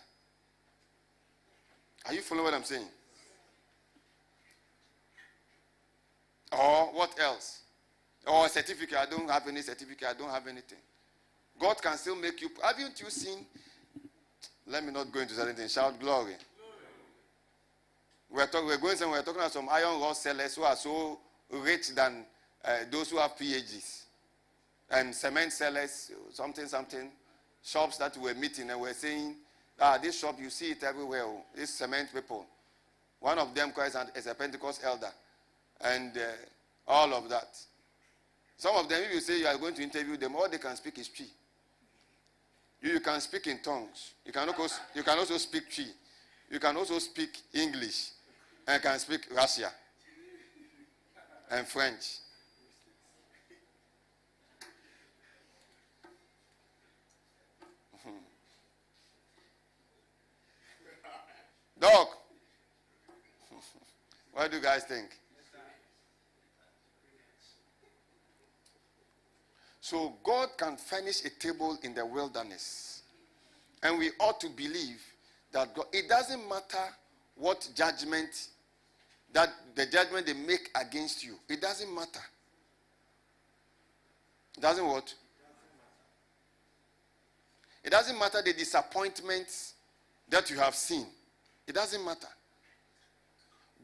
Are 2.05 2.13
you 2.13 2.21
following 2.21 2.45
what 2.45 2.53
I'm 2.53 2.63
saying? 2.63 2.87
Or 6.51 6.93
what 6.93 7.19
else? 7.19 7.61
Or 8.27 8.47
certificate. 8.47 8.97
I 8.97 9.05
don't 9.05 9.29
have 9.29 9.47
any 9.47 9.61
certificate. 9.61 10.07
I 10.07 10.13
don't 10.13 10.29
have 10.29 10.47
anything. 10.47 10.77
God 11.59 11.81
can 11.81 11.97
still 11.97 12.15
make 12.15 12.41
you. 12.41 12.49
Haven't 12.63 12.99
you 13.01 13.09
seen? 13.09 13.45
Let 14.67 14.85
me 14.85 14.91
not 14.91 15.11
go 15.11 15.19
into 15.19 15.33
certain 15.33 15.55
things. 15.55 15.73
Shout 15.73 15.99
glory. 15.99 16.35
We're, 18.31 18.45
talk, 18.45 18.65
we're 18.65 18.77
going 18.77 18.95
somewhere. 18.95 19.19
We're 19.19 19.25
talking 19.25 19.41
about 19.41 19.51
some 19.51 19.67
iron 19.69 19.99
rod 19.99 20.15
sellers 20.15 20.55
who 20.55 20.63
are 20.63 20.75
so 20.75 21.19
rich 21.49 21.89
than 21.95 22.25
uh, 22.63 22.77
those 22.91 23.09
who 23.09 23.17
have 23.17 23.35
PhDs. 23.35 24.03
And 24.91 25.13
cement 25.13 25.51
sellers, 25.51 26.11
something, 26.31 26.67
something. 26.67 27.09
Shops 27.63 27.97
that 27.97 28.15
we 28.17 28.31
were 28.31 28.39
meeting 28.39 28.69
and 28.69 28.79
we 28.79 28.87
were 28.87 28.93
saying, 28.93 29.35
ah, 29.79 29.97
this 30.01 30.19
shop, 30.19 30.37
you 30.39 30.49
see 30.49 30.71
it 30.71 30.83
everywhere. 30.83 31.23
Oh, 31.25 31.41
these 31.55 31.71
cement 31.71 32.13
people. 32.13 32.45
One 33.19 33.37
of 33.37 33.53
them 33.53 33.73
is 34.15 34.27
a 34.27 34.35
Pentecost 34.35 34.81
elder. 34.83 35.11
And 35.81 36.15
uh, 36.15 36.21
all 36.87 37.13
of 37.13 37.29
that. 37.29 37.57
Some 38.57 38.75
of 38.75 38.87
them, 38.89 39.01
if 39.03 39.13
you 39.13 39.19
say 39.21 39.39
you 39.39 39.47
are 39.47 39.57
going 39.57 39.73
to 39.75 39.83
interview 39.83 40.17
them, 40.17 40.35
all 40.35 40.49
they 40.49 40.57
can 40.57 40.75
speak 40.75 40.99
is 40.99 41.07
Twi. 41.07 41.25
You, 42.81 42.93
you 42.93 42.99
can 42.99 43.19
speak 43.21 43.47
in 43.47 43.59
tongues. 43.59 44.13
You 44.25 44.31
can, 44.31 44.49
also, 44.49 44.75
you 44.95 45.03
can 45.03 45.17
also 45.17 45.37
speak 45.37 45.73
Twi. 45.73 45.85
You 46.49 46.59
can 46.59 46.75
also 46.77 46.99
speak 46.99 47.29
English. 47.53 48.11
And 48.67 48.81
can 48.81 48.99
speak 48.99 49.21
Russia 49.35 49.71
and 51.51 51.67
French. 51.67 52.19
Hmm. 58.03 58.09
Dog. 61.79 62.07
what 64.33 64.51
do 64.51 64.57
you 64.57 64.63
guys 64.63 64.83
think? 64.83 65.09
So 69.89 70.13
God 70.23 70.49
can 70.55 70.77
furnish 70.77 71.25
a 71.25 71.31
table 71.31 71.75
in 71.81 71.95
the 71.95 72.05
wilderness. 72.05 73.01
And 73.81 73.97
we 73.97 74.11
ought 74.19 74.39
to 74.41 74.47
believe 74.49 75.01
that 75.51 75.73
God, 75.73 75.87
it 75.91 76.07
doesn't 76.07 76.47
matter 76.47 76.93
what 77.35 77.67
judgment 77.75 78.49
that 79.33 79.49
the 79.73 79.87
judgment 79.87 80.27
they 80.27 80.33
make 80.33 80.69
against 80.79 81.23
you. 81.25 81.39
It 81.49 81.59
doesn't 81.59 81.91
matter. 81.91 82.19
It 84.55 84.61
doesn't 84.61 84.85
what? 84.85 85.11
It 87.83 87.89
doesn't 87.89 88.19
matter 88.19 88.43
the 88.45 88.53
disappointments 88.53 89.73
that 90.29 90.51
you 90.51 90.57
have 90.57 90.75
seen. 90.75 91.07
It 91.65 91.73
doesn't 91.73 92.05
matter. 92.05 92.27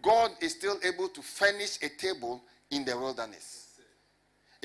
God 0.03 0.30
is 0.40 0.52
still 0.52 0.77
able 0.84 1.07
to 1.10 1.22
furnish 1.23 1.80
a 1.82 1.90
table 1.90 2.44
in 2.69 2.86
the 2.86 2.95
wilderness. 2.95 3.64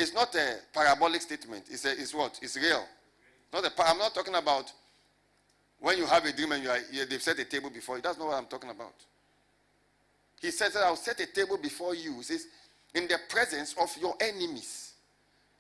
It's 0.01 0.15
not 0.15 0.35
a 0.35 0.57
parabolic 0.73 1.21
statement. 1.21 1.65
It's, 1.71 1.85
a, 1.85 1.91
it's 1.93 2.15
what? 2.15 2.39
It's 2.41 2.57
real. 2.57 2.83
Not 3.53 3.67
a, 3.67 3.73
I'm 3.85 3.99
not 3.99 4.15
talking 4.15 4.35
about 4.35 4.73
when 5.79 5.99
you 5.99 6.07
have 6.07 6.25
a 6.25 6.33
dream 6.33 6.53
and 6.53 6.63
you 6.63 6.71
are, 6.71 6.79
they've 7.09 7.21
set 7.21 7.39
a 7.39 7.45
table 7.45 7.69
before 7.69 7.97
you. 7.97 8.03
That's 8.03 8.19
not 8.19 8.29
what 8.29 8.37
I'm 8.39 8.47
talking 8.47 8.71
about. 8.71 8.95
He 10.41 10.51
says 10.51 10.73
that 10.73 10.85
I'll 10.85 10.97
set 10.97 11.21
a 11.21 11.27
table 11.27 11.59
before 11.59 11.95
you. 11.95 12.15
He 12.17 12.23
says, 12.23 12.47
in 12.95 13.09
the 13.09 13.19
presence 13.29 13.75
of 13.79 13.95
your 14.01 14.15
enemies. 14.21 14.95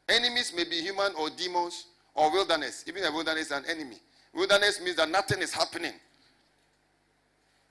Enemies 0.08 0.54
may 0.56 0.64
be 0.64 0.80
human 0.80 1.12
or 1.18 1.28
demons 1.28 1.86
or 2.14 2.32
wilderness. 2.32 2.84
Even 2.88 3.04
a 3.04 3.12
wilderness 3.12 3.46
is 3.46 3.52
an 3.52 3.64
enemy. 3.68 3.96
Wilderness 4.34 4.80
means 4.80 4.96
that 4.96 5.10
nothing 5.10 5.42
is 5.42 5.52
happening. 5.52 5.92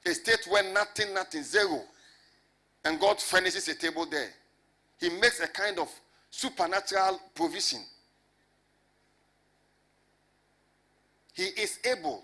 A 0.05 0.13
state 0.13 0.47
where 0.47 0.71
nothing, 0.71 1.15
nothing, 1.15 1.41
zero. 1.41 1.81
And 2.85 2.99
God 2.99 3.19
furnishes 3.19 3.67
a 3.69 3.75
table 3.75 4.05
there. 4.05 4.29
He 4.99 5.09
makes 5.09 5.39
a 5.39 5.47
kind 5.47 5.79
of 5.79 5.89
supernatural 6.29 7.19
provision. 7.35 7.79
He 11.33 11.43
is 11.43 11.79
able. 11.85 12.23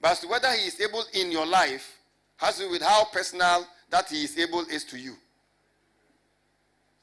But 0.00 0.24
whether 0.28 0.50
he 0.52 0.68
is 0.68 0.80
able 0.80 1.04
in 1.14 1.30
your 1.30 1.46
life 1.46 1.98
has 2.36 2.56
to 2.56 2.62
do 2.64 2.70
with 2.70 2.82
how 2.82 3.04
personal 3.06 3.66
that 3.90 4.08
he 4.08 4.24
is 4.24 4.38
able 4.38 4.60
is 4.60 4.84
to 4.84 4.98
you. 4.98 5.14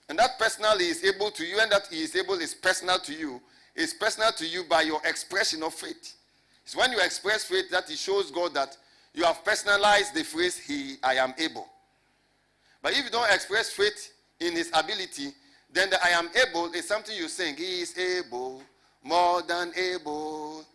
And 0.09 0.17
that 0.19 0.37
personal 0.37 0.77
he 0.77 0.89
is 0.89 1.03
able 1.03 1.31
to 1.31 1.45
you, 1.45 1.59
and 1.59 1.71
that 1.71 1.87
he 1.89 2.03
is 2.03 2.15
able 2.15 2.35
is 2.35 2.53
personal 2.53 2.99
to 2.99 3.13
you, 3.13 3.41
is 3.75 3.93
personal 3.93 4.31
to 4.33 4.45
you 4.45 4.63
by 4.65 4.81
your 4.81 5.01
expression 5.05 5.63
of 5.63 5.73
faith. 5.73 6.15
It's 6.63 6.75
when 6.75 6.91
you 6.91 6.99
express 6.99 7.45
faith 7.45 7.69
that 7.71 7.89
it 7.89 7.97
shows 7.97 8.31
God 8.31 8.53
that 8.53 8.77
you 9.13 9.23
have 9.23 9.43
personalized 9.43 10.13
the 10.13 10.23
phrase, 10.23 10.57
He 10.57 10.95
I 11.03 11.15
am 11.15 11.33
able. 11.37 11.67
But 12.81 12.93
if 12.93 13.05
you 13.05 13.11
don't 13.11 13.31
express 13.31 13.69
faith 13.69 14.12
in 14.43 14.53
his 14.53 14.69
ability, 14.73 15.29
then 15.71 15.89
the 15.89 16.03
I 16.03 16.09
am 16.09 16.29
able 16.47 16.71
is 16.73 16.87
something 16.87 17.15
you 17.15 17.27
sing. 17.27 17.55
He 17.55 17.81
is 17.81 17.97
able, 17.97 18.61
more 19.03 19.41
than 19.41 19.71
able. 19.75 20.65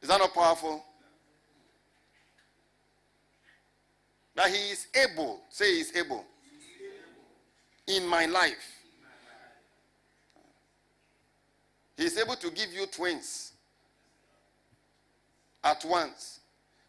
Is 0.00 0.08
that 0.08 0.18
not 0.18 0.32
powerful? 0.32 0.82
That 4.34 4.48
he 4.48 4.70
is 4.70 4.86
able. 4.94 5.40
Say 5.50 5.74
he 5.74 5.80
is 5.80 5.96
able. 5.96 6.24
In 7.88 8.06
my 8.06 8.26
life. 8.26 8.74
He 11.96 12.04
is 12.04 12.16
able 12.16 12.36
to 12.36 12.50
give 12.50 12.72
you 12.72 12.86
twins 12.86 13.52
at 15.64 15.84
once. 15.84 16.38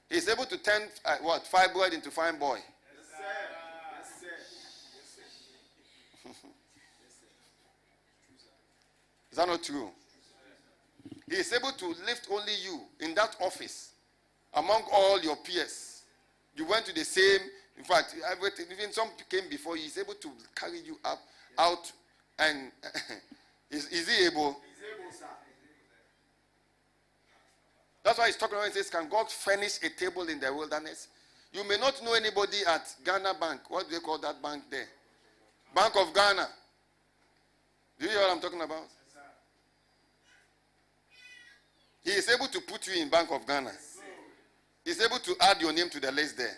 He 0.10 0.18
is 0.18 0.30
able 0.30 0.46
to 0.46 0.58
turn 0.58 0.84
uh, 1.04 1.18
what 1.22 1.46
fibroid 1.46 1.94
into 1.94 2.12
fine 2.12 2.38
boy. 2.38 2.60
Is 9.32 9.38
that 9.38 9.48
not 9.48 9.64
true? 9.64 9.90
He 11.30 11.36
is 11.36 11.54
able 11.54 11.72
to 11.72 11.88
lift 12.06 12.28
only 12.32 12.54
you 12.64 12.82
in 13.00 13.14
that 13.16 13.36
office 13.40 13.92
among 14.54 14.84
all 14.92 15.22
your 15.22 15.36
peers. 15.38 16.04
You 16.56 16.66
went 16.66 16.86
to 16.88 16.94
the 16.94 17.06
same, 17.06 17.42
in 17.78 17.84
fact, 17.84 18.16
everything, 18.32 18.66
even 18.72 18.92
some 18.92 19.10
came 19.30 19.48
before. 19.50 19.76
He's 19.76 19.98
able 19.98 20.16
to 20.16 20.30
carry 20.56 20.80
you 20.80 20.98
up, 21.06 21.20
out, 21.58 21.92
and 22.40 22.72
Is, 23.70 23.88
is 23.90 24.10
he 24.10 24.26
able? 24.26 24.58
That's 28.04 28.18
why 28.18 28.28
he's 28.28 28.38
talking 28.38 28.56
about. 28.56 28.68
He 28.68 28.74
says, 28.74 28.90
"Can 28.90 29.08
God 29.08 29.30
furnish 29.30 29.78
a 29.84 29.90
table 29.90 30.28
in 30.28 30.40
the 30.40 30.52
wilderness?" 30.54 31.08
You 31.52 31.68
may 31.68 31.78
not 31.78 32.04
know 32.04 32.14
anybody 32.14 32.58
at 32.68 32.96
Ghana 33.04 33.36
Bank. 33.40 33.62
What 33.70 33.88
do 33.88 33.96
they 33.96 34.02
call 34.02 34.18
that 34.20 34.42
bank 34.42 34.64
there? 34.70 34.88
Bank 35.76 35.96
of 35.96 36.14
Ghana. 36.14 36.48
Do 38.00 38.06
you 38.06 38.12
hear 38.12 38.22
what 38.22 38.32
I'm 38.32 38.40
talking 38.40 38.62
about? 38.62 38.86
He 42.04 42.12
is 42.12 42.30
able 42.30 42.48
to 42.48 42.62
put 42.62 42.88
you 42.88 43.02
in 43.02 43.10
Bank 43.10 43.30
of 43.32 43.46
Ghana. 43.46 43.72
He's 44.86 45.02
able 45.02 45.20
to 45.20 45.36
add 45.42 45.62
your 45.62 45.74
name 45.74 45.90
to 45.90 46.00
the 46.00 46.12
list 46.12 46.38
there. 46.38 46.58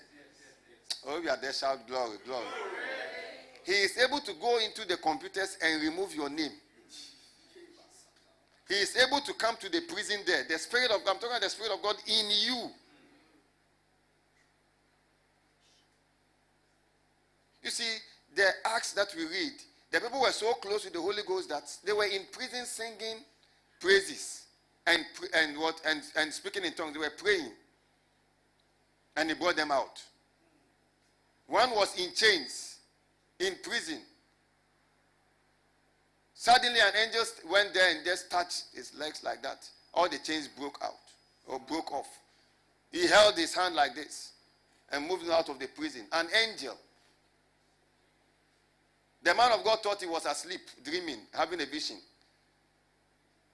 Oh, 1.08 1.20
you 1.20 1.30
are 1.30 1.38
there, 1.38 1.54
shout 1.54 1.88
glory, 1.88 2.18
glory. 2.26 2.46
He 3.66 3.72
is 3.72 3.98
able 3.98 4.20
to 4.20 4.34
go 4.40 4.60
into 4.60 4.88
the 4.88 4.98
computers 4.98 5.58
and 5.64 5.82
remove 5.82 6.16
your 6.16 6.30
name. 6.30 6.52
He 8.68 8.76
is 8.76 8.96
able 8.96 9.20
to 9.22 9.34
come 9.34 9.58
to 9.58 9.70
the 9.70 9.82
prison 9.82 10.20
there. 10.26 10.46
The 10.48 10.58
Spirit 10.58 10.92
of 10.92 11.04
God, 11.04 11.16
I'm 11.16 11.16
talking 11.16 11.32
about 11.32 11.42
the 11.42 11.50
Spirit 11.50 11.74
of 11.74 11.82
God 11.82 11.96
in 12.08 12.30
you. 12.30 12.70
You 17.64 17.70
see, 17.70 17.98
the 18.36 18.50
acts 18.66 18.94
that 18.94 19.08
we 19.16 19.24
read, 19.26 19.52
the 19.92 20.00
people 20.00 20.22
were 20.22 20.32
so 20.32 20.54
close 20.54 20.86
with 20.86 20.94
the 20.94 21.02
Holy 21.02 21.22
Ghost 21.28 21.50
that 21.50 21.64
they 21.86 21.92
were 21.92 22.06
in 22.06 22.22
prison 22.32 22.66
singing 22.66 23.18
praises 23.80 24.46
and 24.92 25.06
and 25.34 25.58
what 25.58 25.82
and, 25.86 26.02
and 26.18 26.34
speaking 26.34 26.66
in 26.66 26.74
tongues. 26.74 26.94
They 26.94 27.00
were 27.00 27.14
praying. 27.18 27.52
And 29.16 29.30
he 29.30 29.36
brought 29.36 29.58
them 29.58 29.72
out. 29.72 30.02
One 31.48 31.72
was 31.72 32.00
in 32.00 32.14
chains, 32.16 32.78
in 33.40 33.56
prison. 33.62 34.00
Suddenly 36.34 36.80
an 36.80 36.94
angel 37.06 37.24
went 37.52 37.74
there 37.74 37.92
and 37.96 38.06
just 38.06 38.32
touched 38.32 38.66
his 38.74 38.94
legs 38.98 39.22
like 39.24 39.44
that. 39.44 39.68
All 39.94 40.08
the 40.10 40.18
chains 40.18 40.48
broke 40.48 40.80
out 40.82 40.94
or 41.46 41.60
broke 41.60 41.92
off. 41.92 42.08
He 42.92 43.06
held 43.06 43.36
his 43.36 43.54
hand 43.54 43.76
like 43.76 43.96
this 43.96 44.32
and 44.92 45.08
moved 45.08 45.30
out 45.30 45.50
of 45.50 45.60
the 45.60 45.68
prison. 45.68 46.06
An 46.14 46.28
angel 46.48 46.78
the 49.24 49.36
man 49.36 49.52
of 49.52 49.64
God 49.64 49.84
thought 49.84 50.02
he 50.02 50.08
was 50.08 50.26
asleep, 50.26 50.62
dreaming, 50.84 51.20
having 51.34 51.62
a 51.62 51.66
vision. 51.66 51.98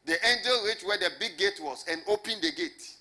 The 0.08 0.16
angel 0.26 0.64
reached 0.66 0.88
where 0.88 0.98
the 0.98 1.12
big 1.20 1.38
gate 1.38 1.60
was 1.62 1.84
and 1.90 2.02
opened 2.08 2.42
the 2.42 2.52
gate. 2.54 2.96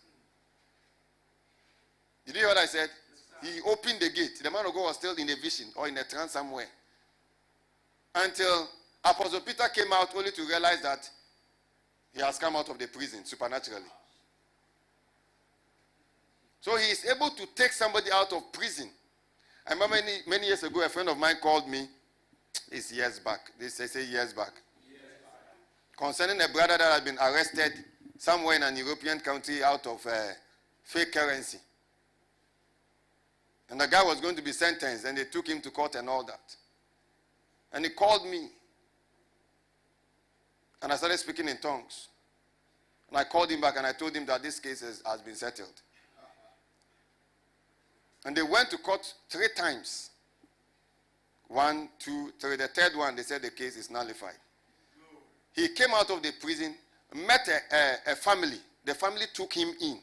Did 2.27 2.35
you 2.35 2.41
hear 2.41 2.49
what 2.49 2.59
I 2.59 2.67
said? 2.67 2.91
He 3.43 3.61
opened 3.65 4.01
the 4.01 4.11
gate. 4.11 4.43
The 4.43 4.51
man 4.51 4.67
of 4.67 4.75
God 4.75 4.83
was 4.83 4.97
still 4.97 5.15
in 5.15 5.31
a 5.31 5.37
vision 5.37 5.67
or 5.77 5.87
in 5.87 5.97
a 5.97 6.03
trance 6.03 6.33
somewhere. 6.33 6.67
Until 8.13 8.69
Apostle 9.05 9.41
Peter 9.41 9.69
came 9.73 9.93
out 9.93 10.09
only 10.17 10.33
to 10.33 10.43
realize 10.43 10.83
that 10.83 11.09
he 12.13 12.21
has 12.21 12.39
come 12.39 12.57
out 12.57 12.69
of 12.69 12.79
the 12.79 12.89
prison 12.89 13.25
supernaturally. 13.25 13.85
So 16.61 16.77
he 16.77 16.91
is 16.91 17.07
able 17.07 17.31
to 17.31 17.47
take 17.55 17.73
somebody 17.73 18.11
out 18.13 18.33
of 18.33 18.53
prison. 18.53 18.91
I 19.65 19.75
remember 19.75 19.95
many, 19.97 20.19
many 20.27 20.47
years 20.49 20.65
ago, 20.65 20.85
a 20.85 20.89
friend 20.89 21.09
of 21.09 21.19
mine 21.19 21.37
called 21.41 21.69
me 21.69 21.87
it's 22.73 22.93
years 22.93 23.21
back. 23.21 23.53
This 23.61 23.81
I 23.81 23.87
say 23.87 24.05
years 24.05 24.33
back. 24.33 24.53
Concerning 25.97 26.41
a 26.43 26.49
brother 26.49 26.77
that 26.79 26.93
had 26.93 27.05
been 27.05 27.19
arrested 27.19 27.73
somewhere 28.19 28.57
in 28.57 28.63
an 28.63 28.77
European 28.77 29.19
country 29.21 29.65
out 29.65 29.87
of 29.87 30.05
uh, 30.07 30.13
fake 30.85 31.13
currency. 31.13 31.59
And 33.71 33.81
the 33.81 33.89
guy 33.89 34.03
was 34.03 34.21
going 34.21 34.37
to 34.37 34.43
be 34.43 34.53
sentenced, 34.53 35.05
and 35.07 35.19
they 35.19 35.25
took 35.25 35.49
him 35.49 35.61
to 35.63 35.71
court 35.71 35.97
and 35.97 36.09
all 36.09 36.25
that. 36.25 36.55
And 37.73 37.85
he 37.85 37.91
called 37.91 38.27
me. 38.29 38.49
And 40.83 40.93
I 40.93 40.97
started 40.97 41.19
speaking 41.19 41.49
in 41.49 41.57
tongues. 41.59 42.09
And 43.09 43.19
I 43.19 43.25
called 43.25 43.51
him 43.51 43.61
back 43.61 43.77
and 43.77 43.87
I 43.87 43.93
told 43.93 44.15
him 44.15 44.27
that 44.27 44.43
this 44.43 44.61
case 44.61 44.81
has, 44.81 45.03
has 45.07 45.21
been 45.21 45.35
settled. 45.35 45.81
And 48.25 48.37
they 48.37 48.43
went 48.43 48.71
to 48.71 48.79
court 48.79 49.13
three 49.29 49.49
times. 49.57 50.11
One, 51.49 51.89
two, 51.99 52.33
three. 52.41 52.57
The 52.57 52.69
third 52.69 52.97
one, 52.97 53.15
they 53.15 53.23
said 53.23 53.43
the 53.43 53.51
case 53.51 53.77
is 53.77 53.91
nullified. 53.91 54.35
He 55.57 55.69
came 55.69 55.89
out 55.95 56.11
of 56.11 56.23
the 56.23 56.33
prison, 56.39 56.75
met 57.15 57.49
a, 57.49 57.75
a, 57.75 58.13
a 58.13 58.17
family. 58.17 58.59
The 58.85 58.95
family 58.95 59.25
took 59.33 59.55
him 59.55 59.73
in. 59.81 59.99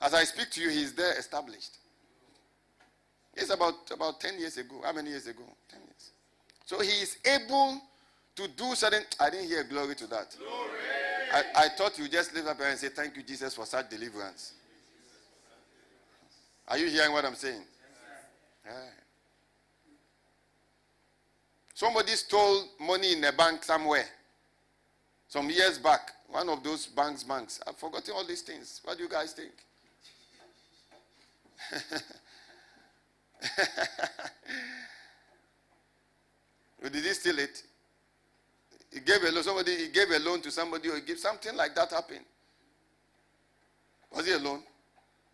As 0.00 0.14
I 0.14 0.22
speak 0.22 0.50
to 0.52 0.60
you, 0.62 0.70
he's 0.70 0.92
there 0.94 1.18
established. 1.18 1.78
It's 3.34 3.50
about, 3.50 3.90
about 3.90 4.20
10 4.20 4.38
years 4.38 4.56
ago. 4.56 4.76
How 4.84 4.92
many 4.92 5.10
years 5.10 5.26
ago? 5.26 5.42
10 5.68 5.80
years. 5.80 6.10
So 6.64 6.80
he 6.80 7.02
is 7.02 7.18
able 7.24 7.82
to 8.36 8.48
do 8.48 8.74
certain. 8.76 9.02
I 9.18 9.30
didn't 9.30 9.48
hear 9.48 9.64
glory 9.64 9.96
to 9.96 10.06
that. 10.06 10.36
I, 11.32 11.42
I 11.56 11.68
thought 11.76 11.98
you 11.98 12.08
just 12.08 12.32
lift 12.32 12.46
up 12.46 12.60
and 12.60 12.78
say, 12.78 12.88
Thank 12.88 13.16
you, 13.16 13.24
Jesus, 13.24 13.54
for 13.54 13.66
such 13.66 13.90
deliverance. 13.90 14.52
Are 16.68 16.78
you 16.78 16.88
hearing 16.88 17.12
what 17.12 17.24
I'm 17.24 17.34
saying? 17.34 17.62
Yeah. 18.64 18.72
Somebody 21.74 22.12
stole 22.12 22.68
money 22.78 23.14
in 23.14 23.24
a 23.24 23.32
bank 23.32 23.64
somewhere 23.64 24.06
some 25.28 25.50
years 25.50 25.78
back. 25.78 26.10
One 26.28 26.48
of 26.48 26.62
those 26.62 26.86
banks, 26.86 27.22
banks. 27.22 27.60
I've 27.66 27.76
forgotten 27.76 28.14
all 28.14 28.26
these 28.26 28.42
things. 28.42 28.80
What 28.84 28.96
do 28.96 29.04
you 29.04 29.08
guys 29.08 29.32
think? 29.32 29.52
Did 36.82 36.94
he 36.94 37.14
steal 37.14 37.38
it? 37.38 37.62
He 38.92 39.00
gave 39.00 39.22
a 39.24 39.32
loan. 39.32 39.42
Somebody 39.42 39.76
he 39.76 39.88
gave 39.88 40.10
a 40.10 40.18
loan 40.18 40.40
to 40.42 40.50
somebody 40.50 40.88
or 40.88 40.96
he 40.96 41.02
gave 41.02 41.18
something 41.18 41.56
like 41.56 41.74
that 41.74 41.90
happened. 41.90 42.24
Was 44.14 44.26
he 44.26 44.32
a 44.32 44.38
loan 44.38 44.62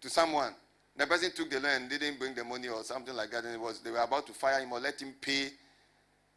to 0.00 0.08
someone? 0.08 0.54
The 0.96 1.06
person 1.06 1.30
took 1.32 1.50
the 1.50 1.60
loan 1.60 1.82
and 1.82 1.90
didn't 1.90 2.18
bring 2.18 2.34
the 2.34 2.44
money 2.44 2.68
or 2.68 2.82
something 2.84 3.14
like 3.14 3.30
that, 3.30 3.44
and 3.44 3.54
it 3.54 3.60
was 3.60 3.80
they 3.80 3.90
were 3.90 3.98
about 3.98 4.26
to 4.26 4.32
fire 4.32 4.60
him 4.60 4.72
or 4.72 4.80
let 4.80 5.00
him 5.00 5.14
pay 5.20 5.48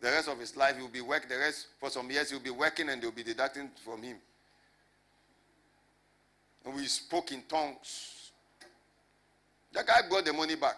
the 0.03 0.09
rest 0.09 0.27
of 0.27 0.37
his 0.37 0.55
life. 0.57 0.75
He 0.75 0.81
will 0.81 0.89
be 0.89 1.01
working. 1.01 1.29
The 1.29 1.37
rest 1.37 1.67
for 1.79 1.89
some 1.89 2.11
years 2.11 2.29
he 2.29 2.35
will 2.35 2.43
be 2.43 2.49
working 2.49 2.89
and 2.89 3.01
they 3.01 3.07
will 3.07 3.13
be 3.13 3.23
deducting 3.23 3.69
from 3.85 4.03
him. 4.03 4.17
And 6.65 6.75
we 6.75 6.85
spoke 6.87 7.31
in 7.31 7.41
tongues. 7.47 8.31
The 9.71 9.81
guy 9.81 10.01
brought 10.09 10.25
the 10.25 10.33
money 10.33 10.55
back. 10.55 10.75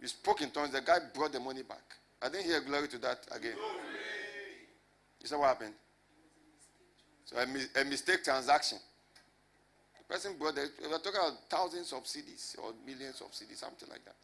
We 0.00 0.06
spoke 0.06 0.40
in 0.40 0.50
tongues. 0.50 0.70
The 0.70 0.80
guy 0.80 0.98
brought 1.12 1.32
the 1.32 1.40
money 1.40 1.62
back. 1.62 1.82
I 2.22 2.28
didn't 2.28 2.46
hear 2.46 2.60
glory 2.60 2.86
to 2.88 2.98
that 2.98 3.26
again. 3.32 3.56
You 5.20 5.26
saw 5.26 5.40
what 5.40 5.48
happened? 5.48 5.74
So 7.24 7.36
a, 7.36 7.80
a 7.80 7.84
mistake 7.84 8.22
transaction. 8.22 8.78
The 9.98 10.14
person 10.14 10.34
brought 10.38 10.54
the, 10.54 10.68
we 10.80 10.86
are 10.86 10.98
talking 10.98 11.20
about 11.20 11.38
thousands 11.48 11.92
of 11.92 12.04
cedis 12.04 12.56
or 12.58 12.72
millions 12.86 13.20
of 13.20 13.32
cedis, 13.32 13.56
something 13.58 13.88
like 13.88 14.04
that. 14.04 14.14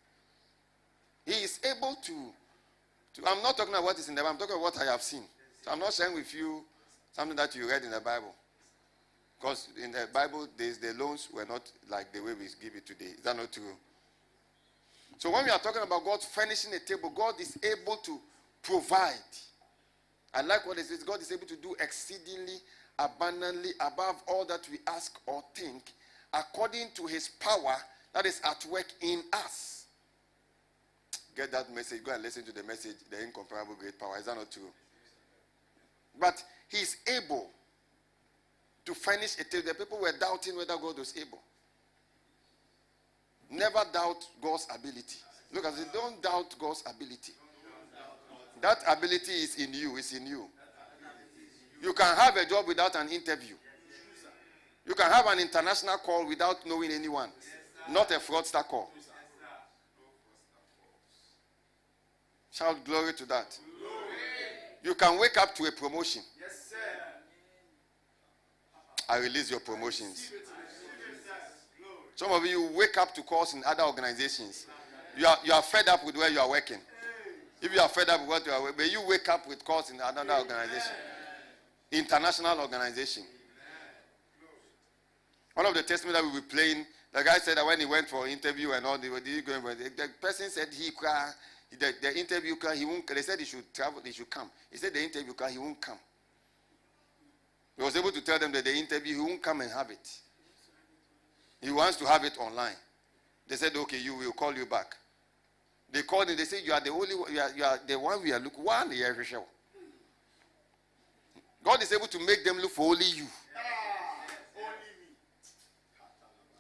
He 1.24 1.42
is 1.42 1.58
able 1.64 1.96
to, 2.02 2.12
I'm 3.26 3.43
not 3.43 3.56
talking 3.56 3.72
about 3.72 3.84
what 3.84 3.98
is 3.98 4.09
in 4.09 4.14
the 4.14 4.22
Bible, 4.22 4.32
I'm 4.32 4.38
talking 4.38 4.56
about 4.56 4.74
what 4.74 4.80
I 4.80 4.90
have 4.90 5.02
seen. 5.02 5.22
So 5.62 5.70
I'm 5.70 5.78
not 5.78 5.93
sharing 5.93 6.14
with 6.14 6.34
you 6.34 6.62
something 7.12 7.36
that 7.36 7.55
you 7.55 7.68
read 7.68 7.82
in 7.84 7.90
the 7.90 8.01
Bible. 8.01 8.34
Because 9.40 9.68
in 9.82 9.93
the 9.93 10.09
Bible, 10.12 10.48
the 10.56 10.94
loans 10.98 11.28
were 11.32 11.44
not 11.44 11.70
like 11.88 12.12
the 12.12 12.20
way 12.20 12.32
we 12.32 12.47
give 12.62 12.74
it 12.74 12.86
today. 12.86 13.12
Is 13.16 13.20
that 13.24 13.36
not 13.36 13.52
true? 13.52 13.62
So 15.18 15.30
when 15.30 15.44
we 15.44 15.51
are 15.51 15.59
talking 15.59 15.82
about 15.82 16.05
God 16.05 16.22
furnishing 16.22 16.72
a 16.74 16.78
table, 16.78 17.10
God 17.14 17.40
is 17.40 17.59
able 17.62 17.97
to 17.97 18.18
provide. 18.62 19.14
I 20.34 20.43
like 20.43 20.66
what 20.66 20.78
it 20.78 20.86
says. 20.86 21.02
God 21.02 21.20
is 21.20 21.32
able 21.32 21.47
to 21.47 21.56
do 21.56 21.74
exceedingly 21.80 22.56
abundantly 22.98 23.70
above 23.80 24.22
all 24.26 24.44
that 24.47 24.66
we 24.70 24.78
ask 24.86 25.18
or 25.26 25.43
think, 25.55 25.93
according 26.32 26.88
to 26.94 27.06
his 27.06 27.28
power 27.28 27.76
that 28.12 28.26
is 28.26 28.40
at 28.44 28.66
work 28.70 28.86
in 29.01 29.22
us. 29.32 29.76
Get 31.36 31.52
that 31.52 31.72
message. 31.74 32.02
Go 32.02 32.12
and 32.12 32.22
listen 32.22 32.44
to 32.44 32.52
the 32.52 32.62
message, 32.62 32.96
the 33.10 33.22
incomparable 33.22 33.74
great 33.78 33.98
power. 33.98 34.16
Is 34.18 34.24
that 34.24 34.36
not 34.36 34.50
true? 34.50 34.70
But 36.18 36.42
he's 36.68 36.96
able 37.06 37.50
to 38.86 38.94
finish 38.94 39.36
table. 39.36 39.68
The 39.68 39.74
people 39.74 40.00
were 40.00 40.12
doubting 40.18 40.56
whether 40.56 40.76
God 40.76 40.98
was 40.98 41.14
able. 41.16 41.40
Never 43.50 43.82
doubt 43.92 44.24
God's 44.42 44.66
ability. 44.74 45.18
Look 45.52 45.66
at 45.66 45.74
it. 45.74 45.92
Don't 45.92 46.22
doubt 46.22 46.54
God's 46.58 46.82
ability. 46.86 47.32
That 48.62 48.78
ability 48.88 49.32
is 49.32 49.56
in 49.56 49.74
you. 49.74 49.98
It's 49.98 50.14
in 50.14 50.26
you. 50.26 50.46
You 51.82 51.92
can 51.92 52.16
have 52.16 52.34
a 52.36 52.46
job 52.46 52.66
without 52.66 52.96
an 52.96 53.08
interview. 53.10 53.54
You 54.86 54.94
can 54.94 55.10
have 55.10 55.26
an 55.26 55.38
international 55.38 55.98
call 55.98 56.26
without 56.26 56.64
knowing 56.66 56.90
anyone. 56.92 57.30
Not 57.90 58.10
a 58.10 58.14
fraudster 58.14 58.64
call. 58.64 58.90
Shout 62.57 62.83
glory 62.87 63.12
to 63.12 63.27
that. 63.27 63.59
You 64.83 64.95
can 64.95 65.19
wake 65.19 65.37
up 65.37 65.55
to 65.57 65.65
a 65.65 65.73
promotion. 65.73 66.23
Yes, 66.41 66.70
sir. 66.70 66.77
I 69.11 69.19
release 69.19 69.51
your 69.51 69.61
promotions. 69.61 70.33
Some 72.15 72.33
of 72.33 72.47
you 72.47 72.70
wake 72.74 72.97
up 72.97 73.15
to 73.15 73.23
calls 73.23 73.53
in 73.53 73.62
other 73.66 73.83
organizations. 73.83 74.66
You 75.19 75.27
are, 75.27 75.37
you 75.45 75.53
are 75.53 75.61
fed 75.61 75.87
up 75.89 76.03
with 76.07 76.16
where 76.16 76.31
you 76.31 76.41
are 76.41 76.49
working. 76.49 76.78
If 77.61 77.74
you 77.74 77.81
are 77.81 77.91
fed 77.91 78.09
up 78.09 78.20
with 78.20 78.31
what 78.31 78.47
you 78.47 78.53
are, 78.53 78.73
may 78.73 78.89
you 78.89 79.03
wake 79.07 79.28
up 79.28 79.47
with 79.47 79.62
calls 79.62 79.91
in 79.91 79.97
another 79.97 80.33
organization, 80.33 80.95
international 81.93 82.61
organization. 82.61 83.24
One 85.53 85.66
of 85.66 85.74
the 85.74 85.83
testimonies 85.83 86.23
that 86.23 86.27
we 86.27 86.41
were 86.41 86.47
playing, 86.47 86.87
the 87.12 87.23
guy 87.23 87.37
said 87.37 87.59
that 87.59 87.66
when 87.66 87.81
he 87.81 87.87
went 87.87 88.09
for 88.09 88.24
an 88.24 88.33
interview 88.33 88.70
and 88.70 88.87
all, 88.87 88.97
the, 88.97 89.09
the 89.09 90.09
person 90.23 90.49
said 90.49 90.69
he 90.73 90.91
cried. 90.91 91.35
The, 91.70 91.93
the 92.01 92.18
interview 92.18 92.55
he 92.74 92.84
won't. 92.84 93.06
They 93.06 93.22
said 93.22 93.38
he 93.38 93.44
should 93.44 93.72
travel, 93.74 94.01
he 94.05 94.12
should 94.12 94.30
come. 94.30 94.51
He 94.70 94.78
said 94.78 94.94
the 94.94 95.02
interview 95.02 95.32
car, 95.34 95.48
he 95.48 95.59
won't 95.59 95.80
come. 95.80 95.98
He 97.76 97.82
was 97.82 97.97
able 97.97 98.12
to 98.12 98.20
tell 98.22 98.38
them 98.38 98.52
that 98.52 98.64
the 98.64 98.74
interview 98.74 99.14
he 99.16 99.20
won't 99.20 99.43
come 99.43 99.60
and 99.60 99.70
have 99.70 99.90
it. 99.90 100.10
He 101.60 101.70
wants 101.70 101.97
to 101.98 102.06
have 102.06 102.24
it 102.24 102.38
online. 102.38 102.76
They 103.48 103.56
said, 103.56 103.76
okay, 103.76 103.98
you 103.98 104.14
will 104.14 104.32
call 104.32 104.55
you 104.55 104.66
back. 104.66 104.97
They 105.90 106.02
called 106.02 106.28
him. 106.28 106.36
They 106.36 106.44
said, 106.44 106.60
you 106.64 106.72
are 106.72 106.80
the 106.80 106.90
only 106.90 107.14
one, 107.14 107.32
you 107.32 107.40
are, 107.40 107.51
you 107.56 107.64
are 107.64 107.78
the 107.86 107.98
one 107.98 108.22
we 108.22 108.32
are 108.32 108.40
looking. 108.40 108.64
One 108.64 108.93
year. 108.93 109.16
God 111.62 111.82
is 111.82 111.93
able 111.93 112.06
to 112.06 112.18
make 112.24 112.44
them 112.44 112.59
look 112.59 112.70
for 112.70 112.90
only 112.93 113.06
you. 113.06 113.26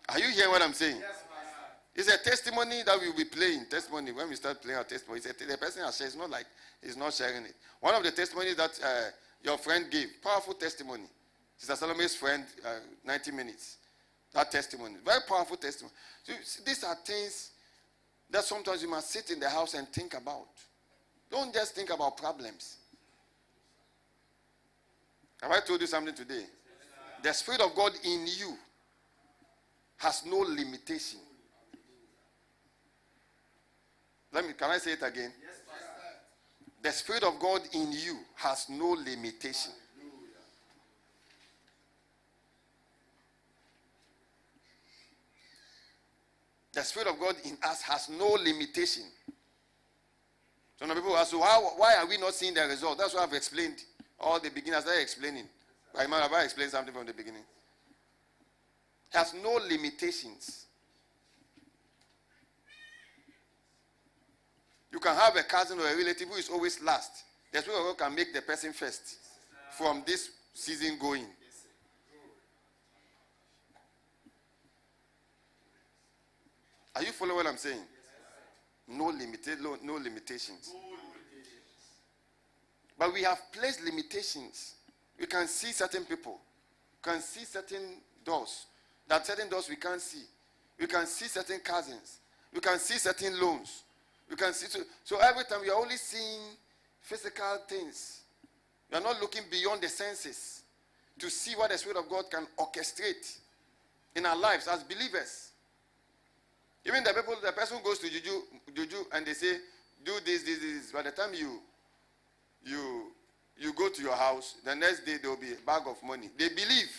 Are 0.08 0.18
you 0.18 0.28
hearing 0.28 0.50
what 0.50 0.62
I'm 0.62 0.72
saying? 0.72 1.00
It's 1.96 2.12
a 2.12 2.18
testimony 2.18 2.82
that 2.84 3.00
we 3.00 3.08
will 3.08 3.16
be 3.16 3.24
playing. 3.24 3.66
Testimony. 3.70 4.12
When 4.12 4.28
we 4.28 4.36
start 4.36 4.60
playing 4.60 4.76
our 4.76 4.84
testimony, 4.84 5.20
a, 5.20 5.46
the 5.46 5.56
person 5.56 5.82
has 5.82 5.96
shared. 5.96 6.08
It's 6.08 6.16
not 6.16 6.28
like 6.28 6.44
he's 6.82 6.96
not 6.96 7.14
sharing 7.14 7.44
it. 7.44 7.54
One 7.80 7.94
of 7.94 8.02
the 8.02 8.10
testimonies 8.10 8.56
that 8.56 8.78
uh, 8.84 9.10
your 9.42 9.56
friend 9.56 9.86
gave, 9.90 10.08
powerful 10.22 10.52
testimony. 10.54 11.04
Sister 11.56 11.74
Salome's 11.74 12.14
friend, 12.14 12.44
uh, 12.66 12.80
90 13.02 13.32
minutes. 13.32 13.78
That 14.34 14.50
testimony. 14.50 14.96
Very 15.02 15.20
powerful 15.26 15.56
testimony. 15.56 15.94
So, 16.22 16.34
see, 16.42 16.62
these 16.66 16.84
are 16.84 16.94
things 16.96 17.52
that 18.28 18.44
sometimes 18.44 18.82
you 18.82 18.90
must 18.90 19.10
sit 19.10 19.30
in 19.30 19.40
the 19.40 19.48
house 19.48 19.72
and 19.72 19.88
think 19.88 20.12
about. 20.12 20.48
Don't 21.30 21.54
just 21.54 21.74
think 21.74 21.88
about 21.88 22.18
problems. 22.18 22.76
Have 25.40 25.50
I 25.50 25.60
told 25.60 25.80
you 25.80 25.86
something 25.86 26.14
today? 26.14 26.44
The 27.22 27.32
Spirit 27.32 27.62
of 27.62 27.74
God 27.74 27.92
in 28.04 28.26
you 28.26 28.54
has 29.96 30.26
no 30.26 30.38
limitation. 30.38 31.20
Let 34.36 34.46
me, 34.46 34.52
can 34.52 34.70
I 34.70 34.76
say 34.76 34.92
it 34.92 35.02
again? 35.02 35.32
Yes, 35.42 35.62
the 36.82 36.92
Spirit 36.92 37.22
of 37.22 37.40
God 37.40 37.62
in 37.72 37.90
you 37.90 38.18
has 38.34 38.66
no 38.68 38.90
limitation. 38.90 39.72
The 46.74 46.82
Spirit 46.82 47.08
of 47.08 47.18
God 47.18 47.36
in 47.46 47.56
us 47.62 47.80
has 47.80 48.10
no 48.10 48.32
limitation. 48.32 49.04
Some 50.78 50.90
people 50.90 51.16
ask, 51.16 51.30
so 51.30 51.40
how, 51.40 51.62
why 51.78 51.94
are 51.96 52.06
we 52.06 52.18
not 52.18 52.34
seeing 52.34 52.52
the 52.52 52.66
result? 52.66 52.98
That's 52.98 53.14
what 53.14 53.22
I've 53.22 53.32
explained. 53.32 53.82
All 54.20 54.38
the 54.38 54.50
beginners 54.50 54.84
are 54.84 55.00
explaining. 55.00 55.46
I 55.96 56.06
might 56.06 56.20
have 56.20 56.32
I 56.34 56.44
explained 56.44 56.72
something 56.72 56.92
from 56.92 57.06
the 57.06 57.14
beginning. 57.14 57.44
Has 59.14 59.32
no 59.32 59.52
limitations. 59.52 60.65
You 64.96 65.00
can 65.00 65.14
have 65.14 65.36
a 65.36 65.42
cousin 65.42 65.78
or 65.78 65.86
a 65.86 65.94
relative 65.94 66.26
who 66.26 66.36
is 66.36 66.48
always 66.48 66.82
last. 66.82 67.24
Spirit 67.52 67.78
of 67.78 67.98
God 67.98 68.06
can 68.06 68.14
make 68.14 68.32
the 68.32 68.40
person 68.40 68.72
first 68.72 69.18
from 69.76 70.02
this 70.06 70.30
season 70.54 70.96
going. 70.98 71.26
Are 76.94 77.02
you 77.02 77.12
following 77.12 77.36
what 77.36 77.46
I'm 77.46 77.58
saying? 77.58 77.82
No, 78.88 79.08
limited, 79.08 79.60
no, 79.60 79.76
no 79.82 79.96
limitations. 79.96 80.72
But 82.98 83.12
we 83.12 83.22
have 83.24 83.52
placed 83.52 83.84
limitations. 83.84 84.76
We 85.20 85.26
can 85.26 85.46
see 85.46 85.72
certain 85.72 86.06
people, 86.06 86.40
we 87.04 87.12
can 87.12 87.20
see 87.20 87.44
certain 87.44 88.00
doors. 88.24 88.64
That 89.06 89.26
certain 89.26 89.50
doors 89.50 89.68
we 89.68 89.76
can't 89.76 90.00
see. 90.00 90.24
We 90.80 90.86
can 90.86 91.04
see 91.04 91.26
certain 91.26 91.60
cousins. 91.60 92.20
We 92.50 92.60
can 92.60 92.78
see 92.78 92.96
certain 92.96 93.38
loans. 93.38 93.82
We 94.28 94.36
can 94.36 94.52
see. 94.52 94.66
So, 94.66 94.80
so 95.04 95.18
every 95.20 95.44
time 95.44 95.60
are 95.68 95.74
only 95.80 95.96
seeing 95.96 96.40
physical 97.00 97.58
things. 97.68 98.22
Are 98.92 99.00
not 99.00 99.20
looking 99.20 99.42
beyond 99.50 99.82
the 99.82 99.88
senses 99.88 100.62
to 101.18 101.28
see 101.28 101.54
what 101.54 101.70
the 101.70 101.78
Spirit 101.78 101.98
of 101.98 102.08
God 102.08 102.24
can 102.30 102.46
orchestrate 102.58 103.38
in 104.14 104.24
our 104.26 104.36
lives 104.36 104.68
as 104.68 104.82
believers. 104.84 105.50
Even 106.84 107.02
the 107.02 107.12
people, 107.12 107.34
the 107.42 107.52
person 107.52 107.78
goes 107.82 107.98
to 107.98 108.08
juju, 108.08 108.42
juju, 108.74 109.04
and 109.12 109.26
they 109.26 109.34
say, 109.34 109.56
"Do 110.04 110.12
this, 110.24 110.44
this, 110.44 110.60
this." 110.60 110.92
By 110.92 111.02
the 111.02 111.10
time 111.10 111.34
you, 111.34 111.60
you, 112.64 113.12
you 113.58 113.72
go 113.72 113.88
to 113.88 114.02
your 114.02 114.14
house, 114.14 114.54
the 114.64 114.74
next 114.74 115.04
day 115.04 115.16
there 115.20 115.30
will 115.30 115.36
be 115.36 115.52
a 115.52 115.66
bag 115.66 115.82
of 115.86 116.00
money. 116.02 116.30
They 116.38 116.48
believe. 116.48 116.90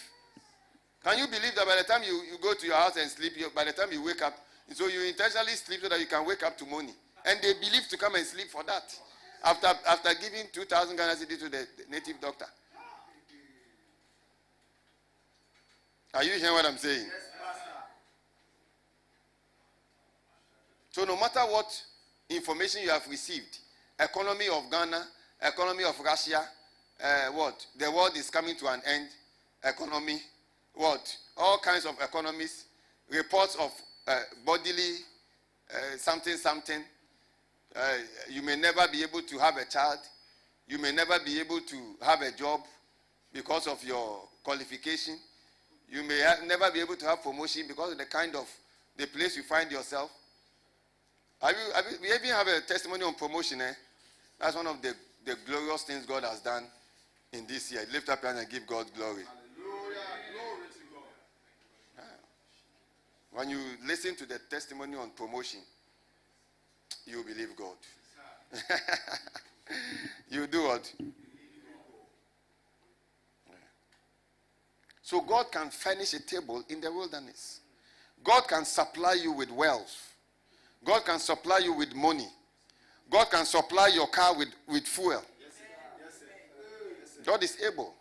Can 1.03 1.19
you 1.19 1.27
believe 1.27 1.55
that 1.55 1.65
by 1.65 1.77
the 1.77 1.83
time 1.83 2.03
you, 2.03 2.21
you 2.29 2.37
go 2.41 2.53
to 2.53 2.65
your 2.65 2.75
house 2.75 2.97
and 2.97 3.09
sleep, 3.09 3.33
you, 3.37 3.47
by 3.55 3.63
the 3.63 3.71
time 3.71 3.91
you 3.93 4.03
wake 4.03 4.21
up, 4.21 4.33
so 4.73 4.87
you 4.87 5.03
intentionally 5.03 5.53
sleep 5.53 5.79
so 5.81 5.89
that 5.89 5.99
you 5.99 6.07
can 6.07 6.25
wake 6.25 6.43
up 6.43 6.57
to 6.57 6.65
money, 6.65 6.93
and 7.27 7.39
they 7.41 7.53
believe 7.53 7.87
to 7.89 7.97
come 7.97 8.15
and 8.15 8.25
sleep 8.25 8.47
for 8.49 8.63
that. 8.63 8.95
After 9.43 9.67
after 9.87 10.09
giving 10.19 10.47
two 10.51 10.65
thousand 10.65 10.97
Ghana 10.97 11.13
cedi 11.13 11.37
to 11.39 11.49
the, 11.49 11.67
the 11.77 11.91
native 11.91 12.19
doctor. 12.19 12.45
Are 16.13 16.23
you 16.23 16.31
hearing 16.31 16.53
what 16.53 16.65
I'm 16.65 16.77
saying? 16.77 17.05
Yes, 17.05 17.27
So 20.91 21.03
no 21.03 21.15
matter 21.15 21.41
what 21.41 21.69
information 22.29 22.81
you 22.81 22.89
have 22.89 23.07
received, 23.07 23.59
economy 23.99 24.47
of 24.47 24.63
Ghana, 24.71 25.05
economy 25.43 25.83
of 25.83 25.99
Russia, 25.99 26.43
uh, 27.03 27.27
what 27.33 27.63
the 27.77 27.91
world 27.91 28.17
is 28.17 28.31
coming 28.31 28.55
to 28.55 28.67
an 28.67 28.81
end, 28.83 29.09
economy, 29.63 30.19
what 30.73 31.15
all 31.37 31.59
kinds 31.59 31.85
of 31.85 31.93
economies, 32.01 32.65
reports 33.09 33.55
of 33.57 33.71
uh, 34.07 34.21
bodily 34.43 34.95
uh, 35.71 35.97
something 35.97 36.35
something. 36.37 36.81
Uh, 37.76 37.98
you 38.30 38.41
may 38.41 38.56
never 38.56 38.88
be 38.91 39.03
able 39.03 39.22
to 39.22 39.38
have 39.38 39.57
a 39.57 39.65
child. 39.65 39.99
You 40.68 40.80
may 40.80 40.91
never 40.91 41.19
be 41.23 41.39
able 41.39 41.61
to 41.61 41.76
have 42.02 42.22
a 42.22 42.31
job 42.31 42.61
because 43.34 43.68
of 43.68 43.84
your 43.84 44.22
qualification. 44.44 45.18
You 45.89 46.03
may 46.03 46.22
never 46.45 46.72
be 46.72 46.81
able 46.81 46.95
to 46.95 47.06
have 47.06 47.23
promotion 47.23 47.64
because 47.68 47.91
of 47.94 47.98
the 47.98 48.06
kind 48.06 48.35
of 48.35 48.49
the 48.98 49.07
place 49.07 49.38
you 49.38 49.44
find 49.44 49.72
yourself. 49.72 50.11
Have 51.41 51.52
you, 51.52 51.73
have 51.73 51.85
you, 51.91 51.98
we 52.02 52.07
even 52.07 52.30
have 52.30 52.48
a 52.48 52.61
testimony 52.61 53.03
on 53.03 53.14
promotion. 53.14 53.61
Eh? 53.61 53.73
That's 54.39 54.56
one 54.56 54.68
of 54.68 54.81
the, 54.81 54.94
the 55.26 55.35
glorious 55.45 55.84
things 55.84 56.06
God 56.06 56.23
has 56.23 56.39
done 56.39 56.65
in 57.31 57.45
this 57.48 57.72
year. 57.72 57.81
Lift 57.91 58.10
up 58.10 58.22
your 58.22 58.31
hand 58.31 58.39
and 58.44 58.49
give 58.49 58.65
God 58.65 58.88
glory. 58.95 59.23
Hallelujah. 59.23 59.99
Glory 60.34 60.68
to 60.73 60.80
God. 60.94 62.03
When 63.31 63.49
you 63.49 63.60
listen 63.85 64.15
to 64.15 64.26
the 64.26 64.39
testimony 64.49 64.95
on 64.95 65.11
promotion, 65.11 65.60
you 67.05 67.23
believe 67.23 67.55
God. 67.55 67.76
you 70.30 70.47
do 70.47 70.64
what? 70.64 70.93
So 75.01 75.22
God 75.22 75.51
can 75.51 75.69
furnish 75.69 76.14
a 76.14 76.22
table 76.22 76.64
in 76.69 76.81
the 76.81 76.91
wilderness. 76.91 77.61
God 78.23 78.47
can 78.47 78.65
supply 78.65 79.14
you 79.14 79.31
with 79.31 79.51
wealth. 79.51 80.14
God 80.84 81.05
can 81.05 81.19
supply 81.19 81.59
you 81.59 81.73
with 81.73 81.95
money. 81.95 82.27
God 83.09 83.30
can 83.31 83.45
supply 83.45 83.88
your 83.88 84.07
car 84.07 84.38
with, 84.38 84.49
with 84.68 84.84
fuel. 84.84 85.23
God 87.26 87.43
is 87.43 87.57
able. 87.65 87.93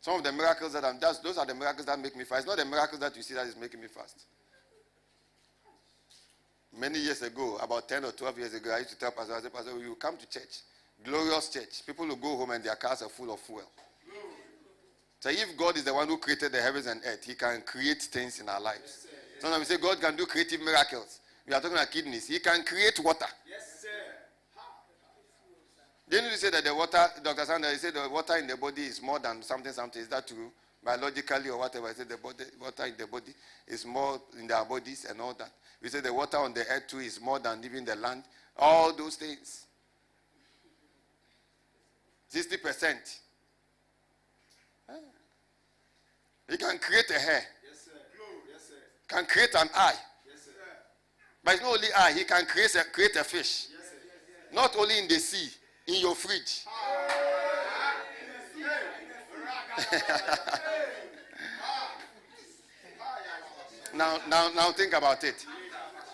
Some 0.00 0.16
of 0.16 0.24
the 0.24 0.32
miracles 0.32 0.72
that 0.72 0.84
I'm 0.84 0.98
that's, 0.98 1.18
those 1.18 1.36
are 1.36 1.46
the 1.46 1.54
miracles 1.54 1.86
that 1.86 1.98
make 1.98 2.16
me 2.16 2.24
fast. 2.24 2.40
It's 2.40 2.48
not 2.48 2.56
the 2.56 2.64
miracles 2.64 3.00
that 3.00 3.14
you 3.16 3.22
see 3.22 3.34
that 3.34 3.46
is 3.46 3.56
making 3.56 3.80
me 3.80 3.86
fast. 3.88 4.24
Many 6.78 7.00
years 7.00 7.22
ago, 7.22 7.58
about 7.60 7.88
10 7.88 8.04
or 8.04 8.12
12 8.12 8.38
years 8.38 8.54
ago, 8.54 8.70
I 8.70 8.78
used 8.78 8.90
to 8.90 8.98
tell 8.98 9.10
Pastor, 9.10 9.34
I 9.34 9.40
said, 9.40 9.52
Pastor, 9.52 9.76
you 9.78 9.94
come 9.96 10.16
to 10.16 10.28
church, 10.28 10.60
glorious 11.04 11.48
church. 11.48 11.84
People 11.84 12.06
will 12.06 12.16
go 12.16 12.36
home 12.36 12.50
and 12.52 12.64
their 12.64 12.76
cars 12.76 13.02
are 13.02 13.08
full 13.08 13.32
of 13.32 13.40
fuel. 13.40 13.68
So 15.18 15.28
if 15.28 15.54
God 15.58 15.76
is 15.76 15.84
the 15.84 15.92
one 15.92 16.08
who 16.08 16.16
created 16.16 16.52
the 16.52 16.62
heavens 16.62 16.86
and 16.86 17.02
earth, 17.04 17.24
he 17.24 17.34
can 17.34 17.60
create 17.66 18.00
things 18.00 18.40
in 18.40 18.48
our 18.48 18.60
lives. 18.60 19.04
Yes, 19.04 19.06
yes, 19.12 19.42
Sometimes 19.42 19.68
we 19.68 19.76
say 19.76 19.82
God 19.82 20.00
can 20.00 20.16
do 20.16 20.24
creative 20.24 20.62
miracles. 20.62 21.20
We 21.46 21.52
are 21.52 21.60
talking 21.60 21.76
about 21.76 21.90
kidneys. 21.90 22.26
He 22.28 22.38
can 22.38 22.64
create 22.64 22.98
water. 23.00 23.26
Yes. 23.46 23.69
Didn't 26.10 26.32
you 26.32 26.36
say 26.36 26.50
that 26.50 26.64
the 26.64 26.74
water, 26.74 27.06
Dr. 27.22 27.44
Sandra, 27.44 27.70
you 27.70 27.78
said 27.78 27.94
the 27.94 28.08
water 28.10 28.36
in 28.36 28.48
the 28.48 28.56
body 28.56 28.82
is 28.82 29.00
more 29.00 29.20
than 29.20 29.42
something, 29.42 29.72
something. 29.72 30.02
Is 30.02 30.08
that 30.08 30.26
true? 30.26 30.50
Biologically 30.84 31.50
or 31.50 31.58
whatever. 31.58 31.86
I 31.86 31.92
said 31.92 32.08
the 32.08 32.16
body, 32.16 32.44
water 32.60 32.86
in 32.86 32.94
the 32.98 33.06
body 33.06 33.32
is 33.68 33.86
more 33.86 34.20
in 34.36 34.50
our 34.50 34.64
bodies 34.64 35.06
and 35.08 35.20
all 35.20 35.34
that. 35.34 35.52
We 35.80 35.88
said 35.88 36.02
the 36.02 36.12
water 36.12 36.38
on 36.38 36.52
the 36.52 36.66
earth 36.68 36.88
too 36.88 36.98
is 36.98 37.20
more 37.20 37.38
than 37.38 37.62
even 37.64 37.84
the 37.84 37.94
land. 37.94 38.24
All 38.58 38.92
those 38.92 39.14
things. 39.14 39.66
60%. 42.34 43.18
He 46.50 46.56
can 46.56 46.78
create 46.78 47.08
a 47.10 47.20
hair. 47.20 47.42
Yes, 47.62 47.84
sir. 47.84 47.92
Yes, 48.52 48.62
sir. 48.68 48.74
Can 49.06 49.26
create 49.26 49.54
an 49.54 49.68
eye. 49.72 49.94
Yes, 50.26 50.42
sir. 50.44 50.50
But 51.44 51.54
it's 51.54 51.62
not 51.62 51.76
only 51.76 51.88
eye, 51.96 52.12
he 52.12 52.24
can 52.24 52.44
create 52.46 52.74
a, 52.74 52.82
create 52.92 53.14
a 53.14 53.22
fish. 53.22 53.68
Yes, 53.70 53.90
sir. 53.90 54.52
Not 54.52 54.74
only 54.76 54.98
in 54.98 55.06
the 55.06 55.20
sea, 55.20 55.48
in 55.94 56.00
your 56.00 56.14
fridge. 56.14 56.64
now, 63.94 64.18
now, 64.28 64.50
now 64.54 64.72
think 64.72 64.92
about 64.92 65.24
it. 65.24 65.46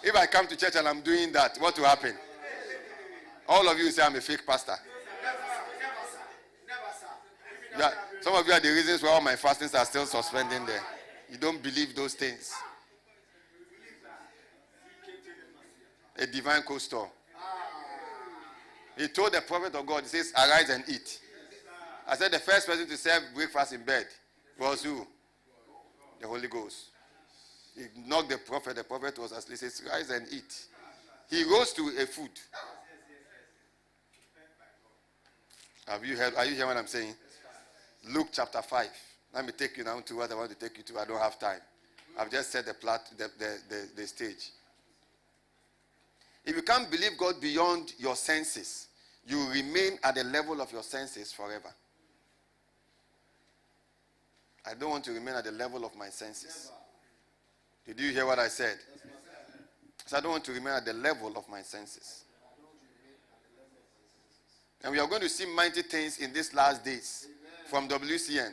If 0.03 0.15
I 0.15 0.27
come 0.27 0.47
to 0.47 0.57
church 0.57 0.77
and 0.77 0.89
I'm 0.89 1.01
doing 1.01 1.33
that, 1.33 1.57
what 1.59 1.77
will 1.79 1.87
happen? 1.87 2.15
All 3.49 3.69
of 3.69 3.79
you 3.79 3.91
say 3.91 4.03
I'm 4.03 4.17
a 4.17 4.21
fake 4.21 4.47
pastor. 4.47 4.75
Yeah, 7.79 7.91
some 8.23 8.35
of 8.35 8.47
you 8.47 8.53
are 8.53 8.61
the 8.61 8.71
reasons 8.71 9.03
why 9.03 9.11
all 9.11 9.21
my 9.21 9.37
fastings 9.37 9.75
are 9.75 9.85
still 9.85 10.07
suspending 10.07 10.65
there. 10.65 10.81
You 11.31 11.37
don't 11.37 11.63
believe 11.63 11.95
those 11.95 12.15
things. 12.15 12.55
A 16.19 16.27
divine 16.27 16.63
co-store. 16.63 17.11
He 18.97 19.09
told 19.09 19.33
the 19.33 19.43
prophet 19.43 19.75
of 19.75 19.87
God, 19.87 20.03
he 20.03 20.09
says, 20.09 20.33
arise 20.35 20.71
and 20.71 20.85
eat. 20.89 21.21
I 22.09 22.17
said 22.17 22.33
the 22.33 22.39
first 22.39 22.67
person 22.67 22.87
to 22.89 22.97
serve 22.97 23.23
breakfast 23.35 23.73
in 23.73 23.85
bed 23.85 24.07
was 24.59 24.83
who? 24.83 25.07
The 26.21 26.27
Holy 26.27 26.49
Ghost. 26.49 26.87
He 27.77 27.85
knocked 28.07 28.31
the 28.31 28.39
prophet, 28.39 28.77
the 28.77 28.85
prophet 28.85 29.19
was 29.19 29.33
asleep. 29.33 29.59
He 29.61 29.69
says, 29.69 29.83
rise 29.91 30.11
and 30.11 30.27
eat. 30.33 30.67
He 31.29 31.45
rose 31.45 31.73
to 31.75 31.93
a 32.01 32.07
food. 32.07 32.31
Have 35.87 36.05
you 36.05 36.17
heard? 36.17 36.35
Are 36.35 36.45
you 36.45 36.55
hearing 36.55 36.69
what 36.69 36.77
I'm 36.77 36.87
saying? 36.87 37.15
Luke 38.13 38.29
chapter 38.33 38.63
5. 38.63 38.89
Let 39.35 39.45
me 39.45 39.53
take 39.53 39.77
you 39.77 39.85
now 39.85 40.01
to 40.01 40.17
what 40.17 40.31
I 40.33 40.35
want 40.35 40.51
to 40.51 40.57
take 40.57 40.79
you 40.79 40.85
to. 40.85 41.01
I 41.01 41.05
don't 41.05 41.21
have 41.21 41.39
time. 41.39 41.61
I've 42.19 42.31
just 42.31 42.51
set 42.51 42.67
the 42.67 42.75
plot, 42.75 43.03
the, 43.17 43.31
the, 43.39 43.59
the, 43.69 43.89
the 43.95 44.07
stage. 44.07 44.51
If 46.47 46.55
you 46.55 46.63
can't 46.63 46.89
believe 46.89 47.19
God 47.19 47.41
beyond 47.41 47.93
your 47.99 48.15
senses, 48.15 48.87
you 49.27 49.49
remain 49.51 49.99
at 50.05 50.15
the 50.15 50.23
level 50.23 50.61
of 50.61 50.71
your 50.71 50.85
senses 50.85 51.33
forever. 51.33 51.75
I 54.65 54.75
don't 54.75 54.91
want 54.91 55.05
to 55.05 55.13
remain 55.13 55.35
at 55.35 55.45
the 55.45 55.51
level 55.51 55.85
of 55.85 55.97
my 55.97 56.09
senses. 56.09 56.71
Did 57.85 57.99
you 58.01 58.13
hear 58.13 58.27
what 58.27 58.39
I 58.39 58.49
said? 58.49 58.77
So 60.07 60.17
I 60.17 60.21
don't 60.21 60.31
want 60.31 60.45
to 60.45 60.53
remain 60.53 60.75
at 60.75 60.85
the 60.85 60.93
level 60.93 61.37
of 61.37 61.49
my 61.49 61.63
senses. 61.63 62.25
And 64.85 64.93
we 64.93 65.01
are 65.01 65.09
going 65.09 65.23
to 65.23 65.29
see 65.29 65.47
mighty 65.47 65.83
things 65.83 66.19
in 66.19 66.33
these 66.33 66.55
last 66.55 66.85
days 66.85 67.27
from 67.69 67.89
WCN. 67.89 68.53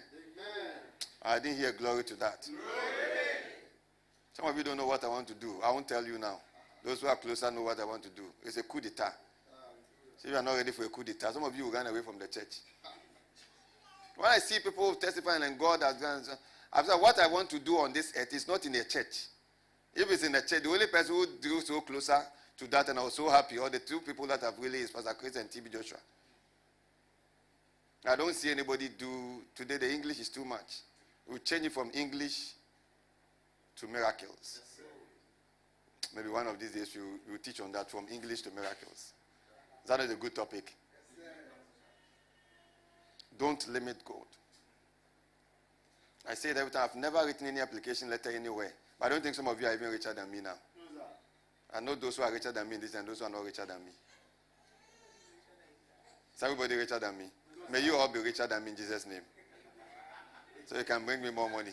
I 1.22 1.38
didn't 1.38 1.58
hear 1.58 1.72
glory 1.74 2.04
to 2.06 2.16
that. 2.16 2.48
Some 4.34 4.48
of 4.48 4.58
you 4.58 4.64
don't 4.64 4.78
know 4.78 4.88
what 4.88 5.04
I 5.04 5.08
want 5.10 5.28
to 5.28 5.36
do. 5.36 5.56
I 5.64 5.72
won't 5.72 5.88
tell 5.88 6.04
you 6.04 6.18
now. 6.18 6.40
Those 6.84 7.02
who 7.02 7.08
are 7.08 7.16
closer 7.16 7.50
know 7.50 7.62
what 7.62 7.80
I 7.80 7.86
want 7.86 8.04
to 8.04 8.10
do. 8.10 8.24
It's 8.44 8.58
a 8.58 8.64
coup 8.64 8.82
d'etat. 8.82 9.14
So 10.18 10.30
you 10.30 10.36
are 10.36 10.44
not 10.44 10.56
ready 10.56 10.72
for 10.72 10.84
a 10.86 10.90
coup 10.90 11.04
d'etat, 11.04 11.34
some 11.34 11.44
of 11.44 11.56
you 11.56 11.72
run 11.72 11.88
away 11.88 12.02
from 12.02 12.18
the 12.20 12.28
church. 12.28 12.60
When 14.16 14.30
I 14.30 14.38
see 14.40 14.60
people 14.60 14.94
testifying 14.96 15.44
and 15.44 15.58
God 15.58 15.82
has 15.82 16.00
done, 16.00 16.24
I've 16.72 16.86
said, 16.86 16.96
what 16.96 17.20
I 17.20 17.28
want 17.28 17.50
to 17.52 17.60
do 17.60 17.78
on 17.78 17.94
this 17.94 18.14
earth 18.18 18.34
is 18.34 18.48
not 18.48 18.66
in 18.66 18.76
a 18.76 18.84
church. 18.84 19.28
If 19.96 20.10
it's 20.12 20.24
in 20.24 20.36
a 20.36 20.42
church, 20.42 20.64
the 20.64 20.70
only 20.70 20.88
person 20.88 21.16
who 21.16 21.28
drew 21.42 21.62
so 21.62 21.82
closer 21.82 22.22
to 22.58 22.68
that 22.68 22.90
and 22.90 23.00
I 23.00 23.04
was 23.04 23.16
so 23.16 23.30
happy, 23.30 23.58
or 23.58 23.70
the 23.70 23.80
two 23.80 24.00
people 24.00 24.28
that 24.28 24.42
have 24.42 24.58
really 24.60 24.80
is 24.80 24.92
Pastor 24.92 25.14
Chris 25.20 25.36
and 25.36 25.50
TB 25.50 25.72
Joshua. 25.72 25.98
I 28.06 28.16
don't 28.16 28.36
see 28.36 28.52
anybody 28.52 28.90
do, 28.98 29.42
today 29.56 29.78
the 29.78 29.92
English 29.92 30.20
is 30.20 30.30
too 30.30 30.46
much. 30.46 30.82
We'll 31.28 31.40
change 31.40 31.66
it 31.66 31.72
from 31.72 31.90
English 31.94 32.54
to 33.78 33.88
miracles. 33.88 34.60
Maybe 36.16 36.30
one 36.30 36.48
of 36.48 36.60
these 36.60 36.72
days 36.72 36.96
we'll, 36.96 37.18
we'll 37.28 37.40
teach 37.40 37.60
on 37.60 37.72
that 37.72 37.90
from 37.90 38.06
English 38.12 38.42
to 38.44 38.52
miracles. 38.52 39.14
That 39.88 40.00
is 40.02 40.12
a 40.12 40.16
good 40.16 40.36
topic. 40.36 40.76
Don't 43.38 43.68
limit 43.70 43.98
God. 44.06 44.28
I 46.30 46.36
say 46.36 46.52
it 46.52 46.58
every 46.58 46.72
time. 46.72 46.90
I've 46.90 46.96
never 46.96 47.26
written 47.26 47.48
any 47.48 47.60
application 47.60 48.10
letter 48.10 48.32
anywhere. 48.32 48.72
But 49.00 49.08
I 49.08 49.10
don't 49.10 49.24
think 49.24 49.36
some 49.36 49.48
of 49.48 49.60
you 49.60 49.68
are 49.68 49.74
even 49.74 49.90
richer 49.90 50.14
than 50.14 50.32
me 50.32 50.40
now. 50.42 50.56
I 51.74 51.80
know 51.80 51.96
those 51.96 52.18
who 52.18 52.24
are 52.24 52.32
richer 52.32 52.52
than 52.52 52.70
me 52.70 52.78
this 52.78 52.94
and 52.94 53.08
those 53.08 53.20
who 53.20 53.26
are 53.26 53.30
not 53.30 53.44
richer 53.44 53.66
than 53.66 53.84
me. 53.84 53.92
Is 56.36 56.44
everybody 56.44 56.76
richer 56.76 57.00
than 57.00 57.18
me? 57.18 57.26
May 57.72 57.84
you 57.84 57.96
all 57.96 58.08
be 58.08 58.20
richer 58.20 58.46
than 58.46 58.64
me 58.64 58.72
in 58.72 58.78
Jesus' 58.78 59.08
name. 59.08 59.22
So 60.68 60.78
you 60.78 60.84
can 60.84 61.06
bring 61.06 61.22
me 61.22 61.32
more 61.32 61.50
money. 61.50 61.72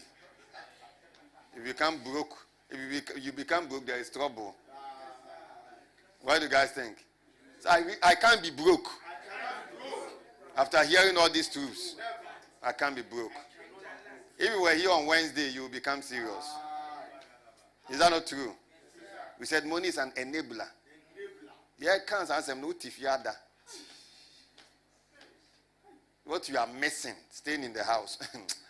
If 1.53 1.59
you 1.59 1.73
become 1.73 2.03
broke, 2.03 2.47
if 2.71 3.25
you, 3.25 3.33
become 3.33 3.69
broke, 3.69 3.87
there 3.87 3.99
is 3.99 4.11
trouble. 4.11 4.55
What 6.23 6.39
do 6.39 6.45
you 6.45 6.51
guys 6.51 6.71
think? 6.71 7.05
So 7.61 7.71
I, 7.71 7.83
I 8.03 8.15
can't 8.15 8.43
be 8.43 8.51
broke. 8.51 8.89
After 10.57 10.85
hearing 10.85 11.17
all 11.17 11.31
these 11.31 11.49
truths, 11.49 11.97
I 12.63 12.73
can't 12.73 12.95
be 12.95 13.03
broke. 13.03 13.33
If 14.39 14.55
you 14.55 14.63
were 14.63 14.75
here 14.75 14.91
on 14.91 15.07
Wednesday, 15.07 15.51
you 15.51 15.63
will 15.63 15.69
become 15.69 16.03
serious. 16.03 16.51
Is 17.89 17.99
that 17.99 18.11
not 18.11 18.27
true? 18.27 18.53
We 19.39 19.47
said 19.47 19.65
money 19.67 19.89
is 19.89 19.97
an 19.99 20.13
enabler. 20.13 20.69
Yeah, 21.79 21.97
can't 22.07 22.31
answer 22.31 22.55
no 22.55 22.69
tifiada. 22.73 23.35
What 26.25 26.49
you 26.49 26.59
are 26.59 26.67
missing, 26.67 27.15
staying 27.31 27.65
in 27.65 27.73
the 27.73 27.83
house. 27.83 28.19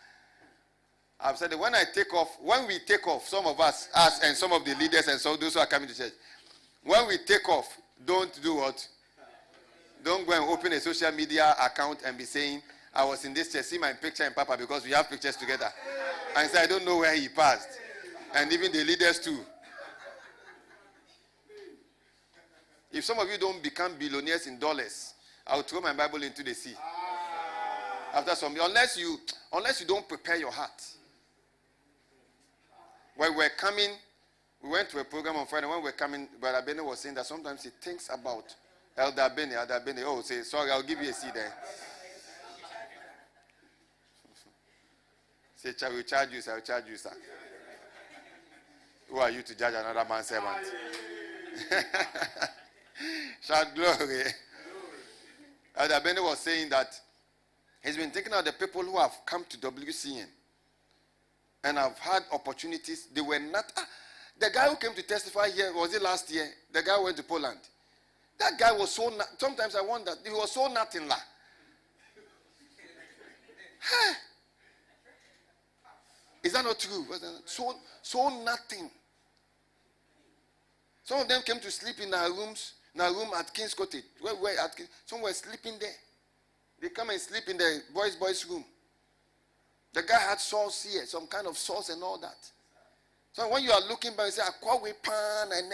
I've 1.23 1.37
said 1.37 1.51
that 1.51 1.59
when 1.59 1.75
I 1.75 1.85
take 1.95 2.13
off, 2.15 2.37
when 2.41 2.67
we 2.67 2.79
take 2.79 3.07
off, 3.07 3.29
some 3.29 3.47
of 3.47 3.61
us, 3.61 3.89
us 3.95 4.21
and 4.25 4.37
some 4.37 4.53
of 4.53 4.65
the 4.65 4.75
leaders 4.77 5.07
and 5.09 5.21
so 5.21 5.37
those 5.37 5.55
who 5.55 5.61
are 5.61 5.67
coming 5.67 5.89
to 5.89 5.97
church, 5.97 6.13
when 6.83 7.07
we 7.09 7.19
take 7.19 7.47
off, 7.49 7.79
don't 8.07 8.41
do 8.43 8.57
what? 8.57 8.87
Don't 10.03 10.27
go 10.27 10.33
and 10.33 10.45
open 10.49 10.73
a 10.73 10.81
social 10.81 11.13
media 11.13 11.55
account 11.63 12.01
and 12.07 12.17
be 12.17 12.25
saying, 12.25 12.63
I 12.95 13.05
was 13.05 13.25
in 13.27 13.35
this 13.35 13.53
church, 13.53 13.67
see 13.67 13.79
my 13.79 13.93
picture 13.93 14.25
and 14.25 14.35
Papa 14.35 14.57
because 14.59 14.85
we 14.85 14.93
have 14.93 15.11
pictures 15.11 15.37
together. 15.37 15.69
And 16.37 16.51
say, 16.51 16.63
I 16.63 16.67
don't 16.67 16.87
know 16.87 16.99
where 16.99 17.15
he 17.15 17.29
passed. 17.29 17.69
And 18.35 18.51
even 18.53 18.73
the 18.73 18.83
leaders 18.83 19.21
too. 19.21 19.39
If 22.93 23.05
some 23.05 23.19
of 23.19 23.29
you 23.31 23.39
don't 23.39 23.63
become 23.63 23.93
billionaires 23.99 24.47
in 24.47 24.59
dollars, 24.59 25.15
I'll 25.47 25.63
throw 25.63 25.81
my 25.81 25.93
Bible 25.93 26.23
into 26.23 26.43
the 26.43 26.55
sea. 26.55 26.75
After 28.15 28.35
some, 28.35 28.57
unless 28.61 28.97
you, 28.97 29.19
unless 29.53 29.81
you 29.81 29.87
don't 29.87 30.09
prepare 30.09 30.37
your 30.37 30.51
heart. 30.51 30.83
When 33.21 33.37
we're 33.37 33.51
coming, 33.51 33.91
we 34.63 34.71
went 34.71 34.89
to 34.89 34.99
a 34.99 35.05
program 35.05 35.37
on 35.37 35.47
Friday. 35.47 35.67
When 35.67 35.83
we're 35.83 35.93
coming, 35.93 36.27
Brother 36.41 36.65
Benny 36.65 36.81
was 36.81 37.01
saying 37.01 37.17
that 37.17 37.27
sometimes 37.27 37.63
he 37.63 37.69
thinks 37.69 38.09
about 38.11 38.55
Elder 38.97 39.31
Benny, 39.37 39.53
Elder 39.53 39.79
Benny. 39.85 40.01
Oh, 40.07 40.23
say, 40.23 40.41
sorry, 40.41 40.71
I'll 40.71 40.83
give 40.83 41.03
you 41.03 41.11
a 41.11 41.13
seat 41.13 41.35
there. 41.35 41.53
say, 45.55 45.75
I 45.85 45.91
will 45.91 46.03
charge 46.03 46.31
you, 46.33 46.41
sir. 46.41 46.53
I 46.53 46.55
will 46.55 46.63
charge 46.63 46.85
you, 46.89 46.97
sir. 46.97 47.13
Who 49.11 49.19
are 49.19 49.31
you 49.31 49.43
to 49.43 49.55
judge 49.55 49.75
another 49.75 50.09
man's 50.09 50.25
servant? 50.25 50.65
Shout 53.43 53.75
glory. 53.75 54.23
Elder 55.77 56.01
Benny 56.03 56.23
was 56.23 56.39
saying 56.39 56.71
that 56.71 56.99
he's 57.83 57.99
been 57.99 58.13
thinking 58.13 58.33
of 58.33 58.47
the 58.47 58.53
people 58.55 58.81
who 58.81 58.99
have 58.99 59.13
come 59.27 59.45
to 59.47 59.59
WCN 59.59 60.25
and 61.65 61.78
I've 61.78 61.99
had 61.99 62.23
opportunities. 62.32 63.07
They 63.12 63.20
were 63.20 63.39
not. 63.39 63.73
Ah, 63.77 63.87
the 64.39 64.51
guy 64.53 64.69
who 64.69 64.77
came 64.77 64.95
to 64.95 65.03
testify 65.03 65.51
here 65.51 65.73
was 65.74 65.95
it 65.95 66.03
last 66.03 66.31
year? 66.32 66.49
The 66.73 66.82
guy 66.82 66.99
went 66.99 67.16
to 67.19 67.23
Poland. 67.23 67.59
That 68.39 68.59
guy 68.59 68.73
was 68.73 68.91
so. 68.91 69.12
Sometimes 69.39 69.77
I 69.77 69.82
wonder 69.82 70.12
he 70.24 70.31
was 70.31 70.53
so 70.53 70.66
nothing 70.69 71.07
la. 71.07 71.16
Is 76.43 76.53
that 76.55 76.65
not 76.65 76.78
true? 76.78 77.05
So 77.45 77.74
so 78.03 78.43
nothing. 78.43 78.91
Some 81.05 81.20
of 81.20 81.28
them 81.28 81.43
came 81.43 81.61
to 81.61 81.70
sleep 81.70 81.97
in 82.01 82.15
our 82.15 82.31
rooms, 82.31 82.74
in 82.95 83.01
our 83.01 83.12
room 83.12 83.31
at 83.37 83.53
King's 83.53 83.74
Cottage. 83.74 84.05
Where, 84.20 84.37
where 84.37 84.59
at 84.59 84.81
some 85.07 85.20
were 85.23 85.32
sleeping 85.32 85.74
there. 85.81 85.91
They 86.81 86.89
come 86.89 87.11
and 87.11 87.20
sleep 87.20 87.49
in 87.49 87.59
the 87.59 87.82
boys' 87.93 88.16
boys' 88.16 88.47
room. 88.47 88.65
The 89.93 90.03
guy 90.03 90.19
had 90.21 90.41
sauce 90.41 90.87
here, 90.91 91.05
some 91.07 91.27
kind 91.27 91.47
of 91.47 91.59
sauce 91.59 91.89
and 91.89 92.03
all 92.03 92.19
that. 92.19 92.51
So 93.33 93.49
when 93.49 93.62
you 93.62 93.73
are 93.73 93.81
looking 93.89 94.15
back, 94.17 94.27
you 94.27 94.33
say, 94.33 94.43
"Akwa 94.43 94.83
we 94.83 94.93
pan 94.93 95.53
and 95.53 95.73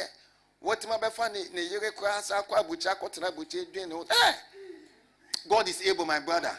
what 0.61 0.87
my 0.89 0.97
befa 0.97 1.33
ne 1.33 1.63
yere 1.63 1.91
kwasa 1.93 2.39
akwa 2.39 2.65
bucha 2.65 2.95
akotena 2.95 3.31
bucha 3.31 3.65
dwen 3.73 3.89
no." 3.89 4.03
Eh! 4.03 4.33
God 5.49 5.69
is 5.69 5.81
able, 5.87 6.05
my 6.05 6.19
brother. 6.19 6.51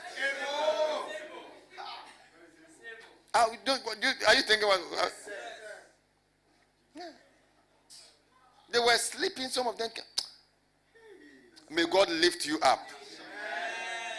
Are, 3.33 3.47
are 3.47 4.35
you 4.35 4.41
thinking 4.43 4.63
about? 4.63 4.79
Uh. 4.97 5.09
They 8.71 8.79
were 8.79 8.97
sleeping. 8.97 9.47
Some 9.49 9.67
of 9.67 9.77
them. 9.77 9.89
May 11.69 11.85
God 11.85 12.09
lift 12.09 12.45
you 12.45 12.59
up. 12.61 12.79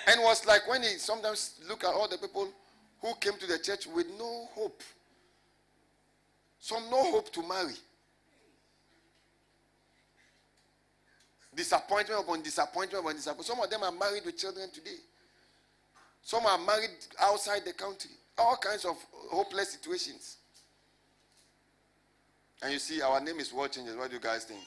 And 0.06 0.22
was 0.22 0.46
like 0.46 0.66
when 0.68 0.82
he 0.82 0.98
sometimes 0.98 1.60
look 1.68 1.84
at 1.84 1.90
all 1.92 2.08
the 2.08 2.18
people 2.18 2.48
who 3.00 3.14
came 3.20 3.34
to 3.38 3.46
the 3.46 3.58
church 3.58 3.86
with 3.86 4.06
no 4.18 4.48
hope. 4.54 4.82
Some 6.58 6.90
no 6.90 7.10
hope 7.12 7.32
to 7.32 7.42
marry. 7.46 7.74
Disappointment 11.54 12.20
upon 12.20 12.42
disappointment 12.42 13.02
upon 13.02 13.16
disappointment. 13.16 13.46
Some 13.46 13.60
of 13.60 13.70
them 13.70 13.82
are 13.82 13.92
married 13.92 14.24
with 14.24 14.36
children 14.36 14.68
today. 14.72 14.98
Some 16.22 16.44
are 16.46 16.58
married 16.58 16.90
outside 17.20 17.64
the 17.64 17.72
country. 17.72 18.10
All 18.36 18.56
kinds 18.56 18.84
of 18.84 18.96
hopeless 19.30 19.70
situations. 19.70 20.36
And 22.62 22.72
you 22.72 22.78
see, 22.78 23.00
our 23.00 23.20
name 23.20 23.38
is 23.38 23.52
World 23.52 23.72
Changers. 23.72 23.96
What 23.96 24.10
do 24.10 24.16
you 24.16 24.22
guys 24.22 24.44
think? 24.44 24.60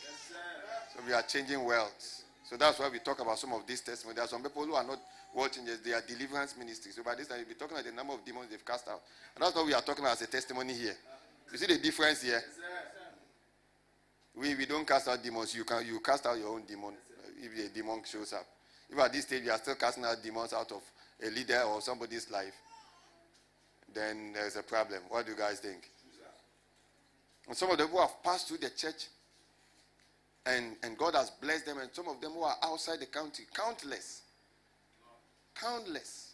so 0.94 1.00
we 1.06 1.14
are 1.14 1.22
changing 1.22 1.64
worlds. 1.64 2.21
So 2.52 2.58
that's 2.58 2.80
why 2.80 2.90
we 2.90 3.00
talk 3.00 3.22
about 3.22 3.40
some 3.40 3.54
of 3.54 3.66
these 3.66 3.80
testimonies. 3.80 4.18
There 4.18 4.26
are 4.26 4.28
some 4.28 4.44
people 4.44 4.66
who 4.66 4.74
are 4.74 4.84
not 4.84 5.00
changers, 5.54 5.80
they 5.80 5.94
are 5.94 6.04
deliverance 6.06 6.58
ministries. 6.58 6.96
So 6.96 7.02
by 7.02 7.16
this 7.16 7.28
time, 7.28 7.38
we'll 7.38 7.48
be 7.48 7.54
talking 7.54 7.78
about 7.78 7.86
the 7.86 7.94
number 7.94 8.12
of 8.12 8.26
demons 8.26 8.50
they've 8.50 8.66
cast 8.66 8.90
out. 8.90 9.00
And 9.34 9.46
that's 9.46 9.56
what 9.56 9.66
we 9.66 9.74
are 9.74 9.82
talking 9.82 10.04
about 10.04 10.20
as 10.20 10.24
a 10.24 10.28
testimony 10.28 10.74
here. 10.74 10.98
You 11.50 11.58
see 11.58 11.68
the 11.68 11.78
difference 11.78 12.24
here? 12.24 12.44
We, 14.36 14.54
we 14.56 14.66
don't 14.66 14.86
cast 14.86 15.08
out 15.08 15.24
demons. 15.24 15.56
You 15.56 15.64
can 15.64 15.86
you 15.86 16.02
cast 16.02 16.26
out 16.26 16.38
your 16.38 16.50
own 16.50 16.64
demon 16.68 16.92
uh, 16.94 17.30
if 17.42 17.72
a 17.72 17.74
demon 17.74 18.02
shows 18.04 18.34
up. 18.34 18.46
If 18.90 19.00
at 19.00 19.14
this 19.14 19.24
stage 19.24 19.44
you 19.46 19.52
are 19.52 19.58
still 19.58 19.76
casting 19.76 20.04
out 20.04 20.22
demons 20.22 20.52
out 20.52 20.74
of 20.74 20.82
a 21.26 21.30
leader 21.30 21.62
or 21.62 21.80
somebody's 21.80 22.30
life, 22.30 22.54
then 23.94 24.34
there's 24.34 24.58
a 24.58 24.64
problem. 24.64 25.00
What 25.08 25.26
do 25.26 25.32
you 25.32 25.38
guys 25.38 25.60
think? 25.60 25.90
And 27.48 27.56
some 27.56 27.72
of 27.72 27.78
them 27.78 27.88
who 27.88 28.02
have 28.02 28.22
passed 28.22 28.50
through 28.50 28.58
the 28.58 28.72
church 28.72 29.08
and, 30.46 30.76
and 30.84 30.98
God 30.98 31.16
has 31.16 31.30
blessed 31.30 31.66
them, 31.66 31.78
and 31.78 31.90
some 31.94 32.08
of 32.08 32.20
them 32.20 32.32
who 32.32 32.44
are 32.44 32.56
outside 32.64 33.00
the 33.00 33.06
country, 33.06 33.46
countless. 33.54 34.22
Countless. 35.56 36.34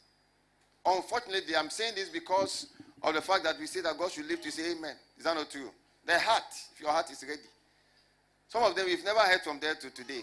Unfortunately, 0.86 1.56
I'm 1.56 1.70
saying 1.70 1.96
this 1.96 2.10
because 2.10 2.68
of 3.04 3.14
the 3.14 3.22
fact 3.22 3.44
that 3.44 3.60
we 3.60 3.68
say 3.68 3.82
that 3.82 3.98
God 3.98 4.12
should 4.12 4.28
live 4.28 4.42
to 4.42 4.52
say 4.52 4.72
amen. 4.72 4.96
Is 5.18 5.26
that 5.26 5.36
not 5.36 5.52
true? 5.52 5.70
The 6.06 6.18
heart, 6.18 6.44
if 6.74 6.80
your 6.80 6.92
heart 6.92 7.12
is 7.12 7.24
ready. 7.28 7.42
Some 8.48 8.64
of 8.64 8.76
them 8.76 8.86
we've 8.86 9.04
never 9.04 9.20
heard 9.20 9.42
from 9.42 9.60
there 9.60 9.76
to 9.76 9.90
today. 9.90 10.22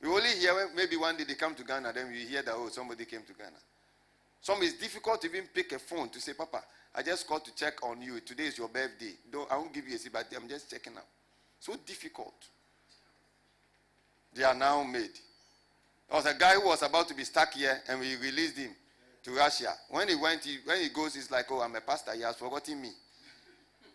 We 0.00 0.08
only 0.08 0.30
hear 0.30 0.54
when 0.54 0.76
maybe 0.76 0.96
one 0.96 1.16
day 1.16 1.24
they 1.24 1.34
come 1.34 1.54
to 1.56 1.64
Ghana, 1.64 1.92
then 1.92 2.10
we 2.10 2.18
hear 2.26 2.42
that, 2.42 2.54
oh, 2.56 2.68
somebody 2.68 3.04
came 3.04 3.22
to 3.22 3.32
Ghana. 3.32 3.56
Some 4.40 4.62
it's 4.62 4.74
difficult 4.74 5.20
to 5.22 5.28
even 5.28 5.48
pick 5.52 5.72
a 5.72 5.78
phone 5.78 6.08
to 6.10 6.20
say, 6.20 6.34
Papa, 6.34 6.62
I 6.94 7.02
just 7.02 7.26
called 7.26 7.44
to 7.44 7.54
check 7.54 7.82
on 7.82 8.02
you. 8.02 8.20
Today 8.20 8.44
is 8.44 8.58
your 8.58 8.68
birthday. 8.68 9.12
I 9.50 9.56
won't 9.56 9.72
give 9.72 9.88
you 9.88 9.94
a 9.94 9.98
seat, 9.98 10.12
but 10.12 10.26
I'm 10.36 10.48
just 10.48 10.70
checking 10.70 10.96
up. 10.96 11.06
So 11.60 11.74
difficult. 11.86 12.34
They 14.34 14.44
are 14.44 14.54
now 14.54 14.82
made. 14.82 15.10
There 16.08 16.16
was 16.16 16.26
a 16.26 16.34
guy 16.34 16.54
who 16.54 16.66
was 16.66 16.82
about 16.82 17.08
to 17.08 17.14
be 17.14 17.24
stuck 17.24 17.54
here, 17.54 17.80
and 17.88 18.00
we 18.00 18.16
released 18.16 18.56
him 18.56 18.70
to 19.24 19.30
Russia. 19.32 19.72
When 19.90 20.08
he 20.08 20.14
went, 20.14 20.44
he, 20.44 20.58
when 20.64 20.80
he 20.80 20.88
goes, 20.88 21.14
he's 21.14 21.30
like, 21.30 21.46
"Oh, 21.50 21.60
I'm 21.60 21.74
a 21.76 21.80
pastor. 21.80 22.12
He 22.12 22.22
has 22.22 22.36
forgotten 22.36 22.80
me." 22.80 22.90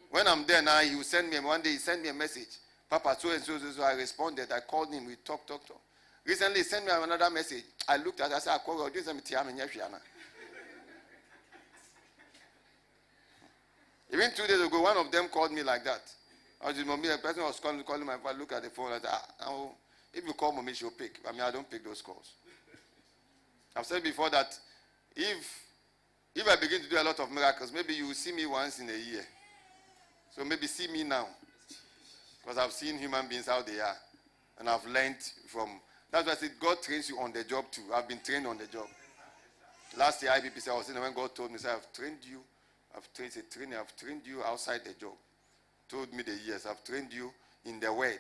When 0.10 0.28
I'm 0.28 0.46
there 0.46 0.62
now, 0.62 0.80
he 0.80 0.96
will 0.96 1.04
send 1.04 1.30
me. 1.30 1.40
One 1.40 1.62
day, 1.62 1.72
he 1.72 1.78
sent 1.78 2.02
me 2.02 2.10
a 2.10 2.14
message, 2.14 2.58
"Papa, 2.90 3.18
so 3.20 3.32
and 3.32 3.44
so, 3.44 3.58
so, 3.58 3.72
so." 3.72 3.84
I 3.84 3.94
responded. 3.94 4.52
I 4.52 4.62
called 4.62 4.94
him. 4.94 5.06
We 5.06 5.16
talked, 5.16 5.48
talked, 5.48 5.68
talked. 5.68 5.82
Recently, 6.26 6.60
he 6.60 6.64
sent 6.64 6.86
me 6.86 6.92
another 6.94 7.30
message. 7.30 7.64
I 7.88 7.98
looked 7.98 8.22
at. 8.22 8.32
it. 8.32 8.36
I 8.36 8.40
said, 8.40 8.54
"I 8.56 8.58
called 8.60 8.92
you. 8.94 9.02
Even 14.14 14.32
two 14.34 14.48
days 14.48 14.62
ago, 14.62 14.82
one 14.82 14.98
of 14.98 15.12
them 15.12 15.28
called 15.28 15.52
me 15.52 15.64
like 15.64 15.84
that. 15.84 16.02
I 16.62 16.68
was 16.68 16.78
just, 16.78 16.88
a 16.88 17.18
person 17.20 17.44
was 17.44 17.60
calling, 17.60 17.84
calling 17.84 18.06
my 18.06 18.18
father. 18.18 18.40
Look 18.40 18.54
at 18.54 18.64
the 18.64 18.70
phone. 18.70 18.92
I 18.94 19.00
said, 19.00 19.10
ah, 19.12 19.70
if 20.18 20.26
you 20.26 20.34
call 20.34 20.52
mommy, 20.52 20.74
she'll 20.74 20.92
pick. 20.92 21.20
I 21.28 21.32
mean, 21.32 21.42
I 21.42 21.52
don't 21.52 21.70
pick 21.70 21.84
those 21.84 22.02
calls. 22.02 22.32
I've 23.76 23.86
said 23.86 24.04
before 24.04 24.30
that 24.32 24.58
if 25.16 25.64
if 26.36 26.48
I 26.48 26.56
begin 26.56 26.82
to 26.82 26.90
do 26.90 27.00
a 27.00 27.04
lot 27.04 27.20
of 27.20 27.32
miracles, 27.32 27.72
maybe 27.72 27.94
you 27.94 28.08
will 28.08 28.14
see 28.14 28.32
me 28.32 28.46
once 28.46 28.80
in 28.80 28.90
a 28.90 28.94
year. 28.94 29.26
So 30.36 30.46
maybe 30.46 30.68
see 30.68 30.88
me 30.92 31.04
now. 31.04 31.28
Because 32.42 32.58
I've 32.60 32.72
seen 32.72 33.00
human 33.00 33.28
beings 33.28 33.48
how 33.48 33.64
they 33.64 33.80
are. 33.80 33.96
And 34.60 34.70
I've 34.70 34.86
learned 34.86 35.18
from 35.48 35.80
that's 36.12 36.26
why 36.26 36.34
I 36.34 36.36
said 36.36 36.52
God 36.60 36.82
trains 36.82 37.10
you 37.10 37.20
on 37.20 37.32
the 37.34 37.44
job 37.44 37.66
too. 37.72 37.82
I've 37.94 38.08
been 38.08 38.20
trained 38.24 38.48
on 38.48 38.58
the 38.58 38.68
job. 38.68 38.88
Last 39.98 40.22
year 40.22 40.32
IBP 40.32 40.62
said 40.62 40.74
I 40.74 40.78
was 40.78 40.90
in 40.90 41.00
when 41.00 41.14
God 41.14 41.34
told 41.36 41.52
me, 41.52 41.58
said, 41.58 41.76
I've 41.76 41.92
trained 41.92 42.20
you, 42.30 42.40
I've 42.96 43.12
trained 43.14 43.34
a 43.38 43.42
trainer, 43.54 43.80
I've 43.80 43.96
trained 43.96 44.22
you 44.26 44.44
outside 44.44 44.82
the 44.86 44.94
job. 44.94 45.14
Told 45.90 46.14
me 46.14 46.24
the 46.24 46.36
years, 46.46 46.66
I've 46.66 46.84
trained 46.84 47.14
you 47.14 47.32
in 47.66 47.80
the 47.80 47.92
word. 47.92 48.20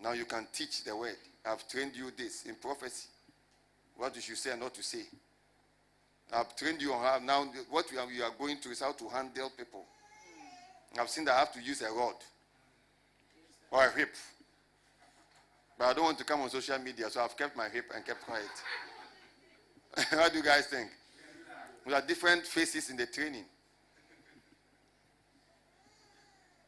Now 0.00 0.12
you 0.12 0.24
can 0.24 0.46
teach 0.52 0.84
the 0.84 0.96
word. 0.96 1.16
I've 1.44 1.66
trained 1.68 1.96
you 1.96 2.10
this 2.16 2.44
in 2.44 2.54
prophecy. 2.56 3.08
What 3.96 4.14
you 4.16 4.22
should 4.22 4.38
say 4.38 4.52
and 4.52 4.60
not 4.60 4.74
to 4.74 4.82
say. 4.82 5.04
I've 6.32 6.56
trained 6.56 6.82
you 6.82 6.92
on 6.92 7.02
how 7.02 7.18
now 7.24 7.46
what 7.70 7.90
we 7.92 7.98
are, 7.98 8.06
we 8.06 8.22
are 8.22 8.32
going 8.38 8.58
to 8.60 8.70
is 8.70 8.80
how 8.80 8.92
to 8.92 9.08
handle 9.08 9.50
people. 9.56 9.84
I've 10.98 11.08
seen 11.08 11.24
that 11.26 11.34
I 11.34 11.38
have 11.40 11.52
to 11.52 11.60
use 11.60 11.82
a 11.82 11.90
rod 11.90 12.14
or 13.70 13.84
a 13.84 13.90
whip. 13.90 14.14
But 15.78 15.86
I 15.86 15.92
don't 15.92 16.04
want 16.04 16.18
to 16.18 16.24
come 16.24 16.40
on 16.40 16.50
social 16.50 16.78
media, 16.78 17.10
so 17.10 17.20
I've 17.20 17.36
kept 17.36 17.56
my 17.56 17.68
whip 17.68 17.86
and 17.94 18.04
kept 18.04 18.22
quiet. 18.22 18.44
what 20.12 20.32
do 20.32 20.38
you 20.38 20.44
guys 20.44 20.66
think? 20.66 20.90
There 21.86 21.94
are 21.94 22.06
different 22.06 22.46
phases 22.46 22.90
in 22.90 22.96
the 22.96 23.06
training. 23.06 23.44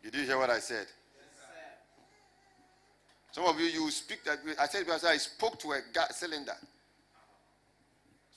Did 0.02 0.14
you 0.14 0.22
hear 0.24 0.38
what 0.38 0.50
I 0.50 0.58
said? 0.58 0.86
Some 3.36 3.44
of 3.44 3.60
you, 3.60 3.66
you 3.66 3.90
speak 3.90 4.24
that. 4.24 4.38
I 4.58 4.66
said, 4.66 4.86
because 4.86 5.04
I 5.04 5.18
spoke 5.18 5.58
to 5.58 5.72
a 5.72 5.80
gas 5.92 6.16
cylinder. 6.16 6.56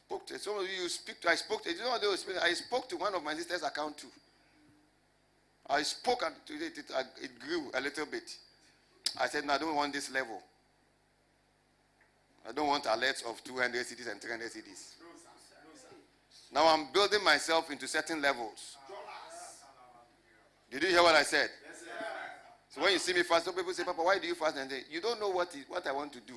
Spoke 0.05 0.27
to 0.27 0.37
some 0.37 0.57
of 0.57 0.63
you, 0.63 0.83
you 0.83 0.89
speak 0.89 1.21
to. 1.21 1.29
I 1.29 1.35
spoke 1.35 1.63
to. 1.63 1.71
You 1.71 1.79
know 1.79 1.91
what 1.91 2.01
they? 2.01 2.37
I 2.37 2.51
spoke 2.51 2.89
to 2.89 2.97
one 2.97 3.15
of 3.15 3.23
my 3.23 3.33
sister's 3.33 3.63
account 3.63 3.97
too. 3.97 4.09
I 5.69 5.83
spoke 5.83 6.23
and 6.25 6.35
it, 6.49 6.79
it, 6.79 6.85
uh, 6.93 7.03
it 7.23 7.31
grew 7.39 7.71
a 7.75 7.79
little 7.79 8.07
bit. 8.07 8.29
I 9.17 9.29
said, 9.29 9.45
no, 9.45 9.53
I 9.53 9.57
don't 9.57 9.73
want 9.73 9.93
this 9.93 10.11
level. 10.11 10.41
I 12.45 12.51
don't 12.51 12.67
want 12.67 12.83
alerts 12.83 13.25
of 13.25 13.41
200 13.41 13.85
cedis 13.85 14.11
and 14.11 14.19
300 14.19 14.51
cedis. 14.51 14.95
Now 16.51 16.67
I'm 16.67 16.91
building 16.91 17.23
myself 17.23 17.71
into 17.71 17.87
certain 17.87 18.21
levels. 18.21 18.75
Did 20.69 20.83
you 20.83 20.89
hear 20.89 21.03
what 21.03 21.15
I 21.15 21.23
said? 21.23 21.49
So 22.69 22.81
when 22.81 22.93
you 22.93 22.99
see 22.99 23.13
me 23.13 23.23
fast, 23.23 23.45
some 23.45 23.55
people 23.55 23.73
say, 23.73 23.83
Papa, 23.83 24.01
why 24.01 24.19
do 24.19 24.27
you 24.27 24.35
fast? 24.35 24.57
And 24.57 24.69
say, 24.69 24.81
you 24.91 25.01
don't 25.01 25.19
know 25.19 25.29
what, 25.29 25.53
is, 25.55 25.65
what 25.67 25.85
I 25.87 25.91
want 25.91 26.13
to 26.13 26.19
do. 26.19 26.35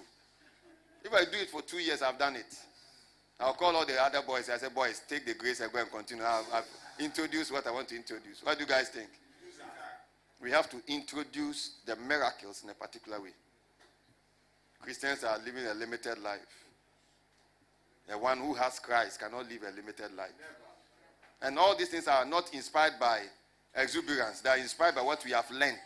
If 1.04 1.12
I 1.12 1.24
do 1.24 1.38
it 1.38 1.50
for 1.50 1.62
two 1.62 1.78
years, 1.78 2.00
I've 2.00 2.18
done 2.18 2.36
it. 2.36 2.54
I'll 3.38 3.54
call 3.54 3.74
all 3.74 3.84
the 3.84 4.00
other 4.00 4.22
boys. 4.22 4.48
I 4.48 4.56
say, 4.56 4.68
boys, 4.68 5.02
take 5.08 5.26
the 5.26 5.34
grace 5.34 5.60
and 5.60 5.72
go 5.72 5.80
and 5.80 5.90
continue. 5.90 6.24
I've, 6.24 6.46
I've 6.52 6.68
introduced 6.98 7.52
what 7.52 7.66
I 7.66 7.70
want 7.70 7.88
to 7.88 7.96
introduce. 7.96 8.42
What 8.42 8.56
do 8.56 8.64
you 8.64 8.70
guys 8.70 8.88
think? 8.88 9.08
We 10.40 10.50
have 10.50 10.70
to 10.70 10.76
introduce 10.88 11.76
the 11.86 11.96
miracles 11.96 12.62
in 12.64 12.70
a 12.70 12.74
particular 12.74 13.20
way. 13.20 13.30
Christians 14.80 15.22
are 15.22 15.38
living 15.38 15.66
a 15.66 15.74
limited 15.74 16.18
life. 16.18 16.40
The 18.08 18.18
one 18.18 18.38
who 18.38 18.54
has 18.54 18.78
Christ 18.78 19.20
cannot 19.20 19.48
live 19.48 19.62
a 19.62 19.76
limited 19.76 20.14
life. 20.16 20.32
And 21.40 21.58
all 21.58 21.76
these 21.76 21.88
things 21.88 22.08
are 22.08 22.24
not 22.24 22.52
inspired 22.52 22.94
by 22.98 23.20
exuberance, 23.76 24.40
they 24.40 24.50
are 24.50 24.58
inspired 24.58 24.94
by 24.94 25.02
what 25.02 25.24
we 25.24 25.30
have 25.32 25.50
learned. 25.50 25.78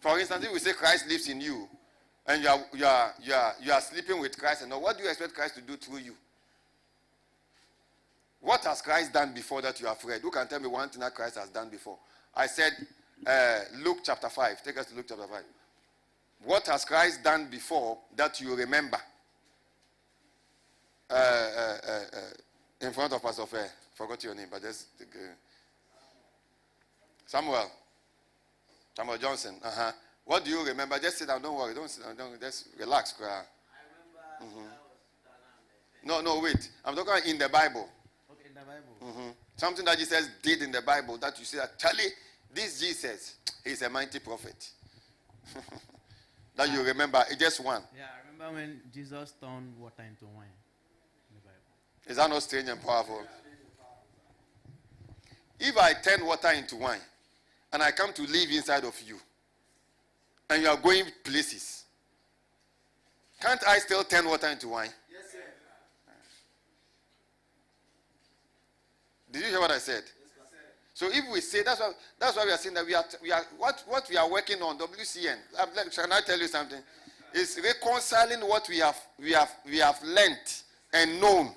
For 0.00 0.18
instance, 0.18 0.44
if 0.44 0.52
we 0.52 0.58
say 0.58 0.72
Christ 0.72 1.08
lives 1.08 1.28
in 1.28 1.40
you, 1.40 1.68
and 2.26 2.42
you 2.42 2.48
are, 2.48 2.60
you 2.74 2.84
are, 2.84 3.14
you 3.22 3.34
are, 3.34 3.54
you 3.62 3.72
are 3.72 3.80
sleeping 3.80 4.20
with 4.20 4.38
Christ, 4.38 4.62
and 4.62 4.70
now 4.70 4.78
what 4.78 4.96
do 4.96 5.02
you 5.02 5.08
expect 5.08 5.34
Christ 5.34 5.54
to 5.56 5.60
do 5.60 5.76
through 5.76 5.98
you? 5.98 6.14
What 8.40 8.64
has 8.64 8.80
Christ 8.82 9.12
done 9.12 9.34
before 9.34 9.62
that 9.62 9.80
you 9.80 9.86
have 9.86 10.02
read? 10.04 10.20
Who 10.20 10.30
can 10.30 10.46
tell 10.46 10.60
me 10.60 10.68
one 10.68 10.88
thing 10.88 11.00
that 11.00 11.14
Christ 11.14 11.36
has 11.36 11.48
done 11.48 11.68
before? 11.70 11.98
I 12.34 12.46
said 12.46 12.72
uh, 13.26 13.60
Luke 13.82 13.98
chapter 14.04 14.28
5. 14.28 14.62
Take 14.62 14.78
us 14.78 14.86
to 14.86 14.94
Luke 14.94 15.06
chapter 15.08 15.26
5. 15.26 15.42
What 16.44 16.66
has 16.66 16.84
Christ 16.84 17.24
done 17.24 17.48
before 17.50 17.98
that 18.14 18.40
you 18.40 18.54
remember? 18.54 18.98
Uh, 21.10 21.14
uh, 21.14 21.76
uh, 21.88 21.90
uh 21.90 22.86
in 22.86 22.92
front 22.92 23.12
of 23.12 23.22
Pastor 23.22 23.46
Fair. 23.46 23.70
Forgot 23.94 24.22
your 24.22 24.34
name, 24.34 24.46
but 24.50 24.62
just. 24.62 24.86
Uh, 25.00 25.04
Samuel. 27.26 27.70
Samuel 28.98 29.18
Johnson. 29.18 29.54
Uh 29.62 29.70
huh. 29.70 29.92
What 30.24 30.44
do 30.44 30.50
you 30.50 30.66
remember? 30.66 30.98
Just 30.98 31.18
sit 31.18 31.28
down. 31.28 31.40
Don't 31.40 31.56
worry. 31.56 31.72
Don't 31.72 31.88
sit 31.88 32.04
down. 32.04 32.16
Don't, 32.16 32.40
just 32.40 32.66
relax. 32.80 33.12
Cry. 33.12 33.42
Mm-hmm. 34.42 34.64
No, 36.04 36.20
no, 36.20 36.40
wait. 36.40 36.68
I'm 36.84 36.96
talking 36.96 37.30
in 37.30 37.38
the 37.38 37.48
Bible. 37.48 37.88
Okay, 38.32 38.48
in 38.48 38.54
the 38.54 38.60
Bible. 38.60 38.96
Mm-hmm. 39.00 39.30
Something 39.56 39.84
that 39.84 39.98
Jesus 39.98 40.28
did 40.42 40.62
in 40.62 40.72
the 40.72 40.82
Bible 40.82 41.16
that 41.18 41.38
you 41.38 41.44
see 41.44 41.58
that 41.58 41.78
Charlie, 41.78 42.10
this 42.52 42.80
Jesus, 42.80 43.36
he's 43.62 43.82
a 43.82 43.88
mighty 43.88 44.18
prophet. 44.18 44.68
that 46.56 46.72
you 46.72 46.82
remember. 46.82 47.24
It's 47.30 47.36
just 47.38 47.60
one. 47.60 47.82
Yeah, 47.96 48.02
I 48.04 48.32
remember 48.32 48.60
when 48.60 48.80
Jesus 48.92 49.32
turned 49.40 49.78
water 49.78 50.02
into 50.02 50.24
wine 50.24 50.48
in 51.30 51.36
the 51.36 51.42
Bible. 51.42 52.08
Is 52.08 52.16
that 52.16 52.28
not 52.28 52.42
strange 52.42 52.68
and 52.68 52.82
powerful? 52.82 53.22
If 55.60 55.76
I 55.76 55.92
turn 55.94 56.26
water 56.26 56.50
into 56.50 56.74
wine, 56.76 57.00
and 57.72 57.82
I 57.82 57.90
come 57.90 58.12
to 58.14 58.22
live 58.22 58.50
inside 58.50 58.84
of 58.84 58.98
you, 59.06 59.16
and 60.50 60.62
you 60.62 60.68
are 60.68 60.76
going 60.76 61.04
places, 61.24 61.84
can't 63.40 63.62
I 63.66 63.78
still 63.78 64.02
turn 64.04 64.26
water 64.26 64.48
into 64.48 64.68
wine? 64.68 64.90
Yes, 65.12 65.32
sir. 65.32 65.38
Did 69.30 69.42
you 69.42 69.48
hear 69.48 69.60
what 69.60 69.70
I 69.70 69.78
said? 69.78 70.02
Yes, 70.02 70.32
sir. 70.50 70.56
so 70.94 71.06
if 71.10 71.24
we 71.32 71.40
say 71.40 71.62
that's 71.62 71.80
why 71.80 71.92
that's 72.18 72.36
why 72.36 72.44
we 72.46 72.50
are 72.52 72.56
saying 72.56 72.74
that 72.74 72.86
we 72.86 72.94
are 72.94 73.04
we 73.22 73.30
are 73.30 73.42
what 73.58 73.84
what 73.86 74.08
we 74.10 74.16
are 74.16 74.28
working 74.30 74.60
on 74.62 74.78
WCN. 74.78 75.36
Can 75.94 76.12
I 76.12 76.20
tell 76.26 76.38
you 76.38 76.48
something? 76.48 76.80
It's 77.34 77.60
reconciling 77.62 78.40
what 78.48 78.68
we 78.68 78.78
have 78.78 78.96
we 79.18 79.32
have 79.32 79.50
we 79.66 79.78
have 79.78 80.02
learnt 80.02 80.62
and 80.92 81.20
known 81.20 81.50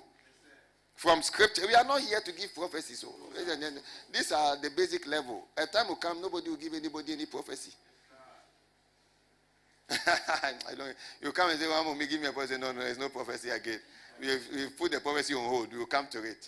from 1.01 1.23
scripture. 1.23 1.63
We 1.65 1.73
are 1.73 1.83
not 1.83 1.99
here 2.01 2.21
to 2.23 2.31
give 2.31 2.53
prophecies. 2.53 2.99
So 2.99 3.07
eh, 3.35 3.41
eh, 3.51 3.55
eh, 3.59 3.69
these 4.13 4.31
are 4.31 4.55
the 4.61 4.69
basic 4.69 5.07
level. 5.07 5.45
A 5.57 5.65
time 5.65 5.87
will 5.87 5.95
come, 5.95 6.21
nobody 6.21 6.47
will 6.47 6.57
give 6.57 6.75
anybody 6.75 7.13
any 7.13 7.25
prophecy. 7.25 7.71
You 11.21 11.31
come 11.31 11.49
and 11.49 11.59
say, 11.59 11.67
"Well, 11.67 11.95
me 11.95 12.05
give 12.05 12.21
me 12.21 12.27
a 12.27 12.31
prophecy." 12.31 12.59
No, 12.59 12.71
no, 12.71 12.81
there's 12.81 12.99
no 12.99 13.09
prophecy 13.09 13.49
again. 13.49 13.79
We 14.19 14.27
we 14.53 14.69
put 14.69 14.91
the 14.91 14.99
prophecy 14.99 15.33
on 15.33 15.43
hold. 15.43 15.73
We 15.73 15.79
will 15.79 15.87
come 15.87 16.07
to 16.11 16.19
it. 16.19 16.47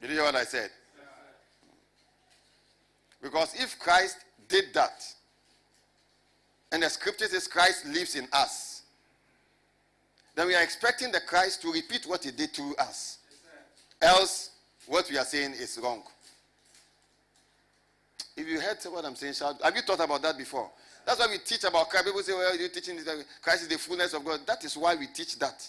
Did 0.00 0.10
you 0.10 0.16
hear 0.16 0.24
what 0.24 0.36
I 0.36 0.44
said? 0.44 0.70
Because 3.20 3.54
if 3.60 3.76
Christ 3.78 4.18
did 4.48 4.66
that, 4.74 5.04
and 6.70 6.84
the 6.84 6.88
scripture 6.88 7.26
says 7.26 7.48
Christ 7.48 7.86
lives 7.86 8.14
in 8.14 8.28
us, 8.32 8.75
then 10.36 10.46
we 10.46 10.54
are 10.54 10.62
expecting 10.62 11.10
the 11.10 11.20
Christ 11.20 11.62
to 11.62 11.72
repeat 11.72 12.06
what 12.06 12.22
he 12.22 12.30
did 12.30 12.52
to 12.54 12.74
us. 12.78 13.18
Else, 14.00 14.50
what 14.86 15.10
we 15.10 15.16
are 15.16 15.24
saying 15.24 15.52
is 15.52 15.80
wrong. 15.82 16.02
If 18.36 18.46
you 18.46 18.60
heard 18.60 18.76
what 18.90 19.04
I'm 19.06 19.16
saying, 19.16 19.32
shout. 19.32 19.56
Have 19.64 19.74
you 19.74 19.80
thought 19.80 20.00
about 20.00 20.20
that 20.22 20.36
before? 20.36 20.70
That's 21.06 21.18
why 21.18 21.28
we 21.30 21.38
teach 21.38 21.64
about 21.64 21.88
Christ. 21.88 22.04
People 22.04 22.22
say, 22.22 22.34
well, 22.34 22.54
you're 22.56 22.68
teaching 22.68 22.96
this. 22.96 23.08
Uh, 23.08 23.22
Christ 23.40 23.62
is 23.62 23.68
the 23.68 23.78
fullness 23.78 24.12
of 24.12 24.24
God. 24.24 24.40
That 24.46 24.62
is 24.62 24.76
why 24.76 24.94
we 24.94 25.06
teach 25.06 25.38
that. 25.38 25.66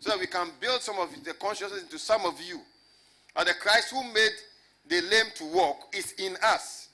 So 0.00 0.10
that 0.10 0.18
we 0.18 0.26
can 0.26 0.48
build 0.60 0.80
some 0.80 0.98
of 0.98 1.10
the 1.22 1.34
consciousness 1.34 1.82
into 1.82 1.98
some 1.98 2.24
of 2.24 2.40
you. 2.40 2.60
And 3.36 3.46
the 3.46 3.54
Christ 3.54 3.90
who 3.90 4.02
made 4.14 4.32
the 4.88 5.02
lame 5.02 5.26
to 5.34 5.44
walk 5.44 5.94
is 5.94 6.12
in 6.12 6.36
us. 6.42 6.88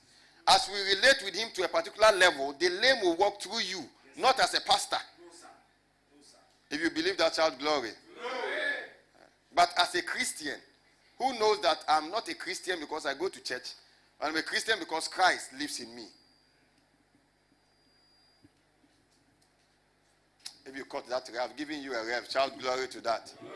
As 0.45 0.69
we 0.69 0.95
relate 0.95 1.21
with 1.23 1.35
him 1.35 1.47
to 1.53 1.63
a 1.63 1.67
particular 1.69 2.11
level, 2.17 2.53
the 2.59 2.67
lame 2.67 3.01
will 3.01 3.15
walk 3.15 3.41
through 3.41 3.61
you, 3.61 3.85
not 4.17 4.37
as 4.41 4.53
a 4.55 4.61
pastor. 4.61 4.97
If 6.73 6.81
you 6.81 6.89
believe 6.89 7.17
that, 7.17 7.35
shout 7.35 7.59
glory. 7.59 7.91
glory. 8.19 8.41
But 9.55 9.69
as 9.77 9.93
a 9.93 10.01
Christian, 10.01 10.55
who 11.19 11.37
knows 11.37 11.61
that 11.61 11.77
I'm 11.87 12.09
not 12.09 12.27
a 12.29 12.33
Christian 12.33 12.79
because 12.79 13.05
I 13.05 13.13
go 13.13 13.29
to 13.29 13.43
church, 13.43 13.73
I'm 14.19 14.35
a 14.35 14.41
Christian 14.41 14.79
because 14.79 15.07
Christ 15.07 15.51
lives 15.59 15.79
in 15.79 15.95
me. 15.95 16.05
If 20.65 20.75
you 20.75 20.85
caught 20.85 21.07
that, 21.09 21.29
I've 21.39 21.55
given 21.55 21.83
you 21.83 21.93
a 21.93 22.03
rev. 22.07 22.27
Glory 22.59 22.87
to 22.87 23.01
that. 23.01 23.31
Glory. 23.39 23.53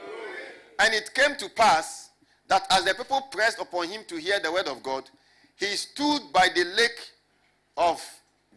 And 0.78 0.94
it 0.94 1.12
came 1.16 1.36
to 1.38 1.50
pass 1.50 2.12
that 2.48 2.68
as 2.70 2.84
the 2.86 2.94
people 2.94 3.22
pressed 3.32 3.60
upon 3.60 3.88
him 3.88 4.02
to 4.10 4.18
hear 4.18 4.40
the 4.40 4.52
word 4.52 4.68
of 4.68 4.84
God, 4.84 5.10
he 5.56 5.66
stood 5.76 6.22
by 6.32 6.50
the 6.54 6.66
lake 6.66 7.00
of 7.78 8.00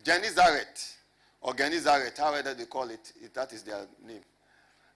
Gennesaret, 0.05 0.97
or 1.41 1.55
Gennesaret, 1.55 2.19
however 2.19 2.53
they 2.53 2.67
call 2.67 2.91
it, 2.91 3.11
that 3.33 3.55
is 3.55 3.63
their 3.63 3.87
name, 4.07 4.21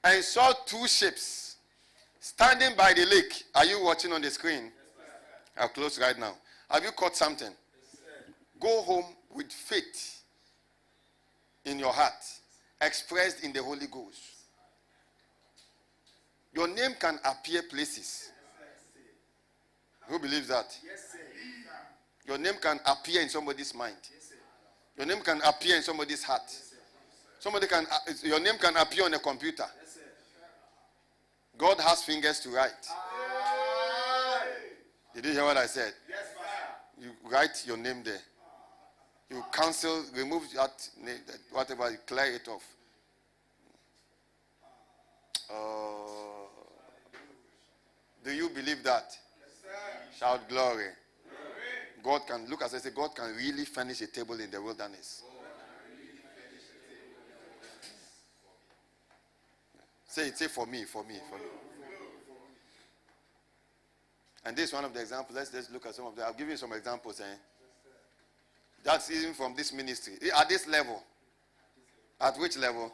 and 0.04 0.22
saw 0.22 0.52
two 0.66 0.86
ships 0.86 1.56
standing 2.20 2.76
by 2.76 2.92
the 2.92 3.06
lake. 3.06 3.44
Are 3.54 3.64
you 3.64 3.82
watching 3.82 4.12
on 4.12 4.20
the 4.22 4.30
screen? 4.30 4.70
I'll 5.56 5.68
close 5.68 5.98
right 5.98 6.18
now. 6.18 6.34
Have 6.70 6.84
you 6.84 6.90
caught 6.90 7.16
something? 7.16 7.50
Go 8.60 8.82
home 8.82 9.04
with 9.34 9.50
faith 9.50 10.22
in 11.64 11.78
your 11.78 11.92
heart, 11.92 12.12
expressed 12.80 13.42
in 13.44 13.52
the 13.52 13.62
Holy 13.62 13.86
Ghost. 13.86 14.20
Your 16.52 16.68
name 16.68 16.92
can 16.98 17.18
appear 17.24 17.62
places. 17.62 18.30
Who 20.06 20.18
believes 20.18 20.48
that? 20.48 20.76
Your 22.26 22.38
name 22.38 22.54
can 22.60 22.78
appear 22.86 23.22
in 23.22 23.28
somebody's 23.28 23.74
mind. 23.74 23.96
Your 24.96 25.06
name 25.06 25.20
can 25.20 25.40
appear 25.42 25.76
in 25.76 25.82
somebody's 25.82 26.22
heart. 26.22 26.50
Somebody 27.40 27.66
can 27.66 27.84
uh, 27.90 28.12
your 28.22 28.40
name 28.40 28.56
can 28.58 28.76
appear 28.76 29.04
on 29.04 29.12
a 29.12 29.18
computer. 29.18 29.66
God 31.56 31.78
has 31.80 32.02
fingers 32.02 32.40
to 32.40 32.50
write. 32.50 32.72
Did 35.14 35.26
you 35.26 35.32
hear 35.32 35.44
what 35.44 35.56
I 35.56 35.66
said? 35.66 35.92
You 37.00 37.10
write 37.30 37.64
your 37.66 37.76
name 37.76 38.02
there. 38.02 38.20
You 39.30 39.42
cancel, 39.52 40.04
remove 40.14 40.42
that 40.54 40.88
whatever, 41.52 41.90
you 41.90 41.98
clear 42.06 42.34
it 42.34 42.48
off. 42.48 42.64
Uh, 45.50 45.54
do 48.24 48.32
you 48.32 48.48
believe 48.48 48.82
that? 48.82 49.16
Yes, 49.40 50.18
Shout 50.18 50.48
glory. 50.48 50.88
God 52.02 52.26
can 52.26 52.48
look 52.48 52.62
as 52.62 52.74
I 52.74 52.78
say, 52.78 52.90
God 52.94 53.14
can 53.14 53.34
really 53.36 53.64
furnish 53.64 54.02
a 54.02 54.06
table 54.06 54.38
in 54.38 54.50
the 54.50 54.60
wilderness. 54.60 55.22
Say 60.14 60.28
it, 60.28 60.38
say 60.38 60.46
for 60.46 60.64
me, 60.64 60.84
for 60.84 61.02
me, 61.02 61.16
for 61.28 61.38
me. 61.38 61.44
And 64.44 64.56
this 64.56 64.68
is 64.68 64.72
one 64.72 64.84
of 64.84 64.94
the 64.94 65.00
examples. 65.00 65.36
Let's 65.36 65.50
just 65.50 65.72
look 65.72 65.86
at 65.86 65.96
some 65.96 66.06
of 66.06 66.14
them. 66.14 66.24
I'll 66.24 66.34
give 66.34 66.48
you 66.48 66.56
some 66.56 66.72
examples. 66.72 67.18
Eh? 67.18 67.24
That's 68.84 69.10
even 69.10 69.34
from 69.34 69.56
this 69.56 69.72
ministry. 69.72 70.14
At 70.38 70.48
this 70.48 70.68
level. 70.68 71.02
At 72.20 72.38
which 72.38 72.56
level? 72.56 72.92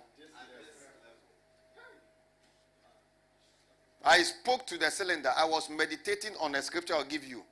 I 4.03 4.23
spoke 4.23 4.67
to 4.69 4.79
the 4.79 4.91
cylinder. 4.91 5.31
I 5.37 5.45
was 5.45 5.69
meditating 5.69 6.33
on 6.41 6.55
a 6.55 6.63
scripture 6.63 6.95
I'll 6.95 7.05
give 7.05 7.25
you 7.25 7.43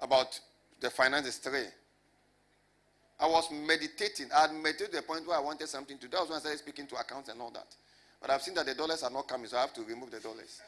about 0.00 0.40
the 0.80 0.88
finances 0.88 1.36
three. 1.36 1.66
I 3.20 3.26
was 3.26 3.50
meditating. 3.50 4.28
I 4.34 4.46
had 4.46 4.54
meditated 4.54 4.92
to 4.92 4.96
the 4.96 5.02
point 5.02 5.28
where 5.28 5.36
I 5.36 5.40
wanted 5.40 5.68
something 5.68 5.98
to 5.98 6.08
do. 6.08 6.12
That 6.12 6.20
was 6.20 6.28
when 6.30 6.36
I 6.38 6.40
started 6.40 6.60
speaking 6.60 6.86
to 6.86 6.96
accounts 6.96 7.28
and 7.28 7.42
all 7.42 7.50
that. 7.50 7.76
But 8.22 8.30
I've 8.30 8.42
seen 8.42 8.54
that 8.54 8.66
the 8.66 8.74
dollars 8.74 9.02
are 9.02 9.10
not 9.10 9.26
coming, 9.26 9.48
so 9.48 9.58
I 9.58 9.62
have 9.62 9.74
to 9.74 9.82
remove 9.82 10.12
the 10.12 10.20
dollars. 10.20 10.62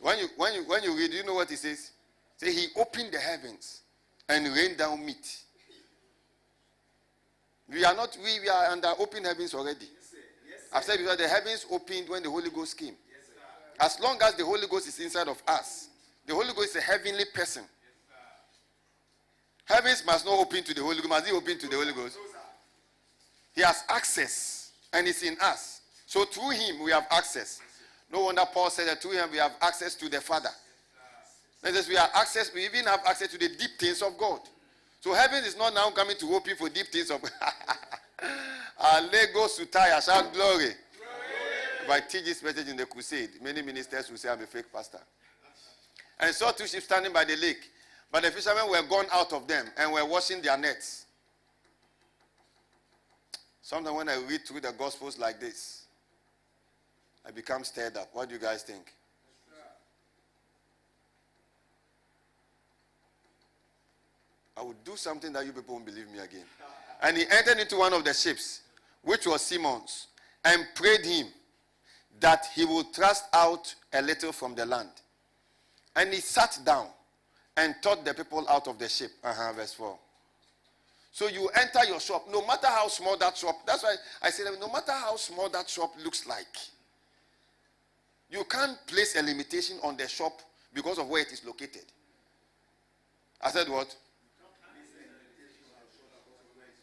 When 0.00 0.18
you 0.18 0.26
when 0.36 0.54
you 0.54 0.64
when 0.64 0.82
you 0.82 0.96
read, 0.96 1.12
you 1.12 1.24
know 1.24 1.34
what 1.34 1.48
he 1.48 1.54
says? 1.56 1.92
Say 2.36 2.52
he 2.52 2.66
opened 2.76 3.12
the 3.12 3.18
heavens 3.18 3.82
and 4.28 4.44
rained 4.54 4.76
down 4.76 5.04
meat. 5.06 5.38
We 7.68 7.84
are 7.84 7.94
not 7.94 8.18
we, 8.22 8.40
we 8.40 8.48
are 8.48 8.66
under 8.66 8.88
open 8.98 9.24
heavens 9.24 9.54
already. 9.54 9.84
Yes, 9.86 10.14
yes, 10.48 10.60
I've 10.72 10.82
said 10.82 10.98
before 10.98 11.14
the 11.16 11.28
heavens 11.28 11.64
opened 11.70 12.08
when 12.08 12.24
the 12.24 12.30
Holy 12.30 12.50
Ghost 12.50 12.76
came. 12.76 12.94
As 13.78 14.00
long 14.00 14.18
as 14.22 14.34
the 14.34 14.44
Holy 14.44 14.66
Ghost 14.66 14.88
is 14.88 14.98
inside 14.98 15.28
of 15.28 15.40
us, 15.46 15.88
the 16.26 16.34
Holy 16.34 16.52
Ghost 16.54 16.70
is 16.70 16.76
a 16.76 16.80
heavenly 16.80 17.24
person. 17.32 17.62
Heavens 19.64 20.02
must 20.04 20.26
not 20.26 20.36
open 20.38 20.64
to 20.64 20.74
the 20.74 20.82
Holy 20.82 20.96
Ghost. 20.96 21.08
Must 21.08 21.26
he 21.26 21.32
open 21.32 21.56
to 21.56 21.68
the 21.68 21.76
Holy 21.76 21.92
Ghost? 21.92 22.18
He 23.54 23.62
has 23.62 23.84
access 23.88 24.72
and 24.92 25.06
it's 25.06 25.22
in 25.22 25.36
us. 25.40 25.79
So 26.10 26.24
through 26.24 26.50
him 26.50 26.82
we 26.82 26.90
have 26.90 27.06
access. 27.08 27.60
No 28.12 28.24
wonder 28.24 28.42
Paul 28.52 28.68
said 28.68 28.88
that 28.88 29.00
through 29.00 29.12
him 29.12 29.30
we 29.30 29.38
have 29.38 29.52
access 29.62 29.94
to 29.94 30.08
the 30.08 30.20
Father. 30.20 30.48
That 31.62 31.72
is, 31.72 31.88
we 31.88 31.94
have 31.94 32.10
access, 32.12 32.52
we 32.52 32.64
even 32.64 32.86
have 32.86 32.98
access 33.06 33.28
to 33.28 33.38
the 33.38 33.48
deep 33.48 33.78
things 33.78 34.02
of 34.02 34.18
God. 34.18 34.40
So 35.00 35.14
heaven 35.14 35.44
is 35.44 35.56
not 35.56 35.72
now 35.72 35.88
coming 35.90 36.16
to 36.16 36.34
open 36.34 36.56
for 36.56 36.68
deep 36.68 36.88
things 36.88 37.12
of 37.12 37.22
God. 38.80 39.04
Lego 39.12 39.46
Sutaya, 39.46 40.04
shout 40.04 40.32
glory. 40.32 40.72
If 41.84 41.88
I 41.88 42.00
teach 42.00 42.24
this 42.24 42.42
message 42.42 42.66
in 42.66 42.76
the 42.76 42.86
crusade, 42.86 43.30
many 43.40 43.62
ministers 43.62 44.10
will 44.10 44.16
say 44.16 44.30
I'm 44.30 44.42
a 44.42 44.46
fake 44.46 44.72
pastor. 44.72 44.98
And 46.18 46.34
saw 46.34 46.50
two 46.50 46.66
ships 46.66 46.86
standing 46.86 47.12
by 47.12 47.22
the 47.24 47.36
lake. 47.36 47.70
But 48.10 48.24
the 48.24 48.32
fishermen 48.32 48.68
were 48.68 48.82
gone 48.82 49.06
out 49.12 49.32
of 49.32 49.46
them 49.46 49.66
and 49.78 49.92
were 49.92 50.04
washing 50.04 50.42
their 50.42 50.56
nets. 50.58 51.06
Sometimes 53.62 53.96
when 53.96 54.08
I 54.08 54.16
read 54.28 54.44
through 54.44 54.62
the 54.62 54.72
Gospels 54.72 55.16
like 55.16 55.38
this, 55.38 55.79
I 57.26 57.30
become 57.30 57.64
stirred 57.64 57.96
up. 57.96 58.08
What 58.12 58.28
do 58.28 58.34
you 58.34 58.40
guys 58.40 58.62
think? 58.62 58.92
I 64.56 64.62
would 64.62 64.82
do 64.84 64.94
something 64.96 65.32
that 65.32 65.46
you 65.46 65.52
people 65.52 65.74
won't 65.74 65.86
believe 65.86 66.10
me 66.10 66.18
again. 66.18 66.44
And 67.02 67.16
he 67.16 67.24
entered 67.30 67.58
into 67.58 67.76
one 67.76 67.94
of 67.94 68.04
the 68.04 68.12
ships, 68.12 68.60
which 69.02 69.26
was 69.26 69.40
Simon's, 69.40 70.08
and 70.44 70.66
prayed 70.74 71.04
him 71.04 71.28
that 72.20 72.46
he 72.54 72.66
would 72.66 72.92
thrust 72.92 73.24
out 73.32 73.74
a 73.94 74.02
little 74.02 74.32
from 74.32 74.54
the 74.54 74.66
land. 74.66 74.90
And 75.96 76.12
he 76.12 76.20
sat 76.20 76.58
down 76.64 76.88
and 77.56 77.74
taught 77.82 78.04
the 78.04 78.12
people 78.12 78.46
out 78.48 78.68
of 78.68 78.78
the 78.78 78.88
ship. 78.88 79.10
Uh-huh, 79.24 79.52
verse 79.54 79.72
4. 79.72 79.98
So 81.12 81.28
you 81.28 81.48
enter 81.48 81.84
your 81.88 82.00
shop, 82.00 82.26
no 82.30 82.46
matter 82.46 82.68
how 82.68 82.88
small 82.88 83.16
that 83.16 83.36
shop, 83.36 83.56
that's 83.66 83.82
why 83.82 83.96
I 84.22 84.30
said, 84.30 84.46
no 84.60 84.68
matter 84.68 84.92
how 84.92 85.16
small 85.16 85.48
that 85.48 85.68
shop 85.68 85.92
looks 86.04 86.26
like, 86.26 86.56
you 88.30 88.44
can't 88.44 88.78
place 88.86 89.16
a 89.16 89.22
limitation 89.22 89.76
on 89.82 89.96
the 89.96 90.06
shop 90.06 90.40
because 90.72 90.98
of 90.98 91.08
where 91.08 91.22
it 91.22 91.32
is 91.32 91.44
located. 91.44 91.84
I 93.40 93.50
said 93.50 93.68
what? 93.68 93.94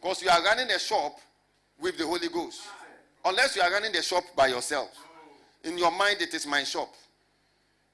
Because 0.00 0.22
you 0.22 0.28
are 0.30 0.42
running 0.42 0.70
a 0.70 0.78
shop 0.78 1.16
with 1.80 1.96
the 1.98 2.06
Holy 2.06 2.28
Ghost. 2.28 2.62
Unless 3.24 3.56
you 3.56 3.62
are 3.62 3.70
running 3.70 3.92
the 3.92 4.02
shop 4.02 4.24
by 4.36 4.48
yourself. 4.48 4.90
In 5.64 5.76
your 5.76 5.90
mind, 5.90 6.18
it 6.20 6.32
is 6.34 6.46
my 6.46 6.62
shop. 6.62 6.94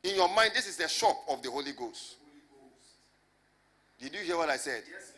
In 0.02 0.14
your 0.16 0.28
mind, 0.28 0.52
this 0.54 0.68
is 0.68 0.76
the 0.76 0.88
shop 0.88 1.16
of 1.28 1.42
the 1.42 1.50
Holy 1.50 1.72
Ghost. 1.72 2.16
Did 3.98 4.12
you 4.14 4.20
hear 4.20 4.36
what 4.36 4.50
I 4.50 4.56
said? 4.56 4.82
Yes, 4.90 5.12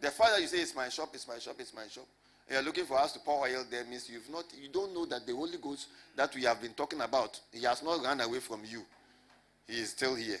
The 0.00 0.10
father 0.10 0.40
you 0.40 0.48
say 0.48 0.58
it's 0.58 0.74
my 0.74 0.88
shop, 0.88 1.10
it's 1.14 1.28
my 1.28 1.38
shop, 1.38 1.54
it's 1.58 1.72
my 1.74 1.86
shop. 1.88 2.06
You're 2.50 2.62
looking 2.62 2.84
for 2.84 2.98
us 2.98 3.12
to 3.12 3.18
pour 3.18 3.46
oil 3.46 3.64
there 3.70 3.84
means 3.84 4.08
you've 4.08 4.30
not 4.30 4.44
you 4.60 4.68
don't 4.68 4.94
know 4.94 5.06
that 5.06 5.26
the 5.26 5.34
Holy 5.34 5.58
Ghost 5.58 5.88
that 6.14 6.34
we 6.34 6.42
have 6.42 6.60
been 6.60 6.72
talking 6.72 7.00
about, 7.00 7.38
he 7.52 7.64
has 7.64 7.82
not 7.82 8.02
run 8.02 8.20
away 8.20 8.40
from 8.40 8.60
you. 8.64 8.82
He 9.66 9.80
is 9.80 9.90
still 9.90 10.14
here. 10.14 10.38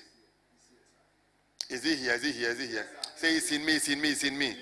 Is 1.68 1.82
he 1.82 1.96
here? 1.96 2.14
Is 2.14 2.22
he 2.22 2.32
here? 2.32 2.50
Is 2.50 2.60
he 2.60 2.66
here? 2.68 2.86
Say 3.16 3.36
it's 3.36 3.50
in 3.50 3.64
me, 3.64 3.72
it's 3.74 3.88
in 3.88 4.00
me, 4.00 4.10
it's 4.10 4.24
in 4.24 4.38
me. 4.38 4.54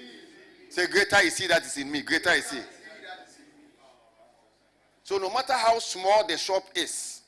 Say 0.70 0.86
greater 0.86 1.18
is 1.22 1.36
he 1.36 1.46
that 1.46 1.62
is 1.62 1.76
in 1.76 1.90
me. 1.90 2.00
Greater 2.02 2.30
is 2.30 2.50
he. 2.50 2.60
So 5.02 5.18
no 5.18 5.28
matter 5.30 5.52
how 5.52 5.78
small 5.78 6.26
the 6.26 6.38
shop 6.38 6.64
is, 6.74 7.20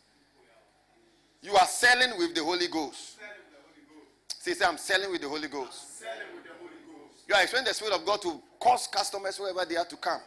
you 1.43 1.55
are 1.55 1.67
selling 1.67 2.19
with 2.19 2.35
the 2.35 2.43
Holy 2.43 2.69
Ghost. 2.69 3.19
Say, 4.39 4.55
say 4.55 4.65
I'm 4.65 4.79
selling 4.79 5.11
with 5.11 5.21
the 5.21 5.29
Holy 5.29 5.49
Ghost. 5.49 6.03
You 7.29 7.35
are 7.35 7.43
expecting 7.43 7.67
the 7.67 7.75
Spirit 7.75 7.95
of 7.95 8.05
God 8.07 8.23
to 8.23 8.41
cause 8.61 8.87
customers 8.87 9.39
wherever 9.39 9.65
they 9.65 9.77
are 9.77 9.85
to 9.85 9.97
come. 9.97 10.21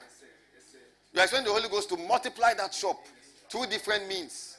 You 1.13 1.19
are 1.19 1.23
expecting 1.23 1.45
the 1.47 1.53
Holy 1.57 1.69
Ghost 1.69 1.89
to 1.89 1.97
multiply 1.97 2.53
that 2.55 2.73
shop. 2.73 2.97
through 3.49 3.65
different 3.67 4.07
means. 4.07 4.57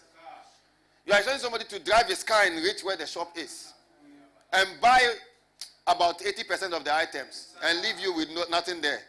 You 1.06 1.12
are 1.12 1.18
expecting 1.18 1.42
somebody 1.42 1.64
to 1.64 1.78
drive 1.78 2.06
his 2.06 2.22
car 2.22 2.42
and 2.44 2.56
reach 2.56 2.82
where 2.82 2.96
the 2.96 3.06
shop 3.06 3.36
is 3.36 3.72
and 4.52 4.68
buy 4.80 5.00
about 5.86 6.18
80% 6.18 6.72
of 6.72 6.84
the 6.84 6.94
items 6.94 7.54
and 7.64 7.80
leave 7.80 7.98
you 8.00 8.14
with 8.14 8.28
no, 8.34 8.44
nothing 8.50 8.80
there. 8.80 9.00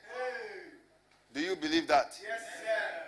Do 1.34 1.40
you 1.42 1.56
believe 1.56 1.88
that? 1.88 2.18
Yes, 2.22 2.42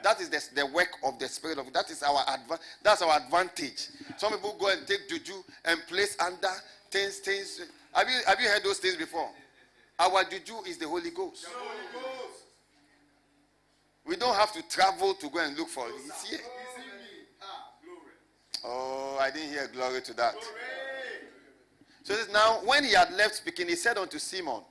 that 0.04 0.22
is 0.22 0.30
the, 0.30 0.41
the 0.56 0.66
work 0.68 0.90
of 1.04 1.20
the 1.20 1.28
Spirit 1.28 1.58
of 1.58 1.66
God. 1.66 1.74
That 1.74 1.91
is 1.91 2.02
our 2.04 2.24
adva- 2.26 2.60
That's 2.82 3.02
our 3.02 3.18
advantage. 3.18 3.88
Some 4.18 4.34
people 4.34 4.56
go 4.60 4.70
and 4.70 4.86
take 4.88 5.10
juju 5.10 5.44
and 5.66 5.80
place 5.88 6.16
under 6.20 6.50
things, 6.90 7.20
things. 7.20 7.62
Have 7.94 8.08
you, 8.10 8.20
have 8.26 8.40
you 8.40 8.48
heard 8.48 8.64
those 8.64 8.80
things 8.80 8.95
before? 8.95 9.30
Our 9.99 10.24
juju 10.24 10.64
is 10.68 10.78
the 10.78 10.88
Holy 10.88 11.11
Ghost. 11.11 11.44
The 11.44 11.49
Holy 11.53 11.78
Ghost. 11.94 12.44
We 14.06 14.15
don't 14.15 14.36
have 14.36 14.52
to 14.53 14.61
travel 14.68 15.14
to 15.14 15.30
go 15.30 15.40
and 15.40 15.57
look 15.57 15.70
for 15.70 15.88
it. 15.88 15.94
It's 16.06 16.30
here. 16.30 16.40
Oh, 18.65 19.18
I 19.20 19.30
didn't 19.30 19.49
hear 19.49 19.68
glory 19.68 20.02
to 20.02 20.14
that. 20.14 20.36
So 22.03 22.15
now, 22.32 22.60
when 22.65 22.84
he 22.84 22.94
had 22.94 23.14
left 23.14 23.36
speaking, 23.36 23.68
he 23.68 23.76
said 23.76 23.98
unto 23.98 24.20
Simon, 24.20 24.61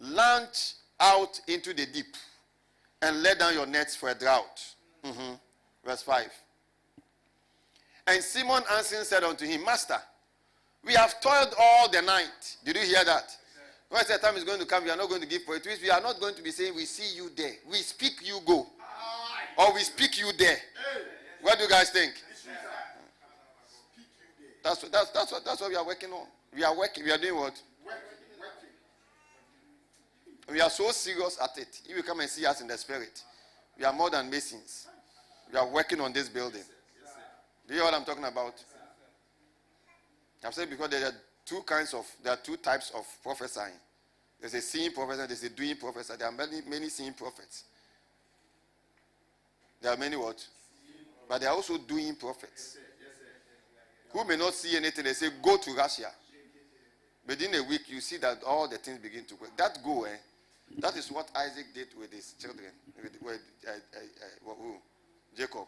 Launch 0.00 0.74
out 1.00 1.40
into 1.48 1.74
the 1.74 1.86
deep 1.86 2.16
and 3.02 3.22
let 3.22 3.38
down 3.38 3.54
your 3.54 3.66
nets 3.66 3.96
for 3.96 4.08
a 4.08 4.14
drought. 4.14 4.74
Mm-hmm. 5.04 5.34
Verse 5.84 6.02
5. 6.02 6.30
And 8.08 8.22
Simon 8.22 8.62
answering 8.72 9.04
said 9.04 9.22
unto 9.22 9.44
him, 9.44 9.64
Master, 9.64 9.98
we 10.84 10.94
have 10.94 11.20
toiled 11.20 11.54
all 11.58 11.90
the 11.90 12.02
night. 12.02 12.56
Did 12.64 12.76
you 12.76 12.82
hear 12.82 13.04
that? 13.04 13.36
When 13.90 14.02
the 14.06 14.18
time 14.18 14.36
is 14.36 14.44
going 14.44 14.60
to 14.60 14.66
come, 14.66 14.84
we 14.84 14.90
are 14.90 14.96
not 14.96 15.08
going 15.08 15.22
to 15.22 15.26
give 15.26 15.42
for 15.44 15.56
it. 15.56 15.66
We 15.82 15.90
are 15.90 16.00
not 16.00 16.20
going 16.20 16.34
to 16.34 16.42
be 16.42 16.50
saying, 16.50 16.74
We 16.74 16.84
see 16.84 17.16
you 17.16 17.30
there. 17.34 17.54
We 17.68 17.76
speak, 17.78 18.20
you 18.22 18.40
go. 18.44 18.66
Or 19.56 19.74
we 19.74 19.80
speak, 19.80 20.18
you 20.18 20.30
there. 20.38 20.58
What 21.40 21.56
do 21.56 21.64
you 21.64 21.70
guys 21.70 21.90
think? 21.90 22.12
That's, 24.62 24.82
that's, 24.88 25.10
that's, 25.10 25.32
what, 25.32 25.44
that's 25.44 25.60
what 25.60 25.70
we 25.70 25.76
are 25.76 25.86
working 25.86 26.10
on. 26.10 26.26
We 26.54 26.64
are 26.64 26.76
working. 26.76 27.04
We 27.04 27.10
are 27.10 27.18
doing 27.18 27.36
what? 27.36 27.60
We 30.50 30.60
are 30.60 30.70
so 30.70 30.90
serious 30.90 31.38
at 31.42 31.56
it. 31.58 31.80
If 31.88 31.96
you 31.96 32.02
come 32.02 32.20
and 32.20 32.28
see 32.28 32.44
us 32.46 32.60
in 32.60 32.68
the 32.68 32.76
spirit, 32.78 33.22
we 33.78 33.84
are 33.84 33.92
more 33.92 34.10
than 34.10 34.30
masons. 34.30 34.86
We 35.52 35.58
are 35.58 35.66
working 35.68 36.00
on 36.00 36.12
this 36.12 36.28
building. 36.28 36.62
Do 37.66 37.74
you 37.74 37.80
know 37.80 37.86
what 37.86 37.94
I'm 37.94 38.04
talking 38.04 38.24
about? 38.24 38.54
I've 40.44 40.54
said 40.54 40.70
because 40.70 40.88
there 40.88 41.04
are 41.06 41.12
two 41.48 41.62
kinds 41.62 41.94
of, 41.94 42.06
there 42.22 42.34
are 42.34 42.36
two 42.36 42.56
types 42.58 42.92
of 42.94 43.06
prophesying. 43.22 43.72
There's 44.40 44.54
a 44.54 44.60
seeing 44.60 44.92
prophet 44.92 45.16
there's 45.16 45.42
a 45.42 45.50
doing 45.50 45.76
prophet. 45.76 46.06
There 46.18 46.28
are 46.28 46.32
many, 46.32 46.60
many 46.68 46.88
seeing 46.88 47.14
prophets. 47.14 47.64
There 49.80 49.92
are 49.92 49.96
many 49.96 50.16
what? 50.16 50.46
But 51.28 51.40
there 51.40 51.50
are 51.50 51.56
also 51.56 51.78
doing 51.78 52.14
prophets. 52.16 52.76
Who 54.12 54.24
may 54.24 54.36
not 54.36 54.54
see 54.54 54.76
anything, 54.76 55.04
they 55.04 55.12
say, 55.12 55.28
go 55.42 55.56
to 55.56 55.72
Russia. 55.72 56.10
Within 57.26 57.54
a 57.54 57.62
week, 57.62 57.82
you 57.88 58.00
see 58.00 58.16
that 58.18 58.42
all 58.44 58.68
the 58.68 58.78
things 58.78 58.98
begin 58.98 59.24
to 59.26 59.34
work. 59.36 59.56
That 59.56 59.78
go, 59.84 60.04
eh? 60.04 60.16
That 60.78 60.96
is 60.96 61.10
what 61.10 61.30
Isaac 61.36 61.66
did 61.74 61.88
with 61.98 62.12
his 62.12 62.32
children. 62.40 62.70
With, 63.02 63.16
with 63.22 63.40
uh, 63.66 63.70
uh, 63.70 64.50
uh, 64.50 64.54
who? 64.54 64.76
Jacob. 65.36 65.66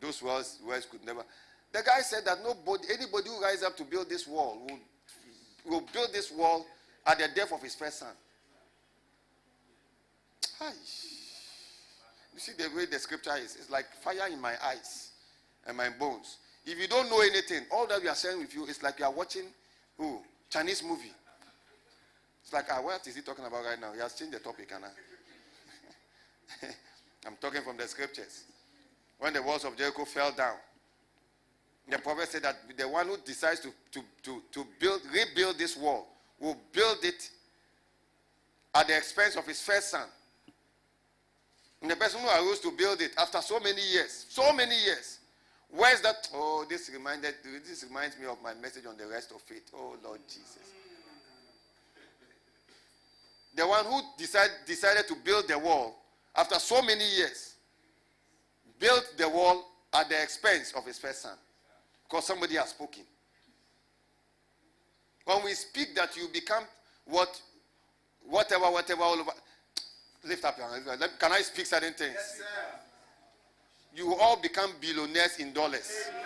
Those 0.00 0.22
words, 0.22 0.58
words 0.66 0.86
could 0.86 1.04
never. 1.04 1.24
The 1.72 1.82
guy 1.82 2.00
said 2.00 2.24
that 2.24 2.38
nobody, 2.42 2.84
anybody 2.92 3.28
who 3.28 3.42
rises 3.42 3.62
up 3.62 3.76
to 3.76 3.84
build 3.84 4.08
this 4.08 4.26
wall 4.26 4.66
will, 4.68 4.78
will 5.70 5.84
build 5.92 6.12
this 6.12 6.30
wall 6.32 6.66
at 7.06 7.18
the 7.18 7.28
death 7.34 7.52
of 7.52 7.62
his 7.62 7.74
first 7.74 7.98
son. 7.98 8.12
Hi. 10.58 10.72
You 12.34 12.40
see 12.40 12.52
the 12.56 12.68
way 12.74 12.86
the 12.86 12.98
scripture 12.98 13.36
is? 13.36 13.56
It's 13.56 13.70
like 13.70 13.86
fire 14.02 14.28
in 14.30 14.40
my 14.40 14.54
eyes 14.64 15.10
and 15.66 15.76
my 15.76 15.90
bones. 15.90 16.38
If 16.64 16.78
you 16.78 16.88
don't 16.88 17.10
know 17.10 17.20
anything, 17.20 17.66
all 17.70 17.86
that 17.86 18.02
we 18.02 18.08
are 18.08 18.14
sharing 18.14 18.40
with 18.40 18.54
you 18.54 18.64
is 18.66 18.82
like 18.82 18.98
you 18.98 19.04
are 19.04 19.12
watching 19.12 19.44
who? 19.96 20.20
Chinese 20.50 20.82
movie. 20.82 21.12
It's 22.42 22.52
like, 22.52 22.66
ah, 22.70 22.80
what 22.80 23.06
is 23.06 23.14
he 23.14 23.22
talking 23.22 23.44
about 23.44 23.64
right 23.64 23.80
now? 23.80 23.92
He 23.92 24.00
has 24.00 24.14
changed 24.14 24.34
the 24.34 24.38
topic. 24.38 24.72
I'm 27.26 27.36
talking 27.40 27.62
from 27.62 27.76
the 27.76 27.86
scriptures. 27.86 28.44
When 29.18 29.32
the 29.34 29.42
walls 29.42 29.64
of 29.64 29.76
Jericho 29.76 30.04
fell 30.04 30.32
down, 30.32 30.54
the 31.88 31.98
prophet 31.98 32.28
said 32.28 32.42
that 32.42 32.56
the 32.76 32.86
one 32.86 33.06
who 33.06 33.16
decides 33.24 33.60
to, 33.60 33.72
to, 33.92 34.02
to, 34.22 34.42
to 34.52 34.66
build, 34.78 35.00
rebuild 35.12 35.58
this 35.58 35.76
wall 35.76 36.06
will 36.38 36.56
build 36.72 36.98
it 37.02 37.30
at 38.74 38.86
the 38.86 38.96
expense 38.96 39.36
of 39.36 39.46
his 39.46 39.60
first 39.62 39.90
son. 39.90 40.06
And 41.80 41.90
the 41.90 41.96
person 41.96 42.20
who 42.20 42.28
arose 42.28 42.60
to 42.60 42.72
build 42.72 43.00
it 43.00 43.12
after 43.16 43.40
so 43.40 43.58
many 43.60 43.80
years, 43.90 44.26
so 44.28 44.52
many 44.52 44.78
years, 44.84 45.18
where's 45.70 46.00
that? 46.02 46.28
Oh, 46.34 46.66
this 46.68 46.90
reminded 46.92 47.34
this 47.66 47.84
reminds 47.84 48.18
me 48.18 48.26
of 48.26 48.36
my 48.42 48.52
message 48.54 48.84
on 48.84 48.96
the 48.96 49.06
rest 49.06 49.32
of 49.32 49.40
faith. 49.42 49.70
Oh 49.74 49.96
Lord 50.04 50.20
Jesus. 50.28 50.58
The 53.54 53.66
one 53.66 53.84
who 53.86 54.00
decide, 54.18 54.50
decided 54.66 55.08
to 55.08 55.16
build 55.24 55.48
the 55.48 55.58
wall 55.58 55.96
after 56.36 56.56
so 56.56 56.82
many 56.82 57.08
years 57.16 57.54
built 58.78 59.14
the 59.16 59.28
wall 59.28 59.64
at 59.92 60.08
the 60.08 60.22
expense 60.22 60.72
of 60.76 60.84
his 60.84 60.98
first 60.98 61.22
son 61.22 61.36
because 62.08 62.26
somebody 62.26 62.56
has 62.56 62.70
spoken. 62.70 63.02
When 65.24 65.44
we 65.44 65.52
speak 65.52 65.94
that 65.94 66.16
you 66.16 66.28
become 66.32 66.64
what, 67.04 67.40
whatever, 68.26 68.64
whatever, 68.64 69.02
all 69.02 69.18
over. 69.18 69.32
Lift 70.24 70.44
up 70.44 70.56
your 70.58 70.68
hands. 70.68 70.86
Can 71.18 71.32
I 71.32 71.40
speak 71.40 71.66
certain 71.66 71.92
things? 71.94 72.14
Yes, 72.14 72.42
you 73.94 74.14
all 74.14 74.40
become 74.40 74.70
billionaires 74.80 75.38
in 75.38 75.52
dollars. 75.52 75.90
Amen. 76.08 76.24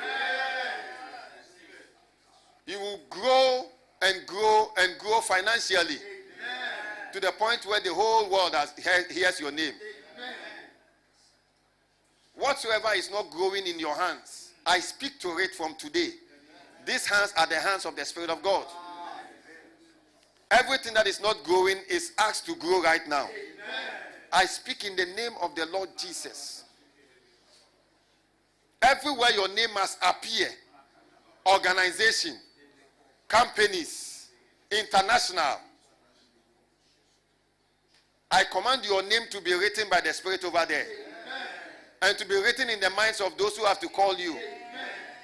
You 2.66 2.78
will 2.78 3.00
grow 3.10 3.66
and 4.02 4.26
grow 4.26 4.68
and 4.78 4.98
grow 4.98 5.20
financially 5.20 5.96
Amen. 5.96 7.12
to 7.12 7.20
the 7.20 7.32
point 7.32 7.64
where 7.66 7.80
the 7.80 7.92
whole 7.92 8.30
world 8.30 8.54
has, 8.54 8.72
hears 9.10 9.40
your 9.40 9.50
name. 9.50 9.74
Amen. 10.16 10.34
Whatsoever 12.34 12.88
is 12.94 13.10
not 13.10 13.30
growing 13.30 13.66
in 13.66 13.78
your 13.78 13.96
hands, 13.96 14.41
I 14.66 14.80
speak 14.80 15.18
to 15.20 15.38
it 15.38 15.54
from 15.54 15.74
today. 15.76 16.10
These 16.86 17.06
hands 17.06 17.32
are 17.36 17.46
the 17.46 17.56
hands 17.56 17.84
of 17.84 17.96
the 17.96 18.04
Spirit 18.04 18.30
of 18.30 18.42
God. 18.42 18.64
Everything 20.50 20.94
that 20.94 21.06
is 21.06 21.20
not 21.20 21.42
growing 21.44 21.78
is 21.88 22.12
asked 22.18 22.46
to 22.46 22.54
grow 22.56 22.82
right 22.82 23.06
now. 23.08 23.28
I 24.32 24.44
speak 24.46 24.84
in 24.84 24.96
the 24.96 25.06
name 25.06 25.32
of 25.40 25.54
the 25.54 25.66
Lord 25.66 25.90
Jesus. 25.96 26.64
Everywhere 28.82 29.30
your 29.32 29.48
name 29.48 29.72
must 29.74 29.98
appear 30.04 30.48
organization, 31.46 32.36
companies, 33.28 34.28
international. 34.70 35.58
I 38.30 38.44
command 38.44 38.84
your 38.84 39.02
name 39.02 39.22
to 39.30 39.40
be 39.40 39.52
written 39.54 39.88
by 39.90 40.00
the 40.00 40.12
Spirit 40.12 40.44
over 40.44 40.64
there. 40.66 40.86
And 42.02 42.18
to 42.18 42.26
be 42.26 42.34
written 42.34 42.68
in 42.68 42.80
the 42.80 42.90
minds 42.90 43.20
of 43.20 43.38
those 43.38 43.56
who 43.56 43.64
have 43.64 43.78
to 43.78 43.88
call 43.88 44.18
you. 44.18 44.32
Amen. 44.32 44.42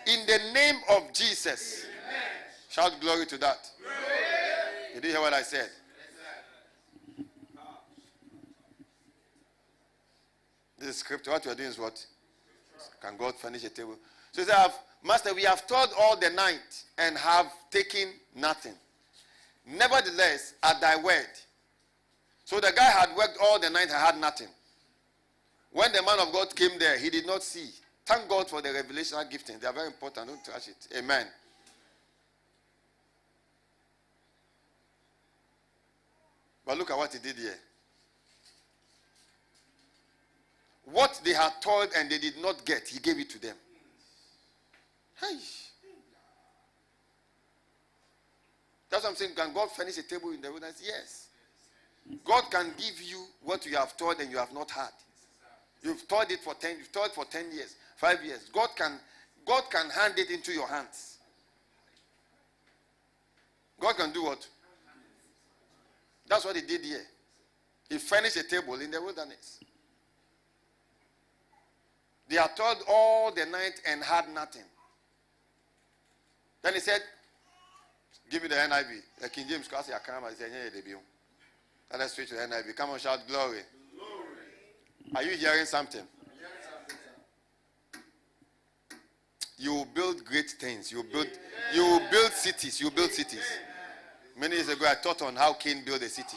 In 0.07 0.27
the 0.27 0.53
name 0.55 0.77
of 0.91 1.13
Jesus. 1.13 1.85
Amen. 1.85 2.23
Shout 2.71 3.01
glory 3.01 3.27
to 3.27 3.39
that. 3.39 3.69
Glory. 3.83 3.97
Did 4.95 5.05
you 5.05 5.11
hear 5.11 5.21
what 5.21 5.33
I 5.33 5.43
said? 5.43 5.69
This 10.79 10.91
is 10.91 10.97
scripture. 10.99 11.33
What 11.33 11.45
you 11.45 11.51
are 11.51 11.57
doing 11.57 11.71
is 11.71 11.79
what? 11.79 12.05
Can 13.03 13.17
God 13.17 13.35
furnish 13.35 13.65
a 13.65 13.71
table? 13.71 13.97
So 14.31 14.43
he 14.43 14.49
said, 14.49 14.71
Master, 15.05 15.35
we 15.35 15.43
have 15.43 15.67
toiled 15.67 15.91
all 15.99 16.17
the 16.17 16.31
night 16.31 16.85
and 16.97 17.17
have 17.19 17.53
taken 17.73 18.11
nothing. 18.37 18.75
Nevertheless, 19.67 20.55
at 20.63 20.81
thy 20.81 20.97
word. 20.97 21.27
So 22.45 22.61
the 22.61 22.73
guy 22.75 22.91
had 22.91 23.17
worked 23.17 23.37
all 23.43 23.59
the 23.59 23.69
night 23.69 23.89
and 23.91 23.93
had 23.93 24.19
nothing. 24.21 24.49
When 25.73 25.93
the 25.93 26.03
man 26.03 26.19
of 26.21 26.33
God 26.33 26.55
came 26.55 26.79
there, 26.79 26.99
he 26.99 27.11
did 27.11 27.27
not 27.27 27.43
see. 27.43 27.69
Thank 28.05 28.29
God 28.29 28.49
for 28.49 28.63
the 28.63 28.71
revelational 28.71 29.31
gifting. 29.31 29.59
They 29.59 29.67
are 29.67 29.73
very 29.73 29.89
important. 29.89 30.29
Don't 30.29 30.45
trash 30.45 30.69
it. 30.69 30.97
Amen. 30.97 31.27
But 36.65 36.79
look 36.79 36.91
at 36.91 36.97
what 36.97 37.13
he 37.13 37.19
did 37.19 37.37
here. 37.37 37.59
What 40.85 41.21
they 41.23 41.35
had 41.35 41.53
toiled 41.61 41.91
and 41.97 42.11
they 42.11 42.19
did 42.19 42.41
not 42.41 42.65
get, 42.65 42.89
he 42.89 42.99
gave 42.99 43.19
it 43.19 43.29
to 43.31 43.39
them. 43.39 43.57
Hey. 45.21 45.37
That's 48.91 49.05
what 49.05 49.11
I'm 49.11 49.17
saying. 49.17 49.35
Can 49.35 49.53
God 49.53 49.71
furnish 49.71 49.99
a 49.99 50.03
table 50.03 50.31
in 50.31 50.41
the 50.41 50.51
wilderness? 50.51 50.83
Yes. 50.83 51.27
God 52.25 52.45
can 52.51 52.73
give 52.79 53.03
you 53.03 53.25
what 53.43 53.67
you 53.67 53.77
have 53.77 53.97
toiled 53.99 54.21
and 54.21 54.31
you 54.31 54.39
have 54.39 54.53
not 54.53 54.71
had. 54.71 54.93
You've 55.83 56.07
toiled 56.09 56.31
it 56.31 56.41
for 56.41 56.55
10, 56.55 56.79
you've 56.79 56.93
toiled 56.93 57.13
for 57.13 57.25
10 57.25 57.53
years, 57.53 57.77
5 57.97 58.25
years. 58.25 58.51
God 58.53 58.69
can 58.77 58.99
God 59.47 59.65
can 59.71 59.89
hand 59.89 60.15
it 60.19 60.31
into 60.31 60.53
your 60.53 60.69
hands. 60.69 61.19
God 63.81 63.97
can 63.97 64.13
do 64.13 64.25
what? 64.25 64.47
That's 66.29 66.45
what 66.45 66.55
he 66.57 66.63
did 66.63 66.85
here. 66.85 67.07
He 67.89 67.97
furnished 67.97 68.37
a 68.37 68.43
table 68.43 68.75
in 68.75 68.91
the 68.91 69.01
wilderness. 69.01 69.61
They 72.29 72.37
had 72.37 72.55
toiled 72.55 72.83
all 72.87 73.33
the 73.33 73.47
night 73.47 73.81
and 73.87 74.05
had 74.05 74.29
nothing. 74.35 74.65
Then 76.63 76.75
he 76.75 76.81
said, 76.81 77.01
Give 78.29 78.43
me 78.43 78.49
the 78.49 78.57
NIV. 78.57 79.01
The 79.23 79.29
King 79.31 79.49
James 79.49 79.69
class, 79.69 79.91
I 79.91 79.99
come. 79.99 80.25
I 80.25 80.35
said, 80.35 80.51
Let 81.91 82.01
us 82.01 82.13
switch 82.13 82.29
to 82.29 82.35
the 82.35 82.43
NIV. 82.43 82.77
Come 82.77 82.91
on, 82.91 82.99
shout 82.99 83.21
glory. 83.27 83.61
Are 85.15 85.23
you 85.23 85.37
hearing 85.37 85.65
something? 85.65 86.03
You 89.57 89.85
build 89.95 90.25
great 90.25 90.51
things. 90.51 90.93
You 90.93 91.03
build, 91.03 91.27
you 91.75 92.01
build 92.11 92.33
cities. 92.33 92.81
You 92.81 92.91
build 92.91 93.11
cities. 93.11 93.45
Many 94.39 94.55
years 94.55 94.69
ago, 94.69 94.87
I 94.89 94.95
taught 95.03 95.21
on 95.23 95.35
how 95.35 95.55
Cain 95.55 95.83
built 95.85 96.01
a 96.03 96.09
city. 96.09 96.37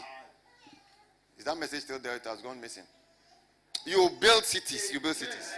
Is 1.38 1.46
that 1.46 1.58
message 1.58 1.82
still 1.82 2.00
there? 2.00 2.16
It 2.16 2.26
has 2.26 2.42
gone 2.42 2.60
missing. 2.60 2.84
You 3.86 4.10
build 4.20 4.44
cities. 4.44 4.92
You 4.92 5.00
build 5.00 5.16
cities. 5.16 5.54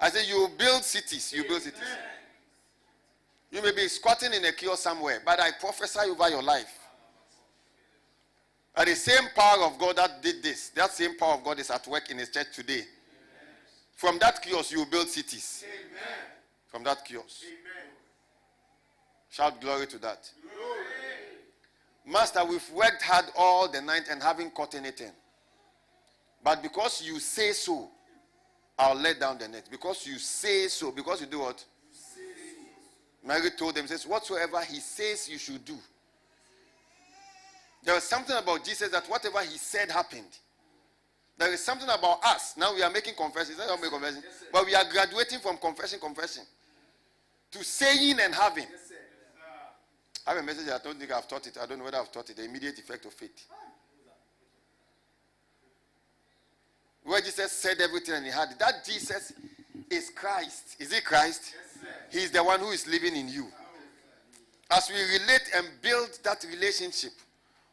I 0.00 0.10
said, 0.10 0.26
you 0.28 0.48
build 0.58 0.82
cities. 0.82 1.32
You 1.32 1.44
build 1.44 1.62
cities. 1.62 1.80
You 3.50 3.62
may 3.62 3.72
be 3.72 3.88
squatting 3.88 4.32
in 4.34 4.44
a 4.44 4.52
kiosk 4.52 4.82
somewhere, 4.82 5.22
but 5.24 5.38
I 5.40 5.50
prophesy 5.60 6.10
over 6.10 6.28
your 6.28 6.42
life. 6.42 6.85
And 8.76 8.88
the 8.88 8.94
same 8.94 9.28
power 9.34 9.64
of 9.64 9.78
God 9.78 9.96
that 9.96 10.22
did 10.22 10.42
this, 10.42 10.68
that 10.70 10.90
same 10.90 11.16
power 11.16 11.34
of 11.34 11.44
God 11.44 11.58
is 11.58 11.70
at 11.70 11.86
work 11.86 12.10
in 12.10 12.18
his 12.18 12.28
church 12.28 12.48
today. 12.54 12.82
From 13.94 14.18
that 14.18 14.42
kiosk, 14.42 14.72
you 14.72 14.80
will 14.80 14.86
build 14.86 15.08
cities. 15.08 15.64
Amen. 15.66 16.18
From 16.66 16.84
that 16.84 17.02
kiosk. 17.02 17.42
Amen. 17.44 17.90
Shout 19.30 19.60
glory 19.60 19.86
to 19.86 19.98
that. 19.98 20.30
Glory. 20.42 20.84
Master, 22.06 22.44
we've 22.44 22.70
worked 22.70 23.02
hard 23.02 23.24
all 23.36 23.70
the 23.70 23.80
night 23.80 24.04
and 24.10 24.22
haven't 24.22 24.54
caught 24.54 24.74
anything. 24.74 25.10
But 26.44 26.62
because 26.62 27.02
you 27.02 27.18
say 27.18 27.52
so, 27.52 27.88
I'll 28.78 28.94
let 28.94 29.18
down 29.18 29.38
the 29.38 29.48
net. 29.48 29.68
Because 29.70 30.06
you 30.06 30.18
say 30.18 30.68
so. 30.68 30.92
Because 30.92 31.22
you 31.22 31.26
do 31.26 31.40
what? 31.40 31.64
Mary 33.26 33.50
told 33.58 33.74
them, 33.74 33.86
says, 33.86 34.06
whatsoever 34.06 34.60
he 34.60 34.78
says 34.78 35.28
you 35.28 35.38
should 35.38 35.64
do. 35.64 35.76
There 37.86 37.94
was 37.94 38.02
something 38.02 38.36
about 38.36 38.64
Jesus 38.64 38.90
that 38.90 39.08
whatever 39.08 39.40
he 39.42 39.56
said 39.58 39.92
happened. 39.92 40.36
There 41.38 41.52
is 41.52 41.64
something 41.64 41.88
about 41.88 42.18
us. 42.24 42.56
Now 42.56 42.74
we 42.74 42.82
are 42.82 42.90
making 42.90 43.14
confessions. 43.14 43.58
Not 43.58 43.80
making 43.80 43.90
confession, 43.90 44.22
yes, 44.24 44.44
but 44.52 44.66
we 44.66 44.74
are 44.74 44.82
graduating 44.90 45.38
from 45.38 45.56
confession, 45.58 46.00
confession 46.00 46.42
to 47.52 47.62
saying 47.62 48.18
and 48.20 48.34
having. 48.34 48.64
Yes, 48.64 48.92
I 50.26 50.30
have 50.30 50.42
a 50.42 50.42
message. 50.42 50.68
I 50.68 50.78
don't 50.82 50.98
think 50.98 51.12
I've 51.12 51.28
taught 51.28 51.46
it. 51.46 51.56
I 51.62 51.66
don't 51.66 51.78
know 51.78 51.84
whether 51.84 51.98
I've 51.98 52.10
taught 52.10 52.28
it. 52.28 52.36
The 52.36 52.44
immediate 52.44 52.76
effect 52.76 53.04
of 53.04 53.12
faith. 53.12 53.46
Where 57.04 57.20
Jesus 57.20 57.52
said 57.52 57.80
everything 57.80 58.16
and 58.16 58.26
he 58.26 58.32
had 58.32 58.50
it. 58.50 58.58
That 58.58 58.84
Jesus 58.84 59.32
is 59.88 60.10
Christ. 60.10 60.74
Is 60.80 60.92
he 60.92 61.00
Christ? 61.02 61.54
Yes, 61.54 61.84
he 62.10 62.18
is 62.24 62.32
the 62.32 62.42
one 62.42 62.58
who 62.58 62.70
is 62.70 62.88
living 62.88 63.14
in 63.14 63.28
you. 63.28 63.46
As 64.72 64.90
we 64.90 64.96
relate 64.96 65.50
and 65.54 65.68
build 65.80 66.18
that 66.24 66.44
relationship, 66.50 67.12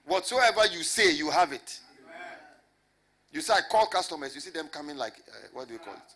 whatsoever 0.05 0.65
you 0.71 0.83
say, 0.83 1.13
you 1.13 1.29
have 1.29 1.53
it. 1.53 1.79
You 3.31 3.41
say, 3.41 3.53
I 3.53 3.61
call 3.69 3.87
customers, 3.87 4.35
you 4.35 4.41
see 4.41 4.51
them 4.51 4.67
coming 4.67 4.95
like, 4.95 5.13
uh, 5.27 5.47
what 5.53 5.67
do 5.67 5.73
you 5.73 5.79
call 5.79 5.93
it? 5.93 6.13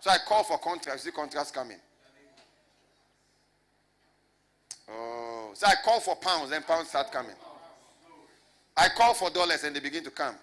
So 0.00 0.10
I 0.10 0.18
call 0.26 0.44
for 0.44 0.58
contracts, 0.58 1.04
you 1.04 1.10
see 1.10 1.16
contracts 1.16 1.50
coming. 1.50 1.78
Oh, 4.88 5.50
so 5.54 5.66
I 5.66 5.74
call 5.84 6.00
for 6.00 6.16
pounds, 6.16 6.50
then 6.50 6.62
pounds 6.62 6.88
start 6.88 7.10
coming. 7.10 7.36
I 8.76 8.88
call 8.96 9.14
for 9.14 9.30
dollars 9.30 9.64
and 9.64 9.74
they 9.74 9.80
begin 9.80 10.04
to 10.04 10.10
come. 10.10 10.34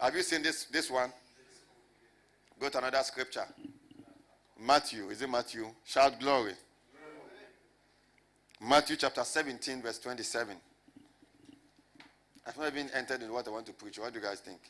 Have 0.00 0.14
you 0.14 0.22
seen 0.22 0.42
this, 0.42 0.64
this 0.64 0.90
one? 0.90 1.12
Go 2.60 2.68
to 2.68 2.78
another 2.78 3.02
scripture. 3.02 3.46
Matthew, 4.58 5.08
is 5.10 5.22
it 5.22 5.28
Matthew? 5.28 5.66
Shout 5.84 6.18
glory. 6.20 6.52
Matthew 8.60 8.96
chapter 8.96 9.22
17, 9.22 9.82
verse 9.82 9.98
27. 9.98 10.56
I've 12.46 12.56
not 12.56 12.68
even 12.68 12.88
entered 12.94 13.22
in 13.22 13.32
what 13.32 13.46
I 13.46 13.50
want 13.50 13.66
to 13.66 13.72
preach. 13.72 13.98
What 13.98 14.12
do 14.12 14.18
you 14.18 14.24
guys 14.24 14.40
think? 14.40 14.60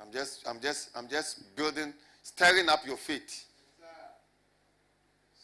I'm 0.00 0.12
just, 0.12 0.46
I'm 0.46 0.60
just, 0.60 0.90
I'm 0.96 1.08
just 1.08 1.54
building, 1.56 1.94
stirring 2.22 2.68
up 2.68 2.80
your 2.84 2.96
faith. 2.96 3.46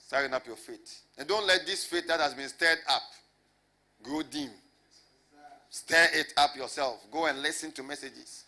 Stirring 0.07 0.33
up 0.35 0.47
your 0.47 0.57
faith. 0.57 1.03
And 1.17 1.29
don't 1.29 1.47
let 1.47 1.65
this 1.67 1.85
faith 1.85 2.07
that 2.09 2.19
has 2.19 2.35
been 2.35 2.49
stirred 2.49 2.79
up 2.91 3.03
grow 4.03 4.23
dim. 4.23 4.51
Stir 5.71 6.07
it 6.15 6.33
up 6.37 6.57
yourself. 6.57 7.05
Go 7.11 7.27
and 7.27 7.41
listen 7.43 7.73
to 7.73 7.83
messages. 7.83 8.45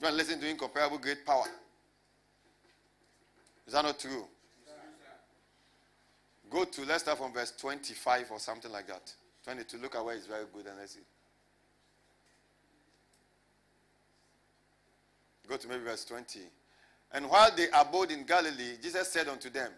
Go 0.00 0.08
and 0.08 0.16
listen 0.16 0.40
to 0.40 0.48
incomparable 0.48 0.98
great 0.98 1.26
power. 1.26 1.46
Is 3.66 3.74
that 3.74 3.84
not 3.84 3.98
true? 3.98 4.24
Go 6.52 6.64
to, 6.64 6.84
let's 6.84 7.02
start 7.02 7.16
from 7.16 7.32
verse 7.32 7.52
25 7.58 8.30
or 8.30 8.38
something 8.38 8.70
like 8.70 8.86
that. 8.86 9.10
22. 9.44 9.78
Look 9.78 9.96
at 9.96 10.04
where 10.04 10.14
it's 10.14 10.26
very 10.26 10.44
good 10.52 10.66
and 10.66 10.76
let's 10.78 10.92
see. 10.92 11.00
Go 15.48 15.56
to 15.56 15.66
maybe 15.66 15.84
verse 15.84 16.04
20. 16.04 16.40
And 17.12 17.28
while 17.28 17.50
they 17.56 17.68
abode 17.74 18.10
in 18.10 18.24
Galilee, 18.24 18.76
Jesus 18.82 19.08
said 19.08 19.28
unto 19.28 19.48
them, 19.48 19.70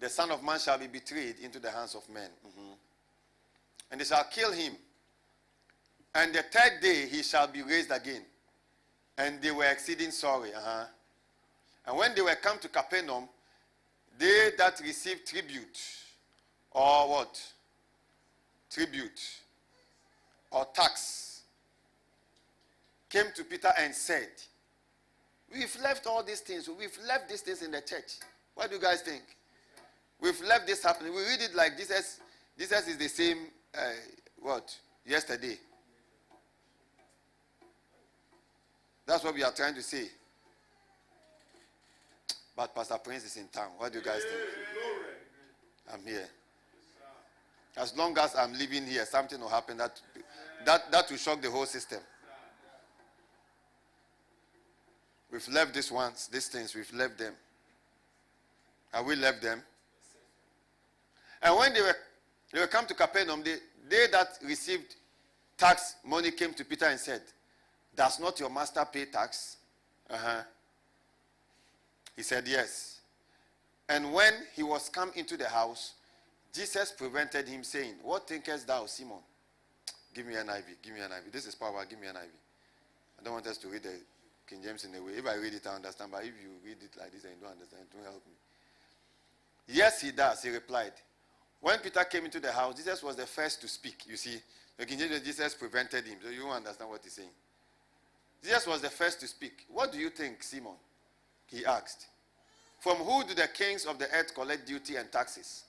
The 0.00 0.08
Son 0.08 0.30
of 0.32 0.42
Man 0.42 0.58
shall 0.58 0.78
be 0.78 0.88
betrayed 0.88 1.36
into 1.42 1.60
the 1.60 1.70
hands 1.70 1.94
of 1.94 2.08
men. 2.12 2.30
Mm-hmm. 2.46 2.72
And 3.92 4.00
they 4.00 4.04
shall 4.04 4.24
kill 4.24 4.50
him. 4.50 4.72
And 6.14 6.34
the 6.34 6.42
third 6.42 6.80
day 6.82 7.06
he 7.06 7.22
shall 7.22 7.46
be 7.46 7.62
raised 7.62 7.92
again. 7.92 8.22
And 9.18 9.40
they 9.40 9.52
were 9.52 9.70
exceeding 9.70 10.10
sorry. 10.10 10.52
Uh-huh. 10.52 10.84
And 11.86 11.96
when 11.96 12.14
they 12.14 12.22
were 12.22 12.34
come 12.34 12.58
to 12.58 12.68
Capernaum, 12.68 13.28
they 14.22 14.50
that 14.56 14.80
received 14.80 15.26
tribute, 15.26 15.78
or 16.70 17.08
what? 17.08 17.52
tribute 18.72 19.20
or 20.50 20.66
tax 20.74 21.42
came 23.08 23.26
to 23.34 23.44
Peter 23.44 23.72
and 23.78 23.94
said, 23.94 24.28
We've 25.52 25.76
left 25.82 26.06
all 26.06 26.22
these 26.22 26.40
things. 26.40 26.68
We've 26.78 26.96
left 27.06 27.28
these 27.28 27.42
things 27.42 27.60
in 27.60 27.72
the 27.72 27.82
church. 27.82 28.20
What 28.54 28.70
do 28.70 28.76
you 28.76 28.80
guys 28.80 29.02
think? 29.02 29.22
We've 30.18 30.40
left 30.40 30.66
this 30.66 30.82
happening. 30.82 31.14
We 31.14 31.20
read 31.20 31.42
it 31.42 31.54
like 31.54 31.76
Jesus. 31.76 32.20
Jesus 32.58 32.88
is 32.88 32.96
the 32.96 33.08
same, 33.08 33.38
uh, 33.76 33.80
what? 34.40 34.74
Yesterday. 35.04 35.58
That's 39.04 39.22
what 39.24 39.34
we 39.34 39.42
are 39.42 39.52
trying 39.52 39.74
to 39.74 39.82
say. 39.82 40.06
But 42.56 42.74
Pastor 42.74 42.98
Prince 43.02 43.24
is 43.24 43.36
in 43.36 43.48
town. 43.48 43.70
What 43.78 43.92
do 43.92 43.98
you 43.98 44.04
guys 44.04 44.22
think? 44.22 44.40
I'm 45.92 46.06
here. 46.06 46.28
As 47.76 47.96
long 47.96 48.16
as 48.18 48.34
I'm 48.36 48.52
living 48.52 48.86
here, 48.86 49.04
something 49.06 49.40
will 49.40 49.48
happen 49.48 49.78
that 49.78 49.98
that, 50.64 50.92
that 50.92 51.10
will 51.10 51.16
shock 51.16 51.40
the 51.40 51.50
whole 51.50 51.66
system. 51.66 52.00
We've 55.30 55.48
left 55.48 55.74
these 55.74 55.90
ones, 55.90 56.28
these 56.30 56.48
things, 56.48 56.74
we've 56.74 56.92
left 56.92 57.18
them. 57.18 57.32
Have 58.92 59.06
we 59.06 59.16
left 59.16 59.40
them? 59.40 59.62
And 61.42 61.56
when 61.56 61.72
they 61.72 61.80
were 61.80 61.96
they 62.52 62.60
were 62.60 62.66
come 62.66 62.86
to 62.86 62.94
Capernaum, 62.94 63.42
they, 63.42 63.56
they 63.88 64.06
that 64.12 64.38
received 64.44 64.94
tax 65.56 65.96
money 66.04 66.30
came 66.30 66.52
to 66.52 66.64
Peter 66.64 66.84
and 66.84 67.00
said, 67.00 67.22
Does 67.96 68.20
not 68.20 68.38
your 68.38 68.50
master 68.50 68.86
pay 68.92 69.06
tax? 69.06 69.56
Uh-huh. 70.10 70.42
He 72.16 72.22
said, 72.22 72.46
Yes. 72.46 73.00
And 73.88 74.12
when 74.12 74.32
he 74.54 74.62
was 74.62 74.88
come 74.88 75.10
into 75.14 75.36
the 75.36 75.48
house, 75.48 75.94
Jesus 76.52 76.92
prevented 76.92 77.48
him, 77.48 77.64
saying, 77.64 77.94
What 78.02 78.28
thinkest 78.28 78.66
thou, 78.66 78.86
Simon? 78.86 79.18
Give 80.14 80.26
me 80.26 80.34
NIV. 80.34 80.64
Give 80.82 80.94
me 80.94 81.00
NIV. 81.00 81.32
This 81.32 81.46
is 81.46 81.54
power. 81.54 81.84
Give 81.88 81.98
me 81.98 82.06
NIV. 82.06 82.16
I 83.18 83.24
don't 83.24 83.34
want 83.34 83.46
us 83.46 83.56
to 83.58 83.68
read 83.68 83.82
the 83.82 83.94
King 84.46 84.62
James 84.62 84.84
in 84.84 84.94
a 84.94 85.02
way. 85.02 85.12
If 85.12 85.26
I 85.26 85.34
read 85.36 85.54
it, 85.54 85.66
I 85.66 85.76
understand. 85.76 86.10
But 86.12 86.22
if 86.22 86.32
you 86.42 86.50
read 86.64 86.76
it 86.82 86.98
like 86.98 87.12
this 87.12 87.24
and 87.24 87.32
you 87.34 87.40
don't 87.42 87.52
understand, 87.52 87.82
it 87.90 87.94
won't 87.94 88.06
help 88.06 88.26
me. 88.26 88.32
Yes, 89.68 90.00
he 90.00 90.10
does. 90.10 90.42
He 90.42 90.50
replied, 90.50 90.92
When 91.60 91.78
Peter 91.78 92.04
came 92.04 92.26
into 92.26 92.40
the 92.40 92.52
house, 92.52 92.76
Jesus 92.76 93.02
was 93.02 93.16
the 93.16 93.26
first 93.26 93.60
to 93.62 93.68
speak. 93.68 94.04
You 94.06 94.16
see, 94.16 94.38
the 94.76 94.84
King 94.84 94.98
James, 94.98 95.20
Jesus 95.20 95.54
prevented 95.54 96.04
him. 96.04 96.18
So 96.22 96.30
you 96.30 96.48
understand 96.48 96.90
what 96.90 97.00
he's 97.02 97.14
saying. 97.14 97.30
Jesus 98.42 98.66
was 98.66 98.80
the 98.80 98.90
first 98.90 99.20
to 99.20 99.26
speak. 99.26 99.64
What 99.68 99.92
do 99.92 99.98
you 99.98 100.10
think, 100.10 100.42
Simon? 100.42 100.72
He 101.52 101.64
asked. 101.66 102.06
From 102.80 102.96
who 102.96 103.24
do 103.24 103.34
the 103.34 103.48
kings 103.48 103.84
of 103.84 103.98
the 103.98 104.10
earth 104.12 104.34
collect 104.34 104.66
duty 104.66 104.96
and 104.96 105.10
taxes? 105.12 105.64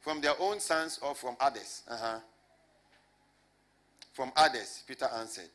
From 0.00 0.20
their 0.20 0.34
own 0.40 0.60
sons 0.60 0.98
or 1.02 1.14
from 1.14 1.36
others? 1.40 1.82
Uh-huh. 1.88 2.18
From 4.12 4.32
others, 4.36 4.82
Peter 4.86 5.08
answered. 5.16 5.50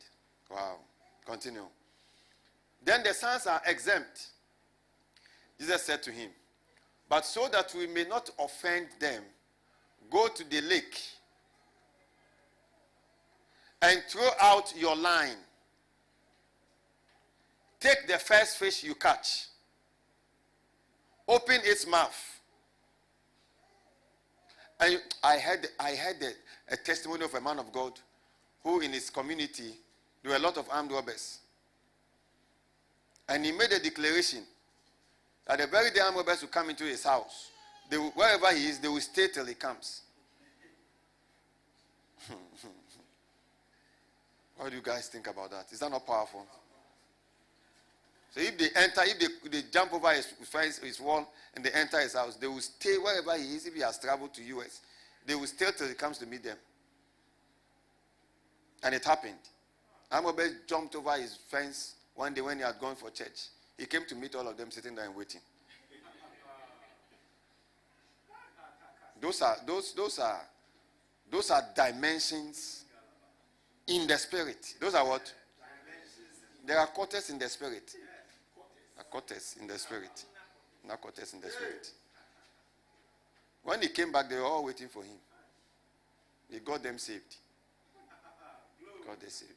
Wow. 0.49 0.77
Continue. 1.25 1.65
Then 2.83 3.03
the 3.03 3.13
sons 3.13 3.47
are 3.47 3.61
exempt. 3.65 4.27
Jesus 5.59 5.83
said 5.83 6.01
to 6.03 6.11
him, 6.11 6.29
But 7.09 7.25
so 7.25 7.47
that 7.51 7.73
we 7.77 7.87
may 7.87 8.05
not 8.05 8.29
offend 8.39 8.87
them, 8.99 9.23
go 10.09 10.27
to 10.27 10.43
the 10.49 10.61
lake 10.61 11.01
and 13.81 14.01
throw 14.07 14.29
out 14.39 14.73
your 14.77 14.95
line. 14.95 15.37
Take 17.79 18.07
the 18.07 18.17
first 18.17 18.57
fish 18.57 18.83
you 18.83 18.95
catch, 18.95 19.45
open 21.27 21.59
its 21.63 21.87
mouth. 21.87 22.39
And 24.79 25.01
I 25.23 25.37
heard, 25.37 25.67
I 25.79 25.95
heard 25.95 26.21
a, 26.21 26.73
a 26.73 26.77
testimony 26.77 27.23
of 27.25 27.33
a 27.33 27.41
man 27.41 27.59
of 27.59 27.71
God 27.71 27.93
who, 28.63 28.81
in 28.81 28.91
his 28.91 29.09
community, 29.09 29.75
there 30.21 30.31
were 30.31 30.37
a 30.37 30.41
lot 30.41 30.57
of 30.57 30.67
armed 30.71 30.91
robbers. 30.91 31.39
And 33.29 33.45
he 33.45 33.51
made 33.51 33.71
a 33.71 33.79
declaration 33.79 34.43
that 35.47 35.59
the 35.59 35.67
very 35.67 35.91
day 35.91 36.01
armed 36.01 36.17
robbers 36.17 36.41
will 36.41 36.49
come 36.49 36.69
into 36.69 36.83
his 36.83 37.03
house, 37.03 37.51
they 37.89 37.97
wherever 37.97 38.51
he 38.53 38.67
is, 38.67 38.79
they 38.79 38.87
will 38.87 38.99
stay 38.99 39.27
till 39.27 39.45
he 39.45 39.53
comes. 39.53 40.01
what 44.57 44.71
do 44.71 44.75
you 44.75 44.81
guys 44.81 45.07
think 45.07 45.27
about 45.27 45.51
that? 45.51 45.71
Is 45.71 45.79
that 45.79 45.91
not 45.91 46.05
powerful? 46.05 46.45
So 48.35 48.41
if 48.41 48.57
they 48.57 48.67
enter, 48.75 49.01
if 49.05 49.17
they, 49.17 49.49
they 49.49 49.65
jump 49.71 49.93
over 49.93 50.11
his 50.11 50.25
fence, 50.25 50.79
his 50.79 50.99
wall, 50.99 51.31
and 51.55 51.63
they 51.63 51.71
enter 51.71 52.01
his 52.01 52.15
house, 52.15 52.35
they 52.35 52.47
will 52.47 52.59
stay 52.59 52.97
wherever 52.97 53.33
he 53.37 53.55
is. 53.55 53.65
If 53.65 53.73
he 53.73 53.79
has 53.79 53.97
traveled 53.97 54.33
to 54.33 54.43
US, 54.43 54.81
they 55.25 55.35
will 55.35 55.47
stay 55.47 55.67
till 55.77 55.87
he 55.87 55.93
comes 55.93 56.17
to 56.17 56.25
meet 56.25 56.43
them. 56.43 56.57
And 58.83 58.93
it 58.93 59.05
happened. 59.05 59.39
Amobe 60.11 60.67
jumped 60.67 60.95
over 60.97 61.13
his 61.13 61.37
fence 61.47 61.95
one 62.13 62.33
day 62.33 62.41
when 62.41 62.57
he 62.57 62.63
had 62.63 62.77
gone 62.77 62.97
for 62.97 63.09
church. 63.09 63.47
He 63.77 63.85
came 63.85 64.05
to 64.05 64.15
meet 64.15 64.35
all 64.35 64.47
of 64.49 64.57
them 64.57 64.69
sitting 64.69 64.95
there 64.95 65.05
and 65.05 65.15
waiting. 65.15 65.41
Those 69.21 69.41
are 69.41 69.55
those 69.65 69.93
those 69.93 70.19
are 70.19 70.41
those 71.31 71.51
are 71.51 71.63
dimensions 71.73 72.83
in 73.87 74.07
the 74.07 74.17
spirit. 74.17 74.75
Those 74.81 74.93
are 74.93 75.07
what? 75.07 75.33
There 76.65 76.77
are 76.77 76.87
quarters 76.87 77.29
in 77.29 77.39
the 77.39 77.47
spirit. 77.47 77.95
Quarters 79.03 79.57
in 79.59 79.67
the 79.67 79.77
spirit. 79.77 80.25
Quarters 81.01 81.33
in 81.33 81.41
the 81.41 81.49
spirit. 81.49 81.91
When 83.63 83.81
he 83.81 83.87
came 83.89 84.11
back, 84.11 84.29
they 84.29 84.35
were 84.35 84.45
all 84.45 84.63
waiting 84.63 84.87
for 84.87 85.03
him. 85.03 85.17
He 86.51 86.59
got 86.59 86.83
them 86.83 86.97
saved. 86.97 87.35
God 89.05 89.17
they 89.21 89.29
saved. 89.29 89.51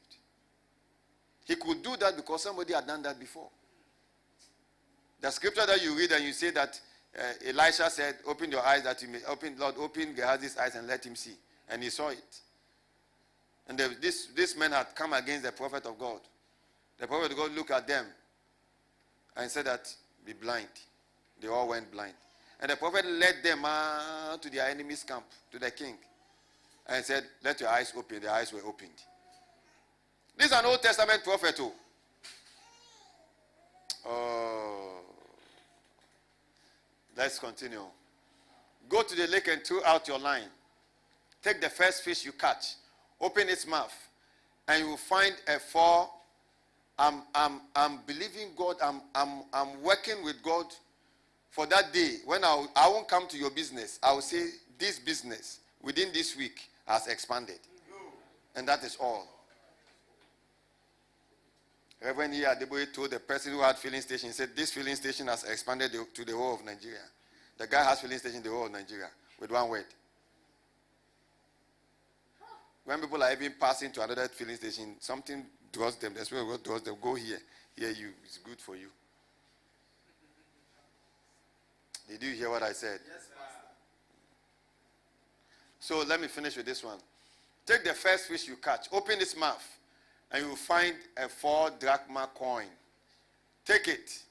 He 1.45 1.55
could 1.55 1.81
do 1.81 1.95
that 1.97 2.15
because 2.15 2.43
somebody 2.43 2.73
had 2.73 2.85
done 2.85 3.01
that 3.03 3.19
before. 3.19 3.49
The 5.21 5.31
scripture 5.31 5.65
that 5.65 5.83
you 5.83 5.95
read 5.97 6.11
and 6.11 6.23
you 6.23 6.31
say 6.31 6.51
that 6.51 6.79
uh, 7.17 7.21
Elisha 7.47 7.89
said, 7.89 8.15
Open 8.27 8.51
your 8.51 8.65
eyes 8.65 8.83
that 8.83 9.01
you 9.01 9.07
may 9.07 9.19
open, 9.27 9.55
Lord, 9.57 9.75
open 9.77 10.13
Gehazi's 10.13 10.57
eyes 10.57 10.75
and 10.75 10.87
let 10.87 11.05
him 11.05 11.15
see. 11.15 11.33
And 11.69 11.83
he 11.83 11.89
saw 11.89 12.09
it. 12.09 12.39
And 13.67 13.77
the, 13.77 13.95
this, 14.01 14.27
this 14.35 14.57
man 14.57 14.71
had 14.71 14.95
come 14.95 15.13
against 15.13 15.43
the 15.43 15.51
prophet 15.51 15.85
of 15.85 15.97
God. 15.99 16.19
The 16.99 17.07
prophet 17.07 17.31
of 17.31 17.37
God 17.37 17.51
looked 17.53 17.71
at 17.71 17.87
them 17.87 18.05
and 19.37 19.49
said 19.49 19.65
that, 19.65 19.93
Be 20.25 20.33
blind. 20.33 20.67
They 21.41 21.47
all 21.47 21.67
went 21.67 21.91
blind. 21.91 22.13
And 22.61 22.71
the 22.71 22.75
prophet 22.75 23.05
led 23.05 23.35
them 23.43 23.63
uh, 23.63 24.37
to 24.37 24.49
their 24.49 24.69
enemy's 24.69 25.03
camp, 25.03 25.25
to 25.51 25.59
the 25.59 25.71
king, 25.71 25.95
and 26.87 27.03
said, 27.03 27.23
Let 27.43 27.61
your 27.61 27.69
eyes 27.69 27.93
open. 27.95 28.21
Their 28.21 28.31
eyes 28.31 28.51
were 28.51 28.61
opened. 28.65 28.91
This 30.37 30.47
is 30.47 30.53
an 30.53 30.65
Old 30.65 30.81
Testament 30.81 31.23
prophet, 31.23 31.55
too. 31.55 31.71
Oh. 34.05 34.99
Let's 37.15 37.37
continue. 37.37 37.83
Go 38.87 39.03
to 39.03 39.15
the 39.15 39.27
lake 39.27 39.49
and 39.49 39.61
throw 39.63 39.83
out 39.83 40.07
your 40.07 40.19
line. 40.19 40.47
Take 41.43 41.59
the 41.59 41.69
first 41.69 42.03
fish 42.03 42.25
you 42.25 42.31
catch, 42.31 42.75
open 43.19 43.49
its 43.49 43.67
mouth, 43.67 43.93
and 44.67 44.83
you 44.83 44.89
will 44.89 44.97
find 44.97 45.33
a 45.47 45.59
four. 45.59 46.09
I'm, 46.99 47.21
I'm, 47.33 47.61
I'm 47.75 47.99
believing 48.05 48.49
God, 48.57 48.75
I'm, 48.83 49.01
I'm, 49.15 49.43
I'm 49.53 49.81
working 49.81 50.21
with 50.23 50.43
God 50.43 50.65
for 51.49 51.65
that 51.67 51.93
day 51.93 52.17
when 52.25 52.43
I, 52.43 52.65
I 52.75 52.89
won't 52.89 53.07
come 53.07 53.25
to 53.29 53.37
your 53.37 53.49
business. 53.51 53.99
I 54.03 54.11
will 54.11 54.21
say, 54.21 54.49
This 54.77 54.99
business 54.99 55.61
within 55.81 56.11
this 56.13 56.35
week 56.35 56.69
has 56.85 57.07
expanded. 57.07 57.59
And 58.55 58.67
that 58.67 58.83
is 58.83 58.97
all. 58.99 59.27
Reverend 62.03 62.33
here 62.33 62.47
Adeboye 62.47 62.93
told 62.93 63.11
the 63.11 63.19
person 63.19 63.53
who 63.53 63.61
had 63.61 63.77
filling 63.77 64.01
station, 64.01 64.29
he 64.29 64.33
said, 64.33 64.49
This 64.55 64.71
filling 64.71 64.95
station 64.95 65.27
has 65.27 65.45
expanded 65.45 65.91
to 66.13 66.25
the 66.25 66.35
whole 66.35 66.55
of 66.55 66.65
Nigeria. 66.65 66.99
The 67.57 67.67
guy 67.67 67.83
has 67.83 68.01
filling 68.01 68.17
station 68.17 68.37
in 68.37 68.43
the 68.43 68.49
whole 68.49 68.65
of 68.65 68.71
Nigeria 68.73 69.07
with 69.39 69.51
one 69.51 69.69
word. 69.69 69.85
When 72.83 72.99
people 72.99 73.21
are 73.23 73.31
even 73.31 73.53
passing 73.59 73.91
to 73.93 74.01
another 74.03 74.27
filling 74.27 74.55
station, 74.55 74.95
something 74.99 75.45
draws 75.71 75.95
them. 75.97 76.13
The 76.13 76.25
Spirit 76.25 76.51
of 76.51 76.63
God 76.63 76.85
them. 76.85 76.95
Go 77.01 77.15
here. 77.15 77.39
Here 77.75 77.91
you. 77.91 78.09
It's 78.25 78.37
good 78.37 78.59
for 78.59 78.75
you. 78.75 78.87
Did 82.09 82.23
you 82.23 82.33
hear 82.33 82.49
what 82.49 82.63
I 82.63 82.71
said? 82.71 82.99
Yes, 83.07 83.27
So 85.79 86.03
let 86.07 86.19
me 86.19 86.27
finish 86.27 86.57
with 86.57 86.65
this 86.65 86.83
one. 86.83 86.97
Take 87.65 87.83
the 87.83 87.93
first 87.93 88.27
fish 88.27 88.47
you 88.47 88.55
catch, 88.55 88.87
open 88.91 89.21
its 89.21 89.37
mouth, 89.37 89.63
and 90.31 90.41
you 90.41 90.49
will 90.49 90.55
find 90.55 90.95
a 91.15 91.29
four 91.29 91.69
drachma 91.79 92.27
coin. 92.33 92.65
Take 93.63 93.87
it 93.87 94.23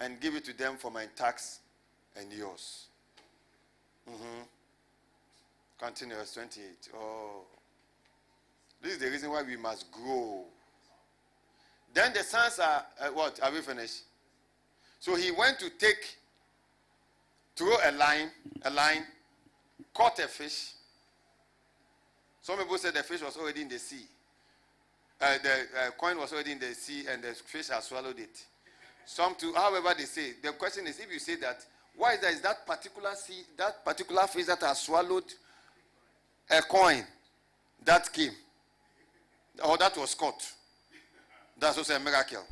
and 0.00 0.18
give 0.20 0.34
it 0.34 0.44
to 0.46 0.52
them 0.52 0.76
for 0.76 0.90
my 0.90 1.06
tax 1.14 1.60
and 2.16 2.32
yours. 2.32 2.86
Mm-hmm. 4.10 4.42
Continue, 5.78 6.16
verse 6.16 6.34
28. 6.34 6.88
Oh. 6.96 7.42
This 8.82 8.94
is 8.94 8.98
the 8.98 9.10
reason 9.10 9.30
why 9.30 9.42
we 9.42 9.56
must 9.56 9.90
grow. 9.92 10.44
Then 11.94 12.12
the 12.12 12.22
sons 12.22 12.58
are, 12.58 12.84
uh, 13.00 13.08
what? 13.08 13.38
Are 13.42 13.52
we 13.52 13.60
finished? 13.60 14.02
So 15.00 15.14
he 15.16 15.30
went 15.30 15.58
to 15.58 15.70
take, 15.70 16.16
throw 17.56 17.74
a 17.84 17.92
line, 17.92 18.30
a 18.62 18.70
line, 18.70 19.04
caught 19.92 20.18
a 20.20 20.28
fish. 20.28 20.72
Some 22.40 22.58
people 22.58 22.78
said 22.78 22.94
the 22.94 23.02
fish 23.02 23.20
was 23.22 23.36
already 23.36 23.62
in 23.62 23.68
the 23.68 23.78
sea. 23.78 24.04
Uh, 25.20 25.38
the 25.42 25.50
uh, 25.50 25.90
coin 25.98 26.18
was 26.18 26.32
already 26.32 26.52
in 26.52 26.58
the 26.58 26.74
sea 26.74 27.04
and 27.08 27.22
the 27.22 27.32
fish 27.34 27.68
has 27.68 27.84
swallowed 27.84 28.18
it. 28.18 28.44
Some 29.04 29.34
too, 29.34 29.52
however 29.54 29.94
they 29.96 30.04
say. 30.04 30.32
The 30.42 30.52
question 30.52 30.86
is, 30.86 30.98
if 30.98 31.12
you 31.12 31.18
say 31.18 31.36
that, 31.36 31.64
why 31.96 32.14
is 32.14 32.20
that? 32.20 32.32
Is 32.32 32.40
that 32.40 32.66
particular 32.66 33.14
sea, 33.14 33.42
that 33.56 33.84
particular 33.84 34.26
fish 34.26 34.46
that 34.46 34.60
has 34.60 34.80
swallowed 34.80 35.24
a 36.50 36.62
coin 36.62 37.04
that 37.84 38.12
came, 38.12 38.32
or 39.64 39.76
that 39.76 39.96
was 39.96 40.14
caught? 40.14 40.42
That's 41.62 41.78
also 41.78 41.94
a 41.94 42.00
miracle. 42.00 42.42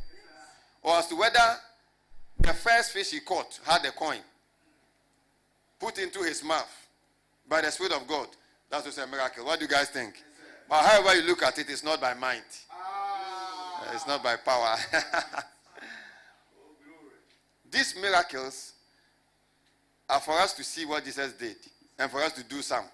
Or 0.84 0.94
as 0.94 1.08
to 1.08 1.16
whether 1.16 1.56
the 2.38 2.52
first 2.52 2.92
fish 2.92 3.10
he 3.10 3.18
caught 3.18 3.58
had 3.66 3.84
a 3.84 3.90
coin 3.90 4.20
put 5.80 5.98
into 5.98 6.22
his 6.22 6.44
mouth 6.44 6.70
by 7.48 7.60
the 7.60 7.72
Spirit 7.72 7.92
of 7.94 8.06
God. 8.06 8.28
That's 8.70 8.86
also 8.86 9.02
a 9.02 9.08
miracle. 9.08 9.44
What 9.44 9.58
do 9.58 9.64
you 9.64 9.70
guys 9.70 9.88
think? 9.88 10.14
But 10.68 10.84
however 10.84 11.16
you 11.16 11.26
look 11.26 11.42
at 11.42 11.58
it, 11.58 11.68
it's 11.68 11.82
not 11.82 12.00
by 12.00 12.14
mind. 12.14 12.44
Ah. 12.72 13.90
It's 13.94 14.06
not 14.06 14.22
by 14.22 14.36
power. 14.36 14.76
These 17.72 17.96
miracles 18.00 18.74
are 20.08 20.20
for 20.20 20.38
us 20.38 20.52
to 20.52 20.62
see 20.62 20.86
what 20.86 21.04
Jesus 21.04 21.32
did 21.32 21.56
and 21.98 22.08
for 22.08 22.22
us 22.22 22.30
to 22.34 22.44
do 22.44 22.62
some. 22.62 22.84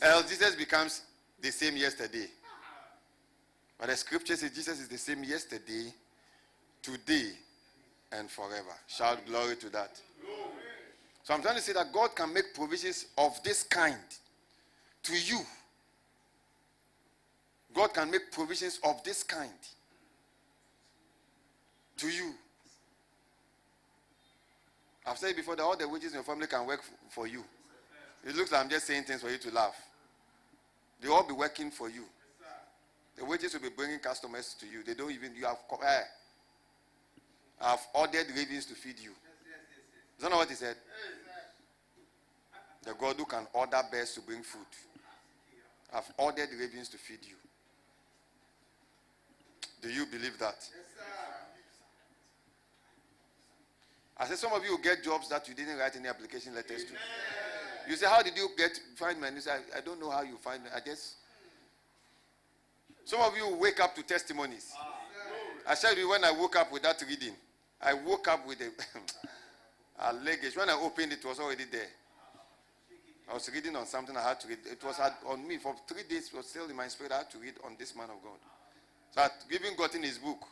Else 0.00 0.30
Jesus 0.30 0.54
becomes 0.54 1.02
the 1.42 1.52
same 1.52 1.76
yesterday. 1.76 2.28
But 3.78 3.88
the 3.88 3.96
scripture 3.96 4.36
says 4.36 4.50
Jesus 4.50 4.80
is 4.80 4.88
the 4.88 4.98
same 4.98 5.22
yesterday, 5.24 5.92
today, 6.82 7.30
and 8.12 8.30
forever. 8.30 8.74
Shout 8.86 9.18
glory 9.26 9.56
to 9.56 9.70
that. 9.70 10.00
So 11.22 11.34
I'm 11.34 11.42
trying 11.42 11.56
to 11.56 11.62
say 11.62 11.72
that 11.72 11.92
God 11.92 12.14
can 12.14 12.32
make 12.32 12.54
provisions 12.54 13.06
of 13.18 13.42
this 13.42 13.64
kind 13.64 13.96
to 15.02 15.12
you. 15.12 15.40
God 17.74 17.92
can 17.92 18.10
make 18.10 18.32
provisions 18.32 18.80
of 18.84 19.02
this 19.04 19.22
kind 19.22 19.50
to 21.98 22.08
you. 22.08 22.32
I've 25.06 25.18
said 25.18 25.36
before 25.36 25.56
that 25.56 25.62
all 25.62 25.76
the 25.76 25.88
wages 25.88 26.12
in 26.12 26.14
your 26.14 26.24
family 26.24 26.46
can 26.46 26.66
work 26.66 26.82
for 27.10 27.26
you. 27.26 27.44
It 28.26 28.34
looks 28.34 28.50
like 28.50 28.62
I'm 28.62 28.70
just 28.70 28.86
saying 28.86 29.04
things 29.04 29.20
for 29.20 29.30
you 29.30 29.38
to 29.38 29.50
laugh. 29.50 29.76
They 31.00 31.08
all 31.08 31.22
be 31.22 31.34
working 31.34 31.70
for 31.70 31.88
you. 31.88 32.04
The 33.16 33.24
wages 33.24 33.54
will 33.54 33.60
be 33.60 33.70
bringing 33.74 33.98
customers 33.98 34.54
to 34.60 34.66
you. 34.66 34.82
They 34.82 34.94
don't 34.94 35.10
even, 35.10 35.34
you 35.34 35.46
have, 35.46 35.58
eh, 35.82 36.02
I've 37.60 37.86
ordered 37.94 38.26
ravens 38.36 38.66
to 38.66 38.74
feed 38.74 38.98
you. 38.98 39.10
Is 39.10 40.22
that 40.22 40.30
not 40.30 40.38
what 40.38 40.48
he 40.48 40.54
said? 40.54 40.76
The 42.84 42.94
God 42.94 43.16
who 43.16 43.24
can 43.24 43.46
order 43.52 43.80
birds 43.90 44.14
to 44.14 44.20
bring 44.20 44.42
food. 44.42 44.66
I've 45.92 46.10
ordered 46.18 46.48
ravens 46.58 46.88
to 46.90 46.98
feed 46.98 47.20
you. 47.22 47.36
Do 49.82 49.88
you 49.90 50.06
believe 50.06 50.38
that? 50.38 50.68
I 54.18 54.26
said 54.26 54.38
some 54.38 54.52
of 54.52 54.64
you 54.64 54.70
will 54.72 54.82
get 54.82 55.02
jobs 55.02 55.28
that 55.28 55.46
you 55.48 55.54
didn't 55.54 55.78
write 55.78 55.94
any 55.96 56.08
application 56.08 56.54
letters 56.54 56.84
to. 56.84 56.92
You 57.88 57.96
say, 57.96 58.06
How 58.06 58.22
did 58.22 58.36
you 58.36 58.48
get 58.56 58.78
find 58.96 59.20
my 59.20 59.30
say, 59.38 59.50
I, 59.50 59.78
I 59.78 59.80
don't 59.80 60.00
know 60.00 60.10
how 60.10 60.22
you 60.22 60.36
find. 60.36 60.62
I 60.74 60.80
just 60.80 61.16
some 63.06 63.20
of 63.20 63.36
you 63.36 63.56
wake 63.56 63.78
up 63.78 63.94
to 63.94 64.02
testimonies. 64.02 64.72
I 65.64 65.74
said 65.76 65.96
you 65.96 66.08
when 66.10 66.24
I 66.24 66.32
woke 66.32 66.56
up 66.56 66.72
with 66.72 66.82
that 66.82 67.00
reading. 67.08 67.34
I 67.80 67.94
woke 67.94 68.26
up 68.26 68.44
with 68.48 68.60
a, 68.60 68.70
a 70.10 70.12
luggage. 70.12 70.56
When 70.56 70.68
I 70.68 70.74
opened 70.74 71.12
it, 71.12 71.20
it 71.20 71.24
was 71.24 71.38
already 71.38 71.64
there. 71.70 71.86
I 73.30 73.34
was 73.34 73.48
reading 73.54 73.76
on 73.76 73.86
something 73.86 74.16
I 74.16 74.22
had 74.22 74.40
to 74.40 74.48
read. 74.48 74.58
It 74.68 74.82
was 74.82 75.00
on 75.24 75.46
me 75.46 75.58
for 75.58 75.76
three 75.86 76.02
days. 76.02 76.30
It 76.32 76.36
was 76.36 76.48
still 76.48 76.68
in 76.68 76.74
my 76.74 76.88
spirit. 76.88 77.12
I 77.12 77.18
had 77.18 77.30
to 77.30 77.38
read 77.38 77.54
on 77.64 77.76
this 77.78 77.94
man 77.94 78.10
of 78.10 78.20
God. 78.24 78.40
So 79.12 79.20
I 79.20 79.24
had 79.24 79.32
even 79.52 79.76
gotten 79.76 80.02
his 80.02 80.18
book. 80.18 80.42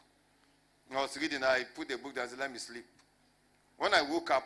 I 0.94 1.02
was 1.02 1.18
reading. 1.20 1.42
I 1.42 1.64
put 1.74 1.88
the 1.88 1.98
book 1.98 2.14
down 2.14 2.22
and 2.22 2.30
said, 2.30 2.38
"Let 2.38 2.52
me 2.52 2.58
sleep." 2.58 2.86
When 3.78 3.92
I 3.92 4.02
woke 4.02 4.30
up, 4.30 4.44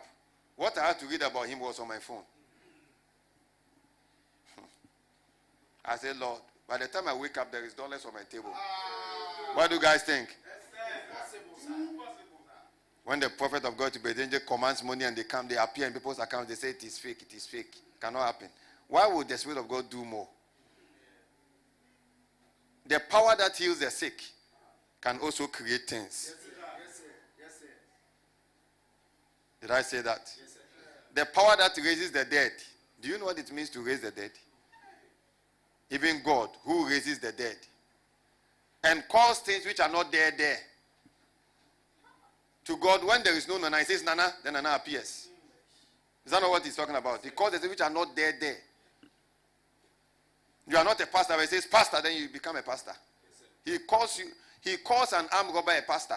what 0.57 0.78
I 0.78 0.87
had 0.87 0.99
to 1.01 1.07
read 1.07 1.20
about 1.20 1.47
him 1.47 1.61
was 1.61 1.78
on 1.78 1.89
my 1.89 1.99
phone. 1.99 2.23
I 5.85 5.97
said, 5.97 6.17
Lord, 6.17 6.41
by 6.68 6.76
the 6.78 6.86
time 6.86 7.08
I 7.08 7.14
wake 7.14 7.38
up, 7.38 7.50
there 7.50 7.64
is 7.64 7.72
dollars 7.74 8.05
on 8.05 8.12
my 8.14 8.22
table. 8.30 8.52
What 9.55 9.70
do 9.70 9.76
you 9.76 9.80
guys 9.82 10.02
think? 10.02 10.36
When 13.05 13.20
the 13.20 13.30
prophet 13.30 13.64
of 13.64 13.76
God 13.76 13.92
to 13.94 13.98
be 13.98 14.12
danger 14.12 14.40
commands 14.40 14.84
money 14.84 15.05
and 15.05 15.16
they 15.16 15.24
come, 15.24 15.48
they 15.48 15.56
appear 15.56 15.86
in 15.86 15.94
people's 15.94 16.18
accounts, 16.18 16.50
they 16.50 16.55
say 16.55 16.70
it 16.70 16.84
is 16.84 16.98
fake, 16.98 17.22
it 17.22 17.34
is 17.34 17.47
fake. 17.47 17.74
Cannot 17.98 18.26
happen. 18.26 18.48
Why 18.86 19.06
would 19.06 19.28
the 19.28 19.38
Spirit 19.38 19.58
of 19.58 19.68
God 19.68 19.88
do 19.88 20.05
more? 20.05 20.28
The 22.86 23.00
power 23.00 23.34
that 23.38 23.56
heals 23.56 23.78
the 23.78 23.90
sick 23.90 24.22
can 25.00 25.18
also 25.20 25.47
create 25.47 25.88
things. 25.88 26.34
Did 29.60 29.70
I 29.70 29.82
say 29.82 30.02
that? 30.02 30.30
the 31.14 31.26
power 31.26 31.56
that 31.58 31.76
raises 31.78 32.12
the 32.12 32.24
dead. 32.24 32.52
Do 33.00 33.08
you 33.08 33.18
know 33.18 33.24
what 33.24 33.38
it 33.38 33.50
means 33.52 33.70
to 33.70 33.80
raise 33.80 34.00
the 34.00 34.10
dead? 34.10 34.30
Even 35.91 36.20
God, 36.23 36.50
who 36.65 36.86
raises 36.86 37.18
the 37.18 37.33
dead 37.33 37.57
and 38.84 39.02
calls 39.08 39.41
things 39.41 39.65
which 39.65 39.81
are 39.81 39.91
not 39.91 40.12
there, 40.12 40.31
there. 40.36 40.58
To 42.65 42.76
God, 42.76 43.05
when 43.05 43.23
there 43.23 43.34
is 43.34 43.49
no 43.49 43.58
Nana, 43.58 43.78
he 43.78 43.84
says 43.84 44.05
Nana, 44.05 44.33
then 44.44 44.52
Nana 44.52 44.75
appears. 44.75 45.28
Is 46.25 46.33
that 46.33 46.42
not 46.42 46.50
what 46.50 46.62
he's 46.62 46.76
talking 46.76 46.94
about? 46.94 47.25
He 47.25 47.31
calls 47.31 47.52
the 47.52 47.58
things 47.58 47.70
which 47.70 47.81
are 47.81 47.91
not 47.91 48.15
there, 48.15 48.34
there. 48.39 48.57
You 50.68 50.76
are 50.76 50.84
not 50.84 51.00
a 51.00 51.07
pastor, 51.07 51.33
but 51.34 51.41
he 51.41 51.47
says 51.47 51.67
pastor, 51.67 51.99
then 52.02 52.15
you 52.15 52.28
become 52.28 52.57
a 52.57 52.62
pastor. 52.62 52.92
He 53.65 53.78
calls 53.78 54.18
you, 54.18 54.26
he 54.60 54.76
calls 54.76 55.12
an 55.15 55.26
armed 55.33 55.55
robber 55.55 55.73
a 55.73 55.83
pastor. 55.83 56.17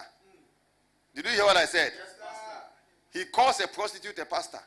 Did 1.14 1.24
you 1.24 1.30
hear 1.32 1.44
what 1.44 1.56
I 1.56 1.64
said? 1.64 1.92
he 3.12 3.24
calls 3.24 3.60
a 3.60 3.68
prostitute 3.68 4.18
a 4.18 4.26
pastor. 4.26 4.60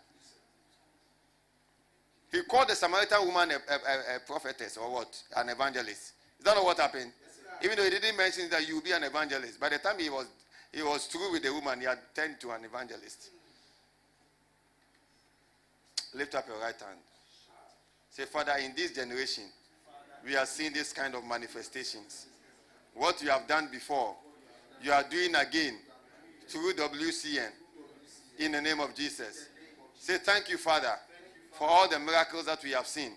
He 2.36 2.42
called 2.42 2.68
the 2.68 2.76
Samaritan 2.76 3.26
woman 3.26 3.52
a, 3.52 3.56
a, 3.56 4.16
a, 4.18 4.20
prophetess 4.20 4.76
or 4.76 4.92
what? 4.92 5.24
An 5.38 5.48
evangelist. 5.48 6.12
Is 6.38 6.44
that 6.44 6.56
not 6.56 6.66
what 6.66 6.78
happened? 6.78 7.14
Even 7.64 7.78
though 7.78 7.86
he 7.86 7.90
didn't 7.90 8.18
mention 8.18 8.50
that 8.50 8.68
you 8.68 8.82
be 8.82 8.92
an 8.92 9.04
evangelist. 9.04 9.58
By 9.58 9.70
the 9.70 9.78
time 9.78 9.98
he 10.00 10.10
was 10.10 10.28
he 10.74 10.84
was 10.84 11.06
through 11.06 11.32
with 11.32 11.44
the 11.44 11.54
woman, 11.54 11.80
he 11.80 11.86
had 11.86 12.00
turned 12.14 12.38
to 12.42 12.52
an 12.52 12.66
evangelist. 12.66 13.30
Lift 16.14 16.36
up 16.36 16.46
your 16.50 16.58
right 16.60 16.78
hand. 16.78 17.00
Say, 18.10 18.26
Father, 18.26 18.56
in 18.62 18.74
this 18.76 18.92
generation, 18.92 19.46
we 20.26 20.36
are 20.36 20.46
seeing 20.46 20.74
this 20.74 20.92
kind 20.92 21.16
of 21.16 21.24
manifestations. 21.24 22.26
What 22.94 23.22
you 23.22 23.30
have 23.30 23.48
done 23.48 23.70
before, 23.72 24.14
you 24.84 24.92
are 24.92 25.04
doing 25.10 25.36
again 25.36 25.78
through 26.50 26.74
WCN 26.74 27.52
in 28.40 28.52
the 28.52 28.62
name 28.62 28.82
of 28.82 28.94
Jesus. 28.94 29.48
Say, 29.98 30.18
Thank 30.18 30.50
you, 30.50 30.58
Father, 30.58 30.92
for 31.58 31.68
all 31.68 31.88
the 31.90 32.00
miracles 32.00 32.46
that 32.46 32.64
we 32.64 32.72
have 32.72 32.88
seen. 32.88 33.12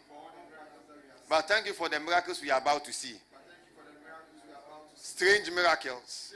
But 1.28 1.46
thank 1.48 1.66
you 1.66 1.72
for 1.72 1.88
the 1.88 2.00
miracles 2.00 2.40
we 2.40 2.50
are 2.50 2.60
about 2.60 2.84
to 2.84 2.92
see. 2.92 3.16
Strange 4.96 5.50
miracles, 5.50 6.32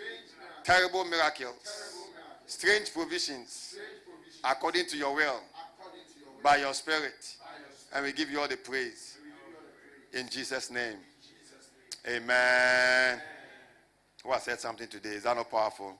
terrible 0.64 1.04
miracles, 1.04 2.06
strange 2.46 2.92
provisions, 2.92 3.76
according 4.44 4.86
to 4.86 4.96
your 4.96 5.14
will, 5.14 5.40
by 6.42 6.56
your 6.56 6.74
spirit. 6.74 7.36
And 7.94 8.04
we 8.04 8.12
give 8.12 8.30
you 8.30 8.40
all 8.40 8.48
the 8.48 8.56
praise. 8.56 9.18
In 10.12 10.28
Jesus' 10.28 10.70
name. 10.70 10.98
Amen. 12.06 13.20
Who 14.24 14.32
has 14.32 14.42
said 14.42 14.60
something 14.60 14.88
today? 14.88 15.10
Is 15.10 15.22
that 15.22 15.36
not 15.36 15.50
powerful? 15.50 15.94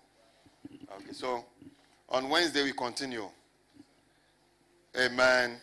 Okay, 0.96 1.12
so 1.12 1.44
on 2.08 2.28
Wednesday 2.28 2.64
we 2.64 2.72
continue. 2.72 3.28
Amen. 4.98 5.56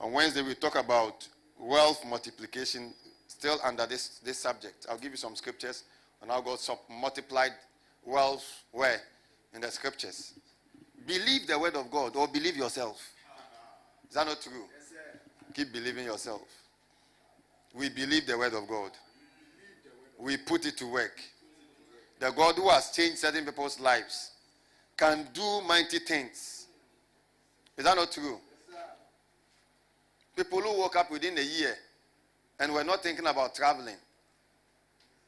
On 0.00 0.12
Wednesday, 0.12 0.42
we 0.42 0.54
talk 0.54 0.76
about 0.76 1.26
wealth 1.58 2.04
multiplication, 2.06 2.92
still 3.26 3.58
under 3.64 3.84
this, 3.86 4.20
this 4.24 4.38
subject. 4.38 4.86
I'll 4.88 4.98
give 4.98 5.10
you 5.10 5.16
some 5.16 5.34
scriptures 5.34 5.84
on 6.22 6.28
how 6.28 6.40
God 6.40 6.58
multiplied 6.88 7.52
wealth 8.04 8.44
where? 8.70 9.00
In 9.54 9.60
the 9.60 9.70
scriptures. 9.70 10.34
Believe 11.06 11.46
the 11.46 11.58
word 11.58 11.74
of 11.74 11.90
God 11.90 12.14
or 12.16 12.28
believe 12.28 12.56
yourself. 12.56 13.00
Is 14.08 14.14
that 14.14 14.26
not 14.26 14.40
true? 14.40 14.52
Yes, 14.52 14.92
Keep 15.54 15.72
believing 15.72 16.04
yourself. 16.04 16.42
We 17.74 17.88
believe 17.88 18.26
the 18.26 18.38
word 18.38 18.54
of 18.54 18.68
God. 18.68 18.92
We 20.18 20.36
put 20.36 20.66
it 20.66 20.76
to 20.78 20.86
work. 20.86 21.20
The 22.20 22.30
God 22.30 22.56
who 22.56 22.68
has 22.68 22.90
changed 22.90 23.18
certain 23.18 23.44
people's 23.44 23.78
lives 23.80 24.32
can 24.96 25.28
do 25.32 25.60
mighty 25.66 26.00
things. 26.00 26.66
Is 27.76 27.84
that 27.84 27.96
not 27.96 28.10
true? 28.10 28.38
People 30.38 30.60
who 30.60 30.78
woke 30.78 30.94
up 30.94 31.10
within 31.10 31.36
a 31.36 31.42
year 31.42 31.74
and 32.60 32.72
were 32.72 32.84
not 32.84 33.02
thinking 33.02 33.26
about 33.26 33.56
traveling. 33.56 33.96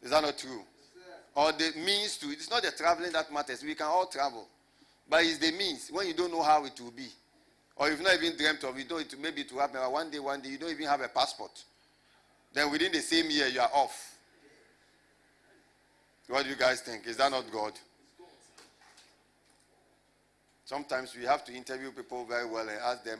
Is 0.01 0.11
that 0.11 0.23
not 0.23 0.39
true? 0.39 0.63
Or 1.35 1.51
the 1.51 1.73
means 1.85 2.17
to. 2.19 2.29
It's 2.29 2.49
not 2.49 2.63
the 2.63 2.71
traveling 2.71 3.11
that 3.11 3.33
matters. 3.33 3.65
We 3.65 3.75
can 3.75 3.87
all 3.87 4.07
travel. 4.07 4.47
But 5.09 5.25
it's 5.25 5.39
the 5.39 5.51
means 5.51 5.89
when 5.91 6.07
you 6.07 6.15
don't 6.15 6.31
know 6.31 6.45
how 6.45 6.65
it 6.65 6.81
will 6.81 6.93
be. 6.93 7.09
Or 7.75 7.91
you've 7.91 8.01
not 8.03 8.15
even 8.23 8.37
dreamt 8.37 8.63
of 8.63 8.79
it, 8.79 8.89
it 8.89 9.21
maybe 9.21 9.43
to 9.43 9.59
happen. 9.59 9.81
One 9.91 10.11
day, 10.13 10.21
one 10.21 10.41
day, 10.41 10.51
you 10.51 10.59
don't 10.59 10.71
even 10.71 10.87
have 10.87 11.01
a 11.01 11.09
passport. 11.09 11.65
Then 12.53 12.71
within 12.71 12.93
the 12.93 13.01
same 13.01 13.29
year, 13.31 13.49
you 13.49 13.59
are 13.59 13.71
off. 13.75 14.15
What 16.29 16.45
do 16.45 16.51
you 16.51 16.57
guys 16.57 16.83
think? 16.83 17.09
Is 17.09 17.17
that 17.17 17.33
not 17.33 17.51
God? 17.51 17.73
Sometimes 20.65 21.17
we 21.17 21.25
have 21.25 21.45
to 21.47 21.53
interview 21.53 21.91
people 21.91 22.25
very 22.27 22.49
well 22.49 22.69
and 22.69 22.79
ask 22.79 23.03
them, 23.03 23.19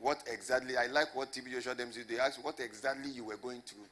what 0.00 0.22
exactly, 0.26 0.76
I 0.76 0.86
like 0.86 1.14
what 1.14 1.32
TB 1.32 1.52
Joshua 1.52 1.74
them 1.74 1.90
They 2.08 2.18
ask 2.18 2.42
what 2.44 2.60
exactly 2.60 3.10
you 3.10 3.24
were 3.24 3.36
going 3.36 3.62
through. 3.62 3.84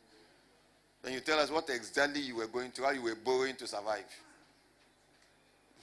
Then 1.02 1.12
you 1.12 1.20
tell 1.20 1.39
us 1.39 1.50
what 1.50 1.68
exactly 1.70 2.20
you 2.20 2.36
were 2.36 2.47
going 2.47 2.70
through, 2.70 2.86
how 2.86 2.91
you 2.92 3.02
were 3.02 3.15
borrowing 3.15 3.57
to 3.57 3.66
survive. 3.66 4.05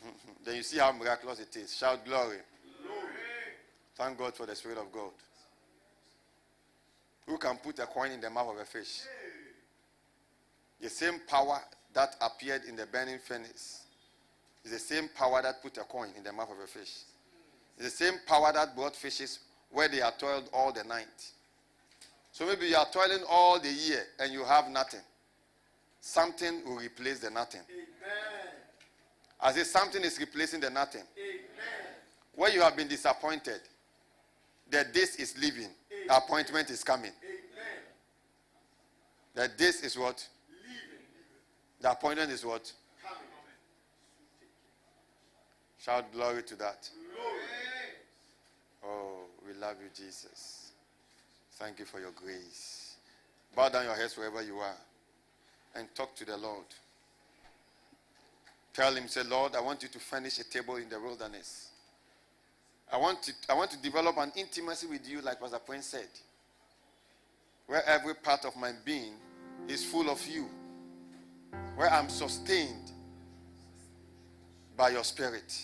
then 0.45 0.56
you 0.56 0.64
see 0.64 0.80
how 0.80 0.91
miraculous 0.91 1.40
it 1.40 1.56
is. 1.56 1.75
Shout 1.75 2.03
glory. 2.06 2.38
glory. 2.83 3.01
Thank 3.95 4.17
God 4.17 4.35
for 4.35 4.45
the 4.45 4.56
Spirit 4.56 4.77
of 4.77 4.91
God. 4.91 5.11
Who 7.27 7.38
can 7.38 7.58
put 7.58 7.80
a 7.80 7.85
coin 7.85 8.11
in 8.11 8.22
the 8.22 8.30
mouth 8.30 8.50
of 8.50 8.58
a 8.58 8.66
fish? 8.66 9.01
The 10.80 10.90
same 10.90 11.19
power 11.27 11.59
that 11.93 12.16
appeared 12.22 12.64
in 12.67 12.75
the 12.75 12.88
burning 12.88 13.19
furnace 13.19 13.83
is 14.64 14.72
the 14.72 14.80
same 14.80 15.09
power 15.16 15.41
that 15.41 15.61
put 15.61 15.77
a 15.77 15.82
coin 15.82 16.09
in 16.17 16.24
the 16.24 16.33
mouth 16.33 16.50
of 16.51 16.59
a 16.59 16.67
fish. 16.67 17.03
It's 17.77 17.98
the 17.98 18.06
same 18.06 18.16
power 18.25 18.51
that 18.53 18.75
brought 18.75 18.95
fishes 18.95 19.40
where 19.72 19.88
they 19.88 20.01
are 20.01 20.14
toiled 20.17 20.50
all 20.53 20.72
the 20.72 20.83
night. 20.83 21.32
So 22.32 22.45
maybe 22.45 22.67
you 22.67 22.75
are 22.75 22.88
toiling 22.91 23.24
all 23.30 23.59
the 23.59 23.72
year 23.72 24.03
and 24.19 24.32
you 24.32 24.43
have 24.43 24.69
nothing. 24.69 25.01
Something 26.00 26.64
will 26.66 26.77
replace 26.77 27.19
the 27.19 27.30
nothing. 27.30 27.61
Amen. 27.69 28.53
As 29.41 29.58
if 29.58 29.67
something 29.67 30.03
is 30.03 30.19
replacing 30.19 30.59
the 30.59 30.69
nothing. 30.69 31.03
Amen. 31.17 31.93
Where 32.35 32.51
you 32.51 32.61
have 32.61 32.75
been 32.75 32.88
disappointed, 32.88 33.61
that 34.69 34.93
this 34.93 35.16
is 35.17 35.38
leaving, 35.38 35.69
the 36.08 36.16
appointment 36.16 36.69
is 36.69 36.83
coming. 36.83 37.11
Amen. 37.24 37.83
That 39.35 39.58
this 39.58 39.83
is 39.83 39.98
what? 39.98 40.25
Leaving. 40.64 41.06
The 41.82 41.91
appointment 41.91 42.32
is 42.32 42.45
what? 42.45 42.72
Coming. 43.03 43.22
Shout 45.77 46.11
glory 46.14 46.43
to 46.43 46.56
that. 46.56 46.90
Glory. 47.16 47.81
Oh. 48.84 49.22
We 49.45 49.53
love 49.60 49.76
you, 49.82 49.90
Jesus. 49.95 50.72
Thank 51.53 51.80
you 51.80 51.85
for 51.85 52.00
your 52.00 52.11
grace. 52.11 52.95
Bow 53.56 53.69
down 53.69 53.85
your 53.85 53.95
heads 53.95 54.16
wherever 54.18 54.42
you 54.42 54.58
are 54.60 54.77
and 55.76 55.88
talk 55.95 56.16
to 56.16 56.26
the 56.26 56.38
Lord. 56.38 56.66
Tell 58.74 58.93
him, 58.93 59.08
say, 59.08 59.24
Lord, 59.24 59.56
I 59.56 59.61
want 59.61 59.84
you 59.84 59.90
to 59.90 60.00
furnish 60.00 60.40
a 60.40 60.50
table 60.50 60.77
in 60.77 60.88
the 60.90 61.00
wilderness. 61.00 61.69
I 62.92 62.98
want 62.98 63.24
to, 63.24 63.34
I 63.50 63.53
want 63.53 63.72
to 63.72 63.82
develop 63.82 64.18
an 64.18 64.32
intimacy 64.35 64.88
with 64.88 65.08
you, 65.10 65.22
like 65.22 65.40
Pastor 65.40 65.60
Prince 65.60 65.88
said, 65.88 66.08
where 67.68 67.85
every 67.88 68.16
part 68.16 68.45
of 68.45 68.56
my 68.56 68.72
being 68.85 69.14
is 69.68 69.84
full 69.84 70.10
of 70.10 70.26
you, 70.27 70.48
where 71.76 71.92
I'm 71.92 72.10
sustained 72.10 72.92
by 74.77 74.90
your 74.90 75.03
spirit. 75.03 75.61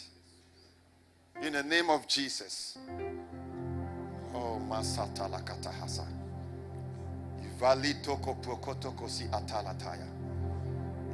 In 1.42 1.54
the 1.54 1.64
name 1.64 1.90
of 1.90 2.08
Jesus. 2.08 2.78
Oh, 4.70 4.74
Masata 4.74 5.30
Lakata 5.30 5.72
Hasa. 5.72 6.06
Ivali 7.44 7.94
toko 8.04 8.36
prokotoko 8.36 9.10
si 9.10 9.24
atalataya. 9.32 10.06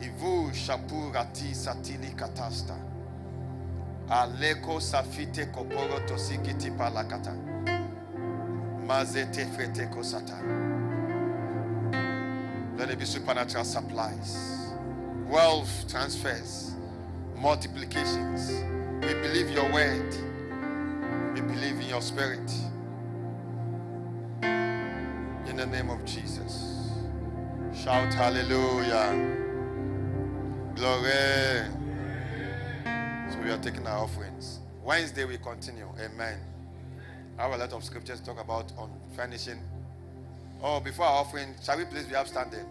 Ivu 0.02 0.54
shapurati 0.54 1.56
satili 1.56 2.16
katasta. 2.16 2.76
Aleko 4.10 4.80
safite 4.82 5.46
koporo 5.46 6.00
tosikiti 6.08 6.72
palakata. 6.72 7.34
Mazete 8.88 9.46
frete 9.46 9.88
kosata. 9.88 10.38
Let 12.78 12.90
it 12.90 13.00
be 13.00 13.06
supernatural 13.06 13.64
supplies, 13.64 14.74
wealth 15.28 15.88
transfers, 15.88 16.76
multiplications. 17.38 18.52
We 19.02 19.14
believe 19.14 19.52
your 19.52 19.72
word. 19.72 20.16
We 21.34 21.42
believe 21.42 21.80
in 21.80 21.88
your 21.88 22.02
spirit. 22.02 22.52
In 25.54 25.58
the 25.58 25.66
name 25.68 25.92
of 25.92 26.04
Jesus. 26.04 26.90
Shout 27.76 28.12
hallelujah. 28.12 29.14
Glory. 30.74 31.70
So 33.32 33.40
we 33.40 33.52
are 33.52 33.60
taking 33.62 33.86
our 33.86 34.00
offerings. 34.00 34.62
Wednesday 34.84 35.26
we 35.26 35.38
continue. 35.38 35.88
Amen. 36.04 36.40
I 37.38 37.44
have 37.44 37.52
a 37.52 37.58
lot 37.58 37.72
of 37.72 37.84
scriptures 37.84 38.20
to 38.22 38.26
talk 38.26 38.42
about 38.42 38.72
on 38.80 38.90
furnishing. 39.16 39.62
Oh, 40.64 40.80
before 40.80 41.06
our 41.06 41.22
offering, 41.22 41.54
shall 41.64 41.78
we 41.78 41.86
please 41.86 42.08
be 42.08 42.16
upstanding? 42.16 42.66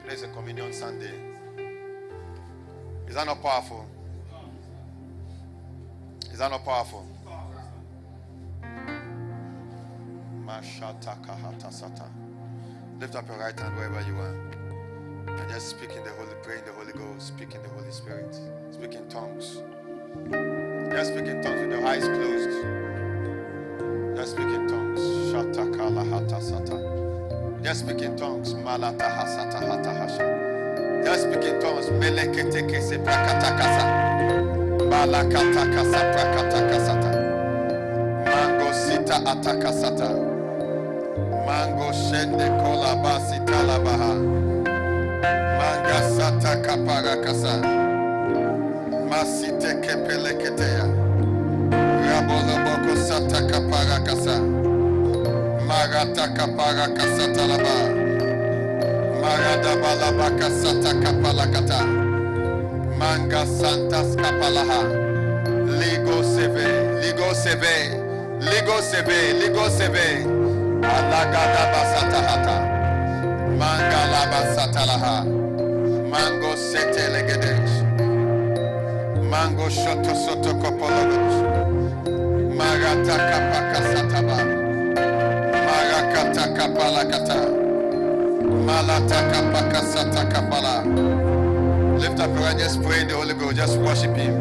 Today 0.00 0.14
is 0.14 0.22
a 0.22 0.28
communion 0.28 0.72
Sunday. 0.72 1.14
Is 3.08 3.16
that 3.16 3.26
not 3.26 3.42
powerful? 3.42 3.84
Is 6.30 6.38
that 6.38 6.52
not 6.52 6.64
powerful? 6.64 7.04
Lift 13.00 13.16
up 13.16 13.28
your 13.28 13.38
right 13.38 13.58
hand 13.58 13.76
wherever 13.76 14.00
you 14.02 14.14
are. 14.20 14.34
And 15.26 15.50
just 15.50 15.70
speak 15.70 15.90
in 15.90 16.04
the 16.04 16.10
Holy, 16.10 16.34
pray 16.42 16.58
in 16.58 16.64
the 16.64 16.72
Holy 16.72 16.92
Ghost, 16.92 17.26
speak 17.28 17.54
in 17.54 17.62
the 17.62 17.68
Holy 17.70 17.90
Spirit, 17.90 18.38
speak 18.70 18.94
in 18.94 19.08
tongues. 19.08 19.62
Just 20.92 21.10
speak 21.10 21.26
in 21.26 21.42
tongues 21.42 21.60
with 21.60 21.72
your 21.72 21.84
eyes 21.84 22.04
closed. 22.04 22.50
Just 24.16 24.32
speak 24.32 24.46
in 24.46 24.68
tongues. 24.68 25.00
Just 27.64 27.80
speak 27.80 28.00
in 28.02 28.16
tongues. 28.16 28.54
Just 31.04 31.22
speak 31.22 31.44
in 31.44 31.60
tongues. 31.60 31.90
Melekete 31.90 32.62
kese 32.70 32.98
prakata 32.98 33.50
kasa. 33.58 33.84
Malakata 34.88 35.64
kasa 35.74 36.00
prakata 36.14 36.60
kasata. 36.70 37.10
Mango 41.46 41.92
sata. 41.92 42.14
Shende 42.14 42.48
kola 42.62 42.96
basi 42.96 43.40
talabaha. 43.46 44.14
Manga 45.58 46.00
sata 46.16 46.56
kapara 46.62 47.16
kasa. 47.24 47.54
Masite 49.10 49.74
kepeleketeya. 49.82 50.84
Rabolo 52.06 52.56
boko 52.64 52.94
sata 52.96 53.40
kapara 53.50 53.98
kasa. 54.06 54.40
Marata 55.68 56.28
kapara 56.36 56.88
kasa 56.96 57.28
talaba. 57.34 57.76
Marada 59.20 59.76
balaba 59.82 60.30
kasata 60.38 60.92
kapala 61.02 61.46
kata. 61.52 61.80
Manga 62.98 63.46
santas 63.46 64.16
kapalaha. 64.16 64.82
Ligo 65.80 66.22
seve, 66.22 67.00
ligo 67.00 67.34
seve, 67.34 67.98
ligo 68.40 68.80
seve, 68.82 69.32
ligo 69.40 69.70
seve. 69.70 70.06
Alagada 70.14 70.33
basata 70.33 70.33
hata. 72.28 72.56
Manga 73.58 74.00
laba 74.12 74.40
satalaha. 74.54 75.24
Mango 76.10 76.56
sete 76.56 77.08
legedesh. 77.12 77.74
Mango 79.30 79.68
shoto 79.70 80.14
soto 80.14 80.54
kopologos. 80.54 81.34
Marata 82.56 83.16
kapaka 83.30 83.80
sataba. 83.92 84.38
Marakata 85.66 86.44
kapala 86.56 87.04
kata. 87.10 87.38
Malata 88.66 89.20
kapaka 89.32 89.80
sata 89.82 90.24
kapala. 90.32 90.84
Lift 92.00 92.20
up 92.20 92.30
your 92.34 92.44
hand, 92.44 92.58
just 92.58 92.82
pray 92.82 93.00
in 93.02 93.08
the 93.08 93.14
Holy 93.14 93.34
Ghost, 93.34 93.56
just 93.56 93.78
worship 93.78 94.16
Him. 94.16 94.34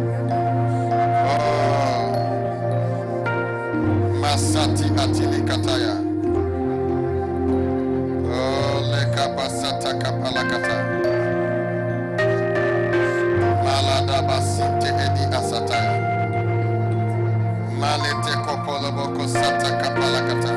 Oh. 1.25 2.09
Masati 4.22 4.85
atili 4.97 5.41
kataya. 5.47 6.02
Oh, 9.23 9.29
lekabasata 9.29 9.93
kapala 10.03 10.43
kata. 10.43 10.75
Malada 13.63 14.21
basinte 14.27 14.87
edi 14.87 15.23
asataya. 15.31 15.95
Malete 17.79 18.35
kopoloboko 18.45 19.27
sata 19.27 19.71
kapala 19.79 20.19
kata. 20.27 20.53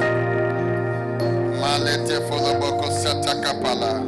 Malete 1.60 2.20
foloboko 2.28 2.90
sata 2.90 3.34
kapala. 3.40 4.02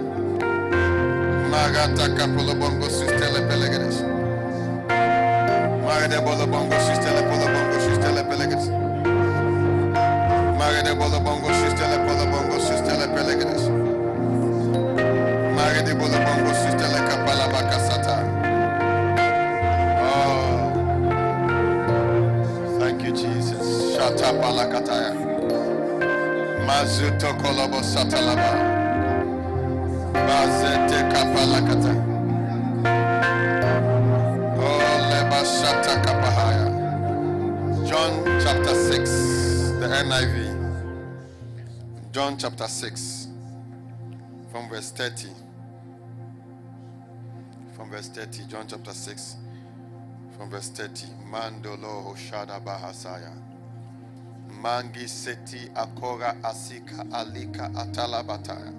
Magata 1.51 2.09
kapolobongo 2.19 2.91
sustele 2.91 3.41
pelegedes. 3.49 4.03
Magade 5.87 6.19
bolobongo 6.21 6.75
sustele 6.81 7.23
polobongo 7.31 7.79
sustele 7.81 8.23
pelegedes. 8.25 8.69
Magade 10.59 10.95
bolobongo 10.99 11.49
sustele 11.55 11.99
polobongo 12.07 12.59
sustele 12.61 13.07
pelegedes. 13.15 13.88
Oh. 20.01 20.73
Thank 22.79 23.03
you, 23.03 23.13
Jesus. 23.13 23.97
Palakataya. 23.97 25.13
Mazuto 26.67 27.35
kolobo 27.35 27.83
satalaba. 27.83 28.79
Kapalakata. 31.13 31.93
Oh, 34.59 34.83
leba 35.11 35.41
kapahaya. 36.05 36.67
John 37.89 38.13
chapter 38.41 38.75
6, 38.75 39.11
the 39.81 39.87
NIV. 39.87 40.37
John 42.13 42.37
chapter 42.37 42.69
6, 42.69 43.29
from 44.51 44.69
verse 44.69 44.91
30. 44.91 45.48
From 47.89 47.97
verse 47.97 48.09
30, 48.09 48.45
John 48.49 48.67
chapter 48.69 48.93
6, 48.93 49.37
from 50.37 50.51
verse 50.51 50.69
30. 50.69 51.07
Mandolo 51.33 52.05
Hoshada 52.05 52.63
Bahasaya. 52.63 53.33
Mangi 54.63 55.09
Seti 55.09 55.71
Akora 55.71 56.39
Asika 56.43 57.03
Alika 57.11 57.73
Atalabataya. 57.73 58.75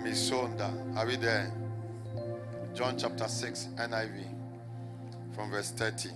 Misonda. 0.00 0.70
Are 0.96 1.06
we 1.06 1.16
there? 1.16 1.50
John 2.72 2.96
chapter 2.96 3.26
6, 3.26 3.70
NIV, 3.74 4.28
from 5.34 5.50
verse 5.50 5.72
30. 5.72 6.10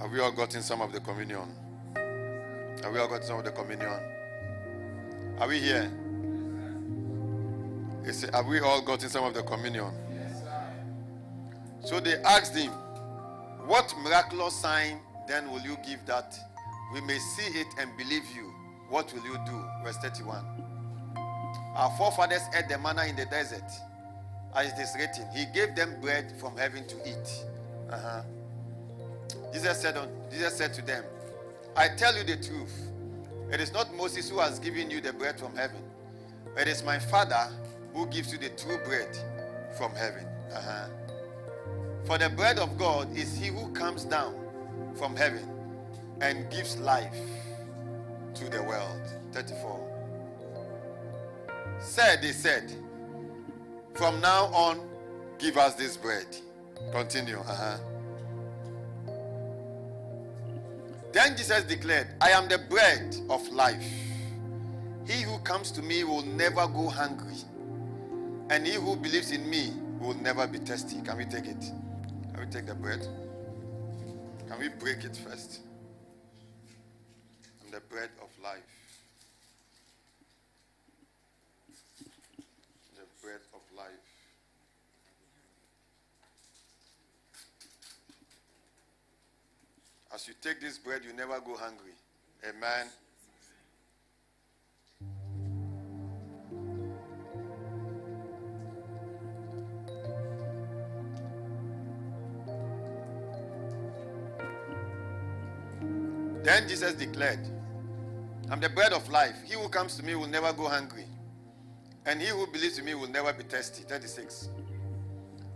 Have 0.00 0.10
we 0.10 0.20
all 0.20 0.32
gotten 0.32 0.60
some 0.60 0.82
of 0.82 0.92
the 0.92 1.00
communion? 1.00 1.48
Have 2.82 2.92
we 2.92 2.98
all 2.98 3.08
gotten 3.08 3.26
some 3.26 3.38
of 3.38 3.44
the 3.46 3.52
communion? 3.52 3.98
Are 5.38 5.48
we 5.48 5.60
here? 5.60 5.90
Is 8.04 8.24
it, 8.24 8.34
have 8.34 8.46
we 8.46 8.60
all 8.60 8.82
gotten 8.82 9.08
some 9.08 9.24
of 9.24 9.34
the 9.34 9.42
communion? 9.42 9.92
Yes, 10.12 10.42
sir. 10.42 11.88
so 11.88 12.00
they 12.00 12.16
asked 12.22 12.56
him, 12.56 12.70
What 13.66 13.94
miraculous 14.02 14.54
sign 14.54 14.98
then 15.28 15.50
will 15.50 15.60
you 15.60 15.76
give 15.86 16.04
that 16.06 16.36
we 16.92 17.00
may 17.02 17.18
see 17.18 17.58
it 17.58 17.68
and 17.78 17.96
believe 17.96 18.24
you? 18.34 18.52
What 18.88 19.12
will 19.14 19.24
you 19.24 19.38
do? 19.46 19.64
Verse 19.84 19.96
31. 19.98 20.44
Our 21.74 21.96
forefathers 21.96 22.42
ate 22.54 22.68
the 22.68 22.78
manna 22.78 23.04
in 23.04 23.16
the 23.16 23.24
desert, 23.26 23.70
as 24.54 24.72
it 24.72 24.78
is 24.78 24.94
written, 24.98 25.26
He 25.34 25.46
gave 25.54 25.74
them 25.74 26.00
bread 26.00 26.32
from 26.38 26.56
heaven 26.56 26.86
to 26.88 26.96
eat. 27.08 27.44
Uh-huh. 27.88 28.22
Jesus 29.52 29.80
said, 29.80 29.96
on, 29.96 30.08
Jesus 30.30 30.56
said 30.56 30.74
to 30.74 30.82
them, 30.82 31.04
I 31.76 31.88
tell 31.88 32.16
you 32.16 32.24
the 32.24 32.36
truth. 32.36 32.88
It 33.50 33.60
is 33.60 33.72
not 33.72 33.94
Moses 33.94 34.28
who 34.28 34.38
has 34.40 34.58
given 34.58 34.90
you 34.90 35.00
the 35.00 35.12
bread 35.12 35.38
from 35.38 35.54
heaven. 35.54 35.82
It 36.56 36.68
is 36.68 36.82
my 36.82 36.98
Father 36.98 37.48
who 37.92 38.06
gives 38.06 38.32
you 38.32 38.38
the 38.38 38.50
true 38.50 38.78
bread 38.84 39.16
from 39.76 39.92
heaven. 39.94 40.26
Uh-huh. 40.52 40.88
For 42.04 42.18
the 42.18 42.28
bread 42.30 42.58
of 42.58 42.76
God 42.78 43.16
is 43.16 43.36
he 43.36 43.48
who 43.48 43.70
comes 43.72 44.04
down 44.04 44.34
from 44.94 45.16
heaven 45.16 45.48
and 46.20 46.50
gives 46.50 46.78
life 46.78 47.16
to 48.34 48.48
the 48.48 48.62
world. 48.62 49.00
34. 49.32 49.88
Said, 51.80 52.22
they 52.22 52.32
said, 52.32 52.72
From 53.94 54.20
now 54.20 54.46
on, 54.46 54.80
give 55.38 55.56
us 55.56 55.74
this 55.74 55.96
bread. 55.96 56.26
Continue. 56.92 57.38
Uh-huh. 57.38 57.78
Then 61.12 61.36
Jesus 61.36 61.64
declared, 61.64 62.08
I 62.20 62.30
am 62.30 62.48
the 62.48 62.58
bread 62.58 63.16
of 63.28 63.46
life. 63.48 63.84
He 65.06 65.22
who 65.22 65.38
comes 65.40 65.70
to 65.72 65.82
me 65.82 66.04
will 66.04 66.22
never 66.22 66.66
go 66.66 66.88
hungry, 66.88 67.36
and 68.52 68.66
he 68.66 68.74
who 68.74 68.94
believes 68.96 69.30
in 69.30 69.48
me 69.48 69.72
will 69.98 70.12
never 70.12 70.46
be 70.46 70.58
thirsty. 70.58 71.00
Can 71.00 71.16
we 71.16 71.24
take 71.24 71.46
it? 71.46 71.64
Can 72.34 72.38
we 72.38 72.46
take 72.50 72.66
the 72.66 72.74
bread? 72.74 73.00
Can 74.46 74.58
we 74.58 74.68
break 74.68 75.04
it 75.04 75.16
first? 75.16 75.60
I'm 77.64 77.70
the 77.70 77.80
bread 77.80 78.10
of 78.20 78.28
life. 78.44 78.60
The 82.94 83.06
bread 83.22 83.40
of 83.54 83.62
life. 83.74 83.86
As 90.14 90.28
you 90.28 90.34
take 90.42 90.60
this 90.60 90.76
bread, 90.76 91.00
you 91.06 91.14
never 91.14 91.40
go 91.40 91.56
hungry. 91.56 91.94
Amen. 92.46 92.88
Then 106.42 106.68
Jesus 106.68 106.94
declared, 106.94 107.38
I'm 108.50 108.60
the 108.60 108.68
bread 108.68 108.92
of 108.92 109.08
life. 109.08 109.36
He 109.46 109.54
who 109.54 109.68
comes 109.68 109.96
to 109.96 110.04
me 110.04 110.14
will 110.14 110.26
never 110.26 110.52
go 110.52 110.68
hungry, 110.68 111.06
and 112.04 112.20
he 112.20 112.28
who 112.28 112.46
believes 112.48 112.78
in 112.78 112.84
me 112.84 112.94
will 112.94 113.08
never 113.08 113.32
be 113.32 113.44
thirsty. 113.44 113.84
36. 113.84 114.48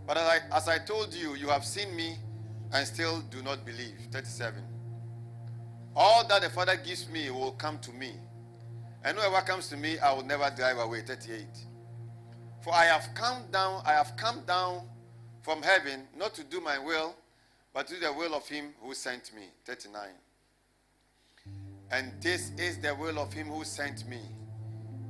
But 0.05 0.17
as 0.17 0.23
I, 0.23 0.55
as 0.55 0.67
I 0.69 0.77
told 0.77 1.13
you, 1.13 1.35
you 1.35 1.49
have 1.49 1.65
seen 1.65 1.93
me 1.95 2.15
and 2.71 2.87
still 2.87 3.19
do 3.29 3.43
not 3.43 3.65
believe. 3.65 3.99
37. 4.11 4.63
All 5.95 6.25
that 6.27 6.41
the 6.41 6.49
Father 6.49 6.77
gives 6.77 7.09
me 7.09 7.29
will 7.29 7.51
come 7.51 7.79
to 7.79 7.91
me, 7.91 8.13
and 9.03 9.17
whoever 9.17 9.45
comes 9.45 9.67
to 9.69 9.77
me, 9.77 9.99
I 9.99 10.13
will 10.13 10.23
never 10.23 10.49
drive 10.55 10.77
away. 10.77 11.01
38. 11.01 11.45
For 12.61 12.73
I 12.73 12.85
have 12.85 13.09
come 13.13 13.43
down, 13.51 13.81
I 13.85 13.91
have 13.91 14.15
come 14.15 14.41
down 14.47 14.87
from 15.41 15.61
heaven 15.61 16.07
not 16.17 16.33
to 16.35 16.43
do 16.43 16.61
my 16.61 16.79
will, 16.79 17.15
but 17.73 17.87
to 17.87 17.95
do 17.95 17.99
the 17.99 18.13
will 18.13 18.33
of 18.33 18.47
him 18.47 18.73
who 18.81 18.93
sent 18.93 19.33
me. 19.35 19.43
39. 19.65 20.09
And 21.89 22.11
this 22.21 22.51
is 22.57 22.77
the 22.79 22.93
will 22.95 23.17
of 23.17 23.31
him 23.31 23.47
who 23.47 23.63
sent 23.63 24.07
me, 24.07 24.19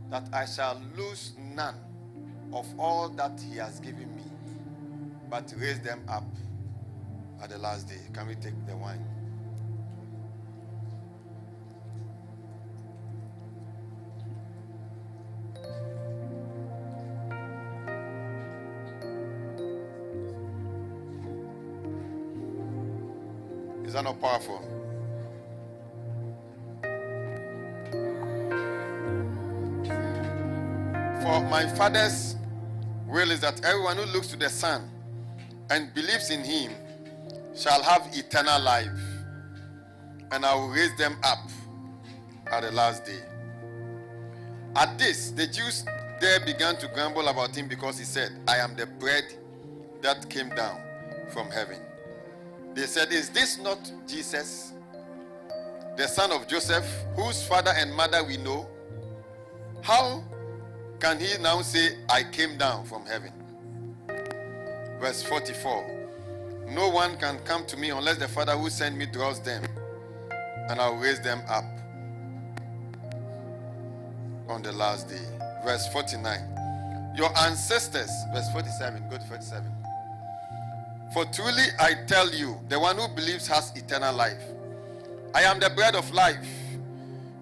that 0.10 0.28
I 0.32 0.46
shall 0.46 0.80
lose 0.96 1.34
none 1.38 1.76
of 2.54 2.68
all 2.80 3.10
that 3.10 3.42
he 3.42 3.58
has 3.58 3.80
given 3.80 4.16
me, 4.16 4.24
but 5.30 5.52
raise 5.58 5.82
them 5.82 6.02
up 6.08 6.24
at 7.42 7.50
the 7.50 7.58
last 7.58 7.90
day. 7.90 8.00
Can 8.14 8.28
we 8.28 8.36
take 8.36 8.54
the 8.68 8.78
wine? 8.78 9.04
Is 23.84 23.94
that 23.94 24.04
not 24.04 24.22
powerful? 24.22 24.77
My 31.50 31.66
Father's 31.76 32.36
will 33.08 33.32
is 33.32 33.40
that 33.40 33.64
everyone 33.64 33.98
who 33.98 34.06
looks 34.06 34.28
to 34.28 34.36
the 34.36 34.50
Son 34.50 34.90
and 35.70 35.94
believes 35.94 36.30
in 36.30 36.44
him 36.44 36.74
shall 37.56 37.82
have 37.84 38.10
eternal 38.14 38.62
life, 38.62 38.88
and 40.32 40.46
I 40.46 40.54
will 40.56 40.70
raise 40.70 40.96
them 40.98 41.18
up 41.24 41.50
at 42.52 42.64
the 42.64 42.72
last 42.72 43.06
day. 43.06 43.20
At 44.76 44.98
this, 44.98 45.32
the 45.32 45.48
Jews 45.48 45.86
there 46.20 46.40
began 46.42 46.76
to 46.78 46.88
grumble 46.90 47.28
about 47.28 47.56
him 47.56 47.68
because 47.68 47.98
he 47.98 48.06
said, 48.06 48.32
I 48.48 48.58
am 48.58 48.76
the 48.76 48.86
bread 48.86 49.24
that 50.02 50.30
came 50.30 50.50
down 50.50 50.82
from 51.32 51.50
heaven. 51.50 51.80
They 52.74 52.86
said, 52.86 53.12
Is 53.12 53.30
this 53.30 53.58
not 53.58 53.92
Jesus, 54.06 54.74
the 55.96 56.08
son 56.08 56.32
of 56.32 56.48
Joseph, 56.48 56.86
whose 57.16 57.42
father 57.48 57.72
and 57.76 57.94
mother 57.94 58.24
we 58.24 58.38
know? 58.38 58.68
How 59.82 60.24
can 61.00 61.20
he 61.20 61.38
now 61.42 61.62
say, 61.62 61.98
I 62.10 62.24
came 62.24 62.58
down 62.58 62.86
from 62.86 63.06
heaven? 63.06 63.32
Verse 65.00 65.22
44 65.24 66.66
No 66.70 66.90
one 66.90 67.18
can 67.18 67.38
come 67.40 67.66
to 67.68 67.78
me 67.78 67.92
unless 67.92 68.18
the 68.18 68.28
Father 68.28 68.54
who 68.54 68.70
sent 68.70 68.98
me 68.98 69.06
draws 69.06 69.40
them, 69.42 69.64
and 70.70 70.80
I'll 70.82 70.96
raise 70.96 71.22
them 71.22 71.42
up 71.48 71.66
on 74.50 74.62
the 74.64 74.72
last 74.72 75.10
day. 75.10 75.22
Verse 75.64 75.88
49 75.90 77.14
Your 77.16 77.36
ancestors, 77.38 78.10
verse 78.34 78.50
47, 78.52 79.10
go 79.10 79.18
to 79.18 79.24
47. 79.26 79.72
For 81.14 81.26
truly 81.26 81.64
I 81.80 81.94
tell 82.08 82.34
you, 82.34 82.60
the 82.70 82.80
one 82.80 82.98
who 82.98 83.08
believes 83.10 83.48
has 83.48 83.72
eternal 83.76 84.16
life. 84.16 84.42
I 85.34 85.44
am 85.44 85.60
the 85.60 85.70
bread 85.70 85.96
of 85.96 86.12
life. 86.12 86.48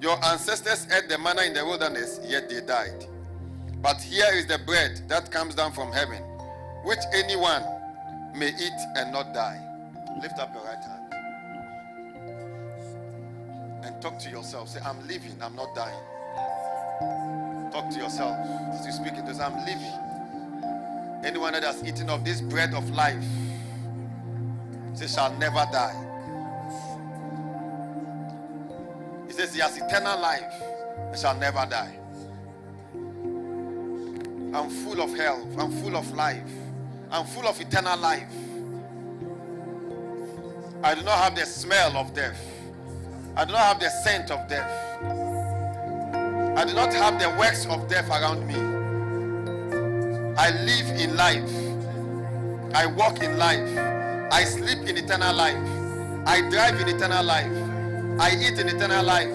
Your 0.02 0.24
ancestors 0.26 0.88
ate 0.92 1.08
the 1.08 1.18
manna 1.18 1.44
in 1.44 1.54
the 1.54 1.66
wilderness, 1.66 2.20
yet 2.28 2.50
they 2.50 2.62
died. 2.62 3.06
But 3.86 4.02
here 4.02 4.34
is 4.34 4.48
the 4.48 4.58
bread 4.58 5.00
that 5.10 5.30
comes 5.30 5.54
down 5.54 5.72
from 5.72 5.92
heaven, 5.92 6.24
which 6.86 6.98
anyone 7.14 7.62
may 8.34 8.48
eat 8.48 8.80
and 8.96 9.14
not 9.14 9.32
die. 9.32 9.62
Lift 10.24 10.40
up 10.40 10.52
your 10.56 10.64
right 10.64 10.84
hand 10.84 11.14
and 13.86 14.02
talk 14.02 14.18
to 14.22 14.30
yourself. 14.32 14.70
Say, 14.70 14.80
I'm 14.84 15.08
living, 15.08 15.38
I'm 15.40 15.56
not 15.56 15.76
dying. 15.76 16.02
Talk 17.72 17.92
to 17.92 18.00
yourself 18.00 18.36
as 18.74 18.88
you 18.88 18.92
speak 18.92 19.14
it. 19.14 19.36
Say, 19.36 19.44
I'm 19.44 19.64
living. 19.68 19.94
Anyone 21.24 21.54
that 21.54 21.64
has 21.64 21.84
eaten 21.84 22.10
of 22.10 22.26
this 22.26 22.42
bread 22.42 22.74
of 22.74 22.90
life, 22.90 23.24
say, 24.96 25.06
shall 25.06 25.32
never 25.38 25.64
die. 25.72 25.94
He 29.28 29.34
says 29.34 29.54
he 29.54 29.62
has 29.62 29.78
eternal 29.78 30.20
life 30.20 30.60
and 30.98 31.20
shall 31.20 31.38
never 31.38 31.68
die. 31.70 32.00
I'm 34.56 34.70
full 34.70 35.02
of 35.02 35.14
health. 35.14 35.46
I'm 35.60 35.70
full 35.70 35.98
of 35.98 36.10
life. 36.14 36.50
I'm 37.12 37.26
full 37.26 37.46
of 37.46 37.60
eternal 37.60 38.00
life. 38.00 38.32
I 40.82 40.96
do 40.96 41.02
not 41.02 41.18
have 41.18 41.36
the 41.36 41.46
smell 41.46 41.98
of 41.98 42.14
death. 42.14 42.40
I 43.36 43.44
do 43.44 43.52
not 43.52 43.62
have 43.62 43.80
the 43.82 43.90
scent 43.90 44.32
of 44.32 44.48
death. 44.48 44.72
I 46.58 46.64
do 46.64 46.74
not 46.74 46.94
have 46.94 47.20
the 47.20 47.30
works 47.38 47.66
of 47.66 47.90
death 47.90 48.10
around 48.10 48.48
me. 48.48 48.56
I 50.38 50.52
live 50.64 51.02
in 51.02 51.18
life. 51.18 52.74
I 52.74 52.86
walk 52.86 53.22
in 53.22 53.38
life. 53.38 53.78
I 54.32 54.46
sleep 54.46 54.88
in 54.88 54.96
eternal 54.98 55.36
life. 55.36 55.58
I 56.26 56.50
drive 56.50 56.80
in 56.80 56.88
eternal 56.88 57.26
life. 57.26 57.52
I 58.22 58.32
eat 58.40 58.58
in 58.58 58.70
eternal 58.70 59.04
life. 59.04 59.34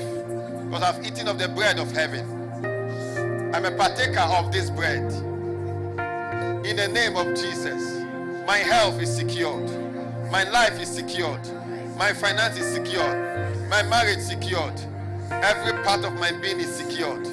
Because 0.65 0.82
I've 0.82 1.05
eaten 1.05 1.28
of 1.28 1.39
the 1.39 1.49
bread 1.49 1.78
of 1.78 1.92
heaven. 1.92 2.40
I'm 3.52 3.64
a 3.64 3.70
partaker 3.72 4.20
of 4.20 4.52
this 4.52 4.70
bread. 4.70 5.02
In 6.64 6.76
the 6.76 6.86
name 6.86 7.16
of 7.16 7.34
Jesus, 7.34 8.00
my 8.46 8.58
health 8.58 9.02
is 9.02 9.12
secured. 9.12 9.68
My 10.30 10.44
life 10.44 10.80
is 10.80 10.88
secured. 10.88 11.40
My 11.98 12.12
finance 12.12 12.56
is 12.56 12.72
secured. 12.72 13.68
My 13.68 13.82
marriage 13.82 14.20
secured. 14.20 14.80
Every 15.32 15.72
part 15.82 16.04
of 16.04 16.12
my 16.14 16.30
being 16.30 16.60
is 16.60 16.72
secured. 16.72 17.26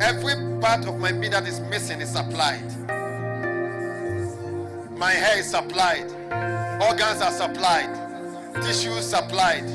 Every 0.00 0.34
part 0.62 0.86
of 0.86 0.98
my 0.98 1.12
being 1.12 1.32
that 1.32 1.46
is 1.46 1.60
missing 1.60 2.00
is 2.00 2.08
supplied. 2.08 2.72
My 4.96 5.12
hair 5.12 5.40
is 5.40 5.50
supplied. 5.50 6.10
Organs 6.80 7.20
are 7.20 7.32
supplied. 7.32 7.94
Tissues 8.62 9.10
supplied. 9.10 9.68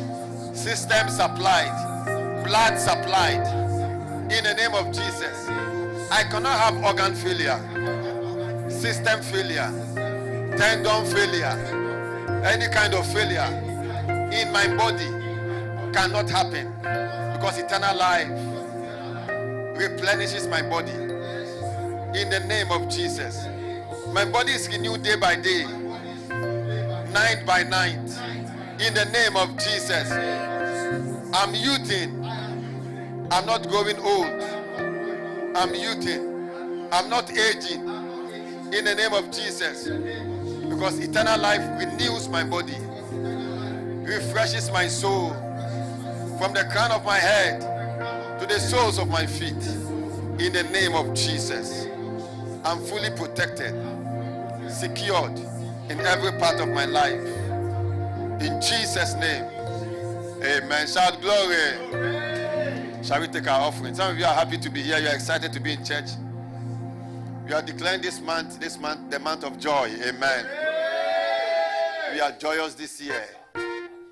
Systems 0.56 1.16
supplied. 1.16 2.44
Blood 2.44 2.80
supplied 2.80 3.67
in 4.30 4.44
the 4.44 4.54
name 4.56 4.74
of 4.74 4.88
Jesus. 4.94 5.48
I 6.12 6.24
cannot 6.24 6.58
have 6.60 6.84
organ 6.84 7.16
failure, 7.16 7.60
system 8.70 9.22
failure, 9.22 9.72
tendon 10.58 11.06
failure, 11.06 11.56
any 12.46 12.68
kind 12.74 12.94
of 12.94 13.06
failure 13.12 13.50
in 14.32 14.52
my 14.52 14.68
body 14.76 15.08
cannot 15.94 16.30
happen 16.30 16.72
Because 17.38 17.58
eternal 17.60 17.96
life 17.96 18.28
replenishes 19.78 20.48
my 20.48 20.62
body. 20.62 20.92
In 20.92 22.30
the 22.30 22.44
name 22.48 22.72
of 22.72 22.90
Jesus. 22.90 23.46
My 24.12 24.26
body 24.26 24.54
is 24.54 24.68
renewed 24.70 25.04
day 25.04 25.16
by 25.18 25.36
day, 25.36 25.66
night 27.14 27.44
by 27.46 27.64
night. 27.64 28.10
In 28.80 28.94
the 28.94 29.06
name 29.14 29.38
of 29.38 29.56
Jesus. 29.58 30.12
I'm 31.32 31.54
youthing. 31.54 32.27
I'm 33.30 33.46
not 33.46 33.68
growing 33.68 33.98
old. 34.00 34.26
I'm 35.56 35.74
youthing. 35.74 36.90
I'm 36.92 37.10
not 37.10 37.30
aging. 37.32 37.82
In 38.74 38.86
the 38.86 38.96
name 38.96 39.14
of 39.14 39.32
Jesus. 39.32 39.90
Because 40.70 41.00
eternal 41.00 41.40
life 41.40 41.62
renews 41.80 42.30
my 42.30 42.44
body, 42.44 42.78
refreshes 44.04 44.72
my 44.72 44.88
soul 44.88 45.30
from 46.38 46.54
the 46.54 46.68
crown 46.72 46.92
of 46.92 47.04
my 47.04 47.18
head 47.18 47.62
to 48.40 48.46
the 48.46 48.60
soles 48.60 49.00
of 49.00 49.10
my 49.10 49.26
feet. 49.26 49.66
In 50.40 50.54
the 50.54 50.64
name 50.72 50.94
of 50.94 51.14
Jesus. 51.14 51.88
I'm 52.64 52.80
fully 52.84 53.10
protected, 53.10 53.74
secured 54.70 55.38
in 55.90 56.00
every 56.02 56.32
part 56.40 56.60
of 56.60 56.70
my 56.70 56.86
life. 56.86 57.26
In 58.42 58.62
Jesus' 58.62 59.16
name. 59.16 59.46
Amen. 60.44 60.88
Shout 60.88 61.20
glory. 61.22 62.47
Shall 63.08 63.22
we 63.22 63.28
take 63.30 63.48
our 63.48 63.62
offering? 63.62 63.96
Some 63.96 64.12
of 64.12 64.20
you 64.20 64.26
are 64.26 64.34
happy 64.34 64.58
to 64.58 64.70
be 64.70 64.82
here. 64.82 64.98
You 64.98 65.08
are 65.08 65.16
excited 65.16 65.54
to 65.54 65.62
be 65.62 65.72
in 65.72 65.86
church. 65.86 66.10
We 67.46 67.54
are 67.54 67.62
declaring 67.62 68.02
this 68.02 68.20
month, 68.20 68.60
this 68.60 68.78
month, 68.78 69.10
the 69.10 69.18
month 69.18 69.46
of 69.46 69.58
joy. 69.58 69.90
Amen. 70.06 70.46
We 72.12 72.20
are 72.20 72.34
joyous 72.34 72.74
this 72.74 73.00
year. 73.00 73.24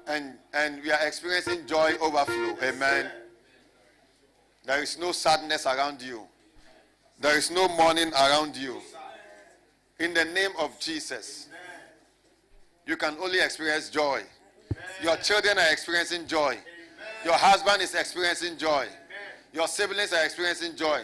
And 0.07 0.35
and 0.53 0.81
we 0.81 0.91
are 0.91 1.05
experiencing 1.05 1.67
joy 1.67 1.95
overflow. 2.01 2.55
Amen. 2.63 3.11
There 4.63 4.81
is 4.81 4.97
no 4.97 5.11
sadness 5.11 5.65
around 5.65 6.01
you. 6.01 6.21
There 7.19 7.37
is 7.37 7.51
no 7.51 7.67
mourning 7.67 8.13
around 8.13 8.55
you. 8.55 8.81
In 9.99 10.13
the 10.13 10.23
name 10.23 10.51
of 10.57 10.79
Jesus, 10.79 11.49
you 12.87 12.95
can 12.95 13.17
only 13.21 13.41
experience 13.41 13.89
joy. 13.89 14.21
Your 15.03 15.17
children 15.17 15.57
are 15.57 15.69
experiencing 15.69 16.27
joy. 16.27 16.57
Your 17.25 17.33
husband 17.33 17.81
is 17.81 17.95
experiencing 17.95 18.55
joy. 18.55 18.85
Your 19.51 19.67
siblings 19.67 20.13
are 20.13 20.23
experiencing 20.23 20.75
joy. 20.75 21.01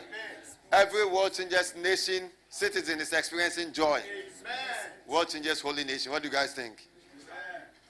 Every 0.71 1.03
World 1.07 1.33
Changers 1.33 1.73
Nation 1.75 2.29
citizen 2.47 2.99
is 2.99 3.11
experiencing 3.11 3.73
joy. 3.73 3.99
World 5.07 5.29
Changers 5.29 5.61
holy 5.61 5.83
nation. 5.83 6.11
What 6.11 6.21
do 6.21 6.27
you 6.27 6.31
guys 6.31 6.53
think? 6.53 6.87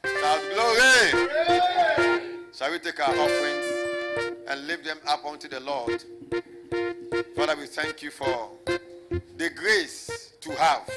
Shout 0.06 0.42
glory! 0.54 1.28
Shall 2.58 2.72
we 2.72 2.80
take 2.80 3.02
our 3.02 3.14
offerings 3.14 4.46
and 4.48 4.66
lift 4.66 4.86
them 4.86 5.00
up 5.10 5.26
unto 5.26 5.50
the 5.50 5.60
Lord? 5.60 6.02
Father, 7.36 7.58
we 7.58 7.66
thank 7.66 8.02
you 8.02 8.12
for 8.12 8.50
the 8.66 9.50
grace 9.54 10.36
to 10.40 10.52
have, 10.52 10.90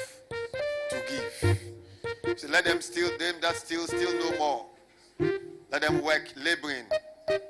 to 0.89 1.03
give. 1.09 2.39
So 2.39 2.47
let 2.47 2.63
them 2.63 2.79
steal, 2.79 3.09
them 3.17 3.35
that 3.41 3.57
steal, 3.57 3.85
steal 3.87 4.13
no 4.13 4.37
more. 4.37 4.65
Let 5.69 5.81
them 5.81 6.01
work 6.01 6.29
laboring 6.37 6.85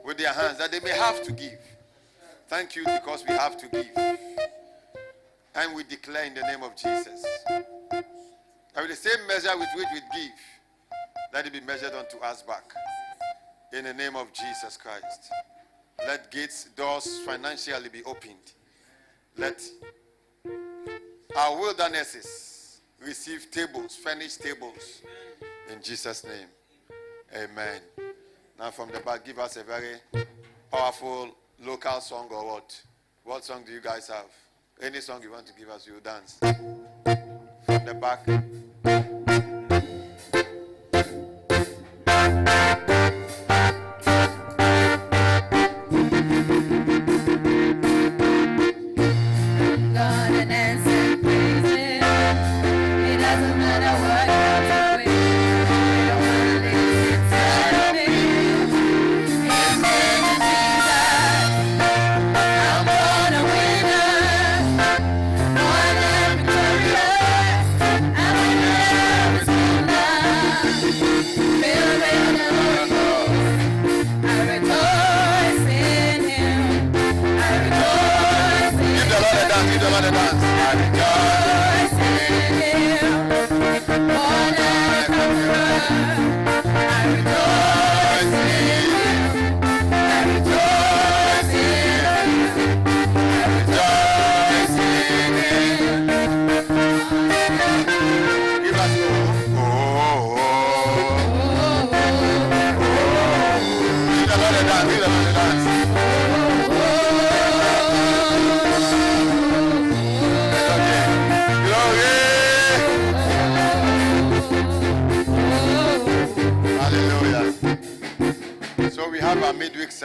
with 0.06 0.18
their 0.18 0.34
hands 0.34 0.58
that 0.60 0.72
they 0.72 0.80
may 0.80 0.92
have 0.92 1.24
to 1.24 1.32
give. 1.32 1.60
Thank 2.48 2.76
you 2.76 2.84
because 2.84 3.24
we 3.28 3.34
have 3.34 3.58
to 3.58 3.68
give. 3.68 3.98
And 5.56 5.76
we 5.76 5.84
declare 5.84 6.26
in 6.26 6.34
the 6.34 6.42
name 6.42 6.64
of 6.64 6.76
Jesus. 6.76 7.26
And 7.50 7.66
with 8.78 8.90
the 8.90 8.96
same 8.96 9.26
measure 9.28 9.58
with 9.58 9.70
which 9.76 9.88
we 9.94 10.00
give, 10.20 10.32
let 11.34 11.46
it 11.46 11.54
be 11.54 11.62
measured 11.62 11.94
unto 11.94 12.18
us 12.18 12.42
back. 12.42 12.64
In 13.74 13.86
the 13.86 13.94
name 13.94 14.16
of 14.16 14.32
Jesus 14.34 14.78
Christ. 14.78 15.32
Let 16.00 16.30
gates, 16.30 16.66
doors 16.76 17.20
financially 17.20 17.90
be 17.90 18.04
opened. 18.04 18.54
Let 19.38 19.62
our 21.36 21.58
wildernesses 21.60 22.80
receive 23.00 23.50
tables, 23.52 23.96
furnished 23.96 24.42
tables. 24.42 25.02
In 25.72 25.82
Jesus' 25.82 26.24
name. 26.24 26.48
Amen. 27.34 27.82
Now 28.58 28.72
from 28.72 28.90
the 28.90 29.00
back, 29.02 29.26
give 29.26 29.38
us 29.40 29.58
a 29.58 29.64
very 29.64 29.96
powerful 30.72 31.36
local 31.62 32.00
song 32.00 32.30
or 32.32 32.46
what? 32.46 32.82
What 33.24 33.44
song 33.44 33.64
do 33.66 33.74
you 33.74 33.82
guys 33.82 34.08
have? 34.08 34.28
Any 34.82 35.02
song 35.02 35.22
you 35.22 35.32
want 35.32 35.48
to 35.48 35.54
give 35.54 35.70
us, 35.70 35.86
you 35.86 36.00
dance. 36.02 36.38
From 36.40 37.86
the 37.86 37.98
back. 38.00 38.26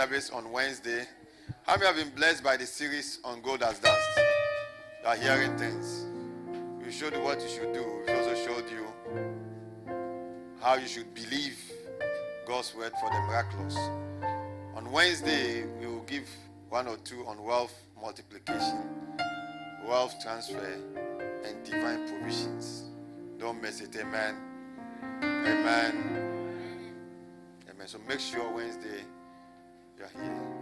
Service 0.00 0.30
on 0.30 0.50
Wednesday. 0.50 1.04
How 1.64 1.76
many 1.76 1.84
have 1.84 1.96
been 1.96 2.08
blessed 2.16 2.42
by 2.42 2.56
the 2.56 2.64
series 2.64 3.18
on 3.22 3.42
gold 3.42 3.62
as 3.62 3.78
dust? 3.80 4.00
You 5.02 5.08
are 5.08 5.14
hearing 5.14 5.58
things. 5.58 6.06
We 6.82 6.90
showed 6.90 7.12
you 7.12 7.20
what 7.20 7.38
you 7.42 7.48
should 7.48 7.74
do. 7.74 7.84
We 8.06 8.14
also 8.14 8.34
showed 8.34 8.64
you 8.70 8.86
how 10.62 10.76
you 10.76 10.86
should 10.86 11.12
believe 11.12 11.58
God's 12.46 12.74
word 12.74 12.92
for 12.98 13.10
the 13.10 13.20
miraculous. 13.28 13.76
On 14.74 14.90
Wednesday, 14.90 15.66
we 15.78 15.86
will 15.86 16.04
give 16.04 16.26
one 16.70 16.88
or 16.88 16.96
two 17.04 17.26
on 17.26 17.44
wealth 17.44 17.74
multiplication, 18.00 18.88
wealth 19.86 20.14
transfer, 20.22 20.78
and 21.44 21.62
divine 21.62 22.08
provisions. 22.08 22.84
Don't 23.38 23.60
miss 23.60 23.82
it. 23.82 23.94
Amen. 23.96 24.34
Amen. 25.22 25.92
Amen. 27.68 27.86
So 27.86 27.98
make 28.08 28.20
sure 28.20 28.50
Wednesday 28.50 29.04
you're 30.00 30.08
here. 30.24 30.60